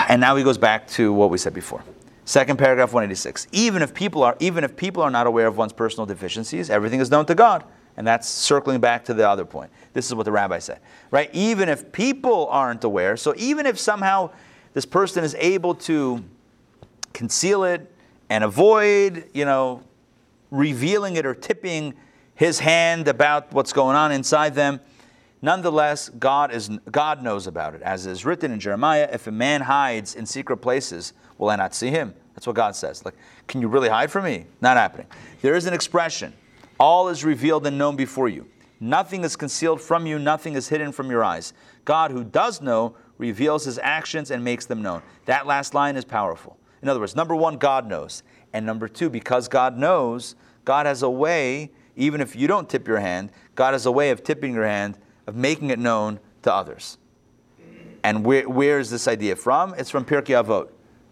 And 0.06 0.20
now 0.20 0.36
he 0.36 0.44
goes 0.44 0.58
back 0.58 0.86
to 0.88 1.12
what 1.12 1.30
we 1.30 1.38
said 1.38 1.52
before. 1.52 1.82
Second 2.24 2.58
paragraph 2.58 2.92
186. 2.92 3.46
Even 3.52 3.82
if 3.82 3.92
people 3.92 4.22
are 4.22 4.36
even 4.40 4.64
if 4.64 4.76
people 4.76 5.02
are 5.02 5.10
not 5.10 5.26
aware 5.26 5.46
of 5.46 5.56
one's 5.56 5.72
personal 5.72 6.06
deficiencies, 6.06 6.70
everything 6.70 7.00
is 7.00 7.10
known 7.10 7.26
to 7.26 7.34
God. 7.34 7.64
And 7.96 8.06
that's 8.06 8.28
circling 8.28 8.80
back 8.80 9.04
to 9.06 9.14
the 9.14 9.28
other 9.28 9.44
point. 9.44 9.70
This 9.94 10.06
is 10.06 10.14
what 10.14 10.24
the 10.24 10.32
rabbi 10.32 10.58
said. 10.58 10.80
Right? 11.10 11.30
Even 11.32 11.68
if 11.68 11.92
people 11.92 12.46
aren't 12.48 12.84
aware, 12.84 13.16
so 13.16 13.34
even 13.36 13.64
if 13.64 13.78
somehow 13.78 14.30
this 14.74 14.84
person 14.84 15.24
is 15.24 15.34
able 15.36 15.74
to 15.74 16.22
conceal 17.12 17.64
it 17.64 17.90
and 18.28 18.44
avoid, 18.44 19.28
you 19.32 19.44
know, 19.44 19.82
revealing 20.50 21.16
it 21.16 21.24
or 21.24 21.34
tipping 21.34 21.94
his 22.34 22.58
hand 22.58 23.08
about 23.08 23.52
what's 23.52 23.72
going 23.72 23.96
on 23.96 24.12
inside 24.12 24.54
them, 24.54 24.80
Nonetheless, 25.46 26.08
God, 26.08 26.52
is, 26.52 26.68
God 26.90 27.22
knows 27.22 27.46
about 27.46 27.76
it. 27.76 27.82
As 27.82 28.04
is 28.04 28.24
written 28.24 28.50
in 28.50 28.58
Jeremiah, 28.58 29.08
if 29.12 29.28
a 29.28 29.30
man 29.30 29.60
hides 29.60 30.16
in 30.16 30.26
secret 30.26 30.56
places, 30.56 31.12
will 31.38 31.50
I 31.50 31.54
not 31.54 31.72
see 31.72 31.88
him? 31.88 32.14
That's 32.34 32.48
what 32.48 32.56
God 32.56 32.74
says. 32.74 33.04
Like, 33.04 33.14
can 33.46 33.60
you 33.60 33.68
really 33.68 33.88
hide 33.88 34.10
from 34.10 34.24
me? 34.24 34.46
Not 34.60 34.76
happening. 34.76 35.06
There 35.42 35.54
is 35.54 35.66
an 35.66 35.72
expression 35.72 36.32
all 36.80 37.06
is 37.06 37.24
revealed 37.24 37.64
and 37.64 37.78
known 37.78 37.94
before 37.94 38.28
you. 38.28 38.48
Nothing 38.80 39.22
is 39.22 39.36
concealed 39.36 39.80
from 39.80 40.04
you, 40.04 40.18
nothing 40.18 40.54
is 40.54 40.66
hidden 40.68 40.90
from 40.90 41.12
your 41.12 41.22
eyes. 41.22 41.52
God, 41.84 42.10
who 42.10 42.24
does 42.24 42.60
know, 42.60 42.96
reveals 43.16 43.66
his 43.66 43.78
actions 43.78 44.32
and 44.32 44.42
makes 44.42 44.66
them 44.66 44.82
known. 44.82 45.00
That 45.26 45.46
last 45.46 45.74
line 45.74 45.94
is 45.94 46.04
powerful. 46.04 46.58
In 46.82 46.88
other 46.88 46.98
words, 46.98 47.14
number 47.14 47.36
one, 47.36 47.56
God 47.56 47.86
knows. 47.86 48.24
And 48.52 48.66
number 48.66 48.88
two, 48.88 49.08
because 49.08 49.46
God 49.46 49.78
knows, 49.78 50.34
God 50.64 50.86
has 50.86 51.04
a 51.04 51.08
way, 51.08 51.70
even 51.94 52.20
if 52.20 52.34
you 52.34 52.48
don't 52.48 52.68
tip 52.68 52.88
your 52.88 52.98
hand, 52.98 53.30
God 53.54 53.74
has 53.74 53.86
a 53.86 53.92
way 53.92 54.10
of 54.10 54.24
tipping 54.24 54.52
your 54.52 54.66
hand, 54.66 54.98
of 55.26 55.34
making 55.34 55.70
it 55.70 55.78
known 55.78 56.20
to 56.42 56.52
others. 56.52 56.98
And 58.02 58.24
where, 58.24 58.48
where 58.48 58.78
is 58.78 58.90
this 58.90 59.08
idea 59.08 59.34
from? 59.34 59.74
It's 59.74 59.90
from 59.90 60.04
Pirkei 60.04 60.40
Avot, 60.40 60.68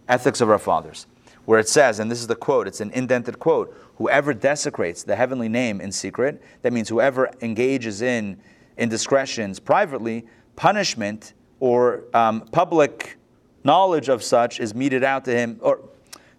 Ethics 0.08 0.40
of 0.40 0.48
Our 0.48 0.60
Fathers, 0.60 1.06
where 1.44 1.58
it 1.58 1.68
says, 1.68 1.98
and 1.98 2.08
this 2.08 2.20
is 2.20 2.28
the 2.28 2.36
quote, 2.36 2.68
it's 2.68 2.80
an 2.80 2.92
indented 2.92 3.40
quote, 3.40 3.76
whoever 3.96 4.32
desecrates 4.32 5.02
the 5.02 5.16
heavenly 5.16 5.48
name 5.48 5.80
in 5.80 5.90
secret, 5.90 6.40
that 6.62 6.72
means 6.72 6.88
whoever 6.88 7.30
engages 7.40 8.00
in 8.00 8.40
indiscretions 8.76 9.58
privately, 9.58 10.24
punishment 10.56 11.34
or 11.58 12.04
um, 12.14 12.42
public 12.52 13.16
knowledge 13.64 14.08
of 14.08 14.22
such 14.22 14.60
is 14.60 14.74
meted 14.74 15.02
out 15.02 15.24
to 15.24 15.32
him, 15.32 15.58
or 15.62 15.80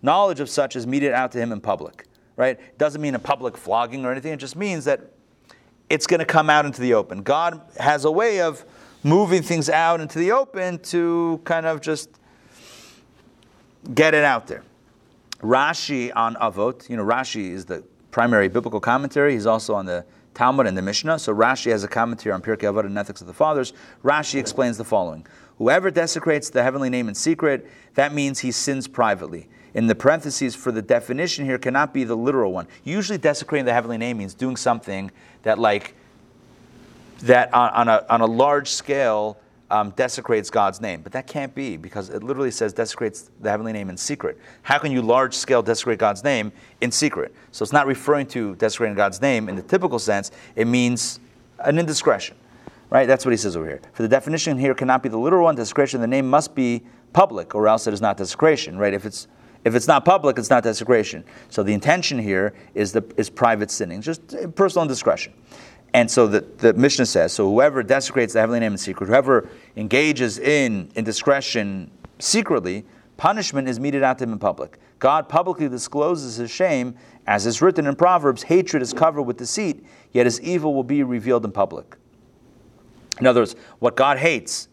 knowledge 0.01 0.39
of 0.39 0.49
such 0.49 0.75
is 0.75 0.85
meted 0.87 1.11
out 1.11 1.31
to 1.33 1.37
him 1.37 1.51
in 1.51 1.59
public, 1.59 2.07
right? 2.37 2.59
It 2.59 2.77
doesn't 2.77 3.01
mean 3.01 3.15
a 3.15 3.19
public 3.19 3.57
flogging 3.57 4.05
or 4.05 4.11
anything, 4.11 4.31
it 4.31 4.37
just 4.37 4.55
means 4.55 4.85
that 4.85 5.11
it's 5.89 6.07
going 6.07 6.19
to 6.19 6.25
come 6.25 6.49
out 6.49 6.65
into 6.65 6.81
the 6.81 6.93
open. 6.93 7.21
God 7.21 7.61
has 7.77 8.05
a 8.05 8.11
way 8.11 8.41
of 8.41 8.65
moving 9.03 9.43
things 9.43 9.69
out 9.69 10.01
into 10.01 10.17
the 10.17 10.31
open 10.31 10.79
to 10.79 11.39
kind 11.43 11.65
of 11.65 11.81
just 11.81 12.09
get 13.93 14.13
it 14.13 14.23
out 14.23 14.47
there. 14.47 14.63
Rashi 15.41 16.11
on 16.15 16.35
Avot, 16.35 16.89
you 16.89 16.97
know, 16.97 17.05
Rashi 17.05 17.51
is 17.51 17.65
the 17.65 17.83
primary 18.09 18.47
biblical 18.47 18.79
commentary. 18.79 19.33
He's 19.33 19.45
also 19.45 19.75
on 19.75 19.85
the 19.85 20.05
Talmud 20.33 20.65
and 20.65 20.77
the 20.77 20.81
Mishnah. 20.81 21.19
So 21.19 21.33
Rashi 21.33 21.71
has 21.71 21.83
a 21.83 21.87
commentary 21.87 22.33
on 22.33 22.41
Pirkei 22.41 22.63
Avot 22.71 22.85
and 22.85 22.97
Ethics 22.97 23.21
of 23.21 23.27
the 23.27 23.33
Fathers. 23.33 23.73
Rashi 24.03 24.39
explains 24.39 24.77
the 24.77 24.83
following: 24.83 25.25
Whoever 25.59 25.91
desecrates 25.91 26.49
the 26.49 26.63
heavenly 26.63 26.89
name 26.89 27.07
in 27.07 27.15
secret, 27.15 27.67
that 27.93 28.13
means 28.13 28.39
he 28.39 28.51
sins 28.51 28.87
privately. 28.87 29.47
In 29.75 29.87
the 29.87 29.95
parentheses 29.95 30.55
for 30.55 30.71
the 30.71 30.81
definition 30.81 31.43
here 31.43 31.57
cannot 31.57 31.93
be 31.93 32.05
the 32.05 32.15
literal 32.15 32.53
one. 32.53 32.67
Usually, 32.85 33.17
desecrating 33.17 33.65
the 33.65 33.73
heavenly 33.73 33.97
name 33.97 34.17
means 34.17 34.33
doing 34.33 34.55
something 34.55 35.11
that, 35.45 35.57
like, 35.57 35.95
that 37.21 37.53
on, 37.53 37.69
on 37.69 37.87
a 37.87 38.05
on 38.09 38.21
a 38.21 38.25
large 38.25 38.69
scale 38.69 39.37
um, 39.71 39.91
desecrates 39.91 40.49
God's 40.49 40.81
name. 40.81 41.01
But 41.01 41.11
that 41.13 41.27
can't 41.27 41.53
be 41.55 41.77
because 41.77 42.09
it 42.09 42.23
literally 42.23 42.51
says 42.51 42.73
desecrates 42.73 43.31
the 43.41 43.49
heavenly 43.49 43.73
name 43.73 43.89
in 43.89 43.97
secret. 43.97 44.37
How 44.63 44.77
can 44.77 44.91
you 44.91 45.01
large 45.01 45.33
scale 45.33 45.61
desecrate 45.61 45.99
God's 45.99 46.23
name 46.23 46.51
in 46.81 46.91
secret? 46.91 47.33
So 47.51 47.63
it's 47.63 47.73
not 47.73 47.87
referring 47.87 48.27
to 48.27 48.55
desecrating 48.55 48.95
God's 48.95 49.21
name 49.21 49.49
in 49.49 49.55
the 49.55 49.63
typical 49.63 49.99
sense, 49.99 50.31
it 50.55 50.67
means 50.67 51.19
an 51.59 51.79
indiscretion. 51.79 52.37
Right? 52.91 53.07
That's 53.07 53.25
what 53.25 53.31
he 53.31 53.37
says 53.37 53.57
over 53.57 53.65
here. 53.65 53.81
For 53.93 54.03
the 54.03 54.09
definition 54.09 54.57
here 54.59 54.75
cannot 54.75 55.01
be 55.01 55.09
the 55.09 55.17
literal 55.17 55.45
one, 55.45 55.55
desecration, 55.55 56.01
the 56.01 56.07
name 56.07 56.29
must 56.29 56.53
be 56.53 56.83
public, 57.13 57.55
or 57.55 57.67
else 57.67 57.87
it 57.87 57.93
is 57.93 58.01
not 58.01 58.15
desecration, 58.15 58.77
right? 58.77 58.93
If 58.93 59.05
it's 59.05 59.27
if 59.65 59.73
it's 59.73 59.87
not 59.87 60.05
public, 60.05 60.37
it's 60.37 60.49
not 60.49 60.63
desecration. 60.63 61.25
So 61.49 61.63
the 61.63 61.73
intention 61.73 62.19
here 62.19 62.53
is 62.75 62.93
the 62.93 63.03
is 63.17 63.29
private 63.29 63.71
sinning, 63.71 63.99
just 63.99 64.33
eh, 64.33 64.45
personal 64.45 64.83
indiscretion. 64.83 65.33
And 65.93 66.09
so 66.09 66.27
the, 66.27 66.41
the 66.57 66.73
Mishnah 66.73 67.07
says, 67.07 67.33
so 67.33 67.49
whoever 67.49 67.81
desecrates 67.81 68.33
the 68.33 68.41
heavenly 68.41 68.59
name 68.59 68.73
in 68.73 68.77
secret, 68.77 69.07
whoever 69.07 69.49
engages 69.75 70.39
in 70.39 70.91
indiscretion 70.95 71.89
secretly, 72.19 72.85
punishment 73.17 73.67
is 73.67 73.79
meted 73.79 74.03
out 74.03 74.17
to 74.19 74.25
him 74.25 74.33
in 74.33 74.39
public. 74.39 74.77
God 74.99 75.29
publicly 75.29 75.69
discloses 75.69 76.35
his 76.35 76.51
shame, 76.51 76.95
as 77.27 77.45
is 77.45 77.61
written 77.61 77.87
in 77.87 77.95
Proverbs, 77.95 78.43
hatred 78.43 78.83
is 78.83 78.93
covered 78.93 79.23
with 79.23 79.37
deceit, 79.37 79.85
yet 80.11 80.25
his 80.25 80.39
evil 80.41 80.73
will 80.75 80.83
be 80.83 81.01
revealed 81.01 81.45
in 81.45 81.51
public. 81.51 81.95
In 83.19 83.25
other 83.25 83.41
words, 83.41 83.55
what 83.79 83.95
God 83.95 84.17
hates 84.17 84.67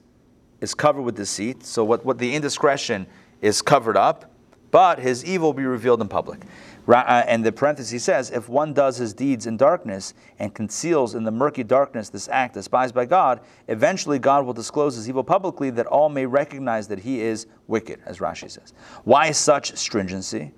is 0.61 0.75
covered 0.75 1.03
with 1.03 1.15
deceit, 1.15 1.65
so 1.65 1.85
what, 1.85 2.05
what 2.05 2.19
the 2.19 2.35
indiscretion 2.35 3.07
is 3.41 3.63
covered 3.63 3.97
up, 3.97 4.32
but 4.73 4.99
his 4.99 5.25
evil 5.25 5.49
will 5.49 5.55
be 5.55 5.65
revealed 5.65 6.01
in 6.01 6.09
public. 6.09 6.41
Uh, 6.89 7.23
and 7.29 7.45
the 7.45 7.53
parenthesis 7.53 8.03
says, 8.03 8.31
if 8.31 8.49
one 8.49 8.73
does 8.73 8.97
his 8.97 9.15
deeds 9.15 9.47
in 9.47 9.57
darkness 9.57 10.15
and 10.41 10.53
conceals 10.53 11.15
in 11.15 11.23
the 11.23 11.31
murky 11.31 11.63
darkness 11.63 12.09
this 12.09 12.29
act 12.29 12.55
despised 12.55 12.95
by 12.95 13.05
God, 13.05 13.41
eventually 13.69 14.19
God 14.19 14.45
will 14.45 14.55
disclose 14.55 14.97
his 14.97 15.09
evil 15.09 15.23
publicly 15.23 15.71
that 15.71 15.87
all 15.87 16.09
may 16.09 16.27
recognize 16.27 16.89
that 16.89 16.99
he 16.99 17.21
is 17.21 17.47
wicked, 17.69 18.01
as 18.05 18.19
Rashi 18.19 18.51
says. 18.51 18.73
Why 19.05 19.31
such 19.31 19.77
stringency? 19.77 20.53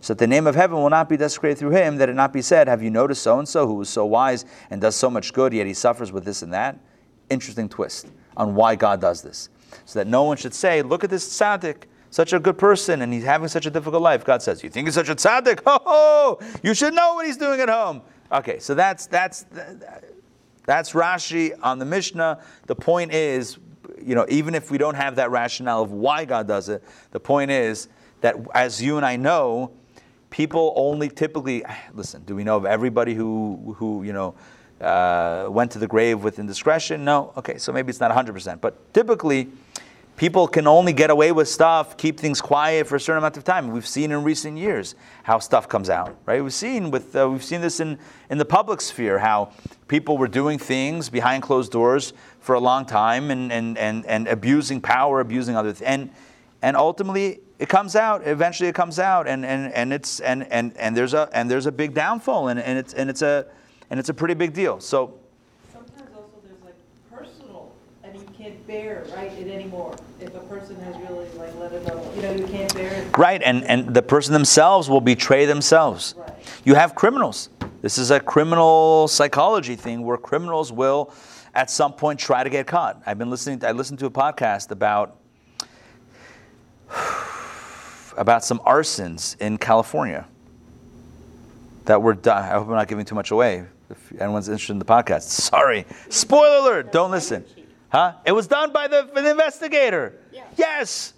So 0.00 0.12
that 0.12 0.18
the 0.18 0.28
name 0.28 0.46
of 0.46 0.54
heaven 0.54 0.76
will 0.76 0.90
not 0.90 1.08
be 1.08 1.16
desecrated 1.16 1.58
through 1.58 1.70
him, 1.70 1.96
that 1.96 2.08
it 2.08 2.14
not 2.14 2.32
be 2.32 2.42
said, 2.42 2.68
Have 2.68 2.82
you 2.82 2.90
noticed 2.90 3.22
so 3.22 3.40
and 3.40 3.48
so, 3.48 3.66
who 3.66 3.80
is 3.80 3.88
so 3.88 4.06
wise 4.06 4.44
and 4.70 4.80
does 4.80 4.94
so 4.94 5.10
much 5.10 5.32
good, 5.32 5.52
yet 5.52 5.66
he 5.66 5.74
suffers 5.74 6.12
with 6.12 6.24
this 6.24 6.42
and 6.42 6.52
that? 6.52 6.78
Interesting 7.30 7.68
twist 7.68 8.06
on 8.36 8.54
why 8.54 8.76
God 8.76 9.00
does 9.00 9.22
this. 9.22 9.48
So 9.86 9.98
that 9.98 10.06
no 10.06 10.22
one 10.22 10.36
should 10.36 10.54
say, 10.54 10.82
Look 10.82 11.02
at 11.02 11.10
this 11.10 11.28
tzaddik 11.28 11.84
such 12.10 12.32
a 12.32 12.40
good 12.40 12.58
person 12.58 13.02
and 13.02 13.12
he's 13.12 13.24
having 13.24 13.48
such 13.48 13.66
a 13.66 13.70
difficult 13.70 14.02
life. 14.02 14.24
God 14.24 14.42
says, 14.42 14.62
You 14.62 14.70
think 14.70 14.86
he's 14.86 14.94
such 14.94 15.08
a 15.08 15.14
tzaddik? 15.14 15.60
Ho 15.66 15.78
ho! 15.84 16.38
You 16.62 16.74
should 16.74 16.94
know 16.94 17.14
what 17.14 17.26
he's 17.26 17.36
doing 17.36 17.60
at 17.60 17.68
home. 17.68 18.02
Okay, 18.30 18.58
so 18.58 18.74
that's 18.74 19.06
that's 19.06 19.46
that's 20.66 20.92
Rashi 20.92 21.58
on 21.62 21.78
the 21.78 21.86
Mishnah. 21.86 22.42
The 22.66 22.74
point 22.74 23.12
is, 23.12 23.58
you 24.02 24.14
know, 24.14 24.26
even 24.28 24.54
if 24.54 24.70
we 24.70 24.76
don't 24.76 24.96
have 24.96 25.16
that 25.16 25.30
rationale 25.30 25.82
of 25.82 25.92
why 25.92 26.26
God 26.26 26.46
does 26.46 26.68
it, 26.68 26.82
the 27.10 27.20
point 27.20 27.50
is 27.50 27.88
that 28.20 28.36
as 28.54 28.82
you 28.82 28.98
and 28.98 29.06
I 29.06 29.16
know, 29.16 29.72
people 30.30 30.74
only 30.76 31.08
typically 31.08 31.64
listen. 31.94 32.22
Do 32.24 32.36
we 32.36 32.44
know 32.44 32.56
of 32.56 32.66
everybody 32.66 33.14
who 33.14 33.74
who 33.78 34.02
you 34.02 34.12
know 34.12 34.34
uh, 34.80 35.46
went 35.48 35.70
to 35.72 35.78
the 35.78 35.86
grave 35.86 36.22
with 36.22 36.38
indiscretion? 36.38 37.04
No. 37.04 37.32
Okay, 37.38 37.56
so 37.56 37.72
maybe 37.72 37.88
it's 37.90 38.00
not 38.00 38.10
100, 38.10 38.32
percent 38.32 38.60
but 38.60 38.92
typically 38.92 39.48
people 40.18 40.48
can 40.48 40.66
only 40.66 40.92
get 40.92 41.10
away 41.10 41.30
with 41.30 41.48
stuff, 41.48 41.96
keep 41.96 42.18
things 42.18 42.40
quiet 42.40 42.86
for 42.88 42.96
a 42.96 43.00
certain 43.00 43.18
amount 43.18 43.36
of 43.36 43.44
time. 43.44 43.70
We've 43.70 43.86
seen 43.86 44.10
in 44.10 44.24
recent 44.24 44.58
years 44.58 44.96
how 45.22 45.38
stuff 45.38 45.68
comes 45.68 45.88
out, 45.88 46.16
right? 46.26 46.42
We've 46.42 46.52
seen 46.52 46.90
with 46.90 47.16
uh, 47.16 47.30
we've 47.30 47.44
seen 47.44 47.60
this 47.60 47.80
in 47.80 47.98
in 48.28 48.36
the 48.36 48.44
public 48.44 48.80
sphere 48.80 49.18
how 49.18 49.52
people 49.86 50.18
were 50.18 50.28
doing 50.28 50.58
things 50.58 51.08
behind 51.08 51.44
closed 51.44 51.72
doors 51.72 52.12
for 52.40 52.56
a 52.56 52.60
long 52.60 52.84
time 52.84 53.30
and 53.30 53.50
and 53.52 53.78
and, 53.78 54.04
and 54.06 54.28
abusing 54.28 54.80
power, 54.80 55.20
abusing 55.20 55.56
other 55.56 55.72
th- 55.72 55.88
and 55.88 56.10
and 56.60 56.76
ultimately 56.76 57.40
it 57.60 57.68
comes 57.68 57.96
out. 57.96 58.26
Eventually, 58.26 58.68
it 58.68 58.74
comes 58.74 58.98
out, 58.98 59.28
and 59.28 59.46
and 59.46 59.72
and 59.72 59.92
it's 59.92 60.20
and 60.20 60.46
and 60.52 60.76
and 60.76 60.96
there's 60.96 61.14
a 61.14 61.30
and 61.32 61.48
there's 61.48 61.66
a 61.66 61.72
big 61.72 61.94
downfall, 61.94 62.48
and 62.48 62.58
and 62.58 62.76
it's 62.76 62.92
and 62.92 63.08
it's 63.08 63.22
a 63.22 63.46
and 63.90 64.00
it's 64.00 64.08
a 64.08 64.14
pretty 64.14 64.34
big 64.34 64.52
deal. 64.52 64.80
So 64.80 65.14
can't 68.38 68.57
bear, 68.68 69.02
right, 69.16 69.32
it 69.32 69.48
anymore. 69.48 69.96
If 70.20 70.34
a 70.34 70.40
person 70.40 70.76
has 70.82 70.94
really 71.08 71.26
like 71.30 71.54
let 71.56 71.72
it 71.72 71.86
go, 71.86 72.12
you 72.14 72.20
know, 72.20 72.32
you 72.32 72.46
can't 72.46 72.72
bear 72.74 72.92
it. 72.92 73.16
Right, 73.16 73.42
and, 73.42 73.64
and 73.64 73.94
the 73.94 74.02
person 74.02 74.34
themselves 74.34 74.90
will 74.90 75.00
betray 75.00 75.46
themselves. 75.46 76.14
Right. 76.18 76.34
You 76.64 76.74
have 76.74 76.94
criminals. 76.94 77.48
This 77.80 77.96
is 77.96 78.10
a 78.10 78.20
criminal 78.20 79.08
psychology 79.08 79.74
thing 79.74 80.02
where 80.02 80.18
criminals 80.18 80.70
will 80.70 81.14
at 81.54 81.70
some 81.70 81.94
point 81.94 82.20
try 82.20 82.44
to 82.44 82.50
get 82.50 82.66
caught. 82.66 83.02
I've 83.06 83.16
been 83.16 83.30
listening, 83.30 83.64
I 83.64 83.72
listened 83.72 84.00
to 84.00 84.06
a 84.06 84.10
podcast 84.10 84.70
about 84.70 85.16
about 88.18 88.44
some 88.44 88.58
arsons 88.60 89.40
in 89.40 89.56
California 89.56 90.26
that 91.86 92.02
were 92.02 92.14
done. 92.14 92.42
I 92.42 92.48
hope 92.48 92.66
I'm 92.66 92.74
not 92.74 92.88
giving 92.88 93.06
too 93.06 93.14
much 93.14 93.30
away. 93.30 93.64
If 93.88 94.20
anyone's 94.20 94.48
interested 94.48 94.74
in 94.74 94.78
the 94.78 94.84
podcast, 94.84 95.22
sorry. 95.30 95.86
Spoiler 96.10 96.58
alert, 96.58 96.92
don't 96.92 97.10
listen. 97.10 97.46
Huh? 97.90 98.14
It 98.24 98.32
was 98.32 98.46
done 98.46 98.72
by 98.72 98.88
the, 98.88 99.08
the 99.14 99.30
investigator. 99.30 100.20
Yeah. 100.32 100.44
Yes. 100.56 101.14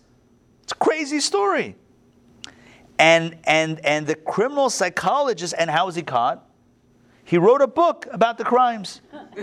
It's 0.63 0.73
a 0.73 0.77
crazy 0.77 1.21
story. 1.21 1.77
And, 2.99 3.39
and, 3.45 3.85
and 3.85 4.07
the 4.07 4.15
criminal 4.15 4.71
psychologist, 4.71 5.55
and 5.59 5.71
how 5.71 5.87
was 5.87 5.95
he 5.95 6.03
caught? 6.03 6.47
He 7.25 7.39
wrote 7.39 7.63
a 7.63 7.67
book 7.67 8.07
about 8.11 8.39
the 8.39 8.45
crimes. 8.45 9.01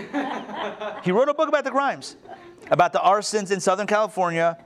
he 1.04 1.12
wrote 1.12 1.30
a 1.30 1.34
book 1.34 1.49
about 1.49 1.64
the 1.64 1.72
crimes, 1.72 2.16
about 2.70 2.94
the 2.94 2.99
arsons 2.99 3.52
in 3.52 3.60
Southern 3.60 3.88
California, 3.88 4.58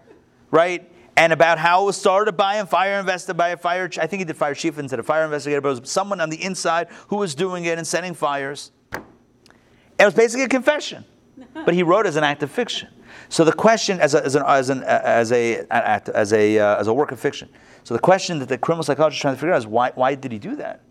right? 0.50 0.92
And 1.16 1.32
about 1.34 1.58
how 1.58 1.84
it 1.84 1.86
was 1.86 1.98
started 1.98 2.34
by 2.34 2.56
a 2.56 2.66
fire 2.66 3.00
investigator, 3.00 3.38
by 3.38 3.50
a 3.50 3.58
fire, 3.58 3.90
I 4.00 4.08
think 4.08 4.20
he 4.20 4.26
did 4.26 4.36
fire 4.38 4.56
chief 4.56 4.78
instead 4.78 5.00
of 5.00 5.06
fire 5.06 5.24
investigator, 5.24 5.62
but 5.62 5.70
it 5.70 5.82
was 5.82 5.92
someone 5.92 6.20
on 6.20 6.30
the 6.30 6.44
inside 6.44 6.88
who 7.08 7.18
was 7.18 7.36
doing 7.36 7.66
it 7.66 7.78
and 7.78 7.86
setting 7.86 8.14
fires. 8.14 8.72
It 8.92 10.06
was 10.06 10.14
basically 10.14 10.46
a 10.46 10.50
confession 10.50 11.06
but 11.54 11.74
he 11.74 11.84
wrote 11.84 12.06
as 12.06 12.16
an 12.16 12.24
act 12.24 12.44
of 12.44 12.52
fiction. 12.52 12.90
So 13.30 13.44
the 13.44 13.54
question, 13.54 14.00
as 14.00 14.14
a, 14.14 14.24
as 14.24 14.36
an, 14.36 14.44
as 14.46 14.70
an, 14.70 14.84
as 14.84 15.32
a, 15.32 15.66
act, 15.72 16.10
as 16.10 16.34
a, 16.34 16.60
uh, 16.60 16.80
as 16.80 16.88
a 16.88 16.94
work 16.94 17.12
of 17.12 17.20
fiction. 17.20 17.50
So 17.84 17.94
the 17.94 18.00
question 18.00 18.40
that 18.40 18.50
the 18.50 18.58
criminal 18.58 18.84
psychologist 18.84 19.20
is 19.20 19.22
trying 19.22 19.36
to 19.36 19.40
figure 19.40 19.54
out 19.54 19.58
is 19.58 19.68
why, 19.68 19.92
why 19.96 20.16
did 20.16 20.32
he 20.32 20.40
do 20.40 20.56
that? 20.58 20.82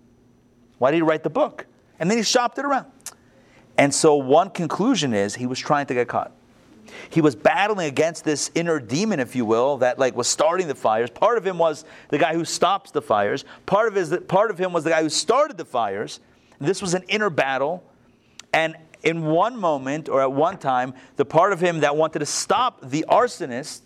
Why 0.79 0.91
did 0.91 0.97
he 0.97 1.03
write 1.03 1.23
the 1.23 1.31
book? 1.31 1.67
And 1.99 2.11
then 2.11 2.19
he 2.19 2.25
shopped 2.25 2.59
it 2.59 2.65
around. 2.65 2.87
And 3.77 3.95
so 3.95 4.17
one 4.17 4.51
conclusion 4.51 5.15
is 5.15 5.35
he 5.35 5.47
was 5.47 5.59
trying 5.59 5.87
to 5.87 5.95
get 5.95 6.09
caught. 6.09 6.33
He 7.09 7.21
was 7.21 7.37
battling 7.37 7.87
against 7.87 8.25
this 8.25 8.51
inner 8.55 8.81
demon, 8.81 9.21
if 9.21 9.37
you 9.37 9.45
will, 9.45 9.77
that 9.79 9.99
like 9.99 10.17
was 10.17 10.29
starting 10.29 10.67
the 10.67 10.75
fires. 10.75 11.11
Part 11.11 11.39
of 11.39 11.47
him 11.47 11.59
was 11.59 11.85
the 12.09 12.19
guy 12.19 12.35
who 12.35 12.45
stops 12.45 12.91
the 12.91 13.03
fires. 13.03 13.45
Part 13.67 13.89
of 13.89 13.95
his, 13.95 14.17
part 14.29 14.51
of 14.51 14.59
him 14.59 14.73
was 14.73 14.85
the 14.85 14.91
guy 14.91 15.03
who 15.03 15.09
started 15.09 15.57
the 15.57 15.65
fires. 15.65 16.21
This 16.59 16.83
was 16.83 16.95
an 16.95 17.05
inner 17.09 17.31
battle, 17.31 17.83
and 18.53 18.77
in 19.03 19.27
one 19.27 19.57
moment 19.57 20.09
or 20.09 20.21
at 20.21 20.33
one 20.33 20.59
time, 20.59 20.95
the 21.17 21.25
part 21.25 21.53
of 21.53 21.61
him 21.61 21.81
that 21.81 21.97
wanted 21.97 22.19
to 22.21 22.27
stop 22.27 22.81
the 22.83 23.05
arsonist, 23.09 23.83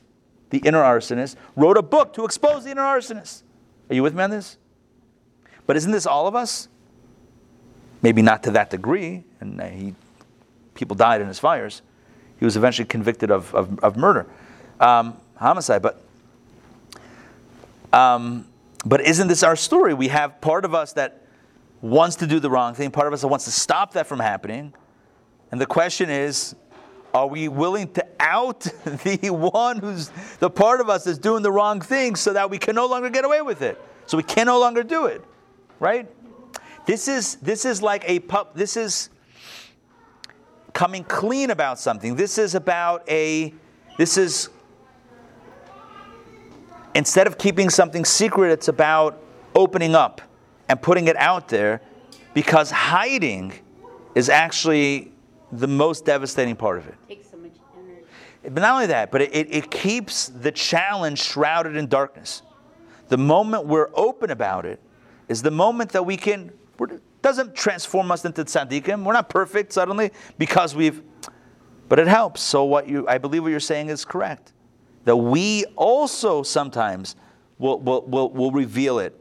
the 0.50 0.58
inner 0.58 0.82
arsonist, 0.82 1.36
wrote 1.56 1.76
a 1.76 1.82
book 1.82 2.12
to 2.14 2.24
expose 2.24 2.64
the 2.64 2.70
inner 2.70 2.82
arsonist. 2.82 3.42
Are 3.90 3.94
you 3.94 4.02
with 4.02 4.14
me 4.14 4.22
on 4.22 4.30
this? 4.30 4.56
But 5.66 5.76
isn't 5.76 5.92
this 5.92 6.06
all 6.06 6.26
of 6.26 6.34
us? 6.34 6.68
Maybe 8.02 8.22
not 8.22 8.42
to 8.42 8.50
that 8.52 8.70
degree, 8.70 9.24
and 9.40 9.60
uh, 9.60 9.66
he, 9.66 9.94
people 10.74 10.94
died 10.94 11.20
in 11.20 11.26
his 11.26 11.38
fires. 11.38 11.82
He 12.38 12.44
was 12.44 12.56
eventually 12.56 12.86
convicted 12.86 13.30
of, 13.30 13.54
of, 13.54 13.78
of 13.80 13.96
murder, 13.96 14.26
um, 14.80 15.16
homicide. 15.36 15.80
But, 15.80 16.02
um, 17.92 18.46
but 18.84 19.00
isn't 19.00 19.28
this 19.28 19.42
our 19.42 19.56
story? 19.56 19.94
We 19.94 20.08
have 20.08 20.40
part 20.40 20.64
of 20.64 20.74
us 20.74 20.92
that 20.94 21.22
wants 21.80 22.16
to 22.16 22.26
do 22.26 22.40
the 22.40 22.50
wrong 22.50 22.74
thing, 22.74 22.90
part 22.90 23.06
of 23.06 23.12
us 23.12 23.22
that 23.22 23.28
wants 23.28 23.46
to 23.46 23.50
stop 23.50 23.92
that 23.92 24.06
from 24.06 24.20
happening. 24.20 24.74
And 25.50 25.60
the 25.60 25.66
question 25.66 26.10
is, 26.10 26.54
are 27.14 27.28
we 27.28 27.46
willing 27.48 27.92
to 27.92 28.04
out 28.18 28.60
the 28.84 29.30
one 29.30 29.78
who's 29.78 30.10
the 30.40 30.50
part 30.50 30.80
of 30.80 30.88
us 30.88 31.04
that's 31.04 31.18
doing 31.18 31.42
the 31.42 31.52
wrong 31.52 31.80
thing 31.80 32.16
so 32.16 32.32
that 32.32 32.50
we 32.50 32.58
can 32.58 32.74
no 32.74 32.86
longer 32.86 33.08
get 33.08 33.24
away 33.24 33.40
with 33.40 33.62
it? 33.62 33.80
So 34.06 34.16
we 34.16 34.24
can 34.24 34.46
no 34.46 34.58
longer 34.58 34.82
do 34.82 35.06
it, 35.06 35.22
right? 35.78 36.10
This 36.86 37.08
is 37.08 37.36
this 37.36 37.64
is 37.64 37.80
like 37.80 38.04
a 38.06 38.18
pup. 38.18 38.54
This 38.54 38.76
is 38.76 39.08
coming 40.72 41.04
clean 41.04 41.50
about 41.50 41.78
something. 41.78 42.16
This 42.16 42.36
is 42.36 42.54
about 42.54 43.08
a. 43.08 43.54
This 43.96 44.18
is 44.18 44.50
instead 46.94 47.26
of 47.26 47.38
keeping 47.38 47.70
something 47.70 48.04
secret, 48.04 48.50
it's 48.50 48.68
about 48.68 49.18
opening 49.54 49.94
up 49.94 50.20
and 50.68 50.80
putting 50.82 51.08
it 51.08 51.16
out 51.16 51.48
there, 51.48 51.80
because 52.34 52.70
hiding 52.70 53.52
is 54.14 54.28
actually 54.28 55.13
the 55.58 55.66
most 55.66 56.04
devastating 56.04 56.56
part 56.56 56.78
of 56.78 56.88
it. 56.88 56.94
Takes 57.08 57.30
so 57.30 57.36
much 57.36 57.52
energy. 57.78 58.04
But 58.42 58.54
not 58.54 58.74
only 58.74 58.86
that, 58.86 59.10
but 59.10 59.22
it, 59.22 59.34
it, 59.34 59.54
it 59.54 59.70
keeps 59.70 60.28
the 60.28 60.52
challenge 60.52 61.22
shrouded 61.22 61.76
in 61.76 61.86
darkness. 61.86 62.42
The 63.08 63.18
moment 63.18 63.66
we're 63.66 63.90
open 63.94 64.30
about 64.30 64.66
it 64.66 64.80
is 65.28 65.42
the 65.42 65.50
moment 65.50 65.92
that 65.92 66.04
we 66.04 66.16
can, 66.16 66.52
doesn't 67.22 67.54
transform 67.54 68.10
us 68.10 68.24
into 68.24 68.44
tzaddikim. 68.44 69.04
We're 69.04 69.12
not 69.12 69.28
perfect 69.28 69.72
suddenly 69.72 70.10
because 70.38 70.74
we've, 70.74 71.02
but 71.88 71.98
it 71.98 72.06
helps. 72.06 72.40
So 72.42 72.64
what 72.64 72.88
you, 72.88 73.06
I 73.08 73.18
believe 73.18 73.42
what 73.42 73.50
you're 73.50 73.60
saying 73.60 73.88
is 73.88 74.04
correct. 74.04 74.52
That 75.04 75.16
we 75.16 75.64
also 75.76 76.42
sometimes 76.42 77.16
will, 77.58 77.78
will, 77.80 78.02
will, 78.02 78.30
will 78.30 78.50
reveal 78.50 78.98
it 78.98 79.20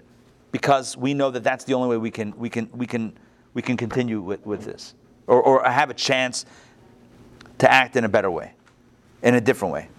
because 0.51 0.95
we 0.95 1.14
know 1.14 1.30
that 1.31 1.43
that's 1.43 1.65
the 1.65 1.73
only 1.73 1.89
way 1.89 1.97
we 1.97 2.11
can, 2.11 2.34
we 2.38 2.49
can, 2.49 2.69
we 2.73 2.88
can, 2.88 3.18
we 3.53 3.61
can 3.61 3.76
continue 3.76 4.22
with, 4.22 4.45
with 4.45 4.64
this 4.64 4.95
or, 5.27 5.41
or 5.41 5.63
have 5.63 5.89
a 5.89 5.93
chance 5.93 6.45
to 7.59 7.71
act 7.71 7.95
in 7.95 8.03
a 8.03 8.09
better 8.09 8.31
way, 8.31 8.53
in 9.21 9.35
a 9.35 9.41
different 9.41 9.73
way. 9.73 9.89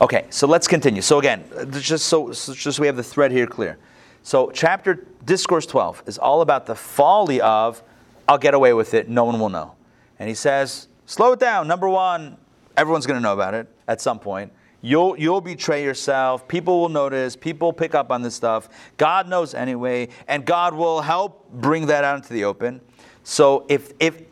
Okay, 0.00 0.26
so 0.30 0.46
let's 0.46 0.68
continue. 0.68 1.02
So 1.02 1.18
again, 1.18 1.44
uh, 1.56 1.64
just 1.64 2.06
so, 2.06 2.32
so 2.32 2.54
just 2.54 2.78
we 2.78 2.86
have 2.86 2.96
the 2.96 3.02
thread 3.02 3.32
here 3.32 3.46
clear. 3.46 3.78
So 4.22 4.50
chapter 4.52 5.06
discourse 5.24 5.66
12 5.66 6.04
is 6.06 6.18
all 6.18 6.40
about 6.40 6.66
the 6.66 6.74
folly 6.74 7.40
of 7.40 7.82
I'll 8.28 8.38
get 8.38 8.54
away 8.54 8.74
with 8.74 8.94
it, 8.94 9.08
no 9.08 9.24
one 9.24 9.40
will 9.40 9.48
know. 9.48 9.74
And 10.18 10.28
he 10.28 10.34
says, 10.34 10.88
slow 11.06 11.32
it 11.32 11.40
down. 11.40 11.66
Number 11.66 11.88
1, 11.88 12.36
everyone's 12.76 13.06
going 13.06 13.16
to 13.16 13.22
know 13.22 13.32
about 13.32 13.54
it 13.54 13.66
at 13.88 14.00
some 14.00 14.18
point. 14.18 14.52
You'll, 14.82 15.18
you'll 15.18 15.40
betray 15.40 15.82
yourself. 15.82 16.46
People 16.46 16.80
will 16.80 16.88
notice. 16.88 17.34
People 17.34 17.72
pick 17.72 17.94
up 17.94 18.10
on 18.12 18.22
this 18.22 18.34
stuff. 18.34 18.68
God 18.96 19.28
knows 19.28 19.54
anyway, 19.54 20.08
and 20.28 20.44
God 20.44 20.74
will 20.74 21.00
help 21.00 21.50
bring 21.50 21.86
that 21.86 22.04
out 22.04 22.16
into 22.16 22.32
the 22.32 22.44
open. 22.44 22.80
So 23.28 23.66
if, 23.68 23.92
if 24.00 24.22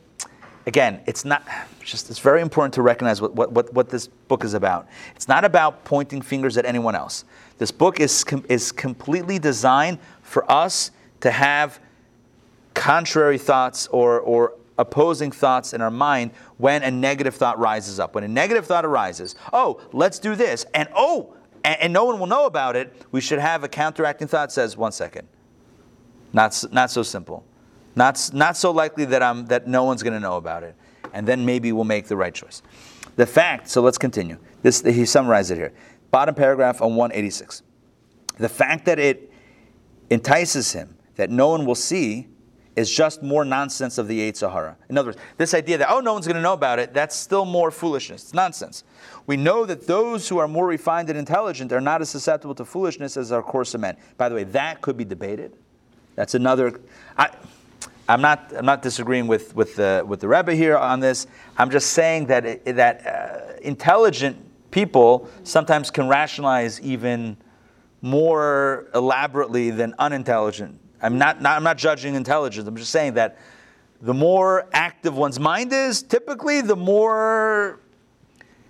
again, 0.64 1.02
it's 1.04 1.26
not 1.26 1.46
just 1.84 2.08
it's 2.08 2.18
very 2.18 2.40
important 2.40 2.72
to 2.74 2.82
recognize 2.82 3.20
what, 3.20 3.34
what, 3.34 3.70
what, 3.74 3.90
this 3.90 4.06
book 4.06 4.42
is 4.42 4.54
about. 4.54 4.88
It's 5.14 5.28
not 5.28 5.44
about 5.44 5.84
pointing 5.84 6.22
fingers 6.22 6.56
at 6.56 6.64
anyone 6.64 6.94
else. 6.94 7.26
This 7.58 7.70
book 7.70 8.00
is, 8.00 8.24
com- 8.24 8.46
is 8.48 8.72
completely 8.72 9.38
designed 9.38 9.98
for 10.22 10.50
us 10.50 10.92
to 11.20 11.30
have 11.30 11.78
contrary 12.72 13.36
thoughts 13.36 13.86
or, 13.88 14.18
or 14.18 14.54
opposing 14.78 15.30
thoughts 15.30 15.74
in 15.74 15.82
our 15.82 15.90
mind 15.90 16.30
when 16.56 16.82
a 16.82 16.90
negative 16.90 17.34
thought 17.34 17.58
rises 17.58 18.00
up. 18.00 18.14
When 18.14 18.24
a 18.24 18.28
negative 18.28 18.64
thought 18.64 18.86
arises, 18.86 19.36
oh, 19.52 19.78
let's 19.92 20.18
do 20.18 20.34
this, 20.34 20.64
and 20.72 20.88
oh, 20.96 21.34
and, 21.64 21.78
and 21.82 21.92
no 21.92 22.06
one 22.06 22.18
will 22.18 22.28
know 22.28 22.46
about 22.46 22.76
it, 22.76 22.94
we 23.12 23.20
should 23.20 23.40
have 23.40 23.62
a 23.62 23.68
counteracting 23.68 24.26
thought 24.26 24.52
says, 24.52 24.74
one 24.74 24.92
second. 24.92 25.28
Not, 26.32 26.64
not 26.72 26.90
so 26.90 27.02
simple. 27.02 27.44
Not, 27.96 28.30
not 28.32 28.56
so 28.56 28.70
likely 28.70 29.06
that, 29.06 29.22
I'm, 29.22 29.46
that 29.46 29.66
no 29.66 29.84
one's 29.84 30.02
going 30.02 30.12
to 30.12 30.20
know 30.20 30.36
about 30.36 30.62
it. 30.62 30.76
And 31.12 31.26
then 31.26 31.46
maybe 31.46 31.72
we'll 31.72 31.84
make 31.84 32.06
the 32.06 32.16
right 32.16 32.34
choice. 32.34 32.62
The 33.16 33.26
fact, 33.26 33.68
so 33.68 33.80
let's 33.80 33.98
continue. 33.98 34.38
This, 34.62 34.82
he 34.82 35.06
summarized 35.06 35.50
it 35.50 35.56
here. 35.56 35.72
Bottom 36.10 36.34
paragraph 36.34 36.82
on 36.82 36.94
186. 36.94 37.62
The 38.38 38.48
fact 38.48 38.84
that 38.84 38.98
it 38.98 39.32
entices 40.10 40.72
him 40.72 40.96
that 41.16 41.30
no 41.30 41.48
one 41.48 41.64
will 41.64 41.74
see 41.74 42.28
is 42.76 42.94
just 42.94 43.22
more 43.22 43.42
nonsense 43.42 43.96
of 43.96 44.06
the 44.06 44.20
Yetzer 44.20 44.52
Hara. 44.52 44.76
In 44.90 44.98
other 44.98 45.08
words, 45.08 45.18
this 45.38 45.54
idea 45.54 45.78
that, 45.78 45.90
oh, 45.90 46.00
no 46.00 46.12
one's 46.12 46.26
going 46.26 46.36
to 46.36 46.42
know 46.42 46.52
about 46.52 46.78
it, 46.78 46.92
that's 46.92 47.16
still 47.16 47.46
more 47.46 47.70
foolishness. 47.70 48.24
It's 48.24 48.34
nonsense. 48.34 48.84
We 49.26 49.38
know 49.38 49.64
that 49.64 49.86
those 49.86 50.28
who 50.28 50.36
are 50.36 50.46
more 50.46 50.66
refined 50.66 51.08
and 51.08 51.18
intelligent 51.18 51.72
are 51.72 51.80
not 51.80 52.02
as 52.02 52.10
susceptible 52.10 52.54
to 52.56 52.66
foolishness 52.66 53.16
as 53.16 53.32
our 53.32 53.42
coarser 53.42 53.78
men. 53.78 53.96
By 54.18 54.28
the 54.28 54.34
way, 54.34 54.44
that 54.44 54.82
could 54.82 54.98
be 54.98 55.06
debated. 55.06 55.56
That's 56.16 56.34
another. 56.34 56.80
I, 57.16 57.30
I'm 58.08 58.20
not. 58.20 58.52
I'm 58.56 58.64
not 58.64 58.82
disagreeing 58.82 59.26
with 59.26 59.54
with 59.54 59.76
the 59.76 60.04
with 60.06 60.20
the 60.20 60.28
Rebbe 60.28 60.54
here 60.54 60.76
on 60.76 61.00
this. 61.00 61.26
I'm 61.56 61.70
just 61.70 61.90
saying 61.90 62.26
that 62.26 62.46
it, 62.46 62.64
that 62.76 63.06
uh, 63.06 63.58
intelligent 63.62 64.36
people 64.70 65.28
sometimes 65.42 65.90
can 65.90 66.08
rationalize 66.08 66.80
even 66.80 67.36
more 68.02 68.86
elaborately 68.94 69.70
than 69.70 69.94
unintelligent. 69.98 70.78
I'm 71.02 71.18
not, 71.18 71.42
not. 71.42 71.56
I'm 71.56 71.64
not 71.64 71.78
judging 71.78 72.14
intelligence. 72.14 72.68
I'm 72.68 72.76
just 72.76 72.92
saying 72.92 73.14
that 73.14 73.38
the 74.00 74.14
more 74.14 74.68
active 74.72 75.16
one's 75.16 75.40
mind 75.40 75.72
is, 75.72 76.02
typically, 76.02 76.60
the 76.60 76.76
more 76.76 77.80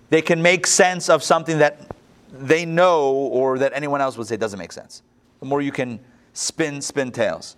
they 0.09 0.21
can 0.21 0.41
make 0.41 0.65
sense 0.65 1.09
of 1.09 1.21
something 1.21 1.59
that 1.59 1.91
they 2.31 2.65
know 2.65 3.11
or 3.11 3.59
that 3.59 3.73
anyone 3.73 4.01
else 4.01 4.17
would 4.17 4.27
say 4.27 4.37
doesn't 4.37 4.59
make 4.59 4.71
sense. 4.71 5.03
The 5.39 5.45
more 5.45 5.61
you 5.61 5.71
can 5.71 5.99
spin 6.33 6.81
spin 6.81 7.11
tales. 7.11 7.55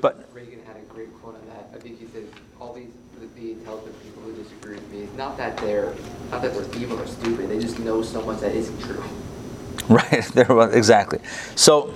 But 0.00 0.28
Reagan 0.32 0.60
had 0.66 0.76
a 0.76 0.80
great 0.80 1.12
quote 1.20 1.36
on 1.36 1.46
that. 1.48 1.70
I 1.74 1.78
think 1.78 1.98
he 1.98 2.06
said, 2.06 2.26
all 2.60 2.74
these, 2.74 2.90
the, 3.18 3.26
the 3.40 3.52
intelligent 3.52 4.02
people 4.02 4.22
who 4.22 4.32
disagree 4.34 4.74
with 4.74 4.92
me, 4.92 4.98
it's 4.98 5.04
not 5.16 5.36
that 5.36 5.56
they're, 5.58 5.94
not 6.30 6.42
that 6.42 6.54
they're 6.54 6.82
evil 6.82 7.00
or 7.00 7.06
stupid, 7.06 7.48
they 7.50 7.58
just 7.58 7.78
know 7.78 8.02
so 8.02 8.22
much 8.22 8.40
that 8.40 8.54
isn't 8.54 8.80
true. 8.80 9.02
Right, 9.88 10.24
there 10.34 10.50
exactly. 10.72 11.20
So 11.54 11.94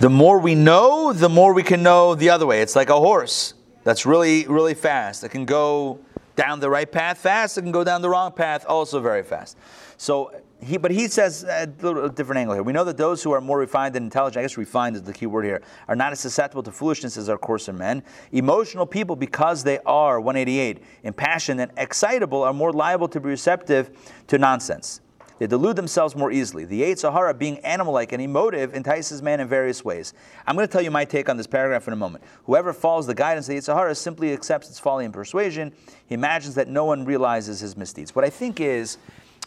the 0.00 0.10
more 0.10 0.40
we 0.40 0.56
know, 0.56 1.12
the 1.12 1.28
more 1.28 1.52
we 1.52 1.62
can 1.62 1.84
know 1.84 2.16
the 2.16 2.30
other 2.30 2.46
way. 2.46 2.62
It's 2.62 2.74
like 2.74 2.88
a 2.88 2.98
horse 2.98 3.54
that's 3.84 4.04
really, 4.04 4.46
really 4.48 4.74
fast. 4.74 5.22
It 5.22 5.28
can 5.28 5.44
go 5.44 6.00
down 6.34 6.58
the 6.58 6.68
right 6.68 6.90
path 6.90 7.18
fast. 7.18 7.58
It 7.58 7.62
can 7.62 7.70
go 7.70 7.84
down 7.84 8.02
the 8.02 8.08
wrong 8.08 8.32
path 8.32 8.64
also 8.66 8.98
very 8.98 9.22
fast. 9.22 9.56
So 9.98 10.34
he, 10.62 10.76
but 10.76 10.90
he 10.92 11.08
says 11.08 11.44
uh, 11.44 11.66
a 11.66 11.84
little 11.84 12.08
different 12.08 12.38
angle 12.38 12.54
here. 12.54 12.62
We 12.62 12.72
know 12.72 12.84
that 12.84 12.96
those 12.96 13.22
who 13.22 13.32
are 13.32 13.40
more 13.40 13.58
refined 13.58 13.96
and 13.96 14.04
intelligent, 14.04 14.38
I 14.38 14.42
guess 14.42 14.56
refined 14.56 14.94
is 14.94 15.02
the 15.02 15.12
key 15.12 15.26
word 15.26 15.44
here, 15.44 15.62
are 15.88 15.96
not 15.96 16.12
as 16.12 16.20
susceptible 16.20 16.62
to 16.62 16.72
foolishness 16.72 17.16
as 17.16 17.28
our 17.28 17.36
coarser 17.36 17.72
men. 17.72 18.02
Emotional 18.30 18.86
people, 18.86 19.16
because 19.16 19.64
they 19.64 19.80
are 19.80 20.20
188, 20.20 20.82
impassioned 21.02 21.60
and 21.60 21.72
excitable, 21.76 22.42
are 22.42 22.52
more 22.52 22.72
liable 22.72 23.08
to 23.08 23.20
be 23.20 23.28
receptive 23.28 23.90
to 24.28 24.38
nonsense. 24.38 25.00
They 25.38 25.48
delude 25.48 25.74
themselves 25.74 26.14
more 26.14 26.30
easily. 26.30 26.64
The 26.64 26.82
Yetzer 26.82 27.12
Hara, 27.12 27.34
being 27.34 27.58
animal 27.60 27.92
like 27.92 28.12
and 28.12 28.22
emotive, 28.22 28.74
entices 28.74 29.22
man 29.22 29.40
in 29.40 29.48
various 29.48 29.84
ways. 29.84 30.14
I'm 30.46 30.54
going 30.54 30.68
to 30.68 30.72
tell 30.72 30.82
you 30.82 30.92
my 30.92 31.04
take 31.04 31.28
on 31.28 31.36
this 31.36 31.48
paragraph 31.48 31.88
in 31.88 31.92
a 31.92 31.96
moment. 31.96 32.22
Whoever 32.44 32.72
follows 32.72 33.08
the 33.08 33.14
guidance 33.16 33.48
of 33.48 33.56
the 33.56 33.60
Yetzer 33.60 33.74
Hara 33.74 33.96
simply 33.96 34.32
accepts 34.32 34.68
its 34.68 34.78
folly 34.78 35.04
and 35.04 35.12
persuasion. 35.12 35.72
He 36.06 36.14
imagines 36.14 36.54
that 36.54 36.68
no 36.68 36.84
one 36.84 37.04
realizes 37.04 37.58
his 37.58 37.76
misdeeds. 37.76 38.14
What 38.14 38.24
I 38.24 38.30
think 38.30 38.60
is, 38.60 38.98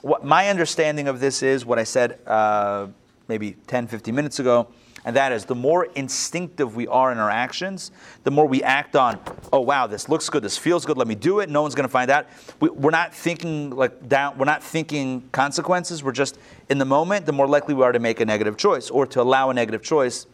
what 0.06 0.24
my 0.24 0.50
understanding 0.50 1.08
of 1.08 1.20
this 1.20 1.42
is 1.42 1.66
what 1.66 1.80
I 1.80 1.84
said 1.84 2.20
uh, 2.28 2.86
maybe 3.28 3.54
10, 3.66 3.88
15 3.88 4.14
minutes 4.14 4.38
ago, 4.38 4.68
and 5.04 5.16
that 5.16 5.32
is 5.32 5.46
the 5.46 5.56
more 5.56 5.86
instinctive 5.96 6.76
we 6.76 6.86
are 6.86 7.12
in 7.12 7.18
our 7.18 7.32
actions, 7.32 7.90
the 8.24 8.30
more 8.30 8.46
we 8.46 8.62
act 8.62 8.96
on, 8.96 9.20
oh 9.52 9.62
wow, 9.62 9.88
this 9.88 10.08
looks 10.08 10.30
good, 10.30 10.44
this 10.44 10.60
feels 10.60 10.86
good, 10.86 10.96
let 10.96 11.08
me 11.08 11.16
do 11.16 11.40
it. 11.40 11.50
No 11.50 11.64
one's 11.64 11.74
going 11.74 11.88
to 11.88 11.92
find 11.92 12.12
out. 12.12 12.28
We, 12.60 12.70
we're 12.70 12.92
not 12.92 13.16
thinking 13.16 13.72
like 13.72 14.08
down, 14.08 14.38
we're 14.38 14.46
not 14.46 14.64
thinking 14.64 15.28
consequences. 15.32 16.04
We're 16.04 16.12
just 16.12 16.38
in 16.70 16.78
the 16.78 16.86
moment. 16.86 17.26
The 17.26 17.34
more 17.34 17.48
likely 17.48 17.74
we 17.74 17.82
are 17.82 17.92
to 17.92 18.00
make 18.00 18.20
a 18.20 18.26
negative 18.26 18.58
choice 18.58 18.92
or 18.92 19.08
to 19.08 19.24
allow 19.24 19.50
a 19.50 19.56
negative 19.56 19.82
choice 19.82 20.28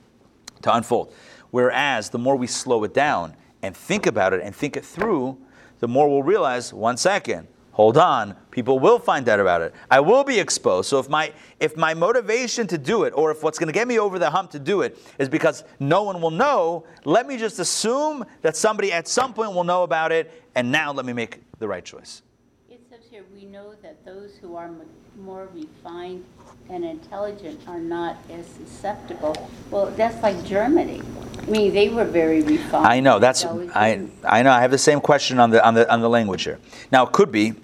to 0.64 0.76
unfold. 0.76 1.14
Whereas 1.52 2.10
the 2.10 2.19
more 2.19 2.35
we 2.35 2.48
slow 2.48 2.84
it 2.84 2.93
down 2.93 3.38
and 3.61 3.76
think 3.76 4.06
about 4.06 4.34
it 4.34 4.41
and 4.41 4.53
think 4.53 4.76
it 4.76 4.84
through, 4.84 5.38
the 5.80 5.88
more 5.88 6.10
we'll 6.10 6.23
realize, 6.23 6.73
one 6.73 6.98
second, 6.98 7.48
hold 7.82 7.98
on, 7.98 8.36
people 8.52 8.78
will 8.78 8.99
find 8.99 9.28
out 9.28 9.40
about 9.40 9.64
it. 9.64 9.74
I 9.90 9.99
will 10.02 10.24
be 10.24 10.38
exposed. 10.40 10.88
So 10.88 10.99
if 10.99 11.10
my 11.10 11.34
if 11.60 11.76
my 11.76 11.95
motivation 11.95 12.68
to 12.68 12.78
do 12.78 13.06
it, 13.06 13.14
or 13.16 13.32
if 13.32 13.41
what's 13.41 13.58
going 13.58 13.74
to 13.74 13.74
get 13.74 13.88
me 13.88 13.98
over 13.98 14.20
the 14.20 14.30
hump 14.30 14.52
to 14.52 14.60
do 14.60 14.82
it, 14.82 14.99
is 15.18 15.28
because 15.28 15.64
no 15.80 16.03
one 16.03 16.22
will 16.22 16.30
know, 16.30 16.86
let 17.06 17.26
me 17.28 17.38
just 17.38 17.58
assume 17.58 18.24
that 18.44 18.56
somebody 18.56 18.91
at 18.91 19.08
some 19.08 19.34
point 19.34 19.53
will 19.56 19.64
know 19.64 19.82
about 19.82 20.12
it, 20.12 20.32
and 20.53 20.72
now 20.72 20.94
let 20.94 21.08
me 21.08 21.14
make 21.14 21.41
the 21.58 21.68
right 21.68 21.84
choice. 21.84 22.22
It 22.70 22.82
says 22.88 22.99
here, 23.10 23.24
we 23.34 23.45
know 23.45 23.74
that 23.82 24.06
those 24.06 24.36
who 24.40 24.56
are 24.56 24.70
more 25.18 25.49
refined 25.52 26.24
and 26.70 26.86
intelligent 26.86 27.60
are 27.68 27.80
not 27.80 28.16
as 28.30 28.45
susceptible. 28.45 29.36
Well, 29.72 29.88
that's 29.98 30.22
like 30.22 30.45
Germany. 30.45 31.02
I 31.40 31.45
mean, 31.49 31.74
they 31.74 31.90
were 31.90 32.06
very 32.06 32.44
refined. 32.44 32.86
I 32.86 32.99
know 32.99 33.18
that's 33.18 33.44
I 33.44 34.08
I 34.24 34.44
know 34.44 34.52
I 34.52 34.62
have 34.62 34.72
the 34.72 34.78
same 34.78 35.02
question 35.02 35.40
on 35.40 35.49
the 35.49 35.66
on 35.66 35.74
the 35.74 35.91
on 35.91 36.02
the 36.02 36.10
language 36.10 36.44
here. 36.44 36.60
Now 36.91 37.08
it 37.08 37.12
could 37.12 37.32
be 37.32 37.56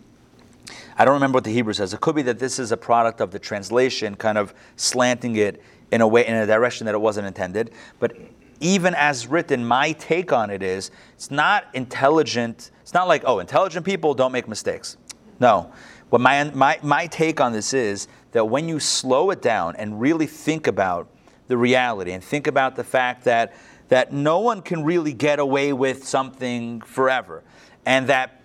I 0.98 1.06
don't 1.06 1.14
remember 1.14 1.38
what 1.38 1.44
the 1.44 1.54
Hebrew 1.54 1.74
says. 1.74 1.94
It 1.94 2.02
could 2.02 2.16
be 2.16 2.24
that 2.24 2.40
this 2.40 2.58
is 2.58 2.72
a 2.72 2.78
product 2.78 3.22
of 3.22 3.32
the 3.32 3.40
translation 3.40 4.16
kind 4.16 4.38
of 4.38 4.54
slanting 4.78 5.36
it 5.36 5.62
in 5.92 6.02
a 6.02 6.08
way 6.08 6.26
in 6.26 6.34
a 6.34 6.46
direction 6.46 6.86
that 6.86 6.96
it 6.96 7.02
wasn't 7.02 7.28
intended. 7.28 7.72
But 8.00 8.18
even 8.60 8.96
as 8.96 9.28
written, 9.28 9.64
my 9.66 9.92
take 9.94 10.34
on 10.34 10.50
it 10.50 10.64
is 10.64 10.90
it's 11.14 11.30
not 11.30 11.66
intelligent. 11.74 12.72
It's 12.82 12.94
not 12.94 13.08
like, 13.08 13.24
oh, 13.26 13.40
intelligent 13.40 13.86
people 13.86 14.16
don't 14.16 14.32
make 14.32 14.48
mistakes. 14.48 14.98
No. 15.40 15.72
What 16.10 16.22
my, 16.22 16.46
my, 16.46 16.80
my 16.82 17.06
take 17.08 17.40
on 17.40 17.54
this 17.54 17.74
is 17.74 18.08
that 18.32 18.46
when 18.46 18.68
you 18.68 18.80
slow 18.80 19.30
it 19.30 19.42
down 19.42 19.76
and 19.76 20.02
really 20.02 20.26
think 20.26 20.66
about 20.66 21.10
the 21.48 21.58
reality 21.58 22.12
and 22.12 22.24
think 22.24 22.48
about 22.48 22.76
the 22.76 22.84
fact 22.84 23.24
that, 23.26 23.54
that 23.90 24.12
no 24.12 24.40
one 24.40 24.62
can 24.62 24.84
really 24.84 25.14
get 25.14 25.38
away 25.40 25.74
with 25.74 26.08
something 26.08 26.82
forever 26.82 27.44
and 27.86 28.08
that 28.08 28.37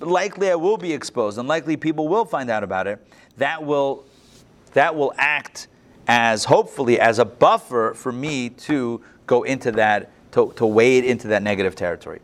likely 0.00 0.50
I 0.50 0.54
will 0.54 0.76
be 0.76 0.92
exposed 0.92 1.38
and 1.38 1.48
likely 1.48 1.76
people 1.76 2.08
will 2.08 2.24
find 2.24 2.50
out 2.50 2.62
about 2.64 2.86
it, 2.86 3.04
that 3.38 3.64
will, 3.64 4.04
that 4.72 4.94
will 4.94 5.12
act 5.16 5.68
as 6.06 6.44
hopefully 6.44 7.00
as 7.00 7.18
a 7.18 7.24
buffer 7.24 7.94
for 7.94 8.12
me 8.12 8.50
to 8.50 9.00
go 9.26 9.42
into 9.42 9.72
that, 9.72 10.10
to, 10.32 10.52
to 10.56 10.66
wade 10.66 11.04
into 11.04 11.28
that 11.28 11.42
negative 11.42 11.74
territory. 11.74 12.20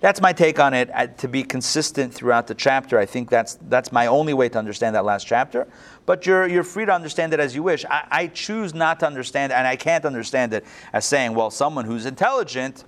That's 0.00 0.20
my 0.20 0.34
take 0.34 0.58
on 0.58 0.74
it. 0.74 0.90
To 1.18 1.28
be 1.28 1.42
consistent 1.42 2.12
throughout 2.12 2.46
the 2.46 2.54
chapter, 2.54 2.98
I 2.98 3.06
think 3.06 3.30
that's 3.30 3.54
that's 3.70 3.90
my 3.90 4.06
only 4.06 4.34
way 4.34 4.50
to 4.50 4.58
understand 4.58 4.94
that 4.96 5.04
last 5.06 5.26
chapter. 5.26 5.66
But 6.04 6.26
you're 6.26 6.46
you're 6.46 6.62
free 6.62 6.84
to 6.84 6.92
understand 6.92 7.32
it 7.32 7.40
as 7.40 7.54
you 7.54 7.62
wish. 7.62 7.86
I, 7.86 8.06
I 8.10 8.26
choose 8.26 8.74
not 8.74 9.00
to 9.00 9.06
understand, 9.06 9.50
and 9.50 9.66
I 9.66 9.76
can't 9.76 10.04
understand 10.04 10.52
it 10.52 10.66
as 10.92 11.06
saying, 11.06 11.34
well, 11.34 11.50
someone 11.50 11.86
who's 11.86 12.04
intelligent 12.04 12.84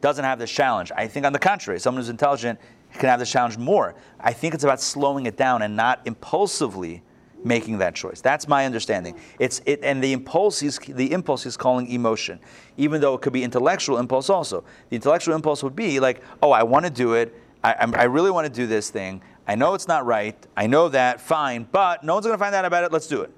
doesn't 0.00 0.24
have 0.24 0.38
this 0.38 0.50
challenge. 0.50 0.92
I 0.96 1.08
think 1.08 1.26
on 1.26 1.32
the 1.32 1.40
contrary, 1.40 1.80
someone 1.80 2.00
who's 2.02 2.08
intelligent 2.08 2.60
can 2.98 3.08
have 3.08 3.18
this 3.20 3.30
challenge 3.30 3.58
more. 3.58 3.94
I 4.20 4.32
think 4.32 4.54
it's 4.54 4.64
about 4.64 4.80
slowing 4.80 5.26
it 5.26 5.36
down 5.36 5.62
and 5.62 5.76
not 5.76 6.00
impulsively 6.04 7.02
making 7.44 7.78
that 7.78 7.94
choice. 7.94 8.20
That's 8.20 8.46
my 8.46 8.66
understanding. 8.66 9.18
It's 9.38 9.60
it, 9.66 9.80
and 9.82 10.02
the 10.02 10.12
impulse 10.12 10.62
is 10.62 10.78
the 10.78 11.12
impulse 11.12 11.44
is 11.46 11.56
calling 11.56 11.88
emotion, 11.90 12.38
even 12.76 13.00
though 13.00 13.14
it 13.14 13.20
could 13.20 13.32
be 13.32 13.42
intellectual 13.42 13.98
impulse 13.98 14.30
also. 14.30 14.64
The 14.90 14.96
intellectual 14.96 15.34
impulse 15.34 15.62
would 15.62 15.74
be 15.76 15.98
like, 15.98 16.22
oh, 16.42 16.52
I 16.52 16.62
want 16.62 16.84
to 16.84 16.90
do 16.90 17.14
it. 17.14 17.34
I, 17.64 17.72
I'm- 17.72 17.94
I 17.96 18.04
really 18.04 18.30
want 18.30 18.46
to 18.46 18.52
do 18.52 18.66
this 18.66 18.90
thing. 18.90 19.22
I 19.48 19.56
know 19.56 19.74
it's 19.74 19.88
not 19.88 20.06
right. 20.06 20.36
I 20.56 20.68
know 20.68 20.88
that. 20.90 21.20
Fine, 21.20 21.68
but 21.72 22.04
no 22.04 22.14
one's 22.14 22.26
going 22.26 22.38
to 22.38 22.42
find 22.42 22.54
out 22.54 22.64
about 22.64 22.84
it. 22.84 22.92
Let's 22.92 23.08
do 23.08 23.22
it 23.22 23.32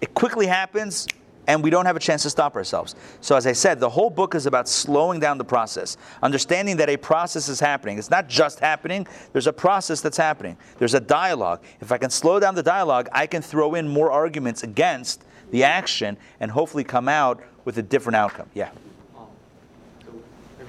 it 0.00 0.12
quickly 0.12 0.46
happens 0.46 1.06
and 1.46 1.62
we 1.62 1.70
don't 1.70 1.86
have 1.86 1.96
a 1.96 2.00
chance 2.00 2.22
to 2.22 2.30
stop 2.30 2.56
ourselves. 2.56 2.94
So, 3.20 3.36
as 3.36 3.46
I 3.46 3.52
said, 3.52 3.80
the 3.80 3.90
whole 3.90 4.10
book 4.10 4.34
is 4.34 4.46
about 4.46 4.68
slowing 4.68 5.20
down 5.20 5.38
the 5.38 5.44
process, 5.44 5.96
understanding 6.22 6.76
that 6.78 6.88
a 6.88 6.96
process 6.96 7.48
is 7.48 7.60
happening. 7.60 7.98
It's 7.98 8.10
not 8.10 8.28
just 8.28 8.60
happening, 8.60 9.06
there's 9.32 9.46
a 9.46 9.52
process 9.52 10.00
that's 10.00 10.16
happening. 10.16 10.56
There's 10.78 10.94
a 10.94 11.00
dialogue. 11.00 11.62
If 11.80 11.92
I 11.92 11.98
can 11.98 12.10
slow 12.10 12.40
down 12.40 12.54
the 12.54 12.62
dialogue, 12.62 13.08
I 13.12 13.26
can 13.26 13.42
throw 13.42 13.74
in 13.74 13.88
more 13.88 14.10
arguments 14.10 14.62
against 14.62 15.24
the 15.50 15.64
action 15.64 16.16
and 16.40 16.50
hopefully 16.50 16.84
come 16.84 17.08
out 17.08 17.42
with 17.64 17.78
a 17.78 17.82
different 17.82 18.16
outcome. 18.16 18.48
Yeah. 18.54 18.70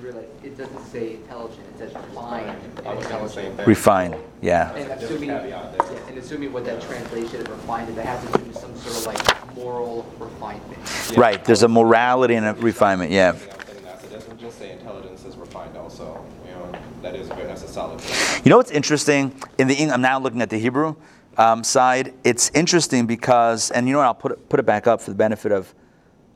Realize 0.06 0.26
it 0.44 0.56
doesn't 0.56 0.86
say 0.86 1.14
intelligent, 1.15 1.61
it 1.73 1.80
says 1.80 1.94
refined 1.95 2.56
I 2.86 2.94
was 2.94 3.07
saying 3.07 3.23
the 3.23 3.27
same 3.27 3.57
thing. 3.57 3.65
Refine. 3.65 4.15
Yeah. 4.40 4.72
And 4.76 4.88
Just 4.88 5.02
a 5.02 5.06
assuming, 5.15 5.30
caveat 5.30 5.77
there. 5.80 5.94
yeah, 5.94 6.07
and 6.07 6.18
assuming 6.19 6.53
what 6.53 6.64
that 6.65 6.80
translation 6.80 7.41
of 7.41 7.49
refined 7.49 7.90
is, 7.90 7.95
that 7.95 8.06
has 8.06 8.23
to 8.32 8.38
do 8.38 8.44
with 8.45 8.56
some 8.56 8.76
sort 8.77 9.15
of 9.18 9.26
like 9.26 9.56
moral 9.56 10.06
refinement. 10.19 10.77
Yeah. 11.11 11.19
Right. 11.19 11.44
There's 11.44 11.64
a 11.64 11.68
morality 11.68 12.36
and 12.36 12.45
a 12.45 12.53
refinement. 12.53 13.10
Yeah. 13.10 13.32
I'm 13.32 13.40
saying 13.40 13.49
that, 13.84 13.99
so 13.99 14.06
it 14.06 14.11
doesn't 14.11 14.40
just 14.40 14.60
say 14.60 14.73
intelligence, 14.73 15.26
it 15.26 15.36
refined 15.40 15.76
also, 15.76 16.23
you 16.45 16.52
know, 16.52 16.72
that 17.02 17.15
is, 17.15 17.27
very- 17.30 17.48
that's 17.48 17.64
a 17.64 17.68
solid 17.68 17.98
point. 17.99 18.45
You 18.45 18.52
know 18.52 18.57
what's 18.57 18.69
interesting? 18.69 19.36
In 19.57 19.68
the 19.68 19.73
Eng- 19.73 19.91
I'm 19.91 20.02
now 20.02 20.19
looking 20.19 20.44
at 20.44 20.52
the 20.52 20.60
Hebrew 20.60 20.98
um, 21.38 21.64
side. 21.64 22.14
It's 22.23 22.52
interesting 22.53 23.07
because, 23.07 23.72
and 23.72 23.88
you 23.88 23.94
know 23.94 23.99
what? 23.99 24.06
I'll 24.06 24.14
put 24.14 24.34
it, 24.34 24.49
put 24.49 24.60
it 24.60 24.68
back 24.68 24.86
up 24.86 25.02
for 25.02 25.10
the 25.10 25.18
benefit 25.18 25.52
of 25.52 25.73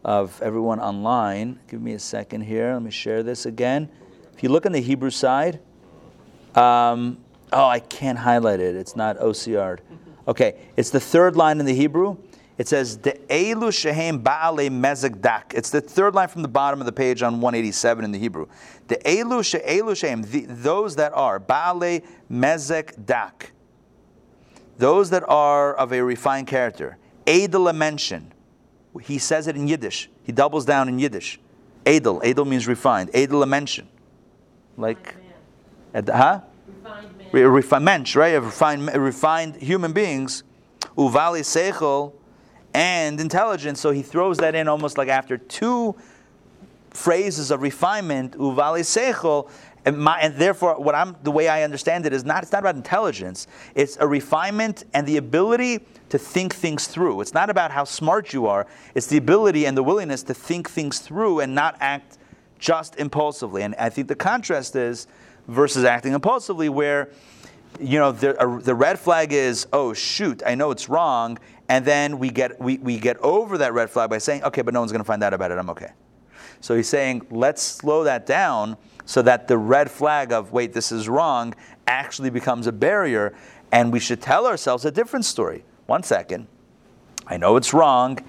of 0.09 0.41
everyone 0.41 0.79
online. 0.79 1.59
Give 1.67 1.83
me 1.83 1.93
a 1.93 1.99
second 1.99 2.41
here. 2.41 2.73
Let 2.73 2.81
me 2.81 2.89
share 2.89 3.21
this 3.21 3.45
again. 3.45 3.87
If 4.33 4.41
you 4.41 4.49
look 4.49 4.65
on 4.65 4.71
the 4.71 4.81
Hebrew 4.81 5.11
side, 5.11 5.59
um, 6.55 7.19
oh, 7.53 7.67
I 7.67 7.79
can't 7.79 8.17
highlight 8.17 8.59
it. 8.59 8.75
It's 8.75 8.95
not 8.95 9.19
OCR'd. 9.19 9.81
Okay, 10.27 10.55
it's 10.75 10.89
the 10.89 10.99
third 10.99 11.35
line 11.35 11.59
in 11.59 11.67
the 11.67 11.75
Hebrew. 11.75 12.17
It 12.57 12.67
says 12.67 12.97
the 12.97 13.11
elu 13.29 13.71
shehem 13.71 14.23
baale 14.23 14.71
mezek 14.71 15.21
dak. 15.21 15.53
It's 15.55 15.69
the 15.69 15.79
third 15.79 16.15
line 16.15 16.27
from 16.27 16.41
the 16.41 16.47
bottom 16.47 16.79
of 16.79 16.87
the 16.87 16.91
page 16.91 17.21
on 17.21 17.39
187 17.39 18.03
in 18.03 18.11
the 18.11 18.17
Hebrew. 18.17 18.47
The 18.87 18.97
elu 19.05 19.45
she 19.45 19.59
elu 19.59 19.95
shehem, 19.95 20.23
those 20.63 20.95
that 20.95 21.13
are 21.13 21.39
baale 21.39 22.03
mezek 22.31 23.05
dak, 23.05 23.51
those 24.79 25.11
that 25.11 25.23
are 25.29 25.75
of 25.75 25.93
a 25.93 26.03
refined 26.03 26.47
character. 26.47 26.97
Edel 27.27 27.71
mention. 27.73 28.33
He 29.01 29.17
says 29.17 29.47
it 29.47 29.55
in 29.55 29.67
Yiddish. 29.67 30.09
He 30.23 30.31
doubles 30.31 30.65
down 30.65 30.89
in 30.89 30.99
Yiddish. 30.99 31.39
Edel. 31.85 32.21
Edel 32.23 32.45
means 32.45 32.67
refined. 32.67 33.09
Edel 33.13 33.45
mention. 33.45 33.87
Like, 34.77 35.15
at- 35.93 36.09
huh? 36.09 36.41
Re- 37.31 37.43
refined 37.43 37.85
mensch, 37.85 38.15
right? 38.15 38.33
Of 38.35 38.45
refined, 38.45 38.89
refined 38.95 39.55
human 39.57 39.93
beings, 39.93 40.43
uvali 40.97 41.41
seichel, 41.41 42.13
and 42.73 43.19
intelligence. 43.19 43.79
So 43.79 43.91
he 43.91 44.01
throws 44.01 44.37
that 44.37 44.55
in 44.55 44.67
almost 44.67 44.97
like 44.97 45.09
after 45.09 45.37
two 45.37 45.95
phrases 46.89 47.51
of 47.51 47.61
refinement, 47.61 48.33
uvali 48.37 48.81
seichel, 48.81 49.49
and, 49.85 49.97
my, 49.97 50.19
and 50.19 50.35
therefore, 50.35 50.79
what 50.79 50.93
I'm 50.93 51.15
the 51.23 51.31
way 51.31 51.47
I 51.47 51.63
understand 51.63 52.05
it 52.05 52.13
is 52.13 52.25
not 52.25 52.43
it's 52.43 52.51
not 52.51 52.59
about 52.59 52.75
intelligence. 52.75 53.47
It's 53.75 53.97
a 53.97 54.07
refinement 54.07 54.83
and 54.93 55.07
the 55.07 55.17
ability 55.17 55.85
to 56.09 56.17
think 56.17 56.53
things 56.53 56.87
through. 56.87 57.21
It's 57.21 57.33
not 57.33 57.49
about 57.49 57.71
how 57.71 57.85
smart 57.85 58.33
you 58.33 58.47
are. 58.47 58.67
It's 58.95 59.07
the 59.07 59.17
ability 59.17 59.65
and 59.65 59.77
the 59.77 59.83
willingness 59.83 60.23
to 60.23 60.33
think 60.33 60.69
things 60.69 60.99
through 60.99 61.39
and 61.39 61.55
not 61.55 61.77
act 61.79 62.17
just 62.57 62.97
impulsively. 62.97 63.63
And 63.63 63.73
I 63.75 63.89
think 63.89 64.07
the 64.07 64.15
contrast 64.15 64.75
is 64.75 65.07
versus 65.47 65.85
acting 65.85 66.13
impulsively, 66.13 66.69
where 66.69 67.09
you 67.79 67.99
know 67.99 68.11
the, 68.11 68.61
the 68.63 68.75
red 68.75 68.99
flag 68.99 69.31
is 69.31 69.67
oh 69.71 69.93
shoot 69.93 70.43
I 70.45 70.55
know 70.55 70.71
it's 70.71 70.89
wrong, 70.89 71.37
and 71.69 71.85
then 71.85 72.19
we 72.19 72.29
get 72.29 72.59
we, 72.59 72.79
we 72.79 72.99
get 72.99 73.17
over 73.17 73.57
that 73.59 73.73
red 73.73 73.89
flag 73.89 74.09
by 74.09 74.17
saying 74.17 74.43
okay, 74.43 74.61
but 74.61 74.73
no 74.73 74.81
one's 74.81 74.91
going 74.91 75.01
to 75.01 75.07
find 75.07 75.23
out 75.23 75.33
about 75.33 75.51
it. 75.51 75.57
I'm 75.57 75.69
okay. 75.69 75.91
So 76.59 76.75
he's 76.75 76.89
saying 76.89 77.25
let's 77.31 77.61
slow 77.61 78.03
that 78.03 78.25
down 78.25 78.75
so 79.09 79.23
that 79.23 79.47
the 79.47 79.57
red 79.57 79.89
flag 79.89 80.31
of 80.31 80.51
wait 80.51 80.71
this 80.71 80.91
is 80.91 81.09
wrong 81.09 81.55
actually 81.87 82.29
becomes 82.29 82.67
a 82.67 82.71
barrier, 82.71 83.33
and 83.71 83.91
we 83.91 83.99
should 83.99 84.21
tell 84.21 84.45
ourselves 84.45 84.85
a 84.85 84.91
different 84.91 85.25
story. 85.25 85.63
One 85.87 86.03
second. 86.03 86.45
I 87.25 87.37
know 87.37 87.55
it's 87.55 87.73
wrong, 87.73 88.19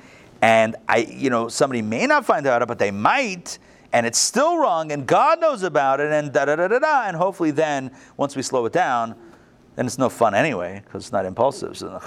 and 0.40 0.76
I, 0.88 1.00
you 1.00 1.28
know, 1.28 1.48
somebody 1.48 1.82
may 1.82 2.06
not 2.06 2.24
find 2.24 2.46
out, 2.46 2.66
but 2.66 2.78
they 2.78 2.90
might, 2.90 3.58
and 3.92 4.06
it's 4.06 4.18
still 4.18 4.56
wrong, 4.56 4.90
and 4.90 5.06
God 5.06 5.38
knows 5.38 5.64
about 5.64 6.00
it, 6.00 6.12
and 6.12 6.32
da 6.32 6.46
da 6.46 6.56
da 6.56 6.66
da 6.66 6.78
da, 6.78 7.02
and 7.06 7.14
hopefully 7.14 7.50
then, 7.50 7.90
once 8.16 8.34
we 8.34 8.40
slow 8.40 8.64
it 8.64 8.72
down, 8.72 9.14
then 9.76 9.84
it's 9.84 9.98
no 9.98 10.08
fun 10.08 10.34
anyway 10.34 10.80
because 10.82 11.04
it's 11.04 11.12
not 11.12 11.26
impulsive. 11.26 11.76
So 11.76 12.00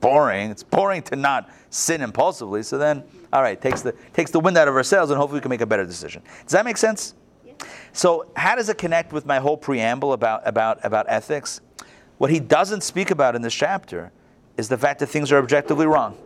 boring. 0.00 0.52
It's 0.52 0.62
boring 0.62 1.02
to 1.02 1.16
not 1.16 1.50
sin 1.70 2.00
impulsively. 2.00 2.62
So 2.62 2.78
then, 2.78 3.02
all 3.32 3.42
right, 3.42 3.60
takes 3.60 3.82
the 3.82 3.96
takes 4.12 4.30
the 4.30 4.38
wind 4.38 4.56
out 4.56 4.68
of 4.68 4.76
our 4.76 4.84
sails, 4.84 5.10
and 5.10 5.18
hopefully 5.18 5.38
we 5.38 5.42
can 5.42 5.50
make 5.50 5.60
a 5.60 5.66
better 5.66 5.84
decision. 5.84 6.22
Does 6.44 6.52
that 6.52 6.64
make 6.64 6.76
sense? 6.76 7.14
So 7.92 8.26
how 8.36 8.54
does 8.54 8.68
it 8.68 8.78
connect 8.78 9.12
with 9.12 9.26
my 9.26 9.38
whole 9.38 9.56
preamble 9.56 10.12
about 10.12 10.46
about 10.46 10.84
about 10.84 11.06
ethics? 11.08 11.60
What 12.18 12.30
he 12.30 12.40
doesn't 12.40 12.82
speak 12.82 13.10
about 13.10 13.34
in 13.34 13.42
this 13.42 13.54
chapter 13.54 14.12
is 14.56 14.68
the 14.68 14.78
fact 14.78 15.00
that 15.00 15.06
things 15.06 15.32
are 15.32 15.38
objectively 15.38 15.86
wrong. 15.86 16.16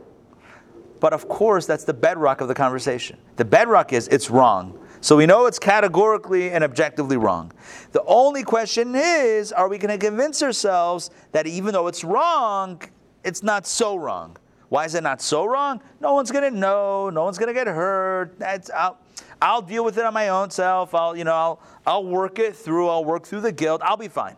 But 1.01 1.13
of 1.13 1.29
course, 1.29 1.67
that's 1.67 1.85
the 1.85 1.95
bedrock 1.95 2.41
of 2.41 2.49
the 2.49 2.55
conversation. 2.55 3.19
The 3.37 3.45
bedrock 3.45 3.93
is 3.93 4.09
it's 4.09 4.31
wrong. 4.31 4.79
So 5.01 5.17
we 5.17 5.27
know 5.27 5.47
it's 5.47 5.59
categorically 5.59 6.51
and 6.51 6.65
objectively 6.65 7.17
wrong. 7.17 7.53
The 7.93 8.03
only 8.05 8.43
question 8.43 8.95
is 8.95 9.53
are 9.53 9.69
we 9.69 9.79
going 9.79 9.99
to 9.99 10.05
convince 10.05 10.43
ourselves 10.43 11.11
that 11.33 11.47
even 11.47 11.73
though 11.73 11.87
it's 11.87 12.05
wrong, 12.05 12.81
it's 13.25 13.43
not 13.43 13.67
so 13.67 13.97
wrong? 13.97 14.37
Why 14.69 14.85
is 14.85 14.95
it 14.95 15.03
not 15.03 15.21
so 15.21 15.45
wrong? 15.45 15.81
No 16.01 16.15
one's 16.15 16.31
going 16.31 16.53
to 16.53 16.59
know. 16.59 17.11
No 17.11 17.25
one's 17.25 17.39
going 17.39 17.49
to 17.49 17.55
get 17.55 17.69
hurt. 17.69 18.39
That's, 18.39 18.71
I'll, 18.71 18.99
I'll 19.41 19.63
deal 19.63 19.85
with 19.85 19.99
it 19.99 20.05
on 20.05 20.15
my 20.15 20.29
own 20.29 20.51
self. 20.51 20.95
I'll, 20.95 21.17
you 21.17 21.25
know, 21.25 21.35
I'll, 21.35 21.61
I'll 21.87 22.05
work 22.05 22.39
it 22.39 22.57
through. 22.57 22.89
I'll 22.89 23.05
work 23.05 23.25
through 23.25 23.43
the 23.43 23.53
guilt. 23.53 23.83
I'll 23.85 23.97
be 23.97 24.09
fine. 24.09 24.37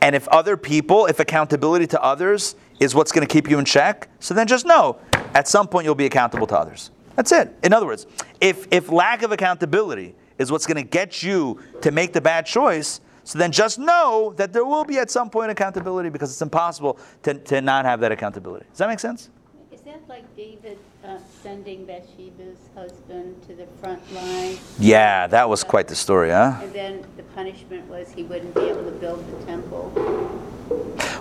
And 0.00 0.14
if 0.14 0.28
other 0.28 0.56
people, 0.56 1.06
if 1.06 1.18
accountability 1.20 1.86
to 1.88 2.02
others 2.02 2.54
is 2.78 2.94
what's 2.94 3.10
going 3.10 3.26
to 3.26 3.32
keep 3.32 3.50
you 3.50 3.58
in 3.58 3.64
check, 3.64 4.08
so 4.20 4.34
then 4.34 4.46
just 4.46 4.66
know 4.66 4.98
at 5.34 5.48
some 5.48 5.66
point 5.66 5.84
you'll 5.84 5.94
be 5.94 6.06
accountable 6.06 6.46
to 6.48 6.56
others. 6.56 6.90
That's 7.16 7.32
it. 7.32 7.52
In 7.64 7.72
other 7.72 7.86
words, 7.86 8.06
if, 8.40 8.66
if 8.70 8.90
lack 8.90 9.22
of 9.22 9.32
accountability 9.32 10.14
is 10.38 10.52
what's 10.52 10.66
going 10.66 10.76
to 10.76 10.88
get 10.88 11.22
you 11.22 11.60
to 11.80 11.90
make 11.90 12.12
the 12.12 12.20
bad 12.20 12.46
choice, 12.46 13.00
so 13.24 13.38
then 13.38 13.50
just 13.50 13.78
know 13.78 14.32
that 14.36 14.52
there 14.52 14.64
will 14.64 14.84
be 14.84 14.98
at 14.98 15.10
some 15.10 15.30
point 15.30 15.50
accountability 15.50 16.10
because 16.10 16.30
it's 16.30 16.42
impossible 16.42 16.98
to, 17.24 17.34
to 17.34 17.60
not 17.60 17.84
have 17.84 17.98
that 18.00 18.12
accountability. 18.12 18.66
Does 18.70 18.78
that 18.78 18.88
make 18.88 19.00
sense? 19.00 19.30
Is 19.72 19.80
that 19.80 20.00
like 20.08 20.24
David 20.36 20.78
uh, 21.06 21.18
sending 21.42 21.84
Bathsheba's 21.86 22.58
husband 22.74 23.40
to 23.48 23.54
the 23.54 23.66
front 23.80 24.00
line? 24.12 24.56
Yeah, 24.78 25.26
that 25.28 25.48
was 25.48 25.62
quite 25.64 25.88
the 25.88 25.94
story, 25.94 26.30
huh? 26.30 26.58
And 26.62 26.72
then 26.72 27.06
the 27.16 27.22
punishment 27.22 27.88
was 27.88 28.10
he 28.10 28.22
wouldn't 28.24 28.54
be 28.54 28.62
able 28.62 28.84
to 28.84 28.90
build 28.90 29.24
the 29.40 29.44
temple. 29.46 29.92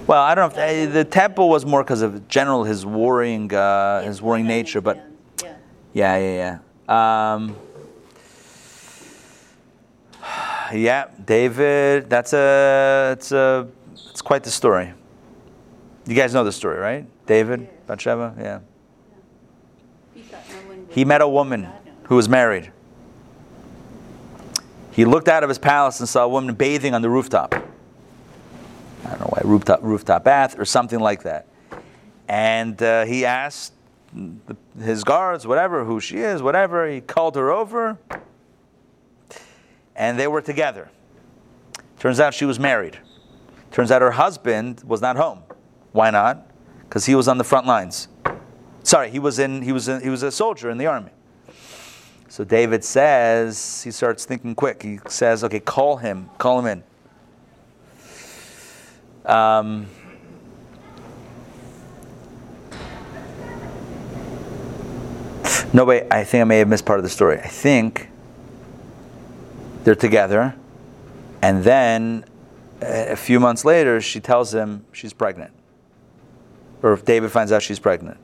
Well, 0.08 0.22
I 0.24 0.34
don't 0.36 0.56
know 0.56 0.64
if 0.64 0.90
uh, 0.90 0.94
the 0.94 1.04
temple 1.06 1.50
was 1.50 1.66
more 1.66 1.84
because 1.84 2.02
of 2.02 2.28
general 2.28 2.64
his 2.64 2.86
warring, 2.86 3.54
uh, 3.54 4.02
his 4.04 4.22
warring 4.22 4.48
nature, 4.48 4.82
but 4.82 4.98
Yeah. 5.44 5.56
yeah, 5.94 6.18
yeah, 6.18 6.60
yeah. 6.88 7.34
Um, 7.34 7.56
yeah, 10.74 11.08
David. 11.24 12.10
That's 12.10 12.34
a, 12.34 13.12
it's 13.18 13.32
a, 13.32 13.68
it's 14.10 14.22
quite 14.22 14.44
the 14.44 14.52
story. 14.52 14.94
You 16.08 16.16
guys 16.16 16.34
know 16.34 16.44
the 16.44 16.52
story, 16.52 16.78
right? 16.80 17.06
David, 17.26 17.68
Bathsheba, 17.88 18.36
yeah. 18.40 18.60
He 20.14 20.22
thought 20.22 20.44
no 20.50 20.58
one 20.70 20.78
would- 20.85 20.85
He 20.96 21.04
met 21.04 21.20
a 21.20 21.28
woman 21.28 21.68
who 22.04 22.16
was 22.16 22.30
married. 22.30 22.72
He 24.92 25.04
looked 25.04 25.28
out 25.28 25.44
of 25.44 25.50
his 25.50 25.60
palace 25.60 26.00
and 26.00 26.08
saw 26.08 26.24
a 26.24 26.30
woman 26.30 26.56
bathing 26.56 26.94
on 26.94 27.02
the 27.02 27.10
rooftop. 27.10 27.54
I 27.54 29.10
don't 29.10 29.20
know 29.20 29.28
why, 29.28 29.42
rooftop, 29.44 29.84
rooftop 29.84 30.24
bath 30.24 30.58
or 30.58 30.64
something 30.64 31.02
like 31.02 31.24
that. 31.24 31.48
And 32.30 32.82
uh, 32.82 33.04
he 33.04 33.26
asked 33.26 33.74
the, 34.14 34.56
his 34.80 35.04
guards, 35.04 35.46
whatever, 35.46 35.84
who 35.84 36.00
she 36.00 36.20
is, 36.20 36.42
whatever. 36.42 36.88
He 36.88 37.02
called 37.02 37.36
her 37.36 37.52
over, 37.52 37.98
and 39.98 40.18
they 40.18 40.28
were 40.28 40.42
together. 40.42 40.90
Turns 42.00 42.22
out 42.22 42.34
she 42.34 42.46
was 42.46 42.58
married. 42.58 43.00
Turns 43.70 43.92
out 43.92 44.02
her 44.02 44.12
husband 44.12 44.82
was 44.86 45.02
not 45.02 45.18
home. 45.18 45.44
Why 45.92 46.10
not? 46.10 46.50
Because 46.88 47.06
he 47.06 47.16
was 47.16 47.28
on 47.28 47.38
the 47.38 47.44
front 47.44 47.68
lines. 47.68 48.08
Sorry, 48.86 49.10
he 49.10 49.18
was 49.18 49.40
in. 49.40 49.64
He 49.64 49.72
was 49.72 49.88
in, 49.88 50.00
he 50.02 50.10
was 50.10 50.22
a 50.22 50.32
soldier 50.32 50.70
in 50.70 50.78
the 50.78 50.86
army. 50.86 51.10
So 52.30 52.44
David 52.44 52.84
says 52.84 53.82
he 53.82 53.90
starts 53.90 54.26
thinking 54.26 54.54
quick. 54.54 54.84
He 54.84 55.00
says, 55.08 55.44
"Okay, 55.44 55.60
call 55.60 55.98
him. 55.98 56.30
Call 56.38 56.60
him 56.60 56.84
in." 59.26 59.32
Um, 59.32 59.88
no, 65.74 65.84
wait. 65.84 66.04
I 66.12 66.24
think 66.24 66.42
I 66.42 66.44
may 66.44 66.60
have 66.60 66.68
missed 66.68 66.86
part 66.86 67.00
of 67.00 67.04
the 67.04 67.10
story. 67.10 67.40
I 67.40 67.48
think 67.48 68.08
they're 69.84 69.96
together, 69.96 70.56
and 71.42 71.64
then 71.64 72.24
uh, 72.84 72.86
a 72.86 73.16
few 73.16 73.40
months 73.40 73.66
later, 73.66 74.00
she 74.00 74.20
tells 74.20 74.54
him 74.54 74.86
she's 74.92 75.12
pregnant, 75.12 75.54
or 76.84 76.94
if 76.94 77.04
David 77.04 77.32
finds 77.32 77.52
out 77.52 77.64
she's 77.64 77.80
pregnant, 77.80 78.20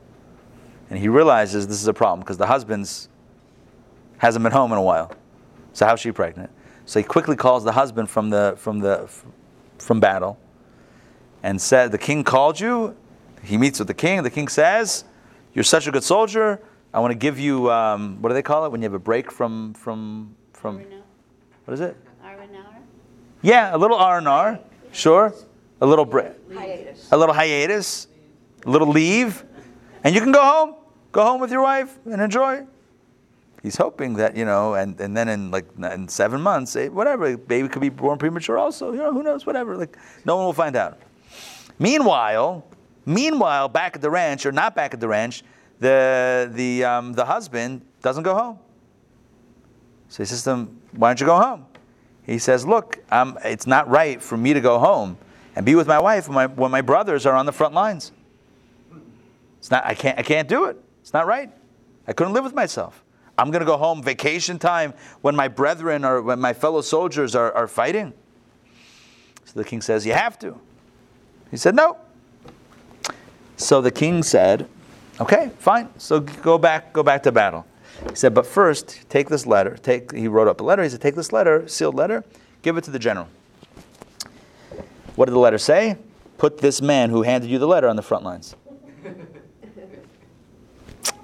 and 0.92 1.00
he 1.00 1.08
realizes 1.08 1.66
this 1.66 1.80
is 1.80 1.88
a 1.88 1.94
problem 1.94 2.20
because 2.20 2.36
the 2.36 2.46
husband's 2.46 3.08
hasn't 4.18 4.42
been 4.42 4.52
home 4.52 4.72
in 4.72 4.78
a 4.78 4.82
while. 4.82 5.10
So 5.72 5.86
how's 5.86 6.00
she 6.00 6.12
pregnant? 6.12 6.50
So 6.84 7.00
he 7.00 7.02
quickly 7.02 7.34
calls 7.34 7.64
the 7.64 7.72
husband 7.72 8.10
from 8.10 8.28
the 8.28 8.56
from 8.58 8.80
the 8.80 9.08
from 9.78 10.00
battle, 10.00 10.38
and 11.42 11.58
said, 11.58 11.92
"The 11.92 11.98
king 11.98 12.24
called 12.24 12.60
you." 12.60 12.94
He 13.42 13.56
meets 13.56 13.78
with 13.78 13.88
the 13.88 13.94
king. 13.94 14.22
The 14.22 14.28
king 14.28 14.48
says, 14.48 15.04
"You're 15.54 15.64
such 15.64 15.86
a 15.86 15.90
good 15.90 16.04
soldier. 16.04 16.60
I 16.92 17.00
want 17.00 17.12
to 17.12 17.18
give 17.18 17.38
you 17.38 17.70
um, 17.70 18.20
what 18.20 18.28
do 18.28 18.34
they 18.34 18.42
call 18.42 18.66
it 18.66 18.70
when 18.70 18.82
you 18.82 18.84
have 18.84 18.92
a 18.92 18.98
break 18.98 19.32
from 19.32 19.72
from 19.72 20.36
from 20.52 20.84
what 21.64 21.72
is 21.72 21.80
it? 21.80 21.96
hour? 22.54 22.76
Yeah, 23.40 23.74
a 23.74 23.78
little 23.78 23.96
R 23.96 24.18
and 24.18 24.28
R, 24.28 24.60
sure. 24.92 25.32
A 25.80 25.86
little 25.86 26.04
break, 26.04 26.32
a 27.10 27.16
little 27.16 27.34
hiatus, 27.34 28.08
a 28.66 28.70
little 28.70 28.88
leave, 28.88 29.42
and 30.04 30.14
you 30.14 30.20
can 30.20 30.32
go 30.32 30.42
home. 30.42 30.74
Go 31.12 31.22
home 31.22 31.40
with 31.40 31.50
your 31.50 31.62
wife 31.62 31.98
and 32.06 32.20
enjoy. 32.20 32.66
He's 33.62 33.76
hoping 33.76 34.14
that 34.14 34.36
you 34.36 34.44
know, 34.44 34.74
and, 34.74 34.98
and 35.00 35.16
then 35.16 35.28
in 35.28 35.50
like 35.50 35.66
in 35.78 36.08
seven 36.08 36.40
months, 36.40 36.74
eh, 36.74 36.88
whatever, 36.88 37.36
baby 37.36 37.68
could 37.68 37.82
be 37.82 37.90
born 37.90 38.18
premature. 38.18 38.58
Also, 38.58 38.92
you 38.92 38.98
know, 38.98 39.12
who 39.12 39.22
knows? 39.22 39.46
Whatever. 39.46 39.76
Like 39.76 39.96
no 40.24 40.36
one 40.36 40.46
will 40.46 40.52
find 40.52 40.74
out. 40.74 40.98
Meanwhile, 41.78 42.64
meanwhile, 43.06 43.68
back 43.68 43.94
at 43.94 44.02
the 44.02 44.10
ranch 44.10 44.46
or 44.46 44.52
not 44.52 44.74
back 44.74 44.94
at 44.94 45.00
the 45.00 45.06
ranch, 45.06 45.44
the 45.78 46.50
the 46.52 46.84
um, 46.84 47.12
the 47.12 47.24
husband 47.24 47.82
doesn't 48.00 48.24
go 48.24 48.34
home. 48.34 48.58
So 50.08 50.24
he 50.24 50.26
says 50.26 50.42
to 50.44 50.50
him, 50.50 50.80
"Why 50.96 51.10
don't 51.10 51.20
you 51.20 51.26
go 51.26 51.36
home?" 51.36 51.66
He 52.24 52.38
says, 52.38 52.66
"Look, 52.66 52.98
um, 53.12 53.38
it's 53.44 53.66
not 53.66 53.88
right 53.88 54.20
for 54.20 54.36
me 54.36 54.54
to 54.54 54.60
go 54.60 54.78
home 54.80 55.18
and 55.54 55.64
be 55.64 55.76
with 55.76 55.86
my 55.86 56.00
wife 56.00 56.26
when 56.26 56.34
my, 56.34 56.46
when 56.46 56.70
my 56.70 56.80
brothers 56.80 57.26
are 57.26 57.34
on 57.34 57.46
the 57.46 57.52
front 57.52 57.74
lines. 57.74 58.10
It's 59.58 59.70
not. 59.70 59.86
I 59.86 59.94
can't. 59.94 60.18
I 60.18 60.22
can't 60.22 60.48
do 60.48 60.64
it. 60.64 60.82
It's 61.02 61.12
not 61.12 61.26
right. 61.26 61.50
I 62.08 62.14
couldn't 62.14 62.32
live 62.32 62.44
with 62.44 62.54
myself. 62.54 63.04
I'm 63.36 63.50
going 63.50 63.60
to 63.60 63.66
go 63.66 63.76
home 63.76 64.02
vacation 64.02 64.58
time 64.58 64.94
when 65.20 65.36
my 65.36 65.48
brethren 65.48 66.04
or 66.04 66.22
when 66.22 66.40
my 66.40 66.52
fellow 66.52 66.80
soldiers 66.80 67.34
are, 67.34 67.52
are 67.52 67.66
fighting." 67.66 68.14
So 69.44 69.52
the 69.54 69.64
king 69.64 69.82
says, 69.82 70.06
"You 70.06 70.12
have 70.14 70.38
to." 70.40 70.58
He 71.50 71.56
said, 71.56 71.74
"No." 71.74 71.96
So 73.56 73.80
the 73.80 73.90
king 73.90 74.22
said, 74.22 74.68
"Okay, 75.20 75.50
fine. 75.58 75.88
So 75.98 76.20
go 76.20 76.56
back. 76.56 76.92
Go 76.92 77.02
back 77.02 77.22
to 77.24 77.32
battle." 77.32 77.66
He 78.08 78.16
said, 78.16 78.34
"But 78.34 78.46
first, 78.46 79.08
take 79.08 79.28
this 79.28 79.46
letter. 79.46 79.76
Take." 79.76 80.12
He 80.12 80.28
wrote 80.28 80.48
up 80.48 80.60
a 80.60 80.64
letter. 80.64 80.82
He 80.82 80.88
said, 80.88 81.00
"Take 81.00 81.14
this 81.14 81.32
letter, 81.32 81.68
sealed 81.68 81.94
letter, 81.94 82.24
give 82.62 82.76
it 82.76 82.84
to 82.84 82.90
the 82.90 82.98
general." 82.98 83.28
What 85.16 85.26
did 85.26 85.32
the 85.32 85.40
letter 85.40 85.58
say? 85.58 85.96
Put 86.38 86.58
this 86.58 86.80
man 86.80 87.10
who 87.10 87.22
handed 87.22 87.50
you 87.50 87.58
the 87.58 87.66
letter 87.66 87.88
on 87.88 87.96
the 87.96 88.02
front 88.02 88.24
lines. 88.24 88.56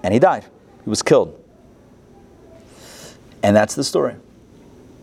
And 0.03 0.15
he 0.15 0.20
died. 0.20 0.45
He 0.85 0.91
was 0.91 1.03
killed. 1.03 1.35
And 3.43 3.55
that's 3.55 3.75
the 3.75 3.85
story 3.85 4.15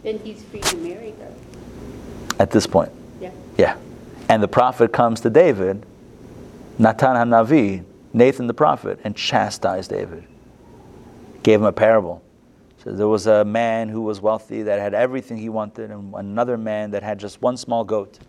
Then 0.03 0.19
he's 0.19 0.43
free 0.43 0.59
to 0.61 0.77
marry 0.77 1.11
her. 1.11 1.33
at 2.39 2.51
this 2.51 2.67
point. 2.67 2.91
Yeah. 3.21 3.31
Yeah. 3.57 3.77
And 4.29 4.41
the 4.43 4.47
prophet 4.47 4.91
comes 4.91 5.21
to 5.21 5.29
David, 5.29 5.85
Natan 6.77 7.15
HaNavi, 7.15 7.83
Nathan 8.13 8.47
the 8.47 8.53
prophet, 8.53 8.99
and 9.03 9.15
chastised 9.15 9.89
David. 9.91 10.25
Gave 11.43 11.59
him 11.61 11.65
a 11.65 11.71
parable. 11.71 12.21
So 12.83 12.91
there 12.91 13.07
was 13.07 13.27
a 13.27 13.45
man 13.45 13.89
who 13.89 14.01
was 14.01 14.19
wealthy 14.21 14.63
that 14.63 14.79
had 14.79 14.93
everything 14.93 15.37
he 15.37 15.49
wanted, 15.49 15.91
and 15.91 16.13
another 16.15 16.57
man 16.57 16.91
that 16.91 17.03
had 17.03 17.19
just 17.19 17.41
one 17.41 17.57
small 17.57 17.83
goat. 17.83 18.19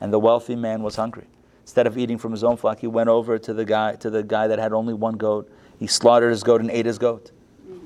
And 0.00 0.12
the 0.12 0.18
wealthy 0.18 0.56
man 0.56 0.82
was 0.82 0.96
hungry. 0.96 1.26
Instead 1.62 1.86
of 1.86 1.96
eating 1.96 2.18
from 2.18 2.32
his 2.32 2.42
own 2.42 2.56
flock, 2.56 2.80
he 2.80 2.86
went 2.88 3.08
over 3.08 3.38
to 3.38 3.54
the 3.54 3.64
guy 3.64 3.94
to 3.96 4.10
the 4.10 4.22
guy 4.22 4.48
that 4.48 4.58
had 4.58 4.72
only 4.72 4.92
one 4.94 5.14
goat. 5.16 5.50
He 5.82 5.88
slaughtered 5.88 6.30
his 6.30 6.44
goat 6.44 6.60
and 6.60 6.70
ate 6.70 6.86
his 6.86 6.96
goat. 6.96 7.32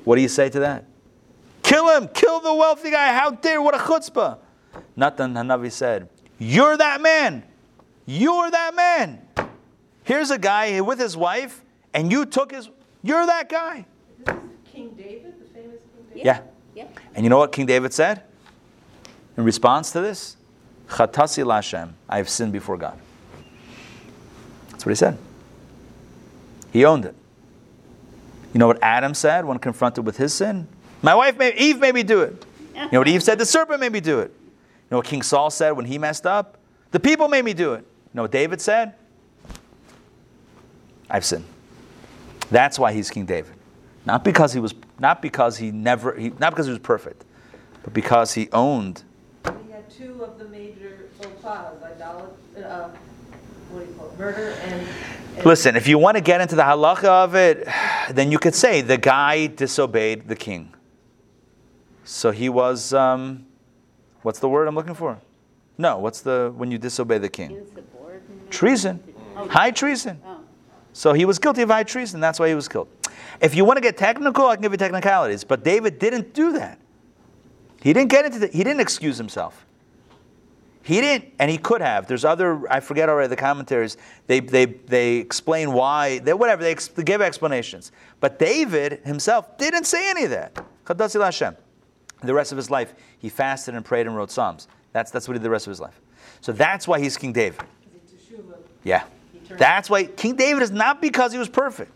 What 0.04 0.16
do 0.16 0.20
you 0.20 0.28
say 0.28 0.50
to 0.50 0.58
that? 0.58 0.84
Kill 1.62 1.88
him! 1.96 2.08
Kill 2.08 2.40
the 2.40 2.52
wealthy 2.52 2.90
guy! 2.90 3.14
How 3.14 3.30
dare! 3.30 3.62
What 3.62 3.74
a 3.74 3.78
chutzpah! 3.78 4.36
Natan 4.96 5.32
Hanavi 5.32 5.72
said, 5.72 6.10
"You're 6.38 6.76
that 6.76 7.00
man. 7.00 7.42
You're 8.04 8.50
that 8.50 8.74
man. 8.74 9.26
Here's 10.04 10.30
a 10.30 10.36
guy 10.36 10.78
with 10.82 10.98
his 10.98 11.16
wife, 11.16 11.64
and 11.94 12.12
you 12.12 12.26
took 12.26 12.52
his. 12.52 12.68
You're 13.02 13.24
that 13.24 13.48
guy." 13.48 13.86
This 14.26 14.36
is 14.36 14.42
King 14.70 14.90
David, 14.90 15.40
the 15.40 15.46
famous 15.46 15.80
King 15.80 16.04
David? 16.10 16.26
Yeah. 16.26 16.40
Yeah. 16.74 16.88
And 17.14 17.24
you 17.24 17.30
know 17.30 17.38
what 17.38 17.50
King 17.50 17.64
David 17.64 17.94
said 17.94 18.24
in 19.38 19.44
response 19.44 19.90
to 19.92 20.02
this? 20.02 20.36
Chatasi 20.90 21.46
Lashem. 21.46 21.92
I 22.10 22.18
have 22.18 22.28
sinned 22.28 22.52
before 22.52 22.76
God. 22.76 22.98
That's 24.68 24.84
what 24.84 24.90
he 24.90 24.96
said. 24.96 25.16
He 26.74 26.84
owned 26.84 27.06
it. 27.06 27.14
You 28.56 28.58
know 28.58 28.68
what 28.68 28.82
Adam 28.82 29.12
said 29.12 29.44
when 29.44 29.58
confronted 29.58 30.06
with 30.06 30.16
his 30.16 30.32
sin? 30.32 30.66
My 31.02 31.14
wife, 31.14 31.36
made, 31.36 31.56
Eve, 31.58 31.78
made 31.78 31.94
me 31.94 32.02
do 32.02 32.22
it. 32.22 32.42
You 32.74 32.88
know 32.90 33.00
what 33.00 33.08
Eve 33.08 33.22
said? 33.22 33.38
The 33.38 33.44
serpent 33.44 33.80
made 33.80 33.92
me 33.92 34.00
do 34.00 34.20
it. 34.20 34.32
You 34.34 34.86
know 34.92 34.96
what 34.96 35.04
King 35.04 35.20
Saul 35.20 35.50
said 35.50 35.72
when 35.72 35.84
he 35.84 35.98
messed 35.98 36.24
up? 36.24 36.56
The 36.90 36.98
people 36.98 37.28
made 37.28 37.44
me 37.44 37.52
do 37.52 37.74
it. 37.74 37.80
You 37.80 38.10
know 38.14 38.22
what 38.22 38.32
David 38.32 38.62
said? 38.62 38.94
I've 41.10 41.26
sinned. 41.26 41.44
That's 42.50 42.78
why 42.78 42.94
he's 42.94 43.10
King 43.10 43.26
David. 43.26 43.52
Not 44.06 44.24
because 44.24 44.54
he 44.54 44.60
was 44.60 44.72
not 44.98 45.20
because 45.20 45.58
he 45.58 45.70
never 45.70 46.16
he, 46.16 46.30
not 46.38 46.52
because 46.52 46.64
he 46.64 46.72
was 46.72 46.78
perfect, 46.78 47.26
but 47.82 47.92
because 47.92 48.32
he 48.32 48.48
owned 48.52 49.02
We 49.44 49.70
had 49.70 49.90
two 49.90 50.24
of 50.24 50.38
the 50.38 50.46
major 50.46 51.10
faux 51.20 51.42
pas, 51.42 51.74
idolatry, 51.84 52.64
uh, 52.64 52.88
what 53.70 53.84
do 53.84 53.90
you 53.90 53.98
call 53.98 54.08
it, 54.08 54.18
murder 54.18 54.50
and. 54.62 54.72
and- 55.36 55.46
Listen, 55.46 55.76
if 55.76 55.86
you 55.86 55.98
want 55.98 56.16
to 56.16 56.22
get 56.22 56.40
into 56.40 56.56
the 56.56 56.62
halacha 56.62 57.04
of 57.04 57.34
it, 57.34 57.68
then 58.10 58.32
you 58.32 58.38
could 58.38 58.54
say 58.54 58.80
the 58.80 58.96
guy 58.96 59.46
disobeyed 59.48 60.28
the 60.28 60.34
king. 60.36 60.72
So 62.04 62.30
he 62.30 62.48
was, 62.48 62.94
um, 62.94 63.44
what's 64.22 64.38
the 64.38 64.48
word 64.48 64.66
I'm 64.66 64.74
looking 64.74 64.94
for? 64.94 65.18
No, 65.76 65.98
what's 65.98 66.22
the 66.22 66.52
when 66.56 66.70
you 66.70 66.78
disobey 66.78 67.18
the 67.18 67.28
king? 67.28 67.50
Insubordinate. 67.50 68.50
Treason. 68.50 69.02
High 69.34 69.72
treason. 69.72 70.22
Oh. 70.24 70.40
So 70.94 71.12
he 71.12 71.26
was 71.26 71.38
guilty 71.38 71.60
of 71.60 71.68
high 71.68 71.82
treason. 71.82 72.18
That's 72.20 72.40
why 72.40 72.48
he 72.48 72.54
was 72.54 72.66
killed. 72.68 72.88
If 73.42 73.54
you 73.54 73.66
want 73.66 73.76
to 73.76 73.82
get 73.82 73.98
technical, 73.98 74.46
I 74.46 74.54
can 74.54 74.62
give 74.62 74.72
you 74.72 74.78
technicalities. 74.78 75.44
But 75.44 75.62
David 75.64 75.98
didn't 75.98 76.32
do 76.32 76.52
that. 76.52 76.78
He 77.82 77.92
didn't 77.92 78.08
get 78.08 78.24
into 78.24 78.38
the, 78.38 78.46
he 78.46 78.64
didn't 78.64 78.80
excuse 78.80 79.18
himself. 79.18 79.65
He 80.86 81.00
didn't, 81.00 81.34
and 81.40 81.50
he 81.50 81.58
could 81.58 81.80
have. 81.80 82.06
There's 82.06 82.24
other, 82.24 82.62
I 82.72 82.78
forget 82.78 83.08
already 83.08 83.26
the 83.26 83.34
commentaries. 83.34 83.96
They, 84.28 84.38
they, 84.38 84.66
they 84.66 85.16
explain 85.16 85.72
why, 85.72 86.20
they, 86.20 86.32
whatever, 86.32 86.62
they, 86.62 86.70
ex, 86.70 86.86
they 86.86 87.02
give 87.02 87.20
explanations. 87.20 87.90
But 88.20 88.38
David 88.38 89.00
himself 89.02 89.58
didn't 89.58 89.82
say 89.82 90.08
any 90.08 90.22
of 90.22 90.30
that. 90.30 90.64
Hashem. 91.24 91.56
The 92.22 92.32
rest 92.32 92.52
of 92.52 92.56
his 92.56 92.70
life, 92.70 92.94
he 93.18 93.28
fasted 93.28 93.74
and 93.74 93.84
prayed 93.84 94.06
and 94.06 94.14
wrote 94.14 94.30
Psalms. 94.30 94.68
That's, 94.92 95.10
that's 95.10 95.26
what 95.26 95.34
he 95.34 95.38
did 95.40 95.44
the 95.46 95.50
rest 95.50 95.66
of 95.66 95.72
his 95.72 95.80
life. 95.80 96.00
So 96.40 96.52
that's 96.52 96.86
why 96.86 97.00
he's 97.00 97.16
King 97.16 97.32
David. 97.32 97.62
Yeah. 98.84 99.02
That's 99.48 99.90
why 99.90 100.04
King 100.04 100.36
David 100.36 100.62
is 100.62 100.70
not 100.70 101.00
because 101.00 101.32
he 101.32 101.38
was 101.38 101.48
perfect. 101.48 101.90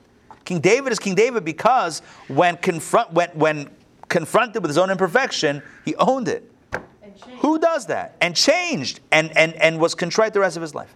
King 0.45 0.59
David 0.59 0.91
is 0.91 0.99
King 0.99 1.15
David 1.15 1.45
because 1.45 2.03
when, 2.27 2.57
confront, 2.57 3.12
when, 3.12 3.29
when 3.35 3.71
confronted 4.09 4.62
with 4.62 4.71
his 4.71 4.79
own 4.79 4.91
imperfection, 4.91 5.62
he 5.85 5.95
owned 5.95 6.27
it. 6.27 6.49
Who 7.39 7.59
does 7.59 7.87
that? 7.87 8.17
And 8.21 8.37
changed 8.37 9.01
and, 9.11 9.37
and, 9.37 9.55
and 9.55 9.79
was 9.81 9.95
contrite 9.95 10.33
the 10.33 10.41
rest 10.41 10.57
of 10.57 10.63
his 10.63 10.75
life. 10.75 10.95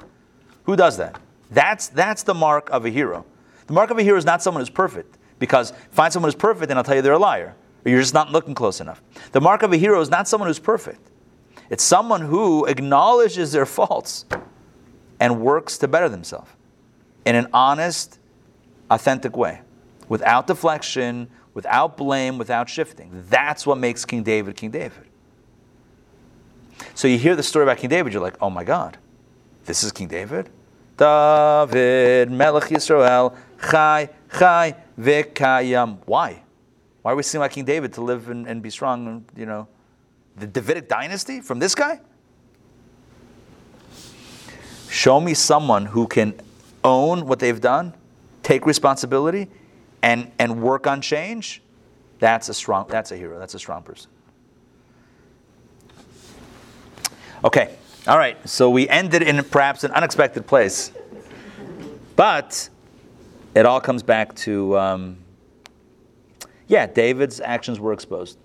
Who 0.65 0.77
does 0.77 0.97
that? 0.97 1.21
That's, 1.51 1.89
that's 1.89 2.23
the 2.23 2.35
mark 2.35 2.71
of 2.71 2.85
a 2.85 2.91
hero. 2.91 3.25
The 3.67 3.73
mark 3.73 3.91
of 3.91 3.99
a 3.99 4.03
hero 4.03 4.19
is 4.19 4.25
not 4.25 4.43
someone 4.43 4.61
who's 4.61 4.71
perfect, 4.71 5.19
because 5.39 5.73
find 5.91 6.13
someone 6.13 6.29
who's 6.29 6.39
perfect 6.39 6.71
and 6.71 6.79
I'll 6.79 6.85
tell 6.85 6.97
you 6.97 7.03
they're 7.03 7.13
a 7.13 7.19
liar, 7.19 7.55
or 7.85 7.91
you're 7.91 8.01
just 8.01 8.15
not 8.15 8.31
looking 8.31 8.55
close 8.55 8.81
enough. 8.81 9.03
The 9.33 9.41
mark 9.41 9.63
of 9.63 9.73
a 9.73 9.77
hero 9.77 10.01
is 10.01 10.11
not 10.11 10.29
someone 10.29 10.49
who's 10.49 10.59
perfect, 10.59 11.11
it's 11.71 11.85
someone 11.85 12.21
who 12.21 12.67
acknowledges 12.67 13.53
their 13.53 13.67
faults 13.67 14.27
and 15.21 15.41
works 15.41 15.79
to 15.79 15.89
better 15.89 16.09
themselves 16.09 16.51
in 17.25 17.35
an 17.37 17.47
honest, 17.53 18.19
authentic 18.91 19.37
way, 19.37 19.61
without 20.09 20.47
deflection, 20.47 21.29
without 21.55 21.97
blame, 21.97 22.37
without 22.37 22.69
shifting. 22.69 23.11
That's 23.31 23.67
what 23.67 23.79
makes 23.79 24.05
King 24.05 24.23
David 24.23 24.57
King 24.57 24.71
David. 24.71 25.04
So 26.95 27.09
you 27.09 27.19
hear 27.19 27.37
the 27.37 27.43
story 27.43 27.65
about 27.65 27.79
King 27.79 27.91
David, 27.91 28.13
you're 28.13 28.23
like, 28.23 28.37
oh 28.41 28.51
my 28.51 28.65
God, 28.65 28.99
this 29.65 29.83
is 29.83 29.93
King 29.93 30.09
David? 30.09 30.51
David, 30.97 32.31
Melech 32.31 32.65
Yisrael, 32.65 33.37
Chai, 33.71 34.11
Chai, 34.39 34.77
Vikayam. 34.99 35.99
Why? 36.07 36.43
Why 37.03 37.13
are 37.13 37.17
we 37.17 37.23
seeing 37.23 37.41
like 37.41 37.53
King 37.53 37.65
David 37.65 37.93
to 37.95 38.01
live 38.01 38.31
and, 38.31 38.47
and 38.47 38.63
be 38.63 38.71
strong, 38.71 39.25
you 39.37 39.47
know? 39.47 39.69
The 40.37 40.47
Davidic 40.47 40.89
dynasty 40.89 41.41
from 41.41 41.59
this 41.59 41.75
guy? 41.75 42.01
Show 44.89 45.21
me 45.21 45.35
someone 45.35 45.87
who 45.87 46.07
can 46.07 46.35
own 46.83 47.27
what 47.27 47.41
they've 47.41 47.61
done, 47.61 47.95
take 48.43 48.67
responsibility, 48.67 49.49
and, 50.03 50.31
and 50.39 50.63
work 50.63 50.87
on 50.87 51.01
change. 51.01 51.63
That's 52.21 52.49
a 52.49 52.55
strong, 52.55 52.87
that's 52.89 53.11
a 53.11 53.17
hero. 53.17 53.39
That's 53.39 53.55
a 53.55 53.59
strong 53.59 53.83
person. 53.83 54.11
Okay, 57.45 57.77
all 58.07 58.17
right. 58.17 58.39
So 58.49 58.71
we 58.71 58.89
ended 58.89 59.21
in 59.21 59.45
perhaps 59.45 59.85
an 59.85 59.91
unexpected 59.91 60.47
place, 60.47 60.91
but 62.17 62.71
it 63.55 63.67
all 63.67 63.83
comes 63.83 64.03
back 64.03 64.35
to, 64.37 64.79
um, 64.79 65.19
yeah, 66.69 66.87
David's 66.87 67.41
actions 67.41 67.79
were 67.79 67.93
exposed. 67.93 68.39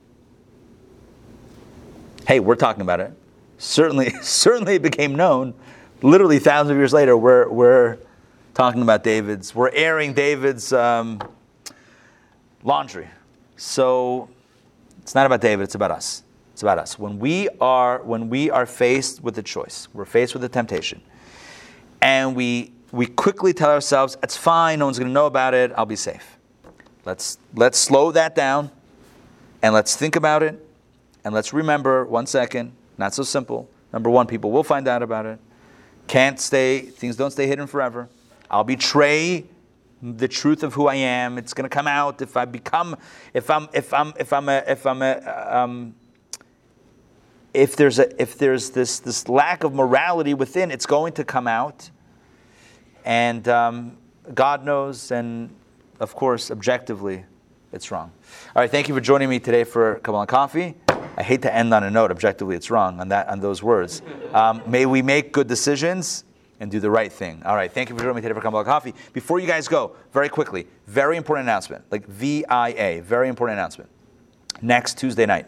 Hey, 2.28 2.42
we're 2.42 2.56
talking 2.56 2.82
about 2.82 3.00
it. 3.00 3.14
Certainly, 3.58 4.10
certainly 4.22 4.76
it 4.76 4.82
became 4.82 5.16
known. 5.16 5.54
Literally 6.02 6.40
thousands 6.40 6.72
of 6.72 6.78
years 6.78 6.92
later, 6.92 7.16
we're, 7.16 7.48
we're 7.48 8.00
talking 8.54 8.82
about 8.82 9.06
David's, 9.06 9.56
we're 9.56 9.72
airing 9.72 10.12
David's 10.12 10.74
um, 10.74 11.22
laundry. 12.64 13.08
So 13.56 14.28
it's 15.02 15.16
not 15.16 15.26
about 15.26 15.40
David, 15.40 15.64
it's 15.64 15.76
about 15.76 15.92
us. 15.92 16.24
It's 16.60 16.64
about 16.66 16.78
us. 16.78 17.00
When 17.00 17.20
we 17.20 17.48
are 17.62 18.04
when 18.04 18.28
we 18.28 18.52
are 18.52 18.66
faced 18.66 19.24
with 19.24 19.38
a 19.38 19.42
choice, 19.42 19.88
we're 19.94 20.04
faced 20.04 20.34
with 20.34 20.44
a 20.44 20.50
temptation, 20.50 21.02
and 22.02 22.36
we 22.36 22.74
we 22.92 23.06
quickly 23.06 23.54
tell 23.54 23.70
ourselves, 23.70 24.18
"It's 24.22 24.36
fine. 24.36 24.80
No 24.80 24.86
one's 24.88 25.00
going 25.00 25.08
to 25.08 25.14
know 25.14 25.26
about 25.26 25.54
it. 25.54 25.72
I'll 25.78 25.86
be 25.86 25.96
safe." 25.96 26.38
Let's 27.06 27.38
let's 27.56 27.78
slow 27.78 28.12
that 28.12 28.36
down, 28.36 28.72
and 29.62 29.74
let's 29.74 29.96
think 29.96 30.18
about 30.18 30.44
it, 30.44 30.60
and 31.24 31.34
let's 31.34 31.54
remember 31.54 32.04
one 32.04 32.26
second. 32.26 32.74
Not 32.98 33.14
so 33.14 33.24
simple. 33.24 33.70
Number 33.94 34.10
one, 34.10 34.28
people 34.28 34.52
will 34.52 34.66
find 34.66 34.86
out 34.86 35.02
about 35.02 35.26
it. 35.26 35.40
Can't 36.08 36.42
stay. 36.42 36.82
Things 36.82 37.16
don't 37.16 37.32
stay 37.32 37.48
hidden 37.48 37.68
forever. 37.68 38.10
I'll 38.52 38.66
betray 38.66 39.46
the 40.02 40.28
truth 40.28 40.64
of 40.64 40.74
who 40.74 40.88
I 40.88 40.96
am. 40.96 41.38
It's 41.38 41.54
going 41.54 41.70
to 41.70 41.74
come 41.74 41.88
out 41.88 42.22
if 42.22 42.36
I 42.36 42.44
become, 42.44 42.98
if 43.34 43.50
I'm, 43.50 43.70
if 43.72 43.94
I'm, 43.94 44.12
if 44.20 44.34
I'm 44.34 44.50
a, 44.50 44.64
if 44.68 44.86
I'm 44.86 45.02
a, 45.02 45.58
um, 45.58 45.96
if 47.54 47.76
there's 47.76 48.00
a, 48.00 48.22
if 48.22 48.38
there's 48.38 48.70
this 48.72 49.00
this 49.00 49.28
lack 49.28 49.64
of 49.64 49.74
morality 49.74 50.34
within, 50.34 50.72
it's 50.72 50.86
going 50.86 51.14
to 51.14 51.24
come 51.24 51.48
out. 51.48 51.90
And 53.06 53.48
um, 53.48 53.98
God 54.34 54.66
knows, 54.66 55.12
and 55.12 55.50
of 56.00 56.16
course, 56.16 56.52
objectively, 56.52 57.26
it's 57.72 57.92
wrong. 57.92 58.12
All 58.56 58.62
right, 58.62 58.70
thank 58.70 58.88
you 58.88 58.94
for 58.94 59.02
joining 59.02 59.30
me 59.30 59.40
today 59.40 59.64
for 59.64 59.96
Kabbalah 59.96 60.28
Coffee. 60.28 60.76
I 61.18 61.24
hate 61.24 61.42
to 61.42 61.54
end 61.54 61.74
on 61.74 61.84
a 61.84 61.92
note. 61.92 62.12
Objectively, 62.12 62.56
it's 62.56 62.70
wrong 62.70 63.00
on 63.00 63.10
that 63.10 63.28
on 63.28 63.40
those 63.40 63.64
words. 63.64 64.02
Um, 64.34 64.62
may 64.68 64.86
we 64.86 65.02
make 65.02 65.32
good 65.32 65.48
decisions 65.48 66.24
and 66.60 66.70
do 66.70 66.80
the 66.80 66.92
right 66.92 67.12
thing. 67.12 67.42
All 67.46 67.56
right, 67.56 67.72
thank 67.72 67.90
you 67.90 67.96
for 67.96 68.02
joining 68.02 68.18
me 68.18 68.22
today 68.22 68.34
for 68.34 68.42
Kabbalah 68.42 68.66
Coffee. 68.66 68.94
Before 69.14 69.40
you 69.40 69.48
guys 69.48 69.68
go, 69.68 69.96
very 70.14 70.30
quickly, 70.30 70.68
very 70.88 71.16
important 71.18 71.46
announcement, 71.46 71.86
like 71.92 72.06
VIA, 72.08 73.02
very 73.02 73.30
important 73.30 73.58
announcement. 73.58 73.90
Next 74.62 74.98
Tuesday 74.98 75.26
night, 75.26 75.48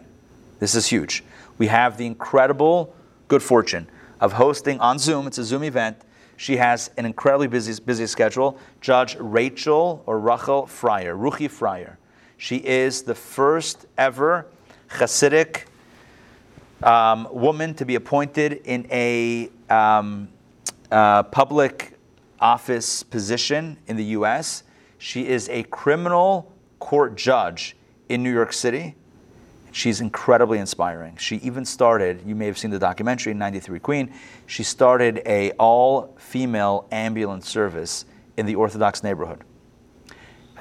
this 0.59 0.73
is 0.73 0.87
huge. 0.87 1.23
We 1.61 1.67
have 1.67 1.95
the 1.95 2.07
incredible 2.07 2.91
good 3.27 3.43
fortune 3.43 3.87
of 4.19 4.33
hosting 4.33 4.79
on 4.79 4.97
Zoom. 4.97 5.27
It's 5.27 5.37
a 5.37 5.43
Zoom 5.43 5.63
event. 5.63 5.95
She 6.35 6.57
has 6.57 6.89
an 6.97 7.05
incredibly 7.05 7.45
busy, 7.45 7.79
busy 7.83 8.07
schedule. 8.07 8.57
Judge 8.81 9.15
Rachel 9.19 10.01
or 10.07 10.19
Rachel 10.19 10.63
Freier, 10.63 11.15
Ruchi 11.15 11.47
Freier. 11.47 11.97
She 12.37 12.55
is 12.55 13.03
the 13.03 13.13
first 13.13 13.85
ever 13.95 14.47
Hasidic 14.89 15.65
um, 16.81 17.27
woman 17.31 17.75
to 17.75 17.85
be 17.85 17.93
appointed 17.93 18.53
in 18.65 18.87
a 18.89 19.51
um, 19.69 20.29
uh, 20.91 21.21
public 21.21 21.93
office 22.39 23.03
position 23.03 23.77
in 23.85 23.97
the 23.97 24.05
U.S. 24.17 24.63
She 24.97 25.27
is 25.27 25.47
a 25.49 25.61
criminal 25.61 26.51
court 26.79 27.15
judge 27.15 27.77
in 28.09 28.23
New 28.23 28.33
York 28.33 28.51
City. 28.51 28.95
She's 29.71 30.01
incredibly 30.01 30.59
inspiring. 30.59 31.15
She 31.17 31.37
even 31.37 31.63
started, 31.63 32.23
you 32.25 32.35
may 32.35 32.45
have 32.47 32.57
seen 32.57 32.71
the 32.71 32.79
documentary, 32.79 33.33
93 33.33 33.79
Queen, 33.79 34.13
she 34.45 34.63
started 34.63 35.21
a 35.25 35.51
all-female 35.51 36.87
ambulance 36.91 37.49
service 37.49 38.05
in 38.35 38.45
the 38.45 38.55
Orthodox 38.55 39.01
neighborhood. 39.01 39.43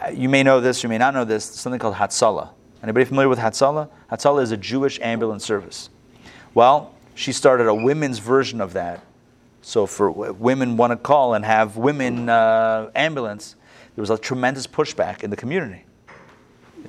Uh, 0.01 0.11
you 0.11 0.28
may 0.28 0.43
know 0.43 0.61
this, 0.61 0.82
you 0.82 0.89
may 0.89 0.99
not 0.99 1.12
know 1.12 1.24
this, 1.24 1.45
something 1.45 1.81
called 1.81 1.97
Hatzalah. 1.97 2.51
Anybody 2.82 3.05
familiar 3.05 3.28
with 3.28 3.41
Hatzalah? 3.41 3.89
Hatzalah 4.11 4.43
is 4.43 4.53
a 4.53 4.57
Jewish 4.57 5.01
ambulance 5.01 5.45
service. 5.45 5.91
Well, 6.55 6.95
she 7.15 7.32
started 7.32 7.66
a 7.66 7.74
women's 7.74 8.19
version 8.19 8.61
of 8.61 8.73
that. 8.74 9.05
So 9.61 9.87
for 9.87 10.11
women 10.11 10.77
want 10.77 10.93
to 10.93 10.97
call 10.97 11.35
and 11.35 11.45
have 11.45 11.77
women 11.77 12.28
uh, 12.28 12.91
ambulance, 12.95 13.57
there 13.95 14.03
was 14.03 14.11
a 14.11 14.16
tremendous 14.16 14.66
pushback 14.66 15.23
in 15.23 15.31
the 15.31 15.37
community 15.37 15.85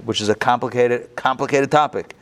which 0.05 0.21
is 0.21 0.29
a 0.29 0.35
complicated, 0.35 1.15
complicated 1.15 1.71
topic. 1.71 2.15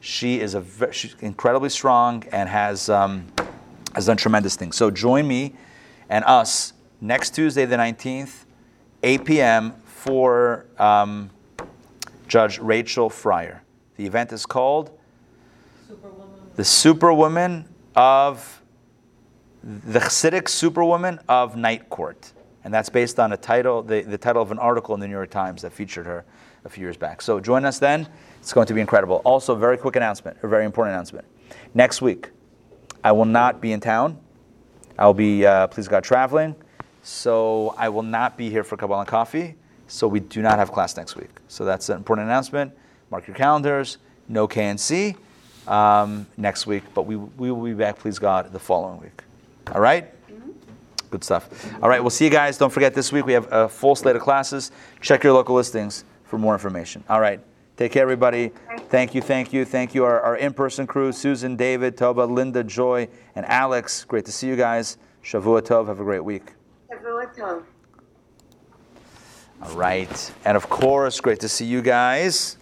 She 0.00 0.40
is 0.40 0.54
a 0.54 0.64
she's 0.92 1.16
incredibly 1.20 1.68
strong 1.68 2.24
and 2.32 2.48
has 2.48 2.88
um, 2.88 3.26
has 3.94 4.06
done 4.06 4.16
tremendous 4.16 4.56
things. 4.56 4.76
So 4.76 4.90
join 4.90 5.26
me 5.26 5.54
and 6.08 6.24
us 6.24 6.72
next 7.00 7.34
Tuesday, 7.34 7.64
the 7.64 7.76
nineteenth, 7.76 8.46
eight 9.02 9.24
p.m. 9.24 9.74
for 9.84 10.66
um, 10.78 11.30
Judge 12.28 12.58
Rachel 12.58 13.10
Freier. 13.10 13.60
The 13.96 14.06
event 14.06 14.32
is 14.32 14.46
called 14.46 14.96
Superwoman. 15.88 16.28
the 16.54 16.64
Superwoman 16.64 17.64
of 17.96 18.62
the 19.64 19.98
Chassidic 19.98 20.48
Superwoman 20.48 21.18
of 21.28 21.56
Night 21.56 21.90
Court, 21.90 22.32
and 22.62 22.72
that's 22.72 22.88
based 22.88 23.18
on 23.18 23.32
a 23.32 23.36
title, 23.36 23.82
the, 23.82 24.02
the 24.02 24.16
title 24.16 24.40
of 24.40 24.52
an 24.52 24.58
article 24.60 24.94
in 24.94 25.00
the 25.00 25.08
New 25.08 25.14
York 25.14 25.30
Times 25.30 25.62
that 25.62 25.72
featured 25.72 26.06
her 26.06 26.24
a 26.68 26.70
few 26.70 26.84
years 26.84 26.96
back. 26.96 27.20
So 27.20 27.40
join 27.40 27.64
us 27.64 27.78
then. 27.78 28.06
It's 28.40 28.52
going 28.52 28.66
to 28.66 28.74
be 28.74 28.80
incredible. 28.80 29.20
Also, 29.24 29.54
very 29.54 29.76
quick 29.76 29.96
announcement, 29.96 30.36
a 30.42 30.48
very 30.48 30.64
important 30.64 30.94
announcement. 30.94 31.26
Next 31.74 32.00
week, 32.00 32.30
I 33.02 33.10
will 33.12 33.24
not 33.24 33.60
be 33.60 33.72
in 33.72 33.80
town. 33.80 34.18
I'll 34.98 35.14
be, 35.14 35.44
uh, 35.44 35.66
please 35.68 35.88
God, 35.88 36.04
traveling. 36.04 36.54
So 37.02 37.74
I 37.76 37.88
will 37.88 38.02
not 38.02 38.36
be 38.36 38.50
here 38.50 38.64
for 38.64 38.76
Kabbalah 38.76 39.06
Coffee. 39.06 39.56
So 39.86 40.06
we 40.06 40.20
do 40.20 40.42
not 40.42 40.58
have 40.58 40.70
class 40.70 40.96
next 40.96 41.16
week. 41.16 41.30
So 41.48 41.64
that's 41.64 41.88
an 41.88 41.96
important 41.96 42.26
announcement. 42.26 42.72
Mark 43.10 43.26
your 43.26 43.36
calendars. 43.36 43.98
No 44.28 44.46
KNC. 44.46 45.16
um, 45.68 46.26
next 46.36 46.66
week, 46.66 46.82
but 46.94 47.02
we, 47.02 47.16
we 47.16 47.50
will 47.50 47.62
be 47.62 47.74
back, 47.74 47.98
please 47.98 48.18
God, 48.18 48.52
the 48.52 48.58
following 48.58 49.00
week. 49.00 49.22
All 49.72 49.80
right? 49.80 50.12
Good 51.10 51.24
stuff. 51.24 51.48
All 51.82 51.88
right, 51.88 52.00
we'll 52.02 52.10
see 52.10 52.24
you 52.24 52.30
guys. 52.30 52.58
Don't 52.58 52.72
forget 52.72 52.94
this 52.94 53.12
week 53.12 53.24
we 53.24 53.32
have 53.32 53.50
a 53.50 53.68
full 53.68 53.94
slate 53.94 54.16
of 54.16 54.22
classes. 54.22 54.70
Check 55.00 55.24
your 55.24 55.32
local 55.32 55.54
listings 55.54 56.04
for 56.28 56.38
more 56.38 56.52
information. 56.52 57.02
All 57.08 57.20
right. 57.20 57.40
Take 57.76 57.92
care, 57.92 58.02
everybody. 58.02 58.52
Thank 58.88 59.14
you, 59.14 59.22
thank 59.22 59.52
you, 59.52 59.64
thank 59.64 59.94
you. 59.94 60.04
Our, 60.04 60.20
our 60.20 60.36
in 60.36 60.52
person 60.52 60.86
crew 60.86 61.12
Susan, 61.12 61.56
David, 61.56 61.96
Toba, 61.96 62.22
Linda, 62.22 62.62
Joy, 62.64 63.08
and 63.34 63.46
Alex. 63.46 64.04
Great 64.04 64.24
to 64.26 64.32
see 64.32 64.48
you 64.48 64.56
guys. 64.56 64.98
Shavua 65.22 65.62
Tov. 65.62 65.86
Have 65.86 66.00
a 66.00 66.04
great 66.04 66.24
week. 66.24 66.52
All 69.62 69.74
right. 69.74 70.32
And 70.44 70.56
of 70.56 70.68
course, 70.68 71.20
great 71.20 71.40
to 71.40 71.48
see 71.48 71.64
you 71.64 71.80
guys. 71.80 72.57